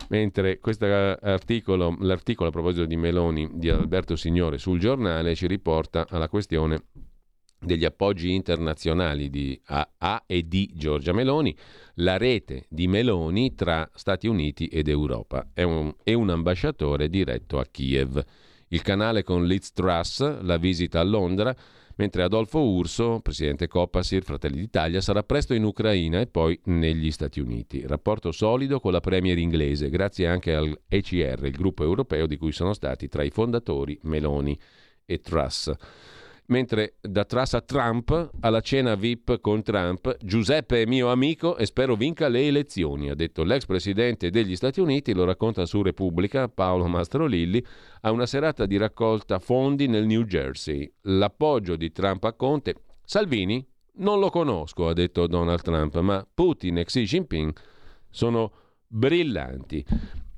Mentre 0.09 0.59
questo 0.59 0.85
articolo, 0.85 1.95
l'articolo 1.99 2.49
a 2.49 2.51
proposito 2.51 2.85
di 2.85 2.95
Meloni 2.95 3.47
di 3.53 3.69
Alberto 3.69 4.15
Signore 4.15 4.57
sul 4.57 4.79
giornale 4.79 5.35
ci 5.35 5.45
riporta 5.45 6.07
alla 6.09 6.27
questione 6.27 6.85
degli 7.59 7.85
appoggi 7.85 8.33
internazionali 8.33 9.29
di 9.29 9.59
A, 9.65 9.87
A 9.97 10.23
e 10.25 10.47
di 10.47 10.71
Giorgia 10.73 11.13
Meloni, 11.13 11.55
la 11.95 12.17
rete 12.17 12.65
di 12.69 12.87
Meloni 12.87 13.53
tra 13.55 13.89
Stati 13.93 14.27
Uniti 14.27 14.67
ed 14.67 14.87
Europa. 14.87 15.49
È 15.53 15.63
un, 15.63 15.93
è 16.03 16.13
un 16.13 16.29
ambasciatore 16.29 17.09
diretto 17.09 17.59
a 17.59 17.65
Kiev. 17.69 18.23
Il 18.69 18.81
canale 18.81 19.23
con 19.23 19.45
Liz 19.45 19.73
Truss, 19.73 20.41
la 20.41 20.57
visita 20.57 20.99
a 20.99 21.03
Londra, 21.03 21.55
mentre 21.99 22.23
Adolfo 22.23 22.61
Urso, 22.61 23.19
presidente 23.19 23.67
Copasir, 23.67 24.23
Fratelli 24.23 24.57
d'Italia, 24.57 25.01
sarà 25.01 25.21
presto 25.23 25.53
in 25.53 25.63
Ucraina 25.63 26.21
e 26.21 26.27
poi 26.27 26.57
negli 26.65 27.11
Stati 27.11 27.41
Uniti. 27.41 27.85
Rapporto 27.85 28.31
solido 28.31 28.79
con 28.79 28.93
la 28.93 29.01
premier 29.01 29.37
inglese, 29.37 29.89
grazie 29.89 30.27
anche 30.27 30.53
al 30.55 30.79
ECR, 30.87 31.45
il 31.45 31.57
gruppo 31.57 31.83
europeo 31.83 32.25
di 32.25 32.37
cui 32.37 32.53
sono 32.53 32.73
stati 32.73 33.09
tra 33.09 33.23
i 33.23 33.31
fondatori 33.31 33.99
Meloni 34.03 34.57
e 35.05 35.19
Truss. 35.19 35.73
Mentre 36.49 36.95
da 36.99 37.25
Truss 37.25 37.53
a 37.53 37.61
Trump, 37.61 38.31
alla 38.39 38.61
cena 38.61 38.95
VIP 38.95 39.39
con 39.39 39.61
Trump, 39.61 40.17
Giuseppe 40.19 40.81
è 40.81 40.85
mio 40.85 41.11
amico 41.11 41.55
e 41.57 41.67
spero 41.67 41.95
vinca 41.95 42.27
le 42.27 42.47
elezioni, 42.47 43.11
ha 43.11 43.15
detto 43.15 43.43
l'ex 43.43 43.65
presidente 43.65 44.31
degli 44.31 44.55
Stati 44.55 44.79
Uniti, 44.79 45.13
lo 45.13 45.25
racconta 45.25 45.67
su 45.67 45.83
Repubblica 45.83 46.49
Paolo 46.49 46.87
Mastrolilli, 46.87 47.63
a 48.01 48.11
una 48.11 48.25
serata 48.25 48.65
di 48.65 48.77
raccolta 48.77 49.37
fondi 49.37 49.87
nel 49.87 50.07
New 50.07 50.23
Jersey. 50.23 50.91
L'appoggio 51.01 51.75
di 51.75 51.91
Trump 51.91 52.23
a 52.23 52.33
Conte. 52.33 52.75
Salvini? 53.03 53.63
Non 53.97 54.19
lo 54.19 54.31
conosco, 54.31 54.87
ha 54.87 54.93
detto 54.93 55.27
Donald 55.27 55.61
Trump, 55.61 55.99
ma 55.99 56.27
Putin 56.33 56.79
e 56.79 56.85
Xi 56.85 57.03
Jinping 57.03 57.53
sono 58.09 58.51
brillanti. 58.87 59.85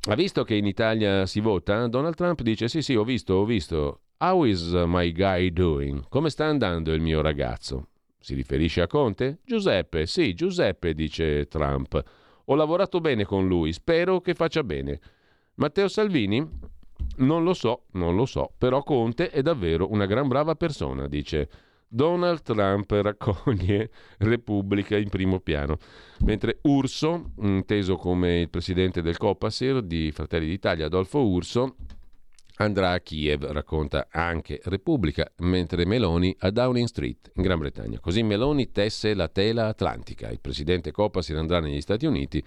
Ha 0.10 0.16
visto 0.16 0.44
che 0.44 0.56
in 0.56 0.66
Italia 0.66 1.26
si 1.26 1.40
vota? 1.40 1.88
Donald 1.88 2.16
Trump 2.16 2.42
dice 2.42 2.68
sì 2.68 2.82
sì 2.82 2.96
ho 2.96 3.06
visto, 3.06 3.36
ho 3.36 3.46
visto. 3.46 4.02
How 4.24 4.44
is 4.44 4.72
my 4.86 5.12
guy 5.12 5.50
doing? 5.50 6.06
Come 6.08 6.30
sta 6.30 6.46
andando 6.46 6.94
il 6.94 7.02
mio 7.02 7.24
ragazzo? 7.24 7.88
Si 8.20 8.36
riferisce 8.36 8.82
a 8.82 8.86
Conte? 8.86 9.40
Giuseppe, 9.44 10.06
sì, 10.06 10.36
Giuseppe, 10.36 10.94
dice 10.94 11.48
Trump. 11.48 12.00
Ho 12.46 12.54
lavorato 12.54 13.00
bene 13.00 13.26
con 13.26 13.48
lui, 13.48 13.74
spero 13.74 14.22
che 14.22 14.36
faccia 14.36 14.64
bene. 14.64 15.00
Matteo 15.56 15.88
Salvini? 15.88 16.48
Non 17.16 17.44
lo 17.44 17.56
so, 17.56 17.86
non 17.94 18.16
lo 18.16 18.28
so, 18.28 18.54
però 18.60 18.84
Conte 18.84 19.32
è 19.32 19.42
davvero 19.42 19.90
una 19.90 20.06
gran 20.06 20.28
brava 20.28 20.54
persona, 20.54 21.08
dice 21.08 21.50
Donald 21.88 22.44
Trump 22.44 22.92
raccoglie 23.02 23.90
Repubblica 24.20 24.98
in 24.98 25.10
primo 25.10 25.40
piano, 25.40 25.80
mentre 26.20 26.60
Urso, 26.62 27.32
inteso 27.40 27.96
come 27.96 28.42
il 28.42 28.50
presidente 28.52 29.02
del 29.02 29.18
Copasir 29.18 29.82
di 29.82 30.12
Fratelli 30.12 30.46
d'Italia, 30.46 30.86
Adolfo 30.86 31.26
Urso, 31.26 31.76
andrà 32.62 32.92
a 32.92 33.00
Kiev, 33.00 33.46
racconta 33.52 34.08
anche 34.10 34.60
Repubblica, 34.64 35.32
mentre 35.40 35.86
Meloni 35.86 36.36
a 36.40 36.50
Downing 36.50 36.88
Street, 36.88 37.32
in 37.36 37.44
Gran 37.44 37.60
Bretagna. 37.60 38.00
Così 38.00 38.24
Meloni 38.24 38.72
tesse 38.72 39.14
la 39.14 39.28
tela 39.28 39.68
atlantica. 39.68 40.30
Il 40.30 40.40
presidente 40.40 40.92
Coppa 40.92 41.22
si 41.22 41.34
andrà 41.34 41.60
negli 41.60 41.82
Stati 41.82 42.06
Uniti 42.06 42.44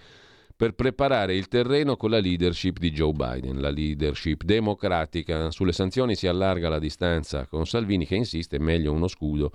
per 0.55 0.73
preparare 0.73 1.35
il 1.35 1.47
terreno 1.47 1.97
con 1.97 2.09
la 2.09 2.19
leadership 2.19 2.77
di 2.79 2.91
Joe 2.91 3.11
Biden, 3.11 3.59
la 3.59 3.69
leadership 3.69 4.43
democratica. 4.43 5.51
Sulle 5.51 5.73
sanzioni 5.73 6.15
si 6.15 6.27
allarga 6.27 6.69
la 6.69 6.79
distanza 6.79 7.45
con 7.47 7.65
Salvini 7.65 8.05
che 8.05 8.15
insiste 8.15 8.57
meglio 8.57 8.93
uno 8.93 9.07
scudo 9.07 9.51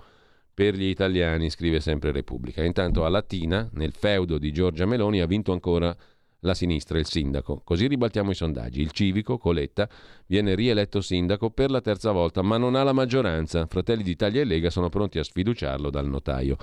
per 0.53 0.75
gli 0.75 0.85
italiani, 0.85 1.49
scrive 1.49 1.79
sempre 1.79 2.11
Repubblica. 2.11 2.63
Intanto 2.63 3.03
a 3.03 3.09
Latina, 3.09 3.67
nel 3.73 3.93
feudo 3.93 4.37
di 4.37 4.51
Giorgia 4.51 4.85
Meloni, 4.85 5.21
ha 5.21 5.25
vinto 5.25 5.53
ancora 5.53 5.95
la 6.41 6.53
sinistra, 6.53 6.97
il 6.97 7.05
sindaco. 7.05 7.61
Così 7.63 7.87
ribaltiamo 7.87 8.31
i 8.31 8.35
sondaggi. 8.35 8.81
Il 8.81 8.91
civico, 8.91 9.37
Coletta, 9.37 9.87
viene 10.25 10.55
rieletto 10.55 11.01
sindaco 11.01 11.51
per 11.51 11.69
la 11.69 11.81
terza 11.81 12.11
volta, 12.11 12.41
ma 12.41 12.57
non 12.57 12.75
ha 12.75 12.83
la 12.83 12.93
maggioranza. 12.93 13.65
Fratelli 13.67 14.03
d'Italia 14.03 14.41
e 14.41 14.45
Lega 14.45 14.69
sono 14.69 14.89
pronti 14.89 15.19
a 15.19 15.23
sfiduciarlo 15.23 15.89
dal 15.89 16.07
notaio. 16.07 16.57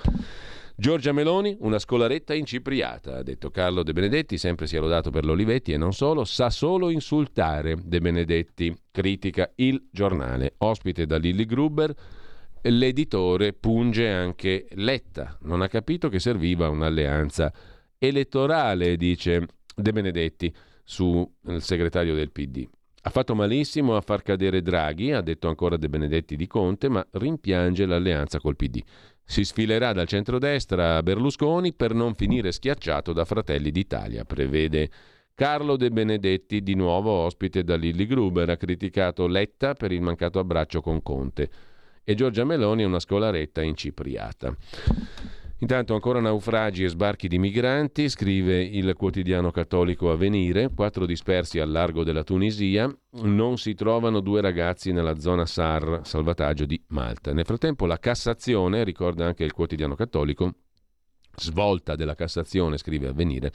Giorgia 0.76 1.12
Meloni, 1.12 1.56
una 1.60 1.78
scolaretta 1.80 2.34
incipriata, 2.34 3.16
ha 3.16 3.22
detto 3.22 3.50
Carlo 3.50 3.82
De 3.82 3.92
Benedetti, 3.92 4.38
sempre 4.38 4.68
si 4.68 4.76
è 4.76 4.80
lodato 4.80 5.10
per 5.10 5.24
l'Olivetti 5.24 5.72
e 5.72 5.76
non 5.76 5.92
solo, 5.92 6.24
sa 6.24 6.50
solo 6.50 6.90
insultare 6.90 7.76
De 7.82 8.00
Benedetti, 8.00 8.76
critica 8.90 9.50
il 9.56 9.88
giornale. 9.90 10.54
Ospite 10.58 11.04
da 11.04 11.16
Lilly 11.16 11.46
Gruber, 11.46 11.92
l'editore 12.62 13.54
punge 13.54 14.08
anche 14.08 14.66
Letta, 14.74 15.36
non 15.42 15.62
ha 15.62 15.68
capito 15.68 16.08
che 16.08 16.20
serviva 16.20 16.68
un'alleanza 16.68 17.52
elettorale, 17.98 18.96
dice 18.96 19.46
De 19.78 19.92
Benedetti 19.92 20.52
sul 20.84 21.28
segretario 21.58 22.14
del 22.14 22.30
PD. 22.30 22.68
Ha 23.02 23.10
fatto 23.10 23.34
malissimo 23.34 23.96
a 23.96 24.00
far 24.00 24.22
cadere 24.22 24.60
Draghi, 24.60 25.12
ha 25.12 25.20
detto 25.20 25.48
ancora 25.48 25.76
De 25.76 25.88
Benedetti 25.88 26.36
di 26.36 26.46
Conte, 26.46 26.88
ma 26.88 27.06
rimpiange 27.12 27.86
l'alleanza 27.86 28.40
col 28.40 28.56
PD. 28.56 28.82
Si 29.24 29.44
sfilerà 29.44 29.92
dal 29.92 30.06
centrodestra 30.06 30.96
a 30.96 31.02
Berlusconi 31.02 31.72
per 31.72 31.94
non 31.94 32.14
finire 32.14 32.50
schiacciato 32.50 33.12
da 33.12 33.24
Fratelli 33.24 33.70
d'Italia, 33.70 34.24
prevede 34.24 34.90
Carlo 35.34 35.76
De 35.76 35.90
Benedetti, 35.90 36.62
di 36.62 36.74
nuovo 36.74 37.12
ospite 37.12 37.62
da 37.62 37.76
Lilly 37.76 38.06
Gruber, 38.06 38.50
ha 38.50 38.56
criticato 38.56 39.28
Letta 39.28 39.74
per 39.74 39.92
il 39.92 40.00
mancato 40.00 40.40
abbraccio 40.40 40.80
con 40.80 41.00
Conte 41.00 41.50
e 42.08 42.14
Giorgia 42.14 42.42
Meloni 42.42 42.84
è 42.84 42.86
una 42.86 43.00
scolaretta 43.00 43.60
incipriata. 43.60 44.56
Intanto 45.60 45.94
ancora 45.94 46.20
naufragi 46.20 46.84
e 46.84 46.88
sbarchi 46.88 47.26
di 47.26 47.38
migranti, 47.38 48.08
scrive 48.08 48.62
il 48.62 48.94
quotidiano 48.94 49.50
cattolico 49.50 50.12
Avvenire, 50.12 50.70
quattro 50.72 51.04
dispersi 51.04 51.58
al 51.58 51.70
largo 51.70 52.04
della 52.04 52.22
Tunisia, 52.22 52.88
non 53.22 53.58
si 53.58 53.74
trovano 53.74 54.20
due 54.20 54.40
ragazzi 54.40 54.92
nella 54.92 55.18
zona 55.18 55.46
SAR, 55.46 56.02
salvataggio 56.04 56.64
di 56.64 56.80
Malta. 56.88 57.32
Nel 57.32 57.44
frattempo 57.44 57.86
la 57.86 57.98
Cassazione, 57.98 58.84
ricorda 58.84 59.26
anche 59.26 59.42
il 59.42 59.52
quotidiano 59.52 59.96
cattolico, 59.96 60.52
svolta 61.34 61.96
della 61.96 62.14
Cassazione, 62.14 62.78
scrive 62.78 63.08
Avvenire, 63.08 63.52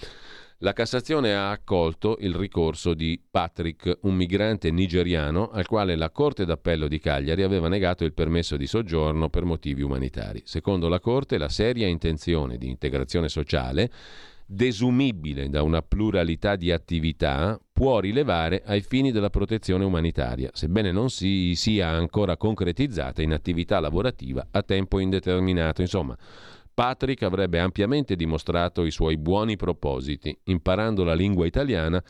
la 0.59 0.73
Cassazione 0.73 1.33
ha 1.33 1.51
accolto 1.51 2.17
il 2.19 2.33
ricorso 2.33 2.93
di 2.93 3.19
Patrick, 3.29 3.99
un 4.03 4.15
migrante 4.15 4.71
nigeriano 4.71 5.49
al 5.49 5.65
quale 5.67 5.95
la 5.95 6.09
Corte 6.09 6.45
d'Appello 6.45 6.87
di 6.87 6.99
Cagliari 6.99 7.43
aveva 7.43 7.67
negato 7.67 8.05
il 8.05 8.13
permesso 8.13 8.55
di 8.55 8.67
soggiorno 8.67 9.29
per 9.29 9.43
motivi 9.43 9.81
umanitari. 9.81 10.41
Secondo 10.45 10.87
la 10.87 10.99
Corte, 10.99 11.37
la 11.37 11.49
seria 11.49 11.87
intenzione 11.87 12.57
di 12.57 12.69
integrazione 12.69 13.27
sociale, 13.27 13.91
desumibile 14.45 15.49
da 15.49 15.63
una 15.63 15.81
pluralità 15.81 16.55
di 16.55 16.71
attività, 16.71 17.59
può 17.71 17.99
rilevare 17.99 18.61
ai 18.65 18.81
fini 18.81 19.11
della 19.11 19.29
protezione 19.29 19.83
umanitaria, 19.83 20.49
sebbene 20.53 20.91
non 20.91 21.09
si 21.09 21.55
sia 21.55 21.89
ancora 21.89 22.37
concretizzata 22.37 23.21
in 23.21 23.33
attività 23.33 23.79
lavorativa 23.79 24.47
a 24.51 24.61
tempo 24.61 24.99
indeterminato. 24.99 25.81
Insomma, 25.81 26.15
Patrick 26.73 27.21
avrebbe 27.21 27.59
ampiamente 27.59 28.15
dimostrato 28.15 28.83
i 28.83 28.91
suoi 28.91 29.17
buoni 29.17 29.55
propositi, 29.55 30.35
imparando 30.45 31.03
la 31.03 31.13
lingua 31.13 31.45
italiana 31.45 32.03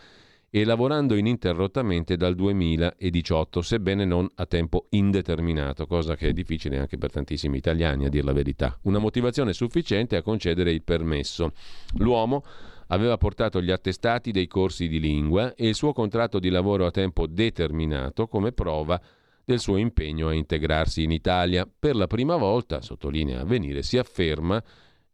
e 0.49 0.64
lavorando 0.64 1.15
ininterrottamente 1.15 2.15
dal 2.15 2.35
2018, 2.35 3.61
sebbene 3.61 4.06
non 4.06 4.30
a 4.35 4.45
tempo 4.45 4.85
indeterminato, 4.91 5.88
cosa 5.88 6.15
che 6.15 6.27
è 6.27 6.31
difficile 6.31 6.77
anche 6.77 6.98
per 6.98 7.11
tantissimi 7.11 7.57
italiani, 7.57 8.06
a 8.06 8.10
dir 8.10 8.23
la 8.23 8.34
verità. 8.34 8.77
Una 8.84 8.99
motivazione 8.99 9.52
sufficiente 9.52 10.15
a 10.15 10.22
concedere 10.22 10.72
il 10.72 10.84
permesso. 10.84 11.53
L'uomo 11.98 12.44
aveva 12.88 13.18
portato 13.18 13.61
gli 13.61 13.72
attestati 13.72 14.31
dei 14.31 14.48
corsi 14.48 14.88
di 14.88 14.99
lingua 14.99 15.56
e 15.56 15.68
il 15.68 15.76
suo 15.76 15.91
contratto 15.91 16.40
di 16.40 16.49
lavoro 16.49 16.85
a 16.85 16.91
tempo 16.91 17.26
determinato 17.26 18.27
come 18.27 18.52
prova 18.52 19.02
del 19.45 19.60
suo 19.60 19.78
impegno 19.78 20.28
a 20.30 20.34
integrarsi 20.34 21.03
in 21.03 21.11
Italia. 21.11 21.68
Per 21.68 21.95
la 21.95 22.07
prima 22.07 22.36
volta, 22.36 22.82
sottolinea 22.82 23.41
Avvenire, 23.41 23.84
si 23.84 23.98
afferma 23.98 24.64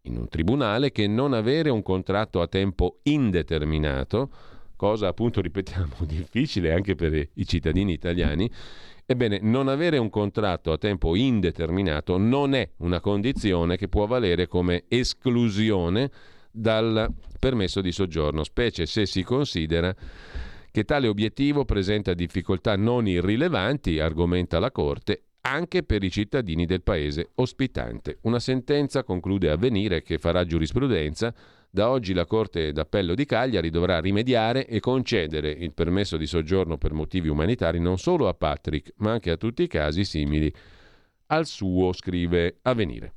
in 0.03 0.17
un 0.17 0.27
tribunale 0.27 0.91
che 0.91 1.07
non 1.07 1.33
avere 1.33 1.69
un 1.69 1.81
contratto 1.81 2.41
a 2.41 2.47
tempo 2.47 2.99
indeterminato, 3.03 4.29
cosa 4.75 5.07
appunto 5.07 5.41
ripetiamo 5.41 5.95
difficile 6.05 6.73
anche 6.73 6.95
per 6.95 7.13
i 7.33 7.45
cittadini 7.45 7.93
italiani, 7.93 8.49
ebbene 9.05 9.39
non 9.41 9.67
avere 9.67 9.97
un 9.97 10.09
contratto 10.09 10.71
a 10.71 10.77
tempo 10.77 11.15
indeterminato 11.15 12.17
non 12.17 12.53
è 12.53 12.69
una 12.77 12.99
condizione 12.99 13.75
che 13.75 13.87
può 13.87 14.05
valere 14.05 14.47
come 14.47 14.83
esclusione 14.87 16.11
dal 16.51 17.11
permesso 17.39 17.81
di 17.81 17.91
soggiorno, 17.91 18.43
specie 18.43 18.85
se 18.85 19.05
si 19.05 19.23
considera 19.23 19.95
che 20.71 20.83
tale 20.83 21.07
obiettivo 21.07 21.65
presenta 21.65 22.13
difficoltà 22.13 22.75
non 22.75 23.07
irrilevanti, 23.07 23.99
argomenta 23.99 24.59
la 24.59 24.71
Corte, 24.71 25.23
anche 25.41 25.83
per 25.83 26.03
i 26.03 26.11
cittadini 26.11 26.65
del 26.65 26.81
paese 26.81 27.29
ospitante. 27.35 28.17
Una 28.23 28.39
sentenza, 28.39 29.03
conclude 29.03 29.49
Avvenire, 29.49 30.01
che 30.01 30.17
farà 30.17 30.45
giurisprudenza. 30.45 31.33
Da 31.71 31.89
oggi 31.89 32.13
la 32.13 32.25
Corte 32.25 32.71
d'Appello 32.71 33.13
di 33.13 33.25
Cagliari 33.25 33.69
dovrà 33.69 33.99
rimediare 33.99 34.65
e 34.65 34.79
concedere 34.79 35.51
il 35.51 35.73
permesso 35.73 36.17
di 36.17 36.25
soggiorno 36.25 36.77
per 36.77 36.93
motivi 36.93 37.29
umanitari 37.29 37.79
non 37.79 37.97
solo 37.97 38.27
a 38.27 38.33
Patrick, 38.33 38.93
ma 38.97 39.11
anche 39.11 39.31
a 39.31 39.37
tutti 39.37 39.63
i 39.63 39.67
casi 39.67 40.03
simili 40.03 40.51
al 41.27 41.45
suo, 41.45 41.93
scrive 41.93 42.57
Avvenire. 42.63 43.13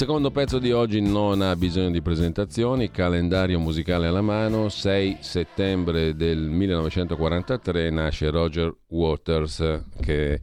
Secondo 0.00 0.30
pezzo 0.30 0.58
di 0.58 0.72
oggi 0.72 1.02
non 1.02 1.42
ha 1.42 1.54
bisogno 1.56 1.90
di 1.90 2.00
presentazioni, 2.00 2.90
calendario 2.90 3.58
musicale 3.58 4.06
alla 4.06 4.22
mano, 4.22 4.70
6 4.70 5.18
settembre 5.20 6.16
del 6.16 6.38
1943 6.38 7.90
nasce 7.90 8.30
Roger 8.30 8.74
Waters 8.86 9.82
che 10.00 10.40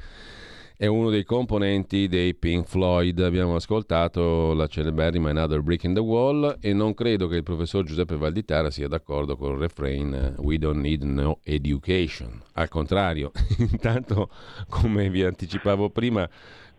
è 0.77 0.85
uno 0.85 1.09
dei 1.09 1.23
componenti 1.23 2.07
dei 2.07 2.35
Pink 2.35 2.67
Floyd. 2.67 3.19
Abbiamo 3.19 3.55
ascoltato 3.55 4.53
la 4.53 4.67
celeberrima 4.67 5.31
Another 5.31 5.63
Brick 5.63 5.85
in 5.85 5.95
the 5.95 6.01
Wall 6.01 6.57
e 6.61 6.71
non 6.73 6.93
credo 6.93 7.27
che 7.27 7.37
il 7.37 7.41
professor 7.41 7.83
Giuseppe 7.83 8.15
Valditara 8.15 8.69
sia 8.69 8.87
d'accordo 8.87 9.37
con 9.37 9.53
il 9.53 9.57
refrain 9.57 10.35
We 10.37 10.59
don't 10.59 10.81
need 10.81 11.01
no 11.01 11.39
education. 11.43 12.39
Al 12.53 12.67
contrario, 12.67 13.31
intanto 13.57 14.29
come 14.69 15.09
vi 15.09 15.23
anticipavo 15.23 15.89
prima 15.89 16.29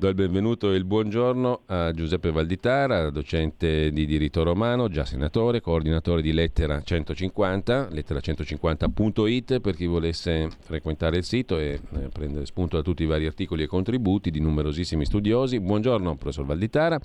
Do 0.00 0.06
il 0.06 0.14
benvenuto 0.14 0.70
e 0.70 0.76
il 0.76 0.84
buongiorno 0.84 1.62
a 1.66 1.90
Giuseppe 1.90 2.30
Valditara, 2.30 3.10
docente 3.10 3.90
di 3.90 4.06
diritto 4.06 4.44
romano, 4.44 4.88
già 4.88 5.04
senatore, 5.04 5.60
coordinatore 5.60 6.22
di 6.22 6.32
Lettera 6.32 6.80
150, 6.80 7.88
lettera150.it 7.88 9.58
per 9.58 9.74
chi 9.74 9.86
volesse 9.86 10.50
frequentare 10.60 11.16
il 11.16 11.24
sito 11.24 11.58
e 11.58 11.80
eh, 11.94 12.08
prendere 12.12 12.46
spunto 12.46 12.76
da 12.76 12.82
tutti 12.84 13.02
i 13.02 13.06
vari 13.06 13.26
articoli 13.26 13.64
e 13.64 13.66
contributi 13.66 14.30
di 14.30 14.38
numerosissimi 14.38 15.04
studiosi. 15.04 15.58
Buongiorno 15.58 16.14
professor 16.14 16.46
Valditara, 16.46 17.00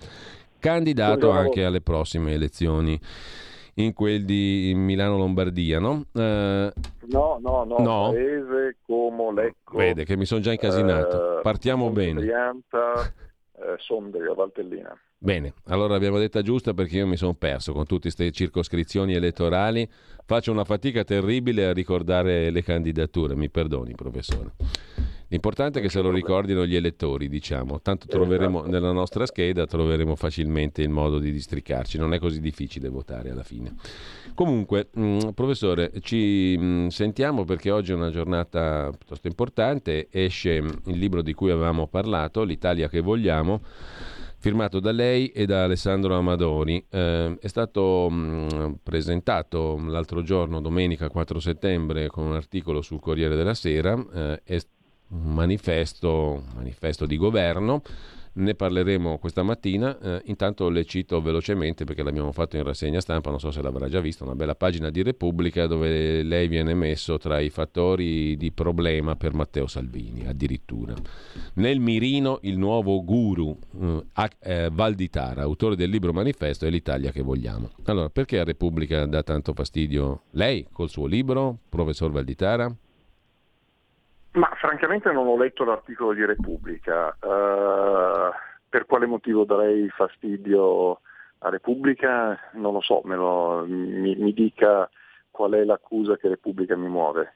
candidato 0.60 1.18
buongiorno. 1.18 1.40
anche 1.40 1.65
alle 1.65 1.82
prossime 1.82 2.34
elezioni 2.34 2.99
in 3.75 3.93
quel 3.93 4.25
di 4.25 4.73
Milano-Lombardia, 4.75 5.79
no? 5.79 6.05
Eh, 6.13 6.73
no, 7.07 7.39
no, 7.41 7.63
no, 7.63 7.77
no, 7.79 8.11
Paese, 8.11 8.77
Como, 8.85 9.31
Lecco. 9.31 9.77
Vede 9.77 10.05
che 10.05 10.15
mi 10.15 10.25
sono 10.25 10.41
già 10.41 10.51
incasinato. 10.51 11.39
Eh, 11.39 11.41
Partiamo 11.41 11.89
bene. 11.89 12.21
Brianta, 12.21 13.01
eh, 13.03 13.75
Sondrio, 13.77 14.33
Valtellina. 14.35 14.95
Bene, 15.17 15.53
allora 15.67 15.95
abbiamo 15.95 16.17
detta 16.19 16.41
giusta 16.41 16.73
perché 16.73 16.97
io 16.97 17.07
mi 17.07 17.15
sono 17.15 17.33
perso 17.33 17.71
con 17.71 17.85
tutte 17.85 18.01
queste 18.01 18.29
circoscrizioni 18.31 19.13
elettorali. 19.13 19.89
Faccio 20.25 20.51
una 20.51 20.65
fatica 20.65 21.05
terribile 21.05 21.67
a 21.67 21.71
ricordare 21.71 22.49
le 22.49 22.61
candidature, 22.61 23.33
mi 23.33 23.49
perdoni 23.49 23.95
professore. 23.95 24.51
L'importante 25.34 25.80
è 25.80 25.81
che 25.81 25.89
se 25.89 25.99
lo 25.99 26.11
ricordino 26.11 26.64
gli 26.64 26.76
elettori, 26.76 27.27
diciamo. 27.27 27.81
Tanto 27.81 28.05
troveremo 28.05 28.60
esatto. 28.60 28.72
nella 28.72 28.91
nostra 28.91 29.26
scheda 29.26 29.65
troveremo 29.65 30.15
facilmente 30.15 30.84
il 30.84 30.89
modo 30.89 31.18
di 31.18 31.31
districarci. 31.31 31.97
Non 31.97 32.14
è 32.14 32.19
così 32.19 32.39
difficile 32.39 32.88
votare 32.88 33.31
alla 33.31 33.41
fine. 33.41 33.73
Comunque, 34.35 34.89
mh, 34.93 35.01
mm, 35.03 35.30
professore, 35.30 35.91
ci 36.01 36.55
mh, 36.55 36.64
mm, 36.64 36.88
sentiamo 36.89 37.45
perché 37.45 37.72
oggi 37.72 37.93
è 37.93 37.95
una 37.95 38.11
giornata 38.11 38.91
piuttosto 38.95 39.26
importante. 39.26 40.07
Esce 40.11 40.61
mh, 40.61 40.81
il 40.85 40.99
libro 40.99 41.23
di 41.23 41.34
cui 41.34 41.49
avevamo 41.49 41.88
parlato, 41.88 42.43
L'Italia 42.43 42.88
che 42.88 43.01
vogliamo 43.01 43.61
firmato 44.43 44.81
da 44.81 44.91
lei 44.91 45.30
e 45.30 45.45
da 45.45 45.64
Alessandro 45.64 46.15
Amadori. 46.15 46.85
Eh, 46.89 47.38
è 47.39 47.47
stato 47.47 48.10
mh, 48.10 48.80
presentato 48.84 49.81
l'altro 49.88 50.22
giorno, 50.22 50.61
domenica 50.61 51.10
4 51.10 51.39
settembre, 51.39 52.07
con 52.07 52.26
un 52.26 52.34
articolo 52.34 52.81
sul 52.81 52.99
Corriere 52.99 53.35
della 53.35 53.53
Sera. 53.53 53.95
Eh, 54.14 54.41
è 54.43 54.60
un 55.14 55.34
manifesto, 55.34 56.44
manifesto 56.56 57.06
di 57.06 57.18
governo. 57.18 57.81
Ne 58.35 58.56
parleremo 58.56 59.19
questa 59.19 59.44
mattina, 59.44 59.95
eh, 59.99 60.22
intanto 60.26 60.68
le 60.69 60.85
cito 60.85 61.22
velocemente 61.22 61.84
perché 61.84 62.02
l'abbiamo 62.02 62.31
fatto 62.31 62.57
in 62.57 62.64
rassegna 62.64 62.99
stampa, 62.99 63.30
non 63.30 63.40
so 63.40 63.52
se 63.52 63.61
l'avrà 63.61 63.88
già 63.88 63.99
visto, 63.99 64.23
una 64.23 64.34
bella 64.34 64.56
pagina 64.56 64.90
di 64.90 65.03
Repubblica 65.03 65.68
dove 65.68 66.23
lei 66.23 66.48
viene 66.48 66.73
messo 66.73 67.19
tra 67.19 67.40
i 67.40 67.52
fattori 67.52 68.35
di 68.35 68.52
problema 68.52 69.15
per 69.15 69.35
Matteo 69.35 69.68
Salvini, 69.68 70.26
addirittura. 70.26 70.95
Nel 71.56 71.80
mirino 71.80 72.40
il 72.41 72.57
nuovo 72.57 73.03
guru 73.03 73.56
eh, 73.80 74.30
eh, 74.40 74.69
Valditara, 74.73 75.44
autore 75.44 75.76
del 75.76 75.91
libro 75.91 76.11
Manifesto, 76.11 76.65
è 76.65 76.72
l'Italia 76.72 77.11
che 77.11 77.22
vogliamo. 77.22 77.69
Allora, 77.84 78.10
perché 78.10 78.40
a 78.40 78.44
Repubblica 78.44 79.06
dà 79.06 79.22
tanto 79.22 79.53
fastidio 79.53 80.23
lei 80.31 80.65
col 80.72 80.90
suo 80.90 81.06
libro, 81.06 81.60
professor 81.69 82.10
Valditara? 82.10 82.76
Ma 84.34 84.49
francamente 84.55 85.11
non 85.11 85.27
ho 85.27 85.38
letto 85.38 85.64
l'articolo 85.64 86.14
di 86.14 86.26
Repubblica. 86.26 87.15
Uh, 87.22 88.31
per 88.68 88.85
quale 88.88 89.05
motivo 89.05 89.45
darei 89.45 89.88
fastidio 89.89 91.01
a 91.39 91.49
Repubblica? 91.49 92.39
Non 92.53 92.73
lo 92.73 92.81
so, 92.81 93.01
lo, 93.03 93.64
mi, 93.68 94.15
mi 94.15 94.34
dica 94.34 94.89
qual 95.30 95.51
è 95.51 95.64
l'accusa 95.64 96.18
che 96.18 96.30
Repubblica 96.30 96.76
mi 96.76 96.88
muove. 96.88 97.35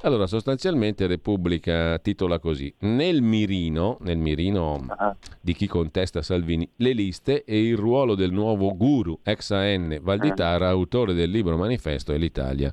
Allora, 0.00 0.26
sostanzialmente 0.26 1.06
Repubblica 1.06 1.98
titola 1.98 2.38
così: 2.38 2.74
Nel 2.80 3.20
mirino, 3.20 3.98
nel 4.00 4.18
mirino 4.18 4.86
ah. 4.88 5.14
di 5.40 5.52
chi 5.52 5.66
contesta 5.66 6.22
Salvini, 6.22 6.70
le 6.76 6.92
liste 6.92 7.44
e 7.44 7.62
il 7.62 7.76
ruolo 7.76 8.14
del 8.14 8.30
nuovo 8.32 8.74
guru 8.74 9.18
ex 9.22 9.50
AN 9.50 9.98
Valditara, 10.00 10.66
ah. 10.66 10.70
autore 10.70 11.12
del 11.12 11.30
libro 11.30 11.58
manifesto 11.58 12.12
e 12.12 12.18
l'Italia 12.18 12.72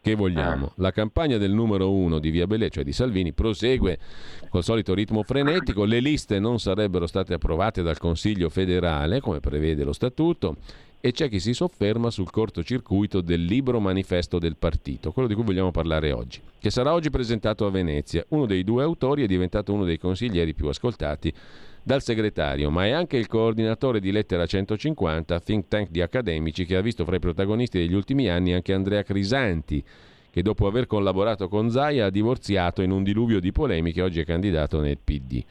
che 0.00 0.14
vogliamo. 0.14 0.66
Ah. 0.66 0.72
La 0.76 0.90
campagna 0.90 1.36
del 1.38 1.52
numero 1.52 1.92
uno 1.92 2.18
di 2.18 2.30
Via 2.30 2.46
Bellè, 2.46 2.68
cioè 2.70 2.84
di 2.84 2.92
Salvini, 2.92 3.32
prosegue 3.32 3.98
col 4.48 4.64
solito 4.64 4.94
ritmo 4.94 5.22
frenetico. 5.22 5.84
Le 5.84 6.00
liste 6.00 6.38
non 6.38 6.58
sarebbero 6.58 7.06
state 7.06 7.34
approvate 7.34 7.82
dal 7.82 7.98
Consiglio 7.98 8.48
federale, 8.48 9.20
come 9.20 9.40
prevede 9.40 9.84
lo 9.84 9.92
statuto, 9.92 10.56
e 11.00 11.12
c'è 11.12 11.28
chi 11.28 11.40
si 11.40 11.54
sofferma 11.54 12.10
sul 12.10 12.30
cortocircuito 12.30 13.22
del 13.22 13.42
libro 13.42 13.80
manifesto 13.80 14.38
del 14.38 14.56
partito, 14.56 15.12
quello 15.12 15.28
di 15.28 15.34
cui 15.34 15.44
vogliamo 15.44 15.70
parlare 15.70 16.12
oggi, 16.12 16.40
che 16.58 16.70
sarà 16.70 16.92
oggi 16.92 17.08
presentato 17.08 17.64
a 17.66 17.70
Venezia. 17.70 18.24
Uno 18.28 18.44
dei 18.44 18.64
due 18.64 18.82
autori 18.82 19.24
è 19.24 19.26
diventato 19.26 19.72
uno 19.72 19.84
dei 19.84 19.98
consiglieri 19.98 20.52
più 20.52 20.68
ascoltati 20.68 21.32
dal 21.82 22.02
segretario, 22.02 22.70
ma 22.70 22.86
è 22.86 22.90
anche 22.90 23.16
il 23.16 23.26
coordinatore 23.26 24.00
di 24.00 24.12
Lettera 24.12 24.46
150, 24.46 25.40
think 25.40 25.68
tank 25.68 25.90
di 25.90 26.02
accademici, 26.02 26.64
che 26.64 26.76
ha 26.76 26.80
visto 26.80 27.04
fra 27.04 27.16
i 27.16 27.20
protagonisti 27.20 27.78
degli 27.78 27.94
ultimi 27.94 28.28
anni 28.28 28.52
anche 28.52 28.72
Andrea 28.72 29.02
Crisanti, 29.02 29.82
che 30.30 30.42
dopo 30.42 30.66
aver 30.66 30.86
collaborato 30.86 31.48
con 31.48 31.70
Zaia 31.70 32.06
ha 32.06 32.10
divorziato 32.10 32.82
in 32.82 32.90
un 32.90 33.02
diluvio 33.02 33.40
di 33.40 33.52
polemiche, 33.52 34.02
oggi 34.02 34.20
è 34.20 34.24
candidato 34.24 34.80
nel 34.80 34.98
PD. 35.02 35.42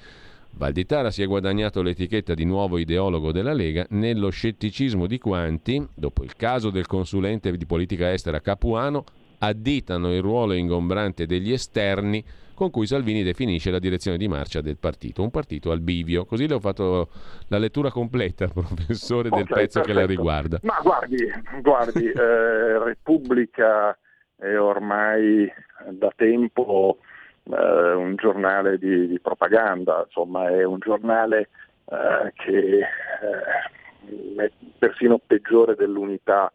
Valditara 0.51 1.11
si 1.11 1.21
è 1.21 1.27
guadagnato 1.27 1.81
l'etichetta 1.81 2.33
di 2.33 2.43
nuovo 2.43 2.77
ideologo 2.77 3.31
della 3.31 3.53
Lega 3.53 3.85
nello 3.89 4.29
scetticismo 4.29 5.05
di 5.07 5.17
quanti, 5.17 5.85
dopo 5.93 6.23
il 6.23 6.35
caso 6.35 6.69
del 6.69 6.87
consulente 6.87 7.55
di 7.55 7.65
politica 7.65 8.11
estera 8.11 8.41
Capuano, 8.41 9.03
additano 9.39 10.13
il 10.13 10.21
ruolo 10.21 10.53
ingombrante 10.53 11.25
degli 11.25 11.51
esterni 11.51 12.23
con 12.59 12.71
cui 12.71 12.87
Salvini 12.87 13.23
definisce 13.23 13.71
la 13.71 13.79
direzione 13.79 14.17
di 14.17 14.27
marcia 14.27 14.59
del 14.59 14.77
partito, 14.77 15.23
un 15.23 15.31
partito 15.31 15.71
al 15.71 15.79
bivio. 15.79 16.25
Così 16.25 16.45
le 16.45 16.55
ho 16.55 16.59
fatto 16.59 17.07
la 17.47 17.57
lettura 17.57 17.89
completa, 17.89 18.49
professore, 18.51 19.29
del 19.29 19.43
okay, 19.43 19.61
pezzo 19.63 19.79
perfetto. 19.79 19.85
che 19.85 19.93
la 19.93 20.05
riguarda. 20.05 20.59
Ma 20.63 20.77
guardi, 20.83 21.31
guardi 21.61 22.03
eh, 22.11 22.83
Repubblica 22.83 23.97
è 24.35 24.59
ormai 24.59 25.49
da 25.91 26.11
tempo 26.13 26.97
eh, 27.45 27.93
un 27.93 28.15
giornale 28.17 28.77
di, 28.77 29.07
di, 29.07 29.19
propaganda, 29.21 30.03
insomma 30.05 30.49
è 30.49 30.65
un 30.65 30.79
giornale 30.79 31.49
eh, 31.85 32.33
che 32.33 32.79
eh, 32.79 34.43
è 34.43 34.51
persino 34.77 35.17
peggiore 35.25 35.75
dell'unità 35.75 36.51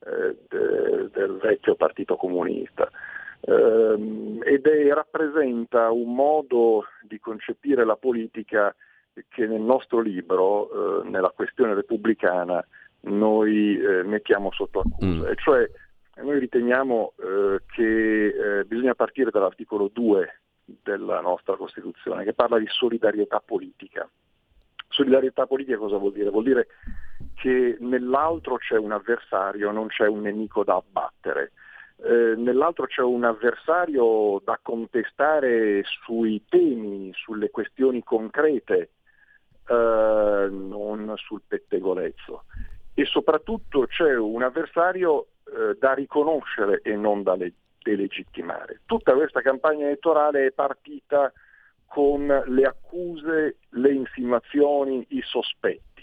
eh, 0.00 0.36
de, 0.48 1.10
del 1.12 1.38
vecchio 1.40 1.76
partito 1.76 2.16
comunista 2.16 2.90
ed 3.46 4.66
è, 4.66 4.92
rappresenta 4.92 5.90
un 5.90 6.14
modo 6.14 6.86
di 7.02 7.18
concepire 7.18 7.84
la 7.84 7.96
politica 7.96 8.74
che 9.28 9.46
nel 9.46 9.60
nostro 9.60 10.00
libro, 10.00 11.02
eh, 11.02 11.08
nella 11.08 11.30
questione 11.30 11.74
repubblicana, 11.74 12.64
noi 13.02 13.78
eh, 13.78 14.02
mettiamo 14.02 14.50
sotto 14.52 14.80
accusa. 14.80 15.06
Mm. 15.06 15.26
E 15.26 15.34
cioè 15.36 15.70
noi 16.22 16.38
riteniamo 16.38 17.12
eh, 17.16 17.62
che 17.66 18.26
eh, 18.60 18.64
bisogna 18.64 18.94
partire 18.94 19.30
dall'articolo 19.30 19.90
2 19.92 20.40
della 20.64 21.20
nostra 21.20 21.56
Costituzione, 21.56 22.24
che 22.24 22.32
parla 22.32 22.58
di 22.58 22.66
solidarietà 22.68 23.40
politica. 23.44 24.08
Solidarietà 24.88 25.46
politica 25.46 25.76
cosa 25.76 25.96
vuol 25.96 26.12
dire? 26.12 26.30
Vuol 26.30 26.44
dire 26.44 26.66
che 27.34 27.76
nell'altro 27.80 28.56
c'è 28.56 28.78
un 28.78 28.92
avversario, 28.92 29.70
non 29.70 29.88
c'è 29.88 30.06
un 30.06 30.22
nemico 30.22 30.64
da 30.64 30.76
abbattere 30.76 31.52
eh, 32.04 32.34
nell'altro 32.36 32.86
c'è 32.86 33.00
un 33.00 33.24
avversario 33.24 34.40
da 34.44 34.58
contestare 34.60 35.82
sui 35.84 36.44
temi, 36.48 37.10
sulle 37.14 37.50
questioni 37.50 38.02
concrete, 38.02 38.90
eh, 39.66 40.48
non 40.50 41.14
sul 41.16 41.40
pettegolezzo. 41.46 42.44
E 42.92 43.06
soprattutto 43.06 43.86
c'è 43.86 44.14
un 44.16 44.42
avversario 44.42 45.28
eh, 45.44 45.76
da 45.78 45.94
riconoscere 45.94 46.80
e 46.82 46.94
non 46.94 47.22
da 47.22 47.36
le- 47.36 47.54
delegittimare. 47.82 48.80
Tutta 48.84 49.14
questa 49.14 49.40
campagna 49.40 49.86
elettorale 49.86 50.46
è 50.46 50.52
partita 50.52 51.32
con 51.86 52.26
le 52.26 52.62
accuse, 52.64 53.56
le 53.70 53.92
insinuazioni, 53.92 55.06
i 55.10 55.22
sospetti. 55.22 56.02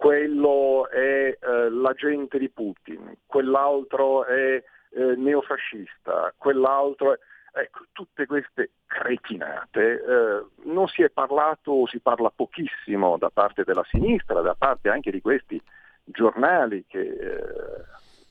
Quello 0.00 0.88
è 0.88 1.36
uh, 1.42 1.68
l'agente 1.68 2.38
di 2.38 2.48
Putin, 2.48 3.18
quell'altro 3.26 4.24
è 4.24 4.64
uh, 4.92 5.12
neofascista, 5.20 6.32
quell'altro 6.38 7.12
è... 7.12 7.18
Ecco, 7.52 7.80
tutte 7.90 8.26
queste 8.26 8.70
cretinate 8.86 9.80
eh, 9.80 10.44
non 10.68 10.86
si 10.86 11.02
è 11.02 11.10
parlato 11.10 11.72
o 11.72 11.86
si 11.88 11.98
parla 11.98 12.30
pochissimo 12.30 13.18
da 13.18 13.28
parte 13.28 13.64
della 13.64 13.82
sinistra, 13.90 14.40
da 14.40 14.54
parte 14.54 14.88
anche 14.88 15.10
di 15.10 15.20
questi 15.20 15.60
giornali 16.04 16.84
che 16.86 17.00
eh, 17.00 17.84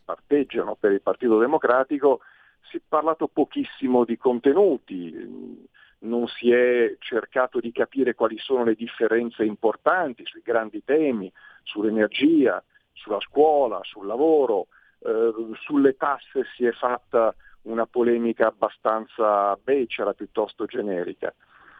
parteggiano 0.05 0.75
per 0.79 0.93
il 0.93 1.01
Partito 1.01 1.37
Democratico, 1.37 2.21
si 2.69 2.77
è 2.77 2.81
parlato 2.87 3.27
pochissimo 3.27 4.05
di 4.05 4.15
contenuti, 4.15 5.67
non 5.99 6.27
si 6.27 6.51
è 6.51 6.95
cercato 6.99 7.59
di 7.59 7.71
capire 7.71 8.13
quali 8.13 8.37
sono 8.37 8.63
le 8.63 8.75
differenze 8.75 9.43
importanti 9.43 10.25
sui 10.25 10.41
grandi 10.43 10.83
temi, 10.83 11.31
sull'energia, 11.63 12.63
sulla 12.93 13.19
scuola, 13.19 13.79
sul 13.83 14.05
lavoro, 14.05 14.67
eh, 14.99 15.31
sulle 15.61 15.95
tasse 15.95 16.45
si 16.55 16.65
è 16.65 16.71
fatta 16.71 17.33
una 17.63 17.85
polemica 17.85 18.47
abbastanza 18.47 19.57
becera 19.61 20.13
piuttosto 20.13 20.65
generica. 20.65 21.33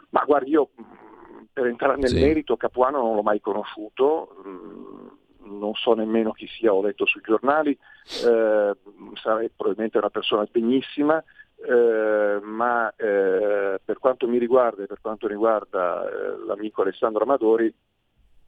Ma 0.10 0.24
guardi, 0.26 0.52
io 0.52 0.70
per 1.52 1.68
entrare 1.68 1.98
nel 1.98 2.10
sì. 2.10 2.20
merito 2.20 2.58
Capuano 2.58 3.02
non 3.02 3.16
l'ho 3.16 3.22
mai 3.22 3.40
conosciuto, 3.40 4.36
non 5.44 5.74
so 5.76 5.94
nemmeno 5.94 6.32
chi 6.32 6.48
sia, 6.48 6.74
ho 6.74 6.82
letto 6.82 7.06
sui 7.06 7.22
giornali, 7.22 7.72
eh, 7.72 8.76
sarei 9.16 9.50
probabilmente 9.56 9.98
una 9.98 10.10
persona 10.10 10.48
degnissima, 10.52 11.24
eh, 11.62 12.40
ma 12.42 12.94
eh, 12.96 13.80
per 13.84 14.00
quanto 14.00 14.28
mi 14.28 14.38
riguarda 14.38 14.84
e 14.84 14.88
per 14.88 15.00
quanto 15.02 15.28
riguarda 15.28 16.08
eh, 16.08 16.46
l'amico 16.46 16.82
Alessandro 16.82 17.24
Amadori 17.24 17.74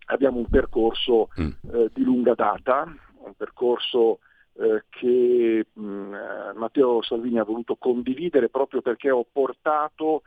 abbiamo 0.05 0.37
un 0.37 0.47
percorso 0.47 1.29
mm. 1.39 1.49
Eh, 1.73 1.89
di 1.93 2.03
lunga 2.03 2.33
data, 2.35 2.83
un 3.23 3.33
percorso 3.35 4.19
eh, 4.53 4.83
che 4.89 5.65
mh, 5.71 5.83
mm, 5.83 6.13
Matteo 6.55 7.01
Salvini 7.01 7.39
ha 7.39 7.43
voluto 7.43 7.75
condividere 7.75 8.49
proprio 8.49 8.81
perché 8.81 9.11
ho 9.11 9.25
portato 9.29 10.23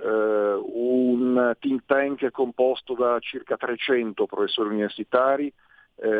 un 0.00 1.56
think 1.58 1.82
tank 1.84 2.30
composto 2.30 2.94
da 2.94 3.18
circa 3.18 3.56
300 3.56 4.26
professori 4.26 4.68
universitari 4.68 5.52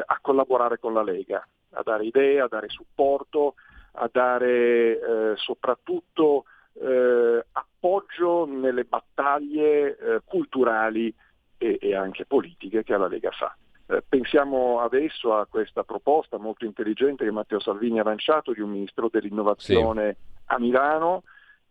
a 0.04 0.18
collaborare 0.20 0.80
con 0.80 0.92
la 0.92 1.04
Lega, 1.04 1.46
a 1.74 1.82
dare 1.84 2.04
idee, 2.04 2.40
a 2.40 2.48
dare 2.48 2.68
supporto, 2.68 3.54
a 3.92 4.08
dare 4.12 5.00
eh, 5.00 5.32
soprattutto 5.36 6.44
eh, 6.80 7.44
appoggio 7.52 8.46
nelle 8.46 8.84
battaglie 8.84 9.96
eh, 9.96 10.20
culturali 10.24 11.12
e, 11.56 11.78
e, 11.80 11.94
anche 11.94 12.24
politiche 12.24 12.84
che 12.84 12.96
la 12.96 13.08
Lega 13.08 13.30
fa. 13.30 13.56
Eh, 13.86 14.02
pensiamo 14.06 14.80
adesso 14.80 15.34
a 15.34 15.46
questa 15.46 15.82
proposta 15.82 16.38
molto 16.38 16.64
intelligente 16.64 17.24
che 17.24 17.30
Matteo 17.30 17.58
Salvini 17.58 17.98
ha 17.98 18.04
lanciato 18.04 18.52
di 18.52 18.60
un 18.60 18.70
Ministro 18.70 19.08
dell'Innovazione 19.10 20.16
sì. 20.18 20.42
a 20.46 20.58
Milano. 20.58 21.22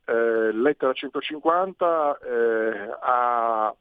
Eh, 0.05 0.51
lettera 0.53 0.93
150 0.93 2.19
eh, 2.19 2.97
ha 3.01 3.75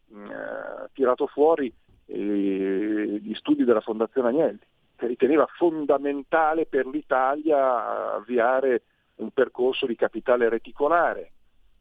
tirato 0.92 1.26
fuori 1.28 1.72
gli 2.04 3.34
studi 3.34 3.64
della 3.64 3.80
Fondazione 3.80 4.28
Agnelli 4.28 4.60
riteneva 4.98 5.46
fondamentale 5.56 6.66
per 6.66 6.86
l'Italia 6.86 8.14
avviare 8.14 8.82
un 9.16 9.30
percorso 9.30 9.86
di 9.86 9.96
capitale 9.96 10.48
reticolare. 10.48 11.32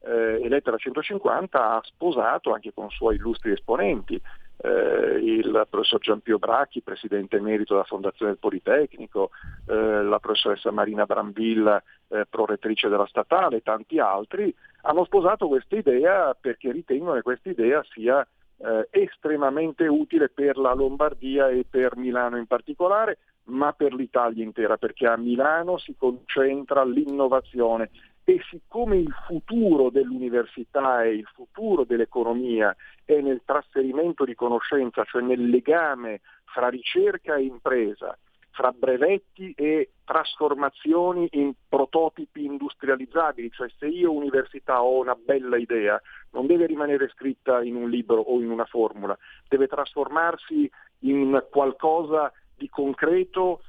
Eh, 0.01 0.41
e 0.43 0.49
Lettera 0.49 0.77
150 0.77 1.71
ha 1.71 1.81
sposato 1.83 2.53
anche 2.53 2.73
con 2.73 2.89
suoi 2.89 3.15
illustri 3.15 3.51
esponenti, 3.51 4.21
eh, 4.57 5.19
il 5.21 5.67
professor 5.69 5.99
Giampio 5.99 6.37
Bracchi, 6.37 6.81
presidente 6.81 7.37
emerito 7.37 7.73
della 7.73 7.85
Fondazione 7.85 8.31
del 8.31 8.39
Politecnico, 8.39 9.31
eh, 9.67 10.03
la 10.03 10.19
professoressa 10.19 10.71
Marina 10.71 11.05
Brambilla, 11.05 11.81
eh, 12.07 12.25
prorettrice 12.29 12.87
della 12.87 13.07
statale 13.07 13.61
tanti 13.61 13.99
altri, 13.99 14.53
hanno 14.83 15.05
sposato 15.05 15.47
questa 15.47 15.75
idea 15.75 16.35
perché 16.39 16.71
ritengono 16.71 17.13
che 17.13 17.21
questa 17.21 17.49
idea 17.49 17.83
sia 17.89 18.25
eh, 18.57 18.87
estremamente 18.91 19.87
utile 19.87 20.29
per 20.29 20.57
la 20.57 20.73
Lombardia 20.73 21.49
e 21.49 21.65
per 21.69 21.97
Milano 21.97 22.37
in 22.37 22.47
particolare, 22.47 23.17
ma 23.45 23.73
per 23.73 23.93
l'Italia 23.93 24.43
intera, 24.43 24.77
perché 24.77 25.07
a 25.07 25.17
Milano 25.17 25.77
si 25.77 25.95
concentra 25.97 26.83
l'innovazione 26.83 27.89
e 28.23 28.41
siccome 28.49 28.97
il 28.97 29.13
futuro 29.27 29.91
dell'università 29.91 31.03
e 31.03 31.13
il 31.13 31.29
futuro 31.31 31.83
dell'economia 31.83 32.75
è 33.03 33.21
nel 33.21 33.41
trasferimento 33.45 34.25
di 34.25 34.33
conoscenza, 34.33 35.03
cioè 35.03 35.21
nel 35.21 35.47
legame 35.47 36.21
fra 36.45 36.69
ricerca 36.69 37.35
e 37.35 37.43
impresa, 37.43 38.17
fra 38.55 38.71
brevetti 38.71 39.51
e 39.51 39.91
trasformazioni 40.05 41.27
in 41.33 41.53
prototipi 41.67 42.45
industrializzabili, 42.45 43.51
cioè 43.51 43.67
se 43.77 43.85
io 43.87 44.13
università 44.13 44.81
ho 44.81 45.01
una 45.01 45.15
bella 45.15 45.57
idea, 45.57 46.01
non 46.31 46.47
deve 46.47 46.65
rimanere 46.65 47.09
scritta 47.09 47.61
in 47.61 47.75
un 47.75 47.89
libro 47.89 48.21
o 48.21 48.39
in 48.39 48.49
una 48.49 48.63
formula, 48.63 49.17
deve 49.49 49.67
trasformarsi 49.67 50.71
in 50.99 51.45
qualcosa 51.51 52.31
di 52.55 52.69
concreto 52.69 53.61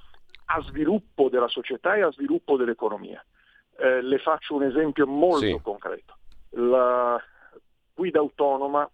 a 0.47 0.63
sviluppo 0.63 1.29
della 1.29 1.49
società 1.49 1.97
e 1.97 2.03
a 2.03 2.13
sviluppo 2.13 2.57
dell'economia. 2.57 3.23
Eh, 3.79 4.03
le 4.03 4.19
faccio 4.19 4.55
un 4.55 4.63
esempio 4.63 5.05
molto 5.09 5.47
sì. 5.47 5.61
concreto. 5.61 6.17
La 6.51 7.21
guida 7.93 8.21
autonoma 8.21 8.89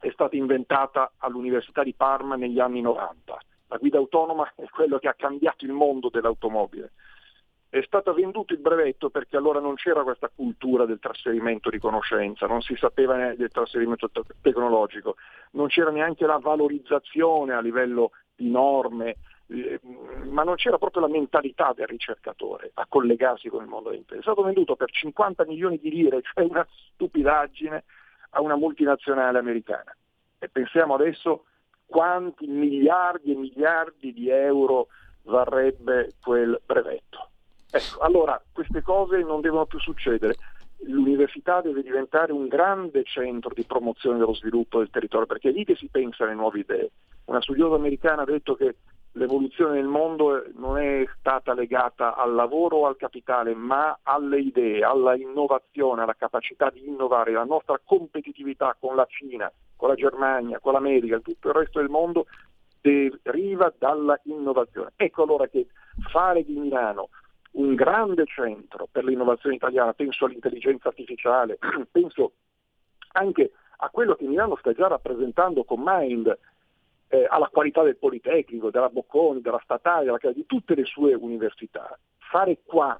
è 0.00 0.10
stata 0.10 0.36
inventata 0.36 1.12
all'Università 1.18 1.82
di 1.82 1.92
Parma 1.92 2.34
negli 2.36 2.60
anni 2.60 2.80
90 2.80 3.38
la 3.72 3.78
guida 3.78 3.96
autonoma 3.96 4.52
è 4.54 4.68
quello 4.68 4.98
che 4.98 5.08
ha 5.08 5.14
cambiato 5.14 5.64
il 5.64 5.72
mondo 5.72 6.10
dell'automobile. 6.10 6.92
È 7.70 7.80
stato 7.86 8.12
venduto 8.12 8.52
il 8.52 8.58
brevetto 8.58 9.08
perché 9.08 9.38
allora 9.38 9.58
non 9.58 9.76
c'era 9.76 10.02
questa 10.02 10.28
cultura 10.28 10.84
del 10.84 10.98
trasferimento 10.98 11.70
di 11.70 11.78
conoscenza, 11.78 12.46
non 12.46 12.60
si 12.60 12.76
sapeva 12.76 13.34
del 13.34 13.50
trasferimento 13.50 14.10
tecnologico, 14.42 15.16
non 15.52 15.68
c'era 15.68 15.90
neanche 15.90 16.26
la 16.26 16.36
valorizzazione 16.36 17.54
a 17.54 17.62
livello 17.62 18.10
di 18.36 18.50
norme, 18.50 19.16
eh, 19.46 19.80
ma 20.28 20.42
non 20.42 20.56
c'era 20.56 20.76
proprio 20.76 21.00
la 21.00 21.08
mentalità 21.08 21.72
del 21.74 21.86
ricercatore 21.86 22.72
a 22.74 22.84
collegarsi 22.86 23.48
con 23.48 23.62
il 23.62 23.68
mondo 23.68 23.88
dell'impresa. 23.88 24.20
È 24.20 24.24
stato 24.24 24.42
venduto 24.42 24.76
per 24.76 24.90
50 24.90 25.46
milioni 25.46 25.78
di 25.78 25.88
lire, 25.88 26.20
cioè 26.20 26.44
una 26.44 26.66
stupidaggine, 26.68 27.84
a 28.34 28.42
una 28.42 28.56
multinazionale 28.56 29.38
americana. 29.38 29.96
E 30.38 30.50
pensiamo 30.50 30.92
adesso 30.92 31.44
quanti 31.92 32.46
miliardi 32.46 33.32
e 33.32 33.36
miliardi 33.36 34.14
di 34.14 34.30
euro 34.30 34.86
varrebbe 35.24 36.14
quel 36.22 36.58
brevetto. 36.64 37.28
Ecco, 37.70 38.00
allora 38.00 38.42
queste 38.50 38.80
cose 38.80 39.18
non 39.18 39.42
devono 39.42 39.66
più 39.66 39.78
succedere. 39.78 40.36
L'università 40.84 41.60
deve 41.60 41.82
diventare 41.82 42.32
un 42.32 42.48
grande 42.48 43.04
centro 43.04 43.52
di 43.54 43.64
promozione 43.64 44.18
dello 44.18 44.34
sviluppo 44.34 44.78
del 44.78 44.88
territorio, 44.88 45.26
perché 45.26 45.50
è 45.50 45.52
lì 45.52 45.64
che 45.64 45.76
si 45.76 45.88
pensa 45.88 46.24
alle 46.24 46.34
nuove 46.34 46.60
idee. 46.60 46.90
Una 47.26 47.42
studiosa 47.42 47.74
americana 47.74 48.22
ha 48.22 48.26
detto 48.26 48.54
che 48.54 48.76
l'evoluzione 49.12 49.74
del 49.74 49.86
mondo 49.86 50.44
non 50.54 50.78
è 50.78 51.04
stata 51.18 51.54
legata 51.54 52.14
al 52.14 52.34
lavoro 52.34 52.78
o 52.78 52.86
al 52.86 52.96
capitale, 52.96 53.54
ma 53.54 53.98
alle 54.02 54.40
idee, 54.40 54.82
alla 54.82 55.16
innovazione, 55.16 56.02
alla 56.02 56.14
capacità 56.14 56.70
di 56.70 56.86
innovare. 56.86 57.32
La 57.32 57.44
nostra 57.44 57.80
competitività 57.84 58.76
con 58.78 58.96
la 58.96 59.06
Cina, 59.06 59.50
con 59.76 59.88
la 59.88 59.94
Germania, 59.94 60.60
con 60.60 60.72
l'America, 60.72 61.18
tutto 61.20 61.48
il 61.48 61.54
resto 61.54 61.78
del 61.80 61.88
mondo 61.88 62.26
deriva 62.80 63.72
dalla 63.76 64.18
innovazione. 64.24 64.92
Ecco 64.96 65.22
allora 65.22 65.46
che 65.46 65.68
fare 66.10 66.44
di 66.44 66.56
Milano 66.56 67.10
un 67.52 67.74
grande 67.74 68.24
centro 68.26 68.88
per 68.90 69.04
l'innovazione 69.04 69.56
italiana, 69.56 69.92
penso 69.92 70.24
all'intelligenza 70.24 70.88
artificiale, 70.88 71.58
penso 71.90 72.32
anche 73.12 73.52
a 73.76 73.90
quello 73.90 74.14
che 74.14 74.26
Milano 74.26 74.56
sta 74.56 74.72
già 74.72 74.86
rappresentando 74.88 75.64
con 75.64 75.82
Mind, 75.84 76.36
eh, 77.12 77.26
alla 77.28 77.50
qualità 77.52 77.82
del 77.82 77.98
Politecnico, 77.98 78.70
della 78.70 78.88
Bocconi, 78.88 79.42
della 79.42 79.60
Statale, 79.62 80.06
della, 80.06 80.18
di 80.32 80.46
tutte 80.46 80.74
le 80.74 80.86
sue 80.86 81.12
università. 81.12 81.98
Fare 82.16 82.60
qua, 82.64 82.98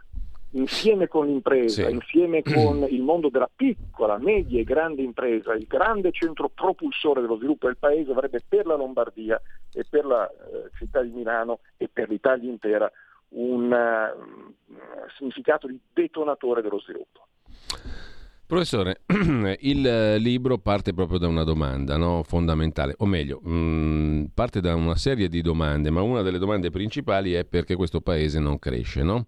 insieme 0.51 1.09
con 1.09 1.27
l'impresa, 1.27 1.87
sì. 1.87 1.93
insieme 1.93 2.43
con 2.45 2.87
il 2.91 3.01
mondo 3.01 3.31
della 3.31 3.49
piccola, 3.55 4.19
media 4.19 4.61
e 4.61 4.65
grande 4.65 5.01
impresa, 5.01 5.55
il 5.55 5.67
grande 5.67 6.13
centro 6.13 6.51
propulsore 6.51 7.23
dello 7.23 7.37
sviluppo 7.37 7.69
del 7.69 7.79
Paese 7.79 8.11
avrebbe 8.11 8.43
per 8.47 8.67
la 8.67 8.77
Lombardia 8.77 9.41
e 9.73 9.87
per 9.89 10.05
la 10.05 10.29
eh, 10.29 10.69
città 10.77 11.01
di 11.01 11.11
Milano 11.11 11.61
e 11.79 11.89
per 11.91 12.11
l'Italia 12.11 12.51
intera 12.51 12.93
un 13.35 13.73
uh, 13.73 14.77
significato 15.17 15.67
di 15.67 15.81
detonatore 15.91 16.61
dello 16.61 16.81
sviluppo. 16.81 17.29
Professore, 18.53 19.01
il 19.61 20.17
libro 20.19 20.59
parte 20.59 20.93
proprio 20.93 21.17
da 21.17 21.27
una 21.27 21.43
domanda 21.43 21.97
no? 21.97 22.23
fondamentale, 22.23 22.95
o 22.99 23.07
meglio, 23.07 23.41
mh, 23.43 23.51
mm, 23.51 24.25
parte 24.35 24.61
da 24.61 24.75
una 24.75 24.95
serie 24.97 25.31
di 25.31 25.41
domande, 25.41 25.89
ma 25.89 26.03
una 26.03 26.21
delle 26.21 26.37
domande 26.37 26.69
principali 26.69 27.33
è 27.33 27.47
perché 27.47 27.77
questo 27.77 28.03
paese 28.03 28.41
non 28.41 28.59
cresce, 28.59 29.03
no? 29.03 29.25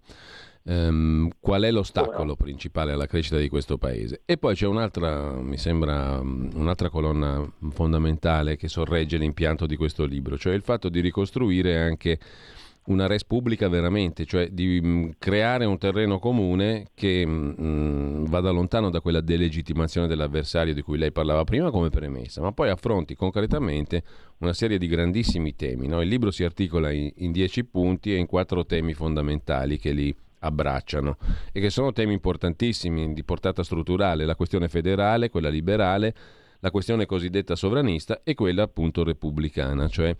Um, 0.65 1.29
qual 1.39 1.63
è 1.63 1.71
l'ostacolo 1.71 2.35
principale 2.35 2.91
alla 2.91 3.07
crescita 3.07 3.37
di 3.37 3.49
questo 3.49 3.79
paese? 3.79 4.21
E 4.25 4.37
poi 4.37 4.53
c'è 4.53 4.67
un'altra, 4.67 5.31
mi 5.31 5.57
sembra, 5.57 6.21
mm, 6.21 6.49
un'altra 6.53 6.91
colonna 6.91 7.43
fondamentale 7.71 8.57
che 8.57 8.67
sorregge 8.67 9.17
l'impianto 9.17 9.65
di 9.65 9.75
questo 9.75 10.05
libro, 10.05 10.37
cioè 10.37 10.53
il 10.53 10.61
fatto 10.61 10.87
di 10.87 10.99
ricostruire 10.99 11.81
anche 11.81 12.19
una 12.85 13.07
res 13.07 13.25
pubblica 13.25 13.67
veramente, 13.67 14.25
cioè 14.25 14.49
di 14.49 14.79
mm, 14.83 15.09
creare 15.17 15.65
un 15.65 15.77
terreno 15.77 16.19
comune 16.19 16.87
che 16.93 17.25
mh, 17.25 17.55
mm, 17.59 18.25
vada 18.25 18.51
lontano 18.51 18.89
da 18.89 19.01
quella 19.01 19.21
delegittimazione 19.21 20.07
dell'avversario 20.07 20.73
di 20.73 20.81
cui 20.81 20.97
lei 20.97 21.11
parlava 21.11 21.43
prima 21.43 21.71
come 21.71 21.89
premessa, 21.89 22.41
ma 22.41 22.51
poi 22.51 22.69
affronti 22.69 23.15
concretamente 23.15 24.03
una 24.39 24.53
serie 24.53 24.77
di 24.77 24.87
grandissimi 24.87 25.55
temi. 25.55 25.87
No? 25.87 26.01
Il 26.01 26.09
libro 26.09 26.29
si 26.31 26.43
articola 26.43 26.91
in, 26.91 27.11
in 27.15 27.31
dieci 27.31 27.65
punti 27.65 28.13
e 28.13 28.17
in 28.17 28.27
quattro 28.27 28.65
temi 28.65 28.93
fondamentali 28.93 29.79
che 29.79 29.91
li 29.91 30.15
abbracciano 30.39 31.17
e 31.51 31.59
che 31.59 31.71
sono 31.71 31.91
temi 31.91 32.13
importantissimi 32.13 33.13
di 33.13 33.23
portata 33.23 33.63
strutturale, 33.63 34.25
la 34.25 34.35
questione 34.35 34.67
federale, 34.67 35.29
quella 35.29 35.49
liberale, 35.49 36.13
la 36.59 36.69
questione 36.69 37.05
cosiddetta 37.05 37.55
sovranista 37.55 38.21
e 38.23 38.35
quella 38.35 38.63
appunto 38.63 39.03
repubblicana, 39.03 39.87
cioè 39.87 40.15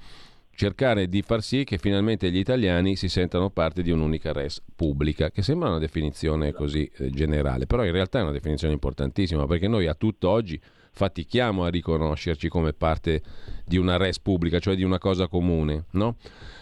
cercare 0.56 1.08
di 1.08 1.22
far 1.22 1.42
sì 1.42 1.64
che 1.64 1.78
finalmente 1.78 2.32
gli 2.32 2.38
italiani 2.38 2.96
si 2.96 3.10
sentano 3.10 3.50
parte 3.50 3.82
di 3.82 3.92
un'unica 3.92 4.32
res 4.32 4.64
pubblica, 4.76 5.30
che 5.30 5.42
sembra 5.42 5.70
una 5.70 5.80
definizione 5.80 6.54
così 6.54 6.90
eh, 6.98 7.10
generale, 7.10 7.66
però 7.66 7.84
in 7.84 7.92
realtà 7.92 8.20
è 8.20 8.24
una 8.24 8.32
definizione 8.32 8.74
importantissima 8.74 9.46
perché 9.46 9.68
noi 9.68 9.88
a 9.88 9.94
tutt'oggi 9.94 10.60
fatichiamo 10.92 11.66
a 11.66 11.70
riconoscerci 11.70 12.48
come 12.48 12.74
parte 12.74 13.22
di 13.66 13.78
una 13.78 13.98
res 13.98 14.20
pubblica, 14.20 14.60
cioè 14.60 14.76
di 14.76 14.84
una 14.84 14.98
cosa 14.98 15.28
comune, 15.28 15.86
no? 15.92 16.16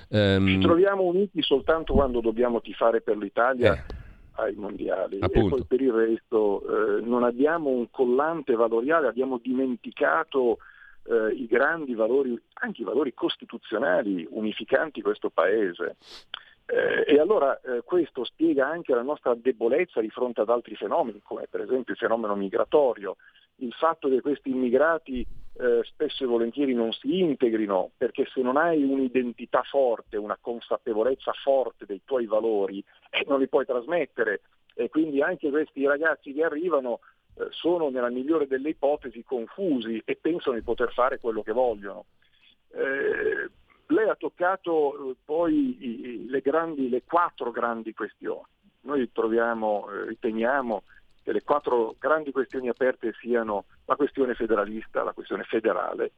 Um, 0.09 0.47
Ci 0.47 0.59
troviamo 0.59 1.03
uniti 1.03 1.41
soltanto 1.41 1.93
quando 1.93 2.19
dobbiamo 2.19 2.61
tifare 2.61 3.01
per 3.01 3.17
l'Italia. 3.17 3.73
Eh 3.73 4.01
ai 4.35 4.55
mondiali 4.55 5.19
Appunto. 5.19 5.45
e 5.45 5.49
poi 5.49 5.65
per 5.65 5.81
il 5.81 5.91
resto 5.91 6.63
eh, 6.63 7.01
non 7.01 7.23
abbiamo 7.23 7.69
un 7.69 7.91
collante 7.91 8.55
valoriale, 8.55 9.07
abbiamo 9.07 9.39
dimenticato 9.41 10.57
eh, 11.05 11.33
i 11.33 11.47
grandi 11.47 11.93
valori, 11.93 12.39
anche 12.61 12.81
i 12.81 12.85
valori 12.85 13.13
costituzionali 13.13 14.27
unificanti 14.29 15.01
questo 15.01 15.29
paese. 15.29 15.97
Eh, 16.65 17.03
e 17.05 17.19
allora 17.19 17.59
eh, 17.59 17.81
questo 17.83 18.23
spiega 18.23 18.67
anche 18.67 18.93
la 18.93 19.01
nostra 19.01 19.35
debolezza 19.35 19.99
di 19.99 20.09
fronte 20.09 20.41
ad 20.41 20.49
altri 20.49 20.75
fenomeni, 20.75 21.21
come 21.21 21.47
per 21.49 21.61
esempio 21.61 21.93
il 21.93 21.99
fenomeno 21.99 22.35
migratorio, 22.35 23.17
il 23.57 23.73
fatto 23.73 24.09
che 24.09 24.21
questi 24.21 24.49
immigrati 24.49 25.25
eh, 25.55 25.81
spesso 25.83 26.23
e 26.23 26.27
volentieri 26.27 26.73
non 26.73 26.91
si 26.93 27.19
integrino, 27.19 27.91
perché 27.97 28.25
se 28.33 28.41
non 28.41 28.57
hai 28.57 28.83
un'identità 28.83 29.61
forte, 29.63 30.17
una 30.17 30.37
consapevolezza 30.39 31.31
forte 31.33 31.85
dei 31.85 32.01
tuoi 32.03 32.25
valori, 32.25 32.83
eh, 33.09 33.23
non 33.27 33.39
li 33.39 33.47
puoi 33.47 33.65
trasmettere. 33.65 34.41
E 34.75 34.89
quindi 34.89 35.21
anche 35.21 35.51
questi 35.51 35.85
ragazzi 35.85 36.33
che 36.33 36.43
arrivano 36.43 37.01
sono 37.49 37.89
nella 37.89 38.09
migliore 38.09 38.47
delle 38.47 38.69
ipotesi 38.69 39.23
confusi 39.23 40.01
e 40.05 40.15
pensano 40.15 40.55
di 40.55 40.61
poter 40.61 40.91
fare 40.93 41.19
quello 41.19 41.41
che 41.41 41.51
vogliono. 41.51 42.05
Eh, 42.69 43.49
lei 43.87 44.09
ha 44.09 44.15
toccato 44.15 45.11
eh, 45.11 45.15
poi 45.23 45.77
i, 45.79 46.25
le, 46.29 46.41
grandi, 46.41 46.89
le, 46.89 47.03
quattro 47.03 47.51
grandi 47.51 47.93
questioni. 47.93 48.45
Noi 48.81 49.11
troviamo, 49.11 49.89
eh, 49.89 50.05
riteniamo 50.05 50.83
che 51.23 51.31
le 51.31 51.43
quattro 51.43 51.95
grandi 51.97 52.31
questioni 52.31 52.69
aperte 52.69 53.13
siano 53.19 53.65
la 53.85 53.95
questione 53.95 54.33
federalista, 54.33 55.03
la 55.03 55.13
questione 55.13 55.43
federale. 55.43 56.11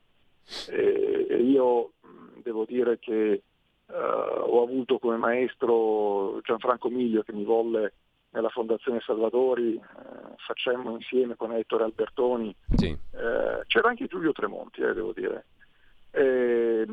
E 0.69 1.37
io 1.41 1.91
devo 2.41 2.65
dire 2.65 2.99
che 2.99 3.41
ho 3.87 4.63
avuto 4.63 4.97
come 4.97 5.17
maestro 5.17 6.39
Gianfranco 6.41 6.89
Miglio 6.89 7.21
che 7.21 7.33
mi 7.33 7.43
volle 7.43 7.93
nella 8.35 8.49
Fondazione 8.49 8.99
Salvadori, 8.99 9.75
eh, 9.75 9.81
facemmo 10.45 10.91
insieme 10.91 11.35
con 11.35 11.53
Ettore 11.53 11.85
Albertoni, 11.85 12.53
sì. 12.75 12.87
eh, 12.87 13.63
c'era 13.65 13.87
anche 13.87 14.07
Giulio 14.07 14.33
Tremonti, 14.33 14.81
eh, 14.81 14.93
devo 14.93 15.13
dire, 15.13 15.45
e, 16.11 16.85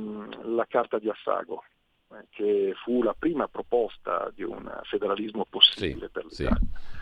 la 0.45 0.65
Carta 0.69 1.01
di 1.01 1.11
Assago, 1.11 1.65
eh, 2.13 2.27
che 2.31 2.75
fu 2.85 3.03
la 3.03 3.15
prima 3.19 3.49
proposta 3.49 4.31
di 4.33 4.45
un 4.45 4.71
federalismo 4.85 5.45
possibile 5.51 6.07
sì, 6.07 6.13
per 6.13 6.25
l'Italia. 6.25 6.57
Sì. 6.57 7.01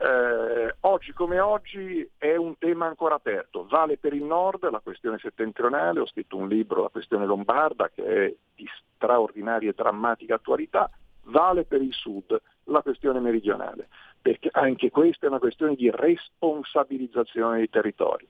Eh, 0.00 0.74
oggi 0.80 1.12
come 1.12 1.40
oggi 1.40 2.08
è 2.18 2.36
un 2.36 2.56
tema 2.58 2.86
ancora 2.86 3.16
aperto, 3.16 3.66
vale 3.66 3.96
per 3.96 4.12
il 4.12 4.22
nord 4.22 4.70
la 4.70 4.80
questione 4.80 5.18
settentrionale, 5.18 6.00
ho 6.00 6.06
scritto 6.06 6.36
un 6.36 6.46
libro, 6.46 6.82
la 6.82 6.88
questione 6.88 7.24
lombarda, 7.24 7.88
che 7.88 8.04
è 8.04 8.34
di 8.54 8.68
straordinaria 8.94 9.70
e 9.70 9.74
drammatica 9.74 10.34
attualità, 10.34 10.90
vale 11.22 11.64
per 11.64 11.80
il 11.80 11.92
sud 11.94 12.38
la 12.68 12.82
questione 12.82 13.20
meridionale, 13.20 13.88
perché 14.20 14.48
anche 14.52 14.90
questa 14.90 15.26
è 15.26 15.28
una 15.28 15.38
questione 15.38 15.74
di 15.74 15.90
responsabilizzazione 15.90 17.58
dei 17.58 17.68
territori. 17.68 18.26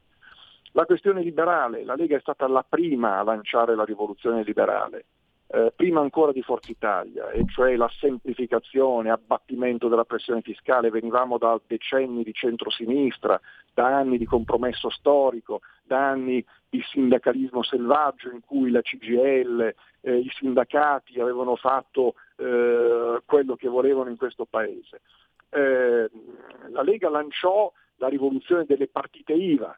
La 0.73 0.85
questione 0.85 1.23
liberale, 1.23 1.85
la 1.85 1.95
Lega 1.95 2.17
è 2.17 2.21
stata 2.21 2.47
la 2.47 2.65
prima 2.67 3.19
a 3.19 3.23
lanciare 3.23 3.75
la 3.75 3.85
rivoluzione 3.85 4.43
liberale, 4.43 5.07
eh, 5.51 5.73
prima 5.75 6.01
ancora 6.01 6.31
di 6.31 6.43
Forza 6.43 6.71
Italia, 6.71 7.31
e 7.31 7.45
cioè 7.47 7.75
la 7.75 7.91
semplificazione, 7.99 9.11
abbattimento 9.11 9.89
della 9.89 10.05
pressione 10.05 10.43
fiscale. 10.43 10.91
Venivamo 10.91 11.39
da 11.39 11.59
decenni 11.67 12.23
di 12.23 12.35
centrosinistra, 12.35 13.41
da 13.73 13.87
anni 13.87 14.19
di 14.19 14.27
compromesso 14.27 14.91
storico, 14.91 15.61
da 15.85 16.11
anni 16.11 16.45
di 16.69 16.83
sindacalismo 16.83 17.63
selvaggio 17.63 18.31
in 18.31 18.41
cui 18.45 18.71
la 18.71 18.83
CGL, 18.83 19.75
eh, 20.03 20.19
i 20.19 20.31
sindacati 20.37 21.19
avevano 21.19 21.57
fatto 21.57 22.15
eh, 22.39 23.21
quello 23.25 23.57
che 23.57 23.69
volevano 23.69 24.11
in 24.11 24.17
questo 24.17 24.45
paese. 24.45 25.01
Eh, 25.51 26.11
la 26.71 26.83
Lega 26.83 27.09
lanciò 27.09 27.73
la 27.97 28.09
rivoluzione 28.09 28.65
delle 28.65 28.89
partite 28.89 29.33
IVA. 29.33 29.77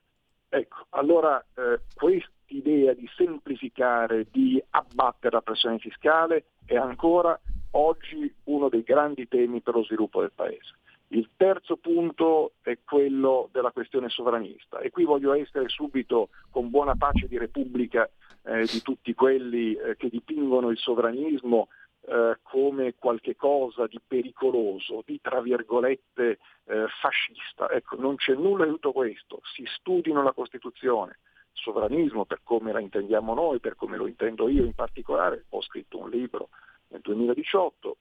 Ecco, 0.48 0.86
allora 0.90 1.42
eh, 1.54 1.80
quest'idea 1.94 2.92
di 2.92 3.08
semplificare, 3.16 4.26
di 4.30 4.62
abbattere 4.70 5.36
la 5.36 5.42
pressione 5.42 5.78
fiscale 5.78 6.46
è 6.66 6.76
ancora 6.76 7.38
oggi 7.72 8.32
uno 8.44 8.68
dei 8.68 8.82
grandi 8.82 9.28
temi 9.28 9.60
per 9.60 9.74
lo 9.74 9.84
sviluppo 9.84 10.20
del 10.20 10.32
Paese. 10.34 10.74
Il 11.12 11.30
terzo 11.36 11.76
punto 11.76 12.52
è 12.62 12.78
quello 12.84 13.48
della 13.52 13.72
questione 13.72 14.08
sovranista 14.08 14.78
e 14.78 14.90
qui 14.90 15.04
voglio 15.04 15.32
essere 15.34 15.68
subito 15.68 16.28
con 16.50 16.70
buona 16.70 16.94
pace 16.94 17.26
di 17.26 17.36
Repubblica 17.36 18.08
eh, 18.44 18.64
di 18.64 18.80
tutti 18.80 19.12
quelli 19.14 19.74
eh, 19.74 19.96
che 19.96 20.08
dipingono 20.08 20.70
il 20.70 20.78
sovranismo 20.78 21.68
eh, 22.06 22.38
come 22.42 22.94
qualche 22.98 23.36
cosa 23.36 23.86
di 23.86 24.00
pericoloso, 24.04 25.02
di 25.04 25.20
tra 25.20 25.40
virgolette 25.40 26.38
eh, 26.64 26.86
fascista. 27.00 27.70
Ecco, 27.70 27.96
non 27.96 28.16
c'è 28.16 28.34
nulla 28.34 28.64
di 28.64 28.72
tutto 28.72 28.92
questo, 28.92 29.40
si 29.54 29.64
studino 29.66 30.22
la 30.22 30.32
Costituzione. 30.32 31.18
Sovranismo, 31.52 32.24
per 32.24 32.40
come 32.42 32.72
la 32.72 32.80
intendiamo 32.80 33.34
noi, 33.34 33.60
per 33.60 33.74
come 33.74 33.96
lo 33.96 34.06
intendo 34.06 34.48
io 34.48 34.64
in 34.64 34.74
particolare, 34.74 35.44
ho 35.50 35.60
scritto 35.60 35.98
un 35.98 36.08
libro 36.08 36.48
nel 36.88 37.00
2018 37.02 37.96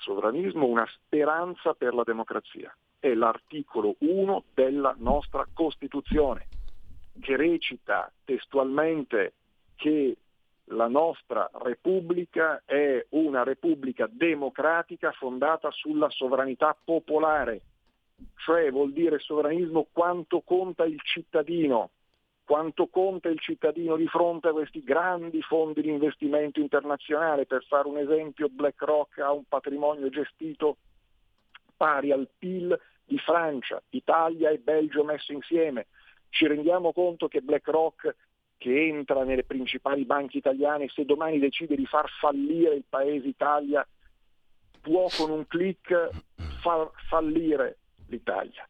sovranismo 0.00 0.66
una 0.66 0.86
speranza 0.86 1.74
per 1.74 1.94
la 1.94 2.02
democrazia. 2.02 2.74
È 2.98 3.12
l'articolo 3.14 3.96
1 3.98 4.44
della 4.52 4.94
nostra 4.98 5.46
Costituzione, 5.52 6.48
che 7.20 7.36
recita 7.36 8.10
testualmente 8.24 9.34
che 9.76 10.16
la 10.70 10.88
nostra 10.88 11.50
Repubblica 11.52 12.62
è 12.64 13.04
una 13.10 13.42
Repubblica 13.42 14.08
democratica 14.10 15.10
fondata 15.12 15.70
sulla 15.70 16.10
sovranità 16.10 16.76
popolare, 16.82 17.60
cioè 18.36 18.70
vuol 18.70 18.92
dire 18.92 19.18
sovranismo 19.18 19.86
quanto 19.92 20.42
conta 20.42 20.84
il 20.84 21.00
cittadino, 21.02 21.90
quanto 22.44 22.88
conta 22.88 23.28
il 23.28 23.38
cittadino 23.40 23.96
di 23.96 24.06
fronte 24.06 24.48
a 24.48 24.52
questi 24.52 24.82
grandi 24.82 25.40
fondi 25.42 25.82
di 25.82 25.90
investimento 25.90 26.60
internazionale. 26.60 27.46
Per 27.46 27.64
fare 27.64 27.88
un 27.88 27.98
esempio, 27.98 28.48
BlackRock 28.48 29.18
ha 29.18 29.32
un 29.32 29.44
patrimonio 29.48 30.08
gestito 30.08 30.76
pari 31.76 32.12
al 32.12 32.28
PIL 32.38 32.78
di 33.04 33.18
Francia, 33.18 33.82
Italia 33.90 34.50
e 34.50 34.58
Belgio 34.58 35.02
messo 35.04 35.32
insieme. 35.32 35.86
Ci 36.28 36.46
rendiamo 36.46 36.92
conto 36.92 37.26
che 37.26 37.40
BlackRock 37.40 38.14
che 38.60 38.88
entra 38.88 39.24
nelle 39.24 39.44
principali 39.44 40.04
banche 40.04 40.36
italiane, 40.36 40.88
se 40.88 41.06
domani 41.06 41.38
decide 41.38 41.76
di 41.76 41.86
far 41.86 42.10
fallire 42.20 42.74
il 42.74 42.84
paese 42.86 43.26
Italia, 43.26 43.86
può 44.82 45.06
con 45.16 45.30
un 45.30 45.46
clic 45.46 46.10
far 46.60 46.90
fallire 47.08 47.78
l'Italia 48.08 48.68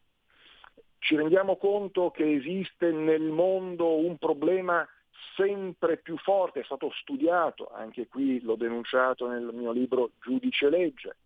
ci 1.01 1.15
rendiamo 1.15 1.57
conto 1.57 2.11
che 2.11 2.31
esiste 2.31 2.91
nel 2.91 3.23
mondo 3.23 3.97
un 3.97 4.17
problema 4.17 4.87
sempre 5.35 5.97
più 5.97 6.15
forte, 6.17 6.59
è 6.59 6.63
stato 6.63 6.91
studiato, 6.91 7.71
anche 7.73 8.07
qui 8.07 8.39
l'ho 8.41 8.55
denunciato 8.55 9.27
nel 9.27 9.49
mio 9.51 9.71
libro 9.71 10.11
Giudice 10.21 10.69
legge, 10.69 11.17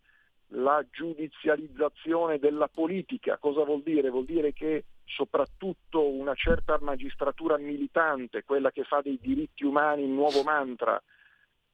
la 0.48 0.82
giudizializzazione 0.90 2.38
della 2.38 2.68
politica. 2.68 3.36
Cosa 3.36 3.64
vuol 3.64 3.82
dire? 3.82 4.08
Vuol 4.08 4.24
dire 4.24 4.54
che 4.54 4.84
soprattutto 5.06 6.08
una 6.08 6.34
certa 6.34 6.78
magistratura 6.80 7.56
militante, 7.56 8.44
quella 8.44 8.70
che 8.70 8.84
fa 8.84 9.00
dei 9.00 9.18
diritti 9.20 9.64
umani 9.64 10.02
il 10.02 10.10
nuovo 10.10 10.42
mantra, 10.42 11.00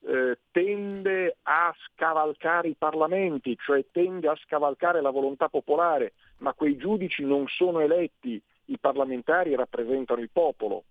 eh, 0.05 0.39
tende 0.51 1.37
a 1.43 1.75
scavalcare 1.87 2.69
i 2.69 2.75
parlamenti, 2.77 3.57
cioè 3.57 3.85
tende 3.91 4.29
a 4.29 4.37
scavalcare 4.37 5.01
la 5.01 5.11
volontà 5.11 5.49
popolare, 5.49 6.13
ma 6.39 6.53
quei 6.53 6.77
giudici 6.77 7.25
non 7.25 7.47
sono 7.49 7.81
eletti, 7.81 8.41
i 8.67 8.79
parlamentari 8.79 9.55
rappresentano 9.55 10.21
il 10.21 10.31
popolo. 10.31 10.85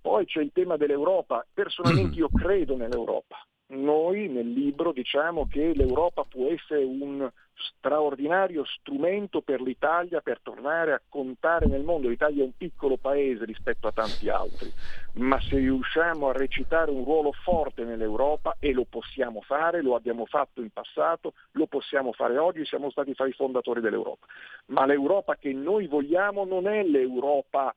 Poi 0.00 0.24
c'è 0.24 0.40
il 0.40 0.50
tema 0.52 0.76
dell'Europa, 0.76 1.46
personalmente 1.52 2.16
io 2.18 2.28
credo 2.28 2.76
nell'Europa, 2.76 3.46
noi 3.70 4.28
nel 4.28 4.50
libro 4.50 4.92
diciamo 4.92 5.46
che 5.46 5.72
l'Europa 5.74 6.24
può 6.24 6.48
essere 6.48 6.84
un 6.84 7.30
straordinario 7.54 8.64
strumento 8.64 9.42
per 9.42 9.60
l'Italia 9.60 10.20
per 10.20 10.40
tornare 10.42 10.92
a 10.92 11.00
contare 11.08 11.66
nel 11.66 11.82
mondo. 11.82 12.08
L'Italia 12.08 12.42
è 12.42 12.46
un 12.46 12.56
piccolo 12.56 12.96
paese 12.96 13.44
rispetto 13.44 13.86
a 13.86 13.92
tanti 13.92 14.28
altri, 14.28 14.72
ma 15.14 15.40
se 15.40 15.56
riusciamo 15.56 16.28
a 16.28 16.32
recitare 16.32 16.90
un 16.90 17.04
ruolo 17.04 17.32
forte 17.32 17.84
nell'Europa, 17.84 18.56
e 18.58 18.72
lo 18.72 18.86
possiamo 18.88 19.40
fare, 19.42 19.82
lo 19.82 19.94
abbiamo 19.94 20.26
fatto 20.26 20.62
in 20.62 20.70
passato, 20.70 21.34
lo 21.52 21.66
possiamo 21.66 22.12
fare 22.12 22.38
oggi, 22.38 22.64
siamo 22.64 22.90
stati 22.90 23.14
fra 23.14 23.26
i 23.26 23.32
fondatori 23.32 23.80
dell'Europa. 23.80 24.26
Ma 24.66 24.86
l'Europa 24.86 25.36
che 25.36 25.52
noi 25.52 25.86
vogliamo 25.86 26.44
non 26.44 26.66
è 26.66 26.82
l'Europa 26.82 27.74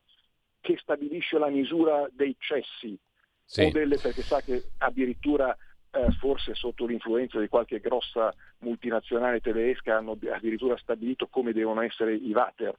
che 0.62 0.78
stabilisce 0.82 1.38
la 1.38 1.50
misura 1.50 2.08
dei 2.12 2.36
cessi, 2.40 2.98
sì. 3.44 3.70
delle, 3.72 3.98
perché 3.98 4.22
sa 4.22 4.40
che 4.42 4.64
addirittura 4.78 5.56
eh, 5.94 6.12
forse 6.20 6.56
sotto 6.56 6.86
l'influenza 6.86 7.40
di 7.40 7.48
qualche 7.48 7.80
grossa 7.80 8.34
multinazionale 8.60 9.42
tedesca 9.42 9.98
hanno 9.98 10.18
addirittura 10.32 10.76
stabilito 10.78 11.28
come 11.28 11.54
devono 11.54 11.82
essere 11.82 12.16
i 12.16 12.32
water. 12.34 12.76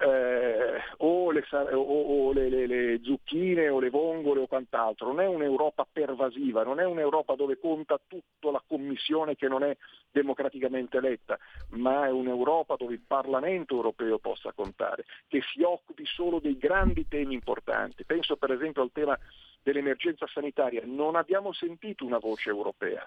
Eh, 0.00 0.80
o, 0.98 1.32
le, 1.32 1.44
o, 1.50 1.80
o 1.80 2.32
le, 2.32 2.48
le, 2.48 2.66
le, 2.68 3.00
zucchine 3.02 3.68
o 3.68 3.80
le 3.80 3.90
vongole 3.90 4.40
o 4.40 4.46
quant'altro. 4.46 5.08
Non 5.08 5.20
è 5.20 5.26
un'Europa 5.26 5.86
pervasiva, 5.90 6.62
non 6.62 6.78
è 6.78 6.84
un'Europa 6.84 7.34
dove 7.34 7.58
conta 7.58 7.98
tutta 8.06 8.52
la 8.52 8.62
Commissione 8.64 9.34
che 9.34 9.48
non 9.48 9.64
è 9.64 9.76
democraticamente 10.12 10.98
eletta, 10.98 11.36
ma 11.70 12.06
è 12.06 12.10
un'Europa 12.10 12.76
dove 12.76 12.94
il 12.94 13.02
Parlamento 13.04 13.74
europeo 13.74 14.18
possa 14.18 14.52
contare, 14.52 15.04
che 15.26 15.42
si 15.52 15.62
occupi 15.62 16.04
solo 16.06 16.38
dei 16.38 16.56
grandi 16.56 17.08
temi 17.08 17.34
importanti. 17.34 18.04
Penso 18.04 18.36
per 18.36 18.52
esempio 18.52 18.82
al 18.82 18.92
tema 18.92 19.18
dell'emergenza 19.64 20.28
sanitaria 20.28 20.82
non 20.84 21.16
abbiamo 21.16 21.52
sentito 21.52 22.04
una 22.04 22.18
voce 22.18 22.50
europea, 22.50 23.04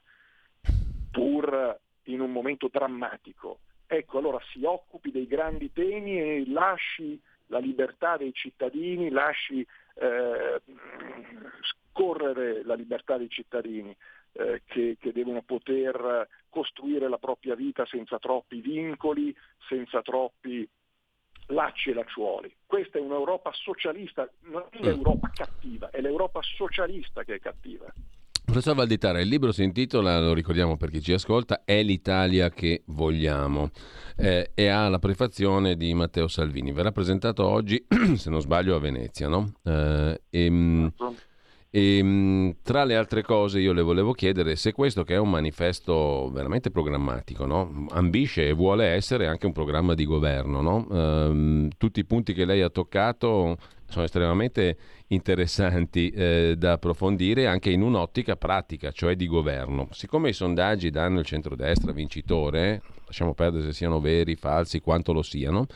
pur 1.09 1.79
in 2.05 2.19
un 2.19 2.31
momento 2.33 2.67
drammatico. 2.69 3.59
Ecco, 3.93 4.19
allora 4.19 4.39
si 4.53 4.63
occupi 4.63 5.11
dei 5.11 5.27
grandi 5.27 5.73
temi 5.73 6.17
e 6.17 6.45
lasci 6.47 7.21
la 7.47 7.59
libertà 7.59 8.15
dei 8.15 8.31
cittadini, 8.31 9.09
lasci 9.09 9.67
eh, 9.95 10.61
scorrere 11.91 12.63
la 12.63 12.75
libertà 12.75 13.17
dei 13.17 13.27
cittadini 13.29 13.93
eh, 14.31 14.61
che, 14.63 14.95
che, 14.97 15.11
devono 15.11 15.41
poter 15.41 16.25
costruire 16.47 17.09
la 17.09 17.17
propria 17.17 17.53
vita 17.53 17.85
senza 17.85 18.17
troppi 18.17 18.61
vincoli, 18.61 19.35
senza 19.67 20.01
troppi 20.01 20.65
lacci 21.47 21.89
e 21.89 21.93
lacciuoli. 21.93 22.55
Questa 22.65 22.97
è 22.97 23.01
un'Europa 23.01 23.51
socialista, 23.51 24.25
non 24.43 24.69
è 24.71 24.77
l'Europa 24.79 25.29
cattiva, 25.33 25.89
è 25.89 25.99
l'Europa 25.99 26.39
socialista 26.41 27.25
che 27.25 27.35
è 27.35 27.39
cattiva. 27.41 27.93
Professor 28.51 28.75
Valditara, 28.75 29.21
il 29.21 29.29
libro 29.29 29.53
si 29.53 29.63
intitola, 29.63 30.19
lo 30.19 30.33
ricordiamo 30.33 30.75
per 30.75 30.89
chi 30.89 31.01
ci 31.01 31.13
ascolta, 31.13 31.61
È 31.63 31.81
l'Italia 31.81 32.49
che 32.49 32.81
vogliamo 32.87 33.69
eh, 34.17 34.51
e 34.53 34.67
ha 34.67 34.89
la 34.89 34.99
prefazione 34.99 35.77
di 35.77 35.93
Matteo 35.93 36.27
Salvini. 36.27 36.73
Verrà 36.73 36.91
presentato 36.91 37.47
oggi, 37.47 37.81
se 38.17 38.29
non 38.29 38.41
sbaglio, 38.41 38.75
a 38.75 38.79
Venezia, 38.79 39.29
no? 39.29 39.53
Eh, 39.63 40.21
e, 40.29 40.45
esatto. 40.47 41.15
E, 41.69 41.97
ehm, 41.99 42.57
tra 42.61 42.83
le 42.83 42.97
altre 42.97 43.21
cose 43.21 43.61
io 43.61 43.71
le 43.71 43.81
volevo 43.81 44.11
chiedere 44.11 44.57
se 44.57 44.73
questo 44.73 45.05
che 45.05 45.13
è 45.13 45.17
un 45.17 45.29
manifesto 45.29 46.29
veramente 46.33 46.69
programmatico, 46.71 47.45
no? 47.45 47.85
ambisce 47.91 48.49
e 48.49 48.51
vuole 48.51 48.87
essere 48.87 49.27
anche 49.27 49.45
un 49.45 49.53
programma 49.53 49.93
di 49.93 50.03
governo. 50.03 50.61
No? 50.61 50.87
Ehm, 50.91 51.69
tutti 51.77 52.01
i 52.01 52.05
punti 52.05 52.33
che 52.33 52.43
lei 52.43 52.61
ha 52.61 52.69
toccato 52.69 53.55
sono 53.87 54.05
estremamente 54.05 54.77
interessanti 55.11 56.09
eh, 56.09 56.55
da 56.57 56.73
approfondire 56.73 57.47
anche 57.47 57.69
in 57.69 57.81
un'ottica 57.81 58.35
pratica, 58.35 58.91
cioè 58.91 59.15
di 59.15 59.27
governo. 59.27 59.87
Siccome 59.91 60.29
i 60.29 60.33
sondaggi 60.33 60.89
danno 60.89 61.19
il 61.19 61.25
centrodestra 61.25 61.91
vincitore, 61.91 62.81
lasciamo 63.05 63.33
perdere 63.33 63.65
se 63.65 63.73
siano 63.73 63.99
veri, 63.99 64.35
falsi, 64.35 64.79
quanto 64.79 65.13
lo 65.13 65.21
siano, 65.21 65.67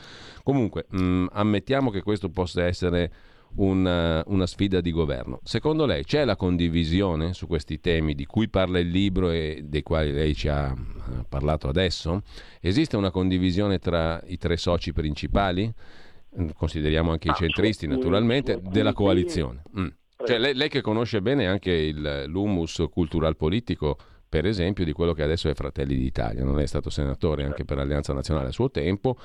comunque 0.42 0.86
mh, 0.88 1.02
mm, 1.02 1.26
ammettiamo 1.32 1.90
che 1.90 2.02
questo 2.02 2.30
possa 2.30 2.64
essere 2.64 3.12
una, 3.56 4.22
una, 4.26 4.46
sfida 4.46 4.80
di 4.80 4.90
governo. 4.90 5.40
Secondo 5.42 5.86
lei 5.86 6.04
c'è 6.04 6.24
la 6.24 6.36
condivisione 6.36 7.32
su 7.32 7.46
questi 7.46 7.80
temi 7.80 8.14
di 8.14 8.26
cui 8.26 8.48
parla 8.48 8.78
il 8.78 8.88
libro 8.88 9.30
e 9.30 9.62
dei 9.64 9.82
quali 9.82 10.12
lei 10.12 10.34
ci 10.34 10.48
ha 10.48 10.74
eh, 10.74 11.24
parlato 11.28 11.68
adesso? 11.68 12.22
Esiste 12.60 12.96
una 12.96 13.10
condivisione 13.10 13.78
tra 13.78 14.20
i 14.26 14.36
tre 14.36 14.56
soci 14.56 14.92
principali? 14.92 15.72
Mm, 16.40 16.48
consideriamo 16.56 17.12
anche 17.12 17.28
i 17.28 17.34
centristi 17.34 17.86
naturalmente, 17.86 18.60
della 18.62 18.92
coalizione. 18.92 19.62
Mm. 19.78 19.86
Cioè, 20.24 20.38
lei, 20.38 20.54
lei, 20.54 20.68
che 20.68 20.80
conosce 20.80 21.22
bene 21.22 21.46
anche 21.46 21.70
il, 21.70 22.24
l'humus 22.26 22.84
cultural 22.90 23.36
politico, 23.36 23.96
per 24.28 24.44
esempio, 24.44 24.84
di 24.84 24.92
quello 24.92 25.12
che 25.12 25.22
adesso 25.22 25.48
è 25.48 25.54
Fratelli 25.54 25.94
d'Italia, 25.94 26.42
non 26.42 26.58
è 26.58 26.66
stato 26.66 26.90
senatore 26.90 27.44
anche 27.44 27.64
per 27.64 27.78
Alleanza 27.78 28.12
Nazionale 28.12 28.48
a 28.48 28.52
suo 28.52 28.70
tempo, 28.70 29.16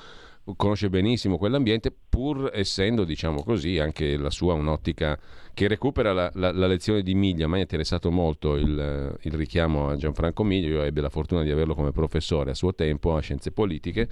conosce 0.56 0.90
benissimo 0.90 1.38
quell'ambiente, 1.38 1.94
pur 2.08 2.50
essendo, 2.52 3.04
diciamo 3.04 3.42
così, 3.42 3.78
anche 3.78 4.16
la 4.16 4.30
sua 4.30 4.54
un'ottica 4.54 5.18
che 5.54 5.68
recupera 5.68 6.12
la, 6.12 6.30
la, 6.34 6.52
la 6.52 6.66
lezione 6.66 7.02
di 7.02 7.14
Miglia. 7.14 7.46
A 7.46 7.48
me 7.48 7.58
è 7.58 7.62
interessato 7.62 8.10
molto 8.10 8.56
il, 8.56 9.18
il, 9.20 9.32
richiamo 9.32 9.88
a 9.88 9.96
Gianfranco 9.96 10.44
Miglia, 10.44 10.68
io 10.68 10.82
ebbi 10.82 11.00
la 11.00 11.10
fortuna 11.10 11.42
di 11.42 11.50
averlo 11.50 11.74
come 11.74 11.92
professore 11.92 12.50
a 12.50 12.54
suo 12.54 12.74
tempo 12.74 13.16
a 13.16 13.20
Scienze 13.20 13.52
Politiche 13.52 14.08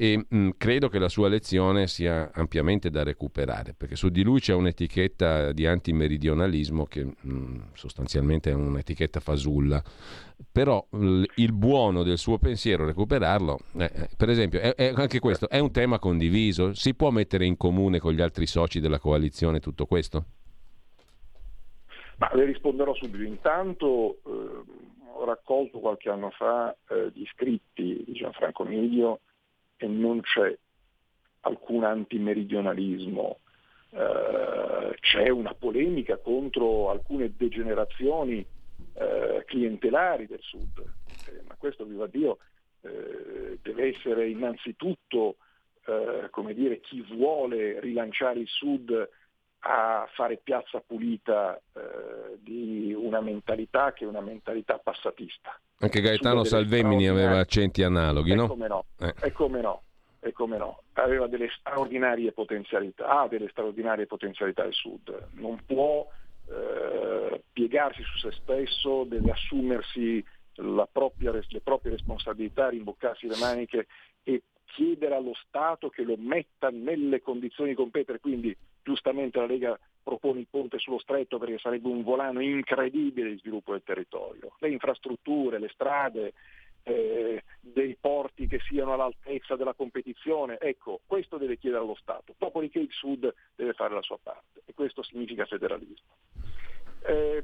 e 0.00 0.24
mh, 0.28 0.50
credo 0.56 0.88
che 0.88 1.00
la 1.00 1.08
sua 1.08 1.28
lezione 1.28 1.88
sia 1.88 2.30
ampiamente 2.32 2.88
da 2.88 3.02
recuperare, 3.02 3.74
perché 3.76 3.96
su 3.96 4.10
di 4.10 4.22
lui 4.22 4.38
c'è 4.38 4.54
un'etichetta 4.54 5.50
di 5.50 5.66
antimeridionalismo 5.66 6.86
che 6.86 7.04
mh, 7.04 7.70
sostanzialmente 7.72 8.52
è 8.52 8.54
un'etichetta 8.54 9.18
fasulla, 9.18 9.82
però 10.52 10.86
l- 10.90 11.24
il 11.34 11.52
buono 11.52 12.04
del 12.04 12.16
suo 12.16 12.38
pensiero, 12.38 12.86
recuperarlo, 12.86 13.58
eh, 13.76 13.90
eh, 13.92 14.08
per 14.16 14.28
esempio, 14.28 14.60
è, 14.60 14.72
è, 14.76 14.92
anche 14.94 15.18
questo 15.18 15.48
è 15.48 15.58
un 15.58 15.72
tema 15.72 15.98
condiviso? 15.98 16.74
Si 16.74 16.94
può 16.94 17.10
mettere 17.10 17.44
in 17.44 17.56
comune 17.56 17.98
con 17.98 18.12
gli 18.12 18.20
altri 18.20 18.46
soci 18.46 18.78
della 18.78 19.00
coalizione 19.00 19.58
tutto 19.58 19.84
questo? 19.86 20.24
Ma 22.18 22.30
le 22.34 22.44
risponderò 22.44 22.94
subito. 22.94 23.24
Intanto 23.24 24.18
eh, 24.24 24.62
ho 25.12 25.24
raccolto 25.24 25.80
qualche 25.80 26.08
anno 26.08 26.30
fa 26.30 26.72
eh, 26.88 27.10
gli 27.12 27.24
scritti 27.32 28.04
di 28.06 28.12
Gianfranco 28.12 28.62
Miglio 28.62 29.22
e 29.78 29.86
non 29.86 30.20
c'è 30.20 30.56
alcun 31.40 31.84
antimeridionalismo, 31.84 33.38
eh, 33.90 34.96
c'è 35.00 35.28
una 35.28 35.54
polemica 35.54 36.18
contro 36.18 36.90
alcune 36.90 37.32
degenerazioni 37.34 38.44
eh, 38.94 39.44
clientelari 39.46 40.26
del 40.26 40.42
Sud, 40.42 40.78
eh, 41.28 41.42
ma 41.46 41.54
questo, 41.56 41.84
viva 41.84 42.06
Dio, 42.06 42.38
eh, 42.82 43.58
deve 43.62 43.94
essere 43.94 44.28
innanzitutto 44.28 45.36
eh, 45.86 46.28
dire, 46.54 46.80
chi 46.80 47.00
vuole 47.00 47.80
rilanciare 47.80 48.40
il 48.40 48.48
Sud 48.48 49.08
a 49.60 50.08
fare 50.14 50.38
piazza 50.42 50.80
pulita 50.80 51.60
eh, 51.74 52.38
di 52.38 52.94
una 52.96 53.20
mentalità 53.20 53.92
che 53.92 54.04
è 54.04 54.06
una 54.06 54.20
mentalità 54.20 54.78
passatista. 54.78 55.58
Anche 55.80 56.00
Gaetano 56.00 56.44
Salvemini 56.44 57.08
aveva 57.08 57.38
accenti 57.38 57.82
analoghi, 57.82 58.34
no? 58.34 58.44
E 58.44 58.48
come 58.48 58.68
no, 58.68 58.84
eh. 59.00 59.14
e 59.20 59.32
come 59.32 59.60
no, 59.60 59.82
e 60.20 60.32
come 60.32 60.58
no. 60.58 60.82
Aveva 60.94 61.26
delle 61.26 61.48
straordinarie 61.58 62.32
potenzialità, 62.32 63.20
ha 63.20 63.28
delle 63.28 63.48
straordinarie 63.48 64.06
potenzialità 64.06 64.64
il 64.64 64.74
Sud. 64.74 65.28
Non 65.32 65.60
può 65.66 66.06
eh, 66.48 67.42
piegarsi 67.52 68.02
su 68.02 68.18
se 68.18 68.32
stesso, 68.40 69.04
deve 69.04 69.30
assumersi 69.30 70.24
propria, 70.90 71.30
le 71.30 71.60
proprie 71.62 71.92
responsabilità, 71.92 72.68
rimboccarsi 72.68 73.28
le 73.28 73.36
maniche 73.38 73.86
e 74.24 74.42
chiedere 74.64 75.14
allo 75.14 75.34
Stato 75.46 75.88
che 75.88 76.02
lo 76.02 76.16
metta 76.16 76.70
nelle 76.70 77.20
condizioni 77.20 77.70
di 77.70 77.76
competere. 77.76 78.18
Quindi 78.18 78.56
giustamente 78.82 79.38
la 79.38 79.46
Lega 79.46 79.78
propone 80.02 80.40
il 80.40 80.46
ponte 80.48 80.78
sullo 80.78 80.98
stretto 80.98 81.38
perché 81.38 81.58
sarebbe 81.58 81.88
un 81.88 82.02
volano 82.02 82.40
incredibile 82.40 83.30
di 83.30 83.38
sviluppo 83.38 83.72
del 83.72 83.82
territorio. 83.84 84.54
Le 84.58 84.70
infrastrutture, 84.70 85.58
le 85.58 85.68
strade, 85.68 86.32
eh, 86.82 87.42
dei 87.60 87.96
porti 88.00 88.46
che 88.46 88.58
siano 88.60 88.94
all'altezza 88.94 89.56
della 89.56 89.74
competizione, 89.74 90.58
ecco, 90.58 91.00
questo 91.06 91.36
deve 91.36 91.58
chiedere 91.58 91.82
allo 91.82 91.96
Stato. 92.00 92.34
Dopodiché 92.38 92.78
il 92.78 92.90
Sud 92.90 93.32
deve 93.54 93.74
fare 93.74 93.94
la 93.94 94.02
sua 94.02 94.18
parte 94.22 94.62
e 94.64 94.72
questo 94.72 95.02
significa 95.02 95.44
federalismo. 95.44 96.16
Eh, 97.06 97.42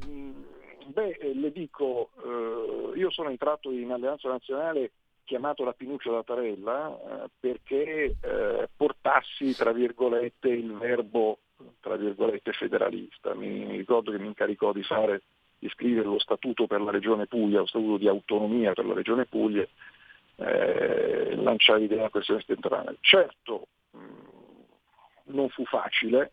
beh, 0.86 1.32
le 1.34 1.52
dico, 1.52 2.10
eh, 2.24 2.98
io 2.98 3.10
sono 3.10 3.28
entrato 3.28 3.70
in 3.70 3.92
Alleanza 3.92 4.28
Nazionale 4.28 4.92
chiamato 5.24 5.64
la 5.64 5.72
Pinuccia 5.72 6.22
Tarella 6.22 6.96
eh, 7.24 7.28
perché 7.38 8.16
eh, 8.20 8.68
portassi, 8.76 9.54
tra 9.54 9.72
virgolette, 9.72 10.48
il 10.48 10.72
verbo, 10.74 11.38
tra 11.80 11.96
virgolette, 11.96 12.52
federalista. 12.52 13.34
Mi, 13.34 13.76
ricordo 13.76 14.10
che 14.10 14.18
mi 14.18 14.26
incaricò 14.26 14.72
di 14.72 14.82
fare 14.82 15.22
di 15.58 15.68
scrivere 15.70 16.06
lo 16.06 16.18
statuto 16.18 16.66
per 16.66 16.80
la 16.80 16.90
regione 16.90 17.26
Puglia, 17.26 17.60
lo 17.60 17.66
statuto 17.66 17.96
di 17.96 18.08
autonomia 18.08 18.72
per 18.72 18.84
la 18.84 18.94
regione 18.94 19.24
Puglia, 19.24 19.66
eh, 20.36 21.34
lanciare 21.36 21.80
l'idea 21.80 21.96
della 21.96 22.10
questione 22.10 22.40
settentrionale. 22.40 22.98
Certo, 23.00 23.66
mh, 23.92 23.98
non 25.32 25.48
fu 25.48 25.64
facile, 25.64 26.32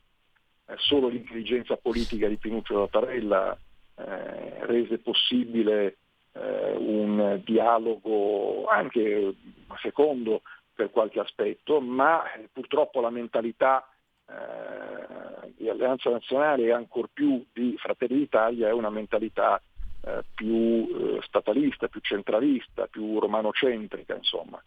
eh, 0.67 0.75
solo 0.77 1.07
l'intelligenza 1.07 1.77
politica 1.77 2.27
di 2.27 2.37
Pinuccio 2.37 2.77
da 2.77 2.87
Tarella 2.87 3.57
eh, 3.95 4.65
rese 4.65 4.97
possibile 4.97 5.97
eh, 6.33 6.75
un 6.77 7.41
dialogo 7.43 8.65
anche 8.67 9.35
secondo 9.81 10.41
per 10.73 10.89
qualche 10.91 11.19
aspetto, 11.19 11.79
ma 11.81 12.31
eh, 12.33 12.49
purtroppo 12.51 13.01
la 13.01 13.09
mentalità 13.09 13.87
eh, 14.27 15.53
di 15.57 15.69
Alleanza 15.69 16.09
Nazionale 16.09 16.63
e 16.63 16.71
ancor 16.71 17.09
più 17.11 17.45
di 17.53 17.75
Fratelli 17.77 18.17
d'Italia 18.17 18.69
è 18.69 18.73
una 18.73 18.89
mentalità 18.89 19.61
eh, 20.03 20.23
più 20.33 20.87
eh, 20.89 21.19
statalista, 21.21 21.87
più 21.87 21.99
centralista, 22.01 22.87
più 22.87 23.19
romanocentrica, 23.19 24.15
insomma. 24.15 24.61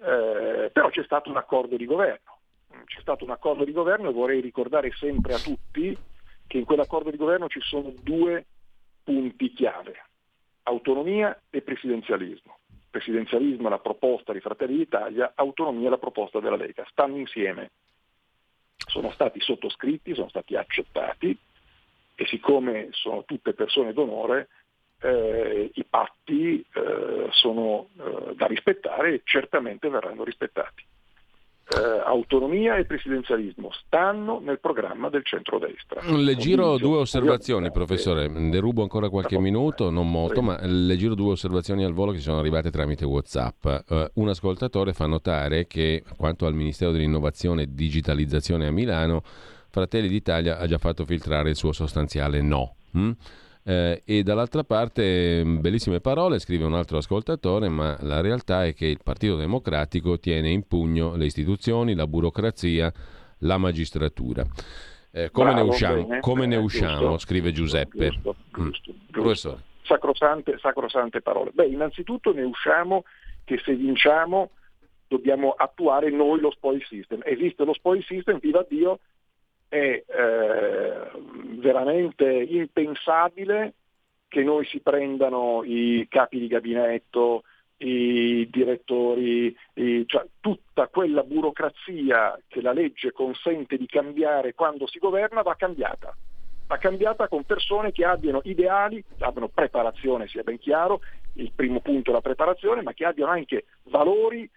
Eh, 0.00 0.70
però 0.72 0.90
c'è 0.90 1.02
stato 1.04 1.30
un 1.30 1.36
accordo 1.36 1.76
di 1.76 1.86
governo. 1.86 2.36
C'è 2.84 3.00
stato 3.00 3.24
un 3.24 3.30
accordo 3.30 3.64
di 3.64 3.72
governo 3.72 4.10
e 4.10 4.12
vorrei 4.12 4.40
ricordare 4.40 4.92
sempre 4.92 5.34
a 5.34 5.38
tutti 5.38 5.96
che 6.46 6.58
in 6.58 6.64
quell'accordo 6.64 7.10
di 7.10 7.16
governo 7.16 7.48
ci 7.48 7.60
sono 7.60 7.92
due 8.02 8.44
punti 9.02 9.52
chiave, 9.52 10.07
autonomia 10.68 11.40
e 11.50 11.62
presidenzialismo. 11.62 12.58
Presidenzialismo 12.90 13.66
è 13.66 13.70
la 13.70 13.78
proposta 13.78 14.32
di 14.32 14.40
Fratelli 14.40 14.76
d'Italia, 14.76 15.32
autonomia 15.34 15.88
è 15.88 15.90
la 15.90 15.98
proposta 15.98 16.40
della 16.40 16.56
Lega, 16.56 16.86
stanno 16.90 17.16
insieme. 17.16 17.70
Sono 18.76 19.10
stati 19.12 19.40
sottoscritti, 19.40 20.14
sono 20.14 20.28
stati 20.28 20.56
accettati 20.56 21.36
e 22.14 22.26
siccome 22.26 22.88
sono 22.92 23.24
tutte 23.24 23.52
persone 23.52 23.92
d'onore, 23.92 24.48
eh, 25.00 25.70
i 25.74 25.84
patti 25.84 26.64
eh, 26.72 27.28
sono 27.30 27.88
eh, 27.98 28.34
da 28.34 28.46
rispettare 28.46 29.14
e 29.14 29.20
certamente 29.24 29.88
verranno 29.88 30.24
rispettati. 30.24 30.84
Eh, 31.70 32.02
autonomia 32.02 32.76
e 32.76 32.86
presidenzialismo 32.86 33.70
stanno 33.72 34.40
nel 34.40 34.58
programma 34.58 35.10
del 35.10 35.22
centrodestra. 35.22 36.00
Le 36.02 36.34
giro 36.36 36.78
due 36.78 36.96
osservazioni, 36.96 37.70
professore. 37.70 38.26
Le 38.26 38.58
rubo 38.58 38.80
ancora 38.80 39.10
qualche 39.10 39.38
minuto, 39.38 39.90
non 39.90 40.10
molto, 40.10 40.40
ma 40.40 40.58
le 40.62 40.96
giro 40.96 41.14
due 41.14 41.32
osservazioni 41.32 41.84
al 41.84 41.92
volo 41.92 42.12
che 42.12 42.20
sono 42.20 42.38
arrivate 42.38 42.70
tramite 42.70 43.04
WhatsApp. 43.04 43.66
Uh, 43.86 44.04
un 44.14 44.28
ascoltatore 44.28 44.94
fa 44.94 45.06
notare 45.06 45.66
che 45.66 46.04
quanto 46.16 46.46
al 46.46 46.54
Ministero 46.54 46.90
dell'Innovazione 46.90 47.64
e 47.64 47.74
Digitalizzazione 47.74 48.66
a 48.66 48.70
Milano, 48.70 49.20
Fratelli 49.68 50.08
d'Italia 50.08 50.56
ha 50.56 50.66
già 50.66 50.78
fatto 50.78 51.04
filtrare 51.04 51.50
il 51.50 51.56
suo 51.56 51.72
sostanziale 51.72 52.40
no. 52.40 52.76
Mm? 52.96 53.10
Eh, 53.68 54.00
e 54.06 54.22
dall'altra 54.22 54.64
parte, 54.64 55.44
mm, 55.44 55.60
bellissime 55.60 56.00
parole, 56.00 56.38
scrive 56.38 56.64
un 56.64 56.72
altro 56.72 56.96
ascoltatore, 56.96 57.68
ma 57.68 57.98
la 58.00 58.22
realtà 58.22 58.64
è 58.64 58.72
che 58.72 58.86
il 58.86 59.00
Partito 59.04 59.36
Democratico 59.36 60.18
tiene 60.18 60.48
in 60.48 60.66
pugno 60.66 61.16
le 61.16 61.26
istituzioni, 61.26 61.94
la 61.94 62.06
burocrazia, 62.06 62.90
la 63.40 63.58
magistratura. 63.58 64.42
Eh, 65.10 65.30
come, 65.30 65.52
Bravo, 65.52 65.64
ne 65.64 65.68
usciamo, 65.68 66.06
bene, 66.06 66.20
come 66.20 66.46
ne 66.46 66.56
usciamo? 66.56 66.98
Giusto, 66.98 67.18
scrive 67.18 67.52
Giuseppe. 67.52 68.08
Giusto, 68.08 68.36
giusto, 68.54 68.92
mm. 68.92 69.10
Professore. 69.10 69.62
Sacrosante, 69.82 70.56
sacrosante 70.58 71.20
parole. 71.20 71.50
Beh, 71.52 71.66
innanzitutto 71.66 72.32
ne 72.32 72.44
usciamo 72.44 73.04
che 73.44 73.60
se 73.62 73.74
vinciamo 73.74 74.52
dobbiamo 75.08 75.50
attuare 75.50 76.08
noi 76.08 76.40
lo 76.40 76.50
spoil 76.52 76.82
system. 76.88 77.20
Esiste 77.22 77.64
lo 77.64 77.74
spoil 77.74 78.02
system, 78.02 78.38
viva 78.38 78.64
Dio, 78.66 79.00
è 79.68 80.04
eh, 80.06 81.10
veramente 81.58 82.24
impensabile 82.24 83.74
che 84.28 84.42
noi 84.42 84.66
si 84.66 84.80
prendano 84.80 85.62
i 85.64 86.06
capi 86.08 86.38
di 86.38 86.46
gabinetto, 86.46 87.44
i 87.78 88.48
direttori, 88.50 89.54
i, 89.74 90.04
cioè 90.06 90.26
tutta 90.40 90.88
quella 90.88 91.22
burocrazia 91.22 92.38
che 92.46 92.60
la 92.60 92.72
legge 92.72 93.12
consente 93.12 93.76
di 93.76 93.86
cambiare 93.86 94.54
quando 94.54 94.86
si 94.86 94.98
governa 94.98 95.42
va 95.42 95.54
cambiata. 95.54 96.14
Va 96.66 96.76
cambiata 96.76 97.28
con 97.28 97.44
persone 97.44 97.92
che 97.92 98.04
abbiano 98.04 98.40
ideali, 98.44 99.02
abbiano 99.20 99.48
preparazione, 99.48 100.28
sia 100.28 100.42
ben 100.42 100.58
chiaro, 100.58 101.00
il 101.34 101.52
primo 101.54 101.80
punto 101.80 102.10
è 102.10 102.12
la 102.12 102.20
preparazione, 102.20 102.82
ma 102.82 102.92
che 102.92 103.06
abbiano 103.06 103.32
anche 103.32 103.64
valori 103.84 104.48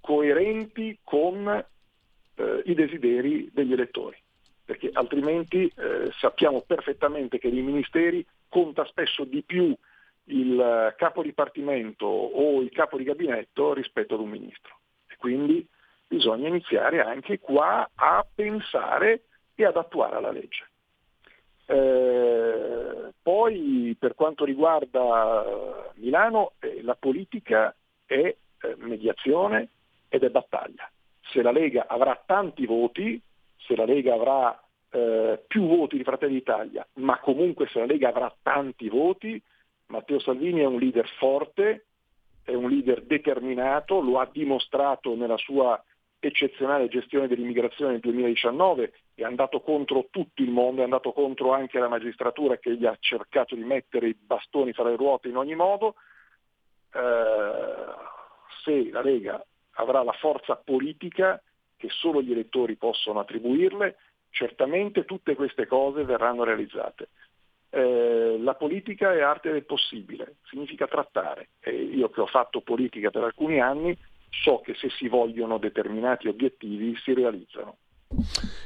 coerenti 0.00 0.98
con 1.02 1.48
eh, 1.48 2.62
i 2.66 2.74
desideri 2.74 3.48
degli 3.52 3.72
elettori 3.72 4.24
perché 4.66 4.90
altrimenti 4.92 5.72
eh, 5.76 6.10
sappiamo 6.18 6.60
perfettamente 6.62 7.38
che 7.38 7.48
nei 7.50 7.62
ministeri 7.62 8.26
conta 8.48 8.84
spesso 8.84 9.24
di 9.24 9.42
più 9.42 9.74
il 10.24 10.94
capo 10.96 11.22
dipartimento 11.22 12.04
o 12.04 12.60
il 12.60 12.70
capo 12.70 12.96
di 12.96 13.04
gabinetto 13.04 13.72
rispetto 13.72 14.14
ad 14.14 14.20
un 14.20 14.28
ministro. 14.28 14.80
E 15.06 15.16
quindi 15.18 15.64
bisogna 16.06 16.48
iniziare 16.48 17.00
anche 17.00 17.38
qua 17.38 17.88
a 17.94 18.26
pensare 18.34 19.22
e 19.54 19.64
ad 19.64 19.76
attuare 19.76 20.20
la 20.20 20.32
legge. 20.32 20.68
Eh, 21.66 23.12
poi 23.22 23.96
per 23.98 24.14
quanto 24.14 24.44
riguarda 24.44 25.92
Milano, 25.94 26.52
eh, 26.58 26.82
la 26.82 26.96
politica 26.96 27.74
è 28.04 28.14
eh, 28.16 28.36
mediazione 28.78 29.68
ed 30.08 30.24
è 30.24 30.28
battaglia. 30.28 30.90
Se 31.22 31.40
la 31.42 31.52
Lega 31.52 31.86
avrà 31.88 32.20
tanti 32.24 32.66
voti, 32.66 33.20
se 33.56 33.76
la 33.76 33.84
Lega 33.84 34.14
avrà 34.14 34.60
eh, 34.90 35.42
più 35.46 35.66
voti 35.66 35.96
di 35.96 36.04
Fratelli 36.04 36.34
d'Italia, 36.34 36.86
ma 36.94 37.18
comunque 37.18 37.68
se 37.68 37.80
la 37.80 37.86
Lega 37.86 38.08
avrà 38.08 38.34
tanti 38.42 38.88
voti, 38.88 39.42
Matteo 39.86 40.18
Salvini 40.18 40.60
è 40.60 40.66
un 40.66 40.78
leader 40.78 41.08
forte, 41.18 41.86
è 42.42 42.54
un 42.54 42.68
leader 42.68 43.02
determinato, 43.02 44.00
lo 44.00 44.20
ha 44.20 44.28
dimostrato 44.30 45.14
nella 45.14 45.36
sua 45.36 45.82
eccezionale 46.18 46.88
gestione 46.88 47.28
dell'immigrazione 47.28 47.92
nel 47.92 48.00
2019, 48.00 48.92
è 49.14 49.22
andato 49.22 49.60
contro 49.60 50.06
tutto 50.10 50.42
il 50.42 50.50
mondo, 50.50 50.80
è 50.80 50.84
andato 50.84 51.12
contro 51.12 51.52
anche 51.52 51.78
la 51.78 51.88
magistratura 51.88 52.56
che 52.58 52.76
gli 52.76 52.86
ha 52.86 52.96
cercato 52.98 53.54
di 53.54 53.64
mettere 53.64 54.08
i 54.08 54.16
bastoni 54.18 54.72
fra 54.72 54.84
le 54.84 54.96
ruote 54.96 55.28
in 55.28 55.36
ogni 55.36 55.54
modo. 55.54 55.94
Eh, 56.92 58.14
se 58.64 58.90
la 58.90 59.02
Lega 59.02 59.44
avrà 59.72 60.02
la 60.02 60.12
forza 60.12 60.56
politica 60.56 61.40
che 61.76 61.88
solo 61.90 62.22
gli 62.22 62.32
elettori 62.32 62.76
possono 62.76 63.20
attribuirle, 63.20 63.96
certamente 64.30 65.04
tutte 65.04 65.34
queste 65.34 65.66
cose 65.66 66.04
verranno 66.04 66.44
realizzate. 66.44 67.08
Eh, 67.70 68.38
la 68.40 68.54
politica 68.54 69.12
è 69.12 69.20
arte 69.20 69.50
del 69.50 69.64
possibile, 69.64 70.36
significa 70.44 70.86
trattare. 70.86 71.48
E 71.60 71.72
io 71.72 72.10
che 72.10 72.20
ho 72.20 72.26
fatto 72.26 72.60
politica 72.60 73.10
per 73.10 73.24
alcuni 73.24 73.60
anni 73.60 73.96
so 74.30 74.60
che 74.60 74.74
se 74.74 74.88
si 74.90 75.08
vogliono 75.08 75.58
determinati 75.58 76.28
obiettivi 76.28 76.96
si 77.02 77.14
realizzano. 77.14 77.76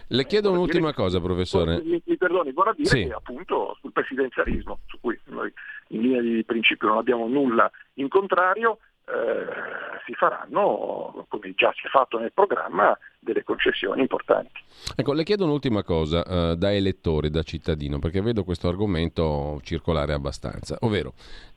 Le 0.08 0.26
chiedo 0.26 0.50
un'ultima 0.50 0.92
cosa, 0.92 1.20
professore. 1.20 1.80
Mi, 1.82 2.02
mi 2.04 2.16
perdoni, 2.16 2.52
vorrà 2.52 2.72
dire 2.72 2.88
sì. 2.88 3.06
che 3.06 3.12
appunto 3.12 3.76
sul 3.80 3.92
presidenzialismo, 3.92 4.80
su 4.86 4.98
cui 5.00 5.18
noi 5.26 5.52
in 5.88 6.02
linea 6.02 6.20
di 6.20 6.44
principio 6.44 6.88
non 6.88 6.98
abbiamo 6.98 7.26
nulla 7.26 7.70
in 7.94 8.08
contrario, 8.08 8.78
eh, 9.10 10.00
si 10.06 10.14
faranno, 10.14 11.26
come 11.28 11.52
già 11.54 11.72
si 11.74 11.86
è 11.86 11.88
fatto 11.88 12.18
nel 12.18 12.32
programma, 12.32 12.96
delle 13.18 13.44
concessioni 13.44 14.00
importanti. 14.00 14.62
Ecco, 14.96 15.12
le 15.12 15.24
chiedo 15.24 15.44
un'ultima 15.44 15.82
cosa 15.82 16.24
eh, 16.24 16.56
da 16.56 16.72
elettore, 16.72 17.30
da 17.30 17.42
cittadino, 17.42 17.98
perché 17.98 18.20
vedo 18.22 18.44
questo 18.44 18.68
argomento 18.68 19.60
circolare 19.62 20.12
abbastanza, 20.12 20.76
ovvero 20.80 21.12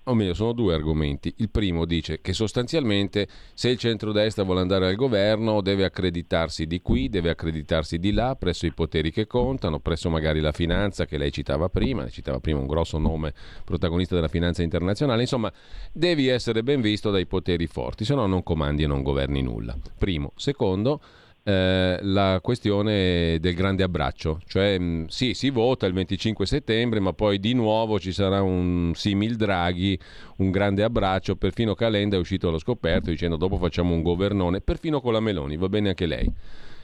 o 0.06 0.14
meglio 0.14 0.34
sono 0.34 0.52
due 0.52 0.74
argomenti. 0.74 1.34
Il 1.38 1.50
primo 1.50 1.86
dice 1.86 2.20
che 2.22 2.34
sostanzialmente 2.34 3.28
se 3.54 3.70
il 3.70 3.78
centrodestra 3.78 4.44
vuole 4.44 4.62
andare 4.62 4.88
al 4.88 4.96
governo 4.96 5.62
deve 5.62 5.86
accreditarsi 5.86 6.66
di 6.66 6.82
qui, 6.82 7.10
deve 7.10 7.30
accreditarsi 7.30 8.00
di 8.00 8.12
là, 8.12 8.36
presso 8.36 8.66
i 8.66 8.74
poteri 8.74 9.12
che 9.12 9.28
contano, 9.28 9.80
presso 9.80 10.10
magari 10.10 10.40
la 10.40 10.52
finanza 10.52 11.06
che 11.06 11.18
lei 11.18 11.32
citava 11.32 11.70
prima, 11.70 12.10
citava 12.10 12.40
prima 12.40 12.60
un 12.60 12.68
grosso 12.68 12.98
nome 12.98 13.34
protagonista 13.64 14.16
della 14.16 14.28
finanza 14.28 14.62
internazionale, 14.62 15.22
insomma 15.22 15.52
devi 15.92 16.28
essere 16.28 16.64
ben 16.64 16.82
visto 16.82 17.10
dai 17.10 17.26
poteri 17.26 17.68
forti, 17.68 18.06
se 18.06 18.16
no 18.16 18.26
non 18.26 18.44
comandi 18.44 18.84
e 18.84 18.88
non 18.88 19.04
governi 19.04 19.42
nulla. 19.42 19.78
Primo. 19.98 20.32
Secondo, 20.36 21.02
eh, 21.44 21.98
la 22.02 22.40
questione 22.42 23.38
del 23.40 23.54
grande 23.54 23.84
abbraccio, 23.84 24.40
cioè 24.46 24.80
mh, 24.80 24.84
mm, 24.84 25.06
sì, 25.06 25.34
si 25.34 25.50
vota 25.50 25.86
il 25.86 25.94
25 25.94 26.46
settembre, 26.46 27.00
ma 27.00 27.14
poi 27.14 27.40
di 27.40 27.54
nuovo 27.54 28.00
ci 28.00 28.14
sarà 28.14 28.42
un 28.42 28.92
simil 28.96 29.36
Draghi, 29.36 30.00
un 30.38 30.52
grande 30.52 30.84
abbraccio, 30.84 31.36
perfino 31.36 31.74
Calenda 31.74 32.16
è 32.16 32.20
uscito 32.20 32.48
allo 32.48 32.60
scoperto 32.60 33.10
dicendo 33.10 33.36
dopo 33.36 33.58
facciamo 33.58 33.94
un 33.94 34.02
governone, 34.02 34.62
perfino 34.62 35.02
con 35.02 35.14
la 35.14 35.20
Meloni, 35.20 35.58
va 35.58 35.68
bene 35.68 35.90
anche 35.90 36.06
lei. 36.06 36.32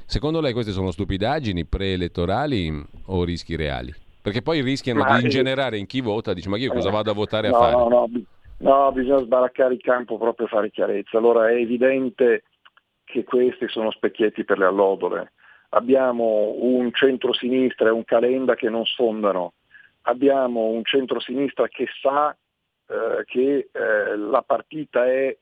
Secondo 0.06 0.42
lei 0.42 0.54
queste 0.54 0.72
sono 0.72 0.92
stupidaggini 0.92 1.66
preelettorali 1.66 2.84
o 3.06 3.24
rischi 3.24 3.56
reali? 3.56 3.94
Perché 4.22 4.42
poi 4.42 4.62
rischiano 4.62 5.04
ma 5.04 5.18
di 5.18 5.24
ingenerare 5.24 5.78
in 5.78 5.86
chi 5.86 6.02
vota, 6.02 6.34
dice 6.34 6.50
ma 6.50 6.58
io 6.58 6.74
cosa 6.74 6.90
vado 6.90 7.12
a 7.12 7.14
votare 7.14 7.50
no, 7.50 7.56
a 7.56 7.60
fare? 7.60 7.74
No, 7.76 7.88
no, 7.88 8.10
no, 8.58 8.92
bisogna 8.92 9.24
sbaraccare 9.24 9.76
il 9.76 9.82
campo 9.82 10.18
proprio 10.18 10.48
fare 10.48 10.72
chiarezza. 10.72 11.18
Allora 11.18 11.50
è 11.50 11.54
evidente 11.54 12.44
che 13.10 13.24
questi 13.24 13.68
sono 13.68 13.90
specchietti 13.90 14.44
per 14.44 14.60
le 14.60 14.66
allodole. 14.66 15.32
Abbiamo 15.70 16.54
un 16.58 16.92
centro-sinistra 16.94 17.88
e 17.88 17.92
un 17.92 18.04
Calenda 18.04 18.54
che 18.56 18.70
non 18.70 18.86
sfondano, 18.86 19.54
abbiamo 20.04 20.68
un 20.68 20.84
centro-sinistra 20.84 21.68
che 21.68 21.88
sa 22.02 22.36
eh, 22.88 23.24
che 23.26 23.70
eh, 23.72 24.16
la 24.16 24.44
partita 24.44 25.06
è 25.06 25.36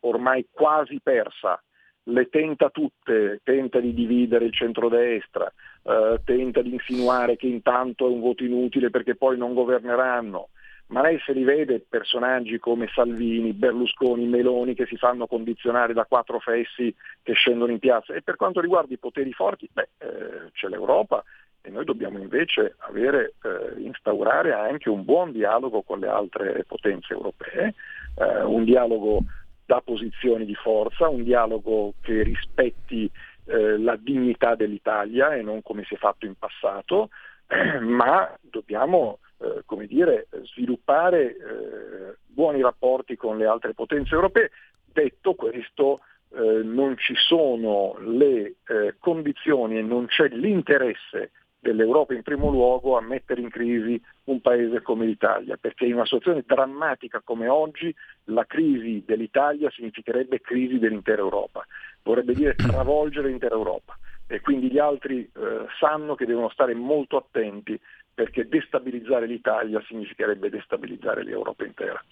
ormai 0.00 0.46
quasi 0.50 1.00
persa, 1.02 1.60
le 2.04 2.28
tenta 2.28 2.70
tutte, 2.70 3.40
tenta 3.42 3.80
di 3.80 3.92
dividere 3.92 4.44
il 4.44 4.52
centrodestra, 4.52 5.52
eh, 5.82 6.20
tenta 6.24 6.62
di 6.62 6.72
insinuare 6.72 7.36
che 7.36 7.46
intanto 7.46 8.06
è 8.06 8.10
un 8.10 8.20
voto 8.20 8.44
inutile 8.44 8.90
perché 8.90 9.16
poi 9.16 9.36
non 9.36 9.54
governeranno, 9.54 10.50
ma 10.88 11.02
lei 11.02 11.18
se 11.24 11.32
li 11.32 11.44
vede 11.44 11.84
personaggi 11.86 12.58
come 12.58 12.88
Salvini, 12.92 13.52
Berlusconi, 13.52 14.26
Meloni 14.26 14.74
che 14.74 14.86
si 14.86 14.96
fanno 14.96 15.26
condizionare 15.26 15.92
da 15.92 16.04
quattro 16.04 16.38
fessi 16.38 16.94
che 17.22 17.32
scendono 17.34 17.72
in 17.72 17.78
piazza. 17.78 18.14
E 18.14 18.22
per 18.22 18.36
quanto 18.36 18.60
riguarda 18.60 18.94
i 18.94 18.98
poteri 18.98 19.32
forti, 19.32 19.68
beh, 19.70 19.88
eh, 19.98 20.50
c'è 20.52 20.68
l'Europa 20.68 21.22
e 21.60 21.70
noi 21.70 21.84
dobbiamo 21.84 22.18
invece 22.18 22.76
avere, 22.78 23.34
eh, 23.42 23.80
instaurare 23.82 24.52
anche 24.52 24.88
un 24.88 25.04
buon 25.04 25.32
dialogo 25.32 25.82
con 25.82 25.98
le 25.98 26.08
altre 26.08 26.64
potenze 26.66 27.12
europee, 27.12 27.74
eh, 28.16 28.42
un 28.44 28.64
dialogo 28.64 29.20
da 29.66 29.82
posizioni 29.82 30.46
di 30.46 30.54
forza, 30.54 31.08
un 31.08 31.22
dialogo 31.22 31.92
che 32.00 32.22
rispetti 32.22 33.10
eh, 33.44 33.76
la 33.76 33.96
dignità 33.96 34.54
dell'Italia 34.54 35.34
e 35.34 35.42
non 35.42 35.62
come 35.62 35.84
si 35.84 35.94
è 35.94 35.98
fatto 35.98 36.24
in 36.24 36.34
passato, 36.38 37.10
ma 37.82 38.34
dobbiamo 38.40 39.18
eh, 39.40 39.62
come 39.64 39.86
dire, 39.86 40.28
sviluppare 40.42 41.36
eh, 41.36 42.16
buoni 42.26 42.60
rapporti 42.60 43.16
con 43.16 43.38
le 43.38 43.46
altre 43.46 43.74
potenze 43.74 44.14
europee. 44.14 44.50
Detto 44.84 45.34
questo, 45.34 46.00
eh, 46.30 46.62
non 46.62 46.96
ci 46.98 47.14
sono 47.16 47.96
le 48.00 48.56
eh, 48.66 48.96
condizioni 48.98 49.78
e 49.78 49.82
non 49.82 50.06
c'è 50.06 50.28
l'interesse 50.28 51.30
dell'Europa 51.60 52.14
in 52.14 52.22
primo 52.22 52.50
luogo 52.50 52.96
a 52.96 53.00
mettere 53.00 53.40
in 53.40 53.50
crisi 53.50 54.00
un 54.24 54.40
paese 54.40 54.80
come 54.82 55.06
l'Italia, 55.06 55.56
perché 55.56 55.86
in 55.86 55.94
una 55.94 56.04
situazione 56.04 56.44
drammatica 56.46 57.20
come 57.24 57.48
oggi 57.48 57.94
la 58.24 58.44
crisi 58.44 59.02
dell'Italia 59.04 59.70
significherebbe 59.70 60.40
crisi 60.40 60.78
dell'intera 60.78 61.22
Europa, 61.22 61.66
vorrebbe 62.02 62.34
dire 62.34 62.54
travolgere 62.56 63.28
l'intera 63.28 63.54
Europa 63.54 63.98
e 64.30 64.40
quindi 64.40 64.70
gli 64.70 64.78
altri 64.78 65.22
eh, 65.22 65.66
sanno 65.80 66.14
che 66.14 66.26
devono 66.26 66.50
stare 66.50 66.74
molto 66.74 67.16
attenti 67.16 67.80
perché 68.18 68.48
destabilizzare 68.48 69.26
l'Italia 69.26 69.80
significherebbe 69.86 70.50
destabilizzare 70.50 71.22
l'Europa 71.22 71.64
intera. 71.64 72.02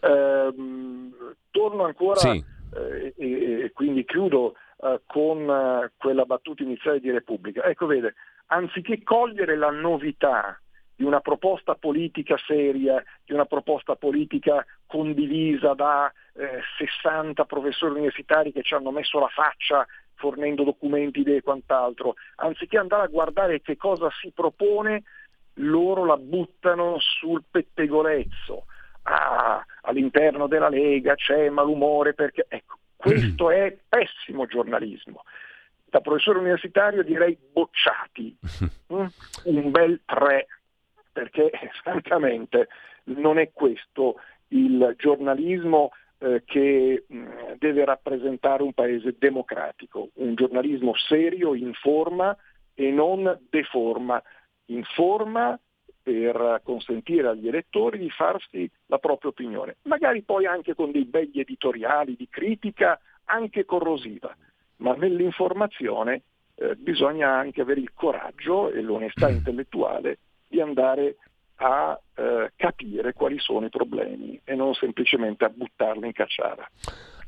Ehm, 0.00 1.34
torno 1.50 1.84
ancora 1.84 2.18
sì. 2.20 2.44
eh, 2.74 3.14
e, 3.16 3.60
e, 3.62 3.72
quindi 3.72 4.04
chiudo 4.04 4.56
eh, 4.82 5.00
con 5.06 5.48
eh, 5.48 5.92
quella 5.96 6.26
battuta 6.26 6.62
iniziale 6.62 7.00
di 7.00 7.10
Repubblica. 7.10 7.64
Ecco, 7.64 7.86
vede, 7.86 8.12
anziché 8.48 9.02
cogliere 9.02 9.56
la 9.56 9.70
novità 9.70 10.60
di 10.94 11.04
una 11.04 11.20
proposta 11.20 11.76
politica 11.76 12.36
seria, 12.46 13.02
di 13.24 13.32
una 13.32 13.46
proposta 13.46 13.96
politica 13.96 14.66
condivisa 14.86 15.72
da 15.72 16.12
60 16.76 17.40
eh, 17.40 17.46
professori 17.46 17.92
universitari 17.92 18.52
che 18.52 18.62
ci 18.62 18.74
hanno 18.74 18.90
messo 18.90 19.18
la 19.18 19.28
faccia 19.28 19.86
fornendo 20.18 20.64
documenti 20.64 21.22
e 21.22 21.40
quant'altro, 21.40 22.16
anziché 22.36 22.76
andare 22.76 23.04
a 23.04 23.08
guardare 23.08 23.62
che 23.62 23.76
cosa 23.76 24.10
si 24.20 24.30
propone, 24.34 25.04
loro 25.58 26.04
la 26.04 26.16
buttano 26.16 26.96
sul 26.98 27.44
pettegolezzo. 27.50 28.64
Ah, 29.02 29.64
all'interno 29.82 30.46
della 30.46 30.68
Lega 30.68 31.14
c'è 31.14 31.48
malumore 31.48 32.14
perché... 32.14 32.46
Ecco, 32.48 32.76
questo 32.96 33.50
è 33.50 33.76
pessimo 33.88 34.46
giornalismo. 34.46 35.22
Da 35.84 36.00
professore 36.00 36.40
universitario 36.40 37.02
direi 37.02 37.38
bocciati, 37.52 38.36
mm? 38.92 39.06
un 39.44 39.70
bel 39.70 40.00
3, 40.04 40.46
perché 41.12 41.50
francamente 41.82 42.68
non 43.04 43.38
è 43.38 43.50
questo 43.52 44.16
il 44.48 44.94
giornalismo 44.98 45.92
eh, 46.18 46.42
che 46.44 47.04
mh, 47.06 47.16
mm, 47.16 47.28
deve 47.58 47.84
rappresentare 47.84 48.62
un 48.62 48.72
paese 48.72 49.14
democratico, 49.16 50.08
un 50.14 50.34
giornalismo 50.34 50.94
serio, 50.96 51.54
informa 51.54 52.36
e 52.74 52.90
non 52.90 53.38
deforma 53.48 54.22
informa 54.68 55.58
per 56.02 56.62
consentire 56.64 57.28
agli 57.28 57.48
elettori 57.48 57.98
di 57.98 58.10
farsi 58.10 58.70
la 58.86 58.98
propria 58.98 59.30
opinione, 59.30 59.76
magari 59.82 60.22
poi 60.22 60.46
anche 60.46 60.74
con 60.74 60.90
dei 60.90 61.04
begli 61.04 61.40
editoriali 61.40 62.16
di 62.16 62.28
critica 62.30 62.98
anche 63.24 63.64
corrosiva, 63.64 64.34
ma 64.76 64.94
nell'informazione 64.94 66.22
eh, 66.54 66.76
bisogna 66.76 67.30
anche 67.30 67.60
avere 67.60 67.80
il 67.80 67.92
coraggio 67.92 68.70
e 68.70 68.80
l'onestà 68.80 69.28
intellettuale 69.28 70.18
di 70.48 70.60
andare 70.60 71.16
a 71.56 71.98
eh, 72.18 72.52
capire 72.56 73.12
quali 73.12 73.38
sono 73.38 73.66
i 73.66 73.70
problemi 73.70 74.40
e 74.44 74.56
non 74.56 74.74
semplicemente 74.74 75.44
a 75.44 75.50
buttarli 75.50 76.06
in 76.06 76.12
cacciara. 76.12 76.68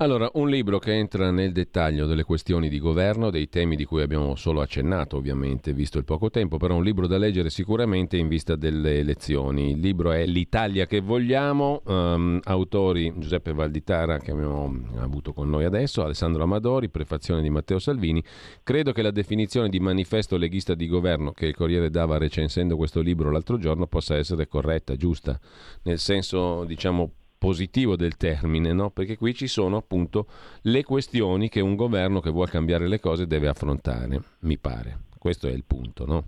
Allora, 0.03 0.31
un 0.35 0.49
libro 0.49 0.79
che 0.79 0.95
entra 0.95 1.31
nel 1.31 1.53
dettaglio 1.53 2.07
delle 2.07 2.23
questioni 2.23 2.71
di 2.71 2.79
governo, 2.79 3.29
dei 3.29 3.51
temi 3.51 3.77
di 3.77 3.85
cui 3.85 4.01
abbiamo 4.01 4.35
solo 4.35 4.63
accennato 4.63 5.19
ovviamente, 5.19 5.75
visto 5.75 5.99
il 5.99 6.05
poco 6.05 6.31
tempo, 6.31 6.57
però 6.57 6.75
un 6.75 6.83
libro 6.83 7.07
da 7.07 7.19
leggere 7.19 7.51
sicuramente 7.51 8.17
in 8.17 8.27
vista 8.27 8.57
delle 8.57 8.99
elezioni. 8.99 9.73
Il 9.73 9.81
libro 9.81 10.13
è 10.13 10.25
L'Italia 10.25 10.87
che 10.87 11.01
vogliamo, 11.01 11.83
um, 11.85 12.41
autori 12.45 13.13
Giuseppe 13.19 13.53
Valditara 13.53 14.17
che 14.17 14.31
abbiamo 14.31 14.75
avuto 15.01 15.35
con 15.35 15.51
noi 15.51 15.65
adesso, 15.67 16.03
Alessandro 16.03 16.45
Amadori, 16.45 16.89
prefazione 16.89 17.43
di 17.43 17.51
Matteo 17.51 17.79
Salvini. 17.79 18.25
Credo 18.63 18.93
che 18.93 19.03
la 19.03 19.11
definizione 19.11 19.69
di 19.69 19.81
manifesto 19.81 20.39
leghista 20.39 20.75
di 20.75 20.89
governo 20.89 21.33
che 21.33 21.45
il 21.45 21.55
Corriere 21.55 21.91
dava 21.91 22.17
recensendo 22.17 22.79
questo 22.79 23.03
libro 23.03 23.31
l'altro 23.31 23.59
giorno 23.59 23.87
possa 23.87 24.17
essere 24.17 24.49
corretta, 24.49 24.80
giusta, 24.97 25.39
nel 25.83 25.99
senso 25.99 26.65
diciamo 26.65 27.13
positivo 27.41 27.97
del 27.97 28.19
termine, 28.19 28.75
no? 28.75 28.91
perché 28.91 29.17
qui 29.17 29.35
ci 29.35 29.47
sono 29.47 29.79
appunto 29.79 30.27
le 30.63 30.85
questioni 30.85 31.49
che 31.49 31.61
un 31.61 31.75
governo 31.75 32.21
che 32.21 32.31
vuole 32.31 32.51
cambiare 32.51 32.87
le 32.87 33.01
cose 33.01 33.27
deve 33.27 33.49
affrontare, 33.49 34.21
mi 34.41 34.59
pare. 34.59 34.99
Questo 35.19 35.49
è 35.49 35.51
il 35.51 35.65
punto, 35.65 36.05
no? 36.05 36.25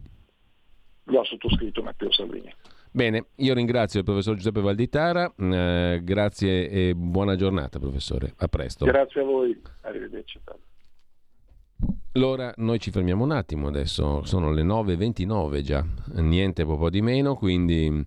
Lo 1.04 1.20
ha 1.20 1.24
sottoscritto 1.24 1.82
Matteo 1.82 2.10
Salvini. 2.12 2.50
Bene, 2.90 3.26
io 3.36 3.54
ringrazio 3.54 4.00
il 4.00 4.04
professor 4.04 4.36
Giuseppe 4.36 4.60
Valditara, 4.60 5.32
eh, 5.34 6.00
grazie 6.02 6.68
e 6.68 6.94
buona 6.94 7.36
giornata 7.36 7.78
professore, 7.78 8.32
a 8.36 8.48
presto. 8.48 8.84
Grazie 8.84 9.20
a 9.20 9.24
voi, 9.24 9.60
arrivederci. 9.82 10.40
Allora 12.12 12.52
noi 12.58 12.78
ci 12.78 12.90
fermiamo 12.90 13.24
un 13.24 13.32
attimo 13.32 13.68
adesso, 13.68 14.24
sono 14.24 14.52
le 14.52 14.62
9.29 14.62 15.60
già, 15.62 15.84
niente 16.16 16.64
po' 16.64 16.90
di 16.90 17.00
meno, 17.00 17.34
quindi 17.34 18.04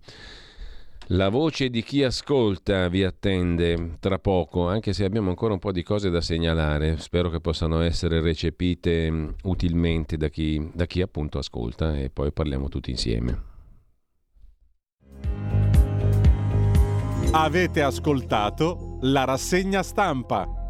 la 1.10 1.30
voce 1.30 1.69
di 1.69 1.84
chi 1.84 2.03
ascolta 2.03 2.88
vi 2.88 3.03
attende 3.03 3.97
tra 3.99 4.18
poco, 4.18 4.68
anche 4.68 4.91
se 4.91 5.06
abbiamo 5.06 5.30
ancora 5.30 5.53
un 5.53 5.60
po' 5.60 5.72
di 5.72 5.84
cose 5.84 6.10
da 6.10 6.19
segnalare. 6.19 6.97
Spero 6.97 7.30
che 7.30 7.39
possano 7.39 7.81
essere 7.81 8.22
recepite 8.22 9.11
mm, 9.11 9.30
utilmente 9.43 10.18
da 10.18 10.30
chi, 10.30 10.68
da 10.73 10.88
chi 10.88 11.02
appunto 11.02 11.38
ascolta 11.38 11.95
e 11.95 12.10
poi 12.10 12.31
parliamo 12.31 12.69
tutti 12.69 12.89
insieme. 12.89 13.53
Avete 17.31 17.81
ascoltato 17.84 18.97
la 19.02 19.26
rassegna 19.26 19.84
stampa. 19.84 20.65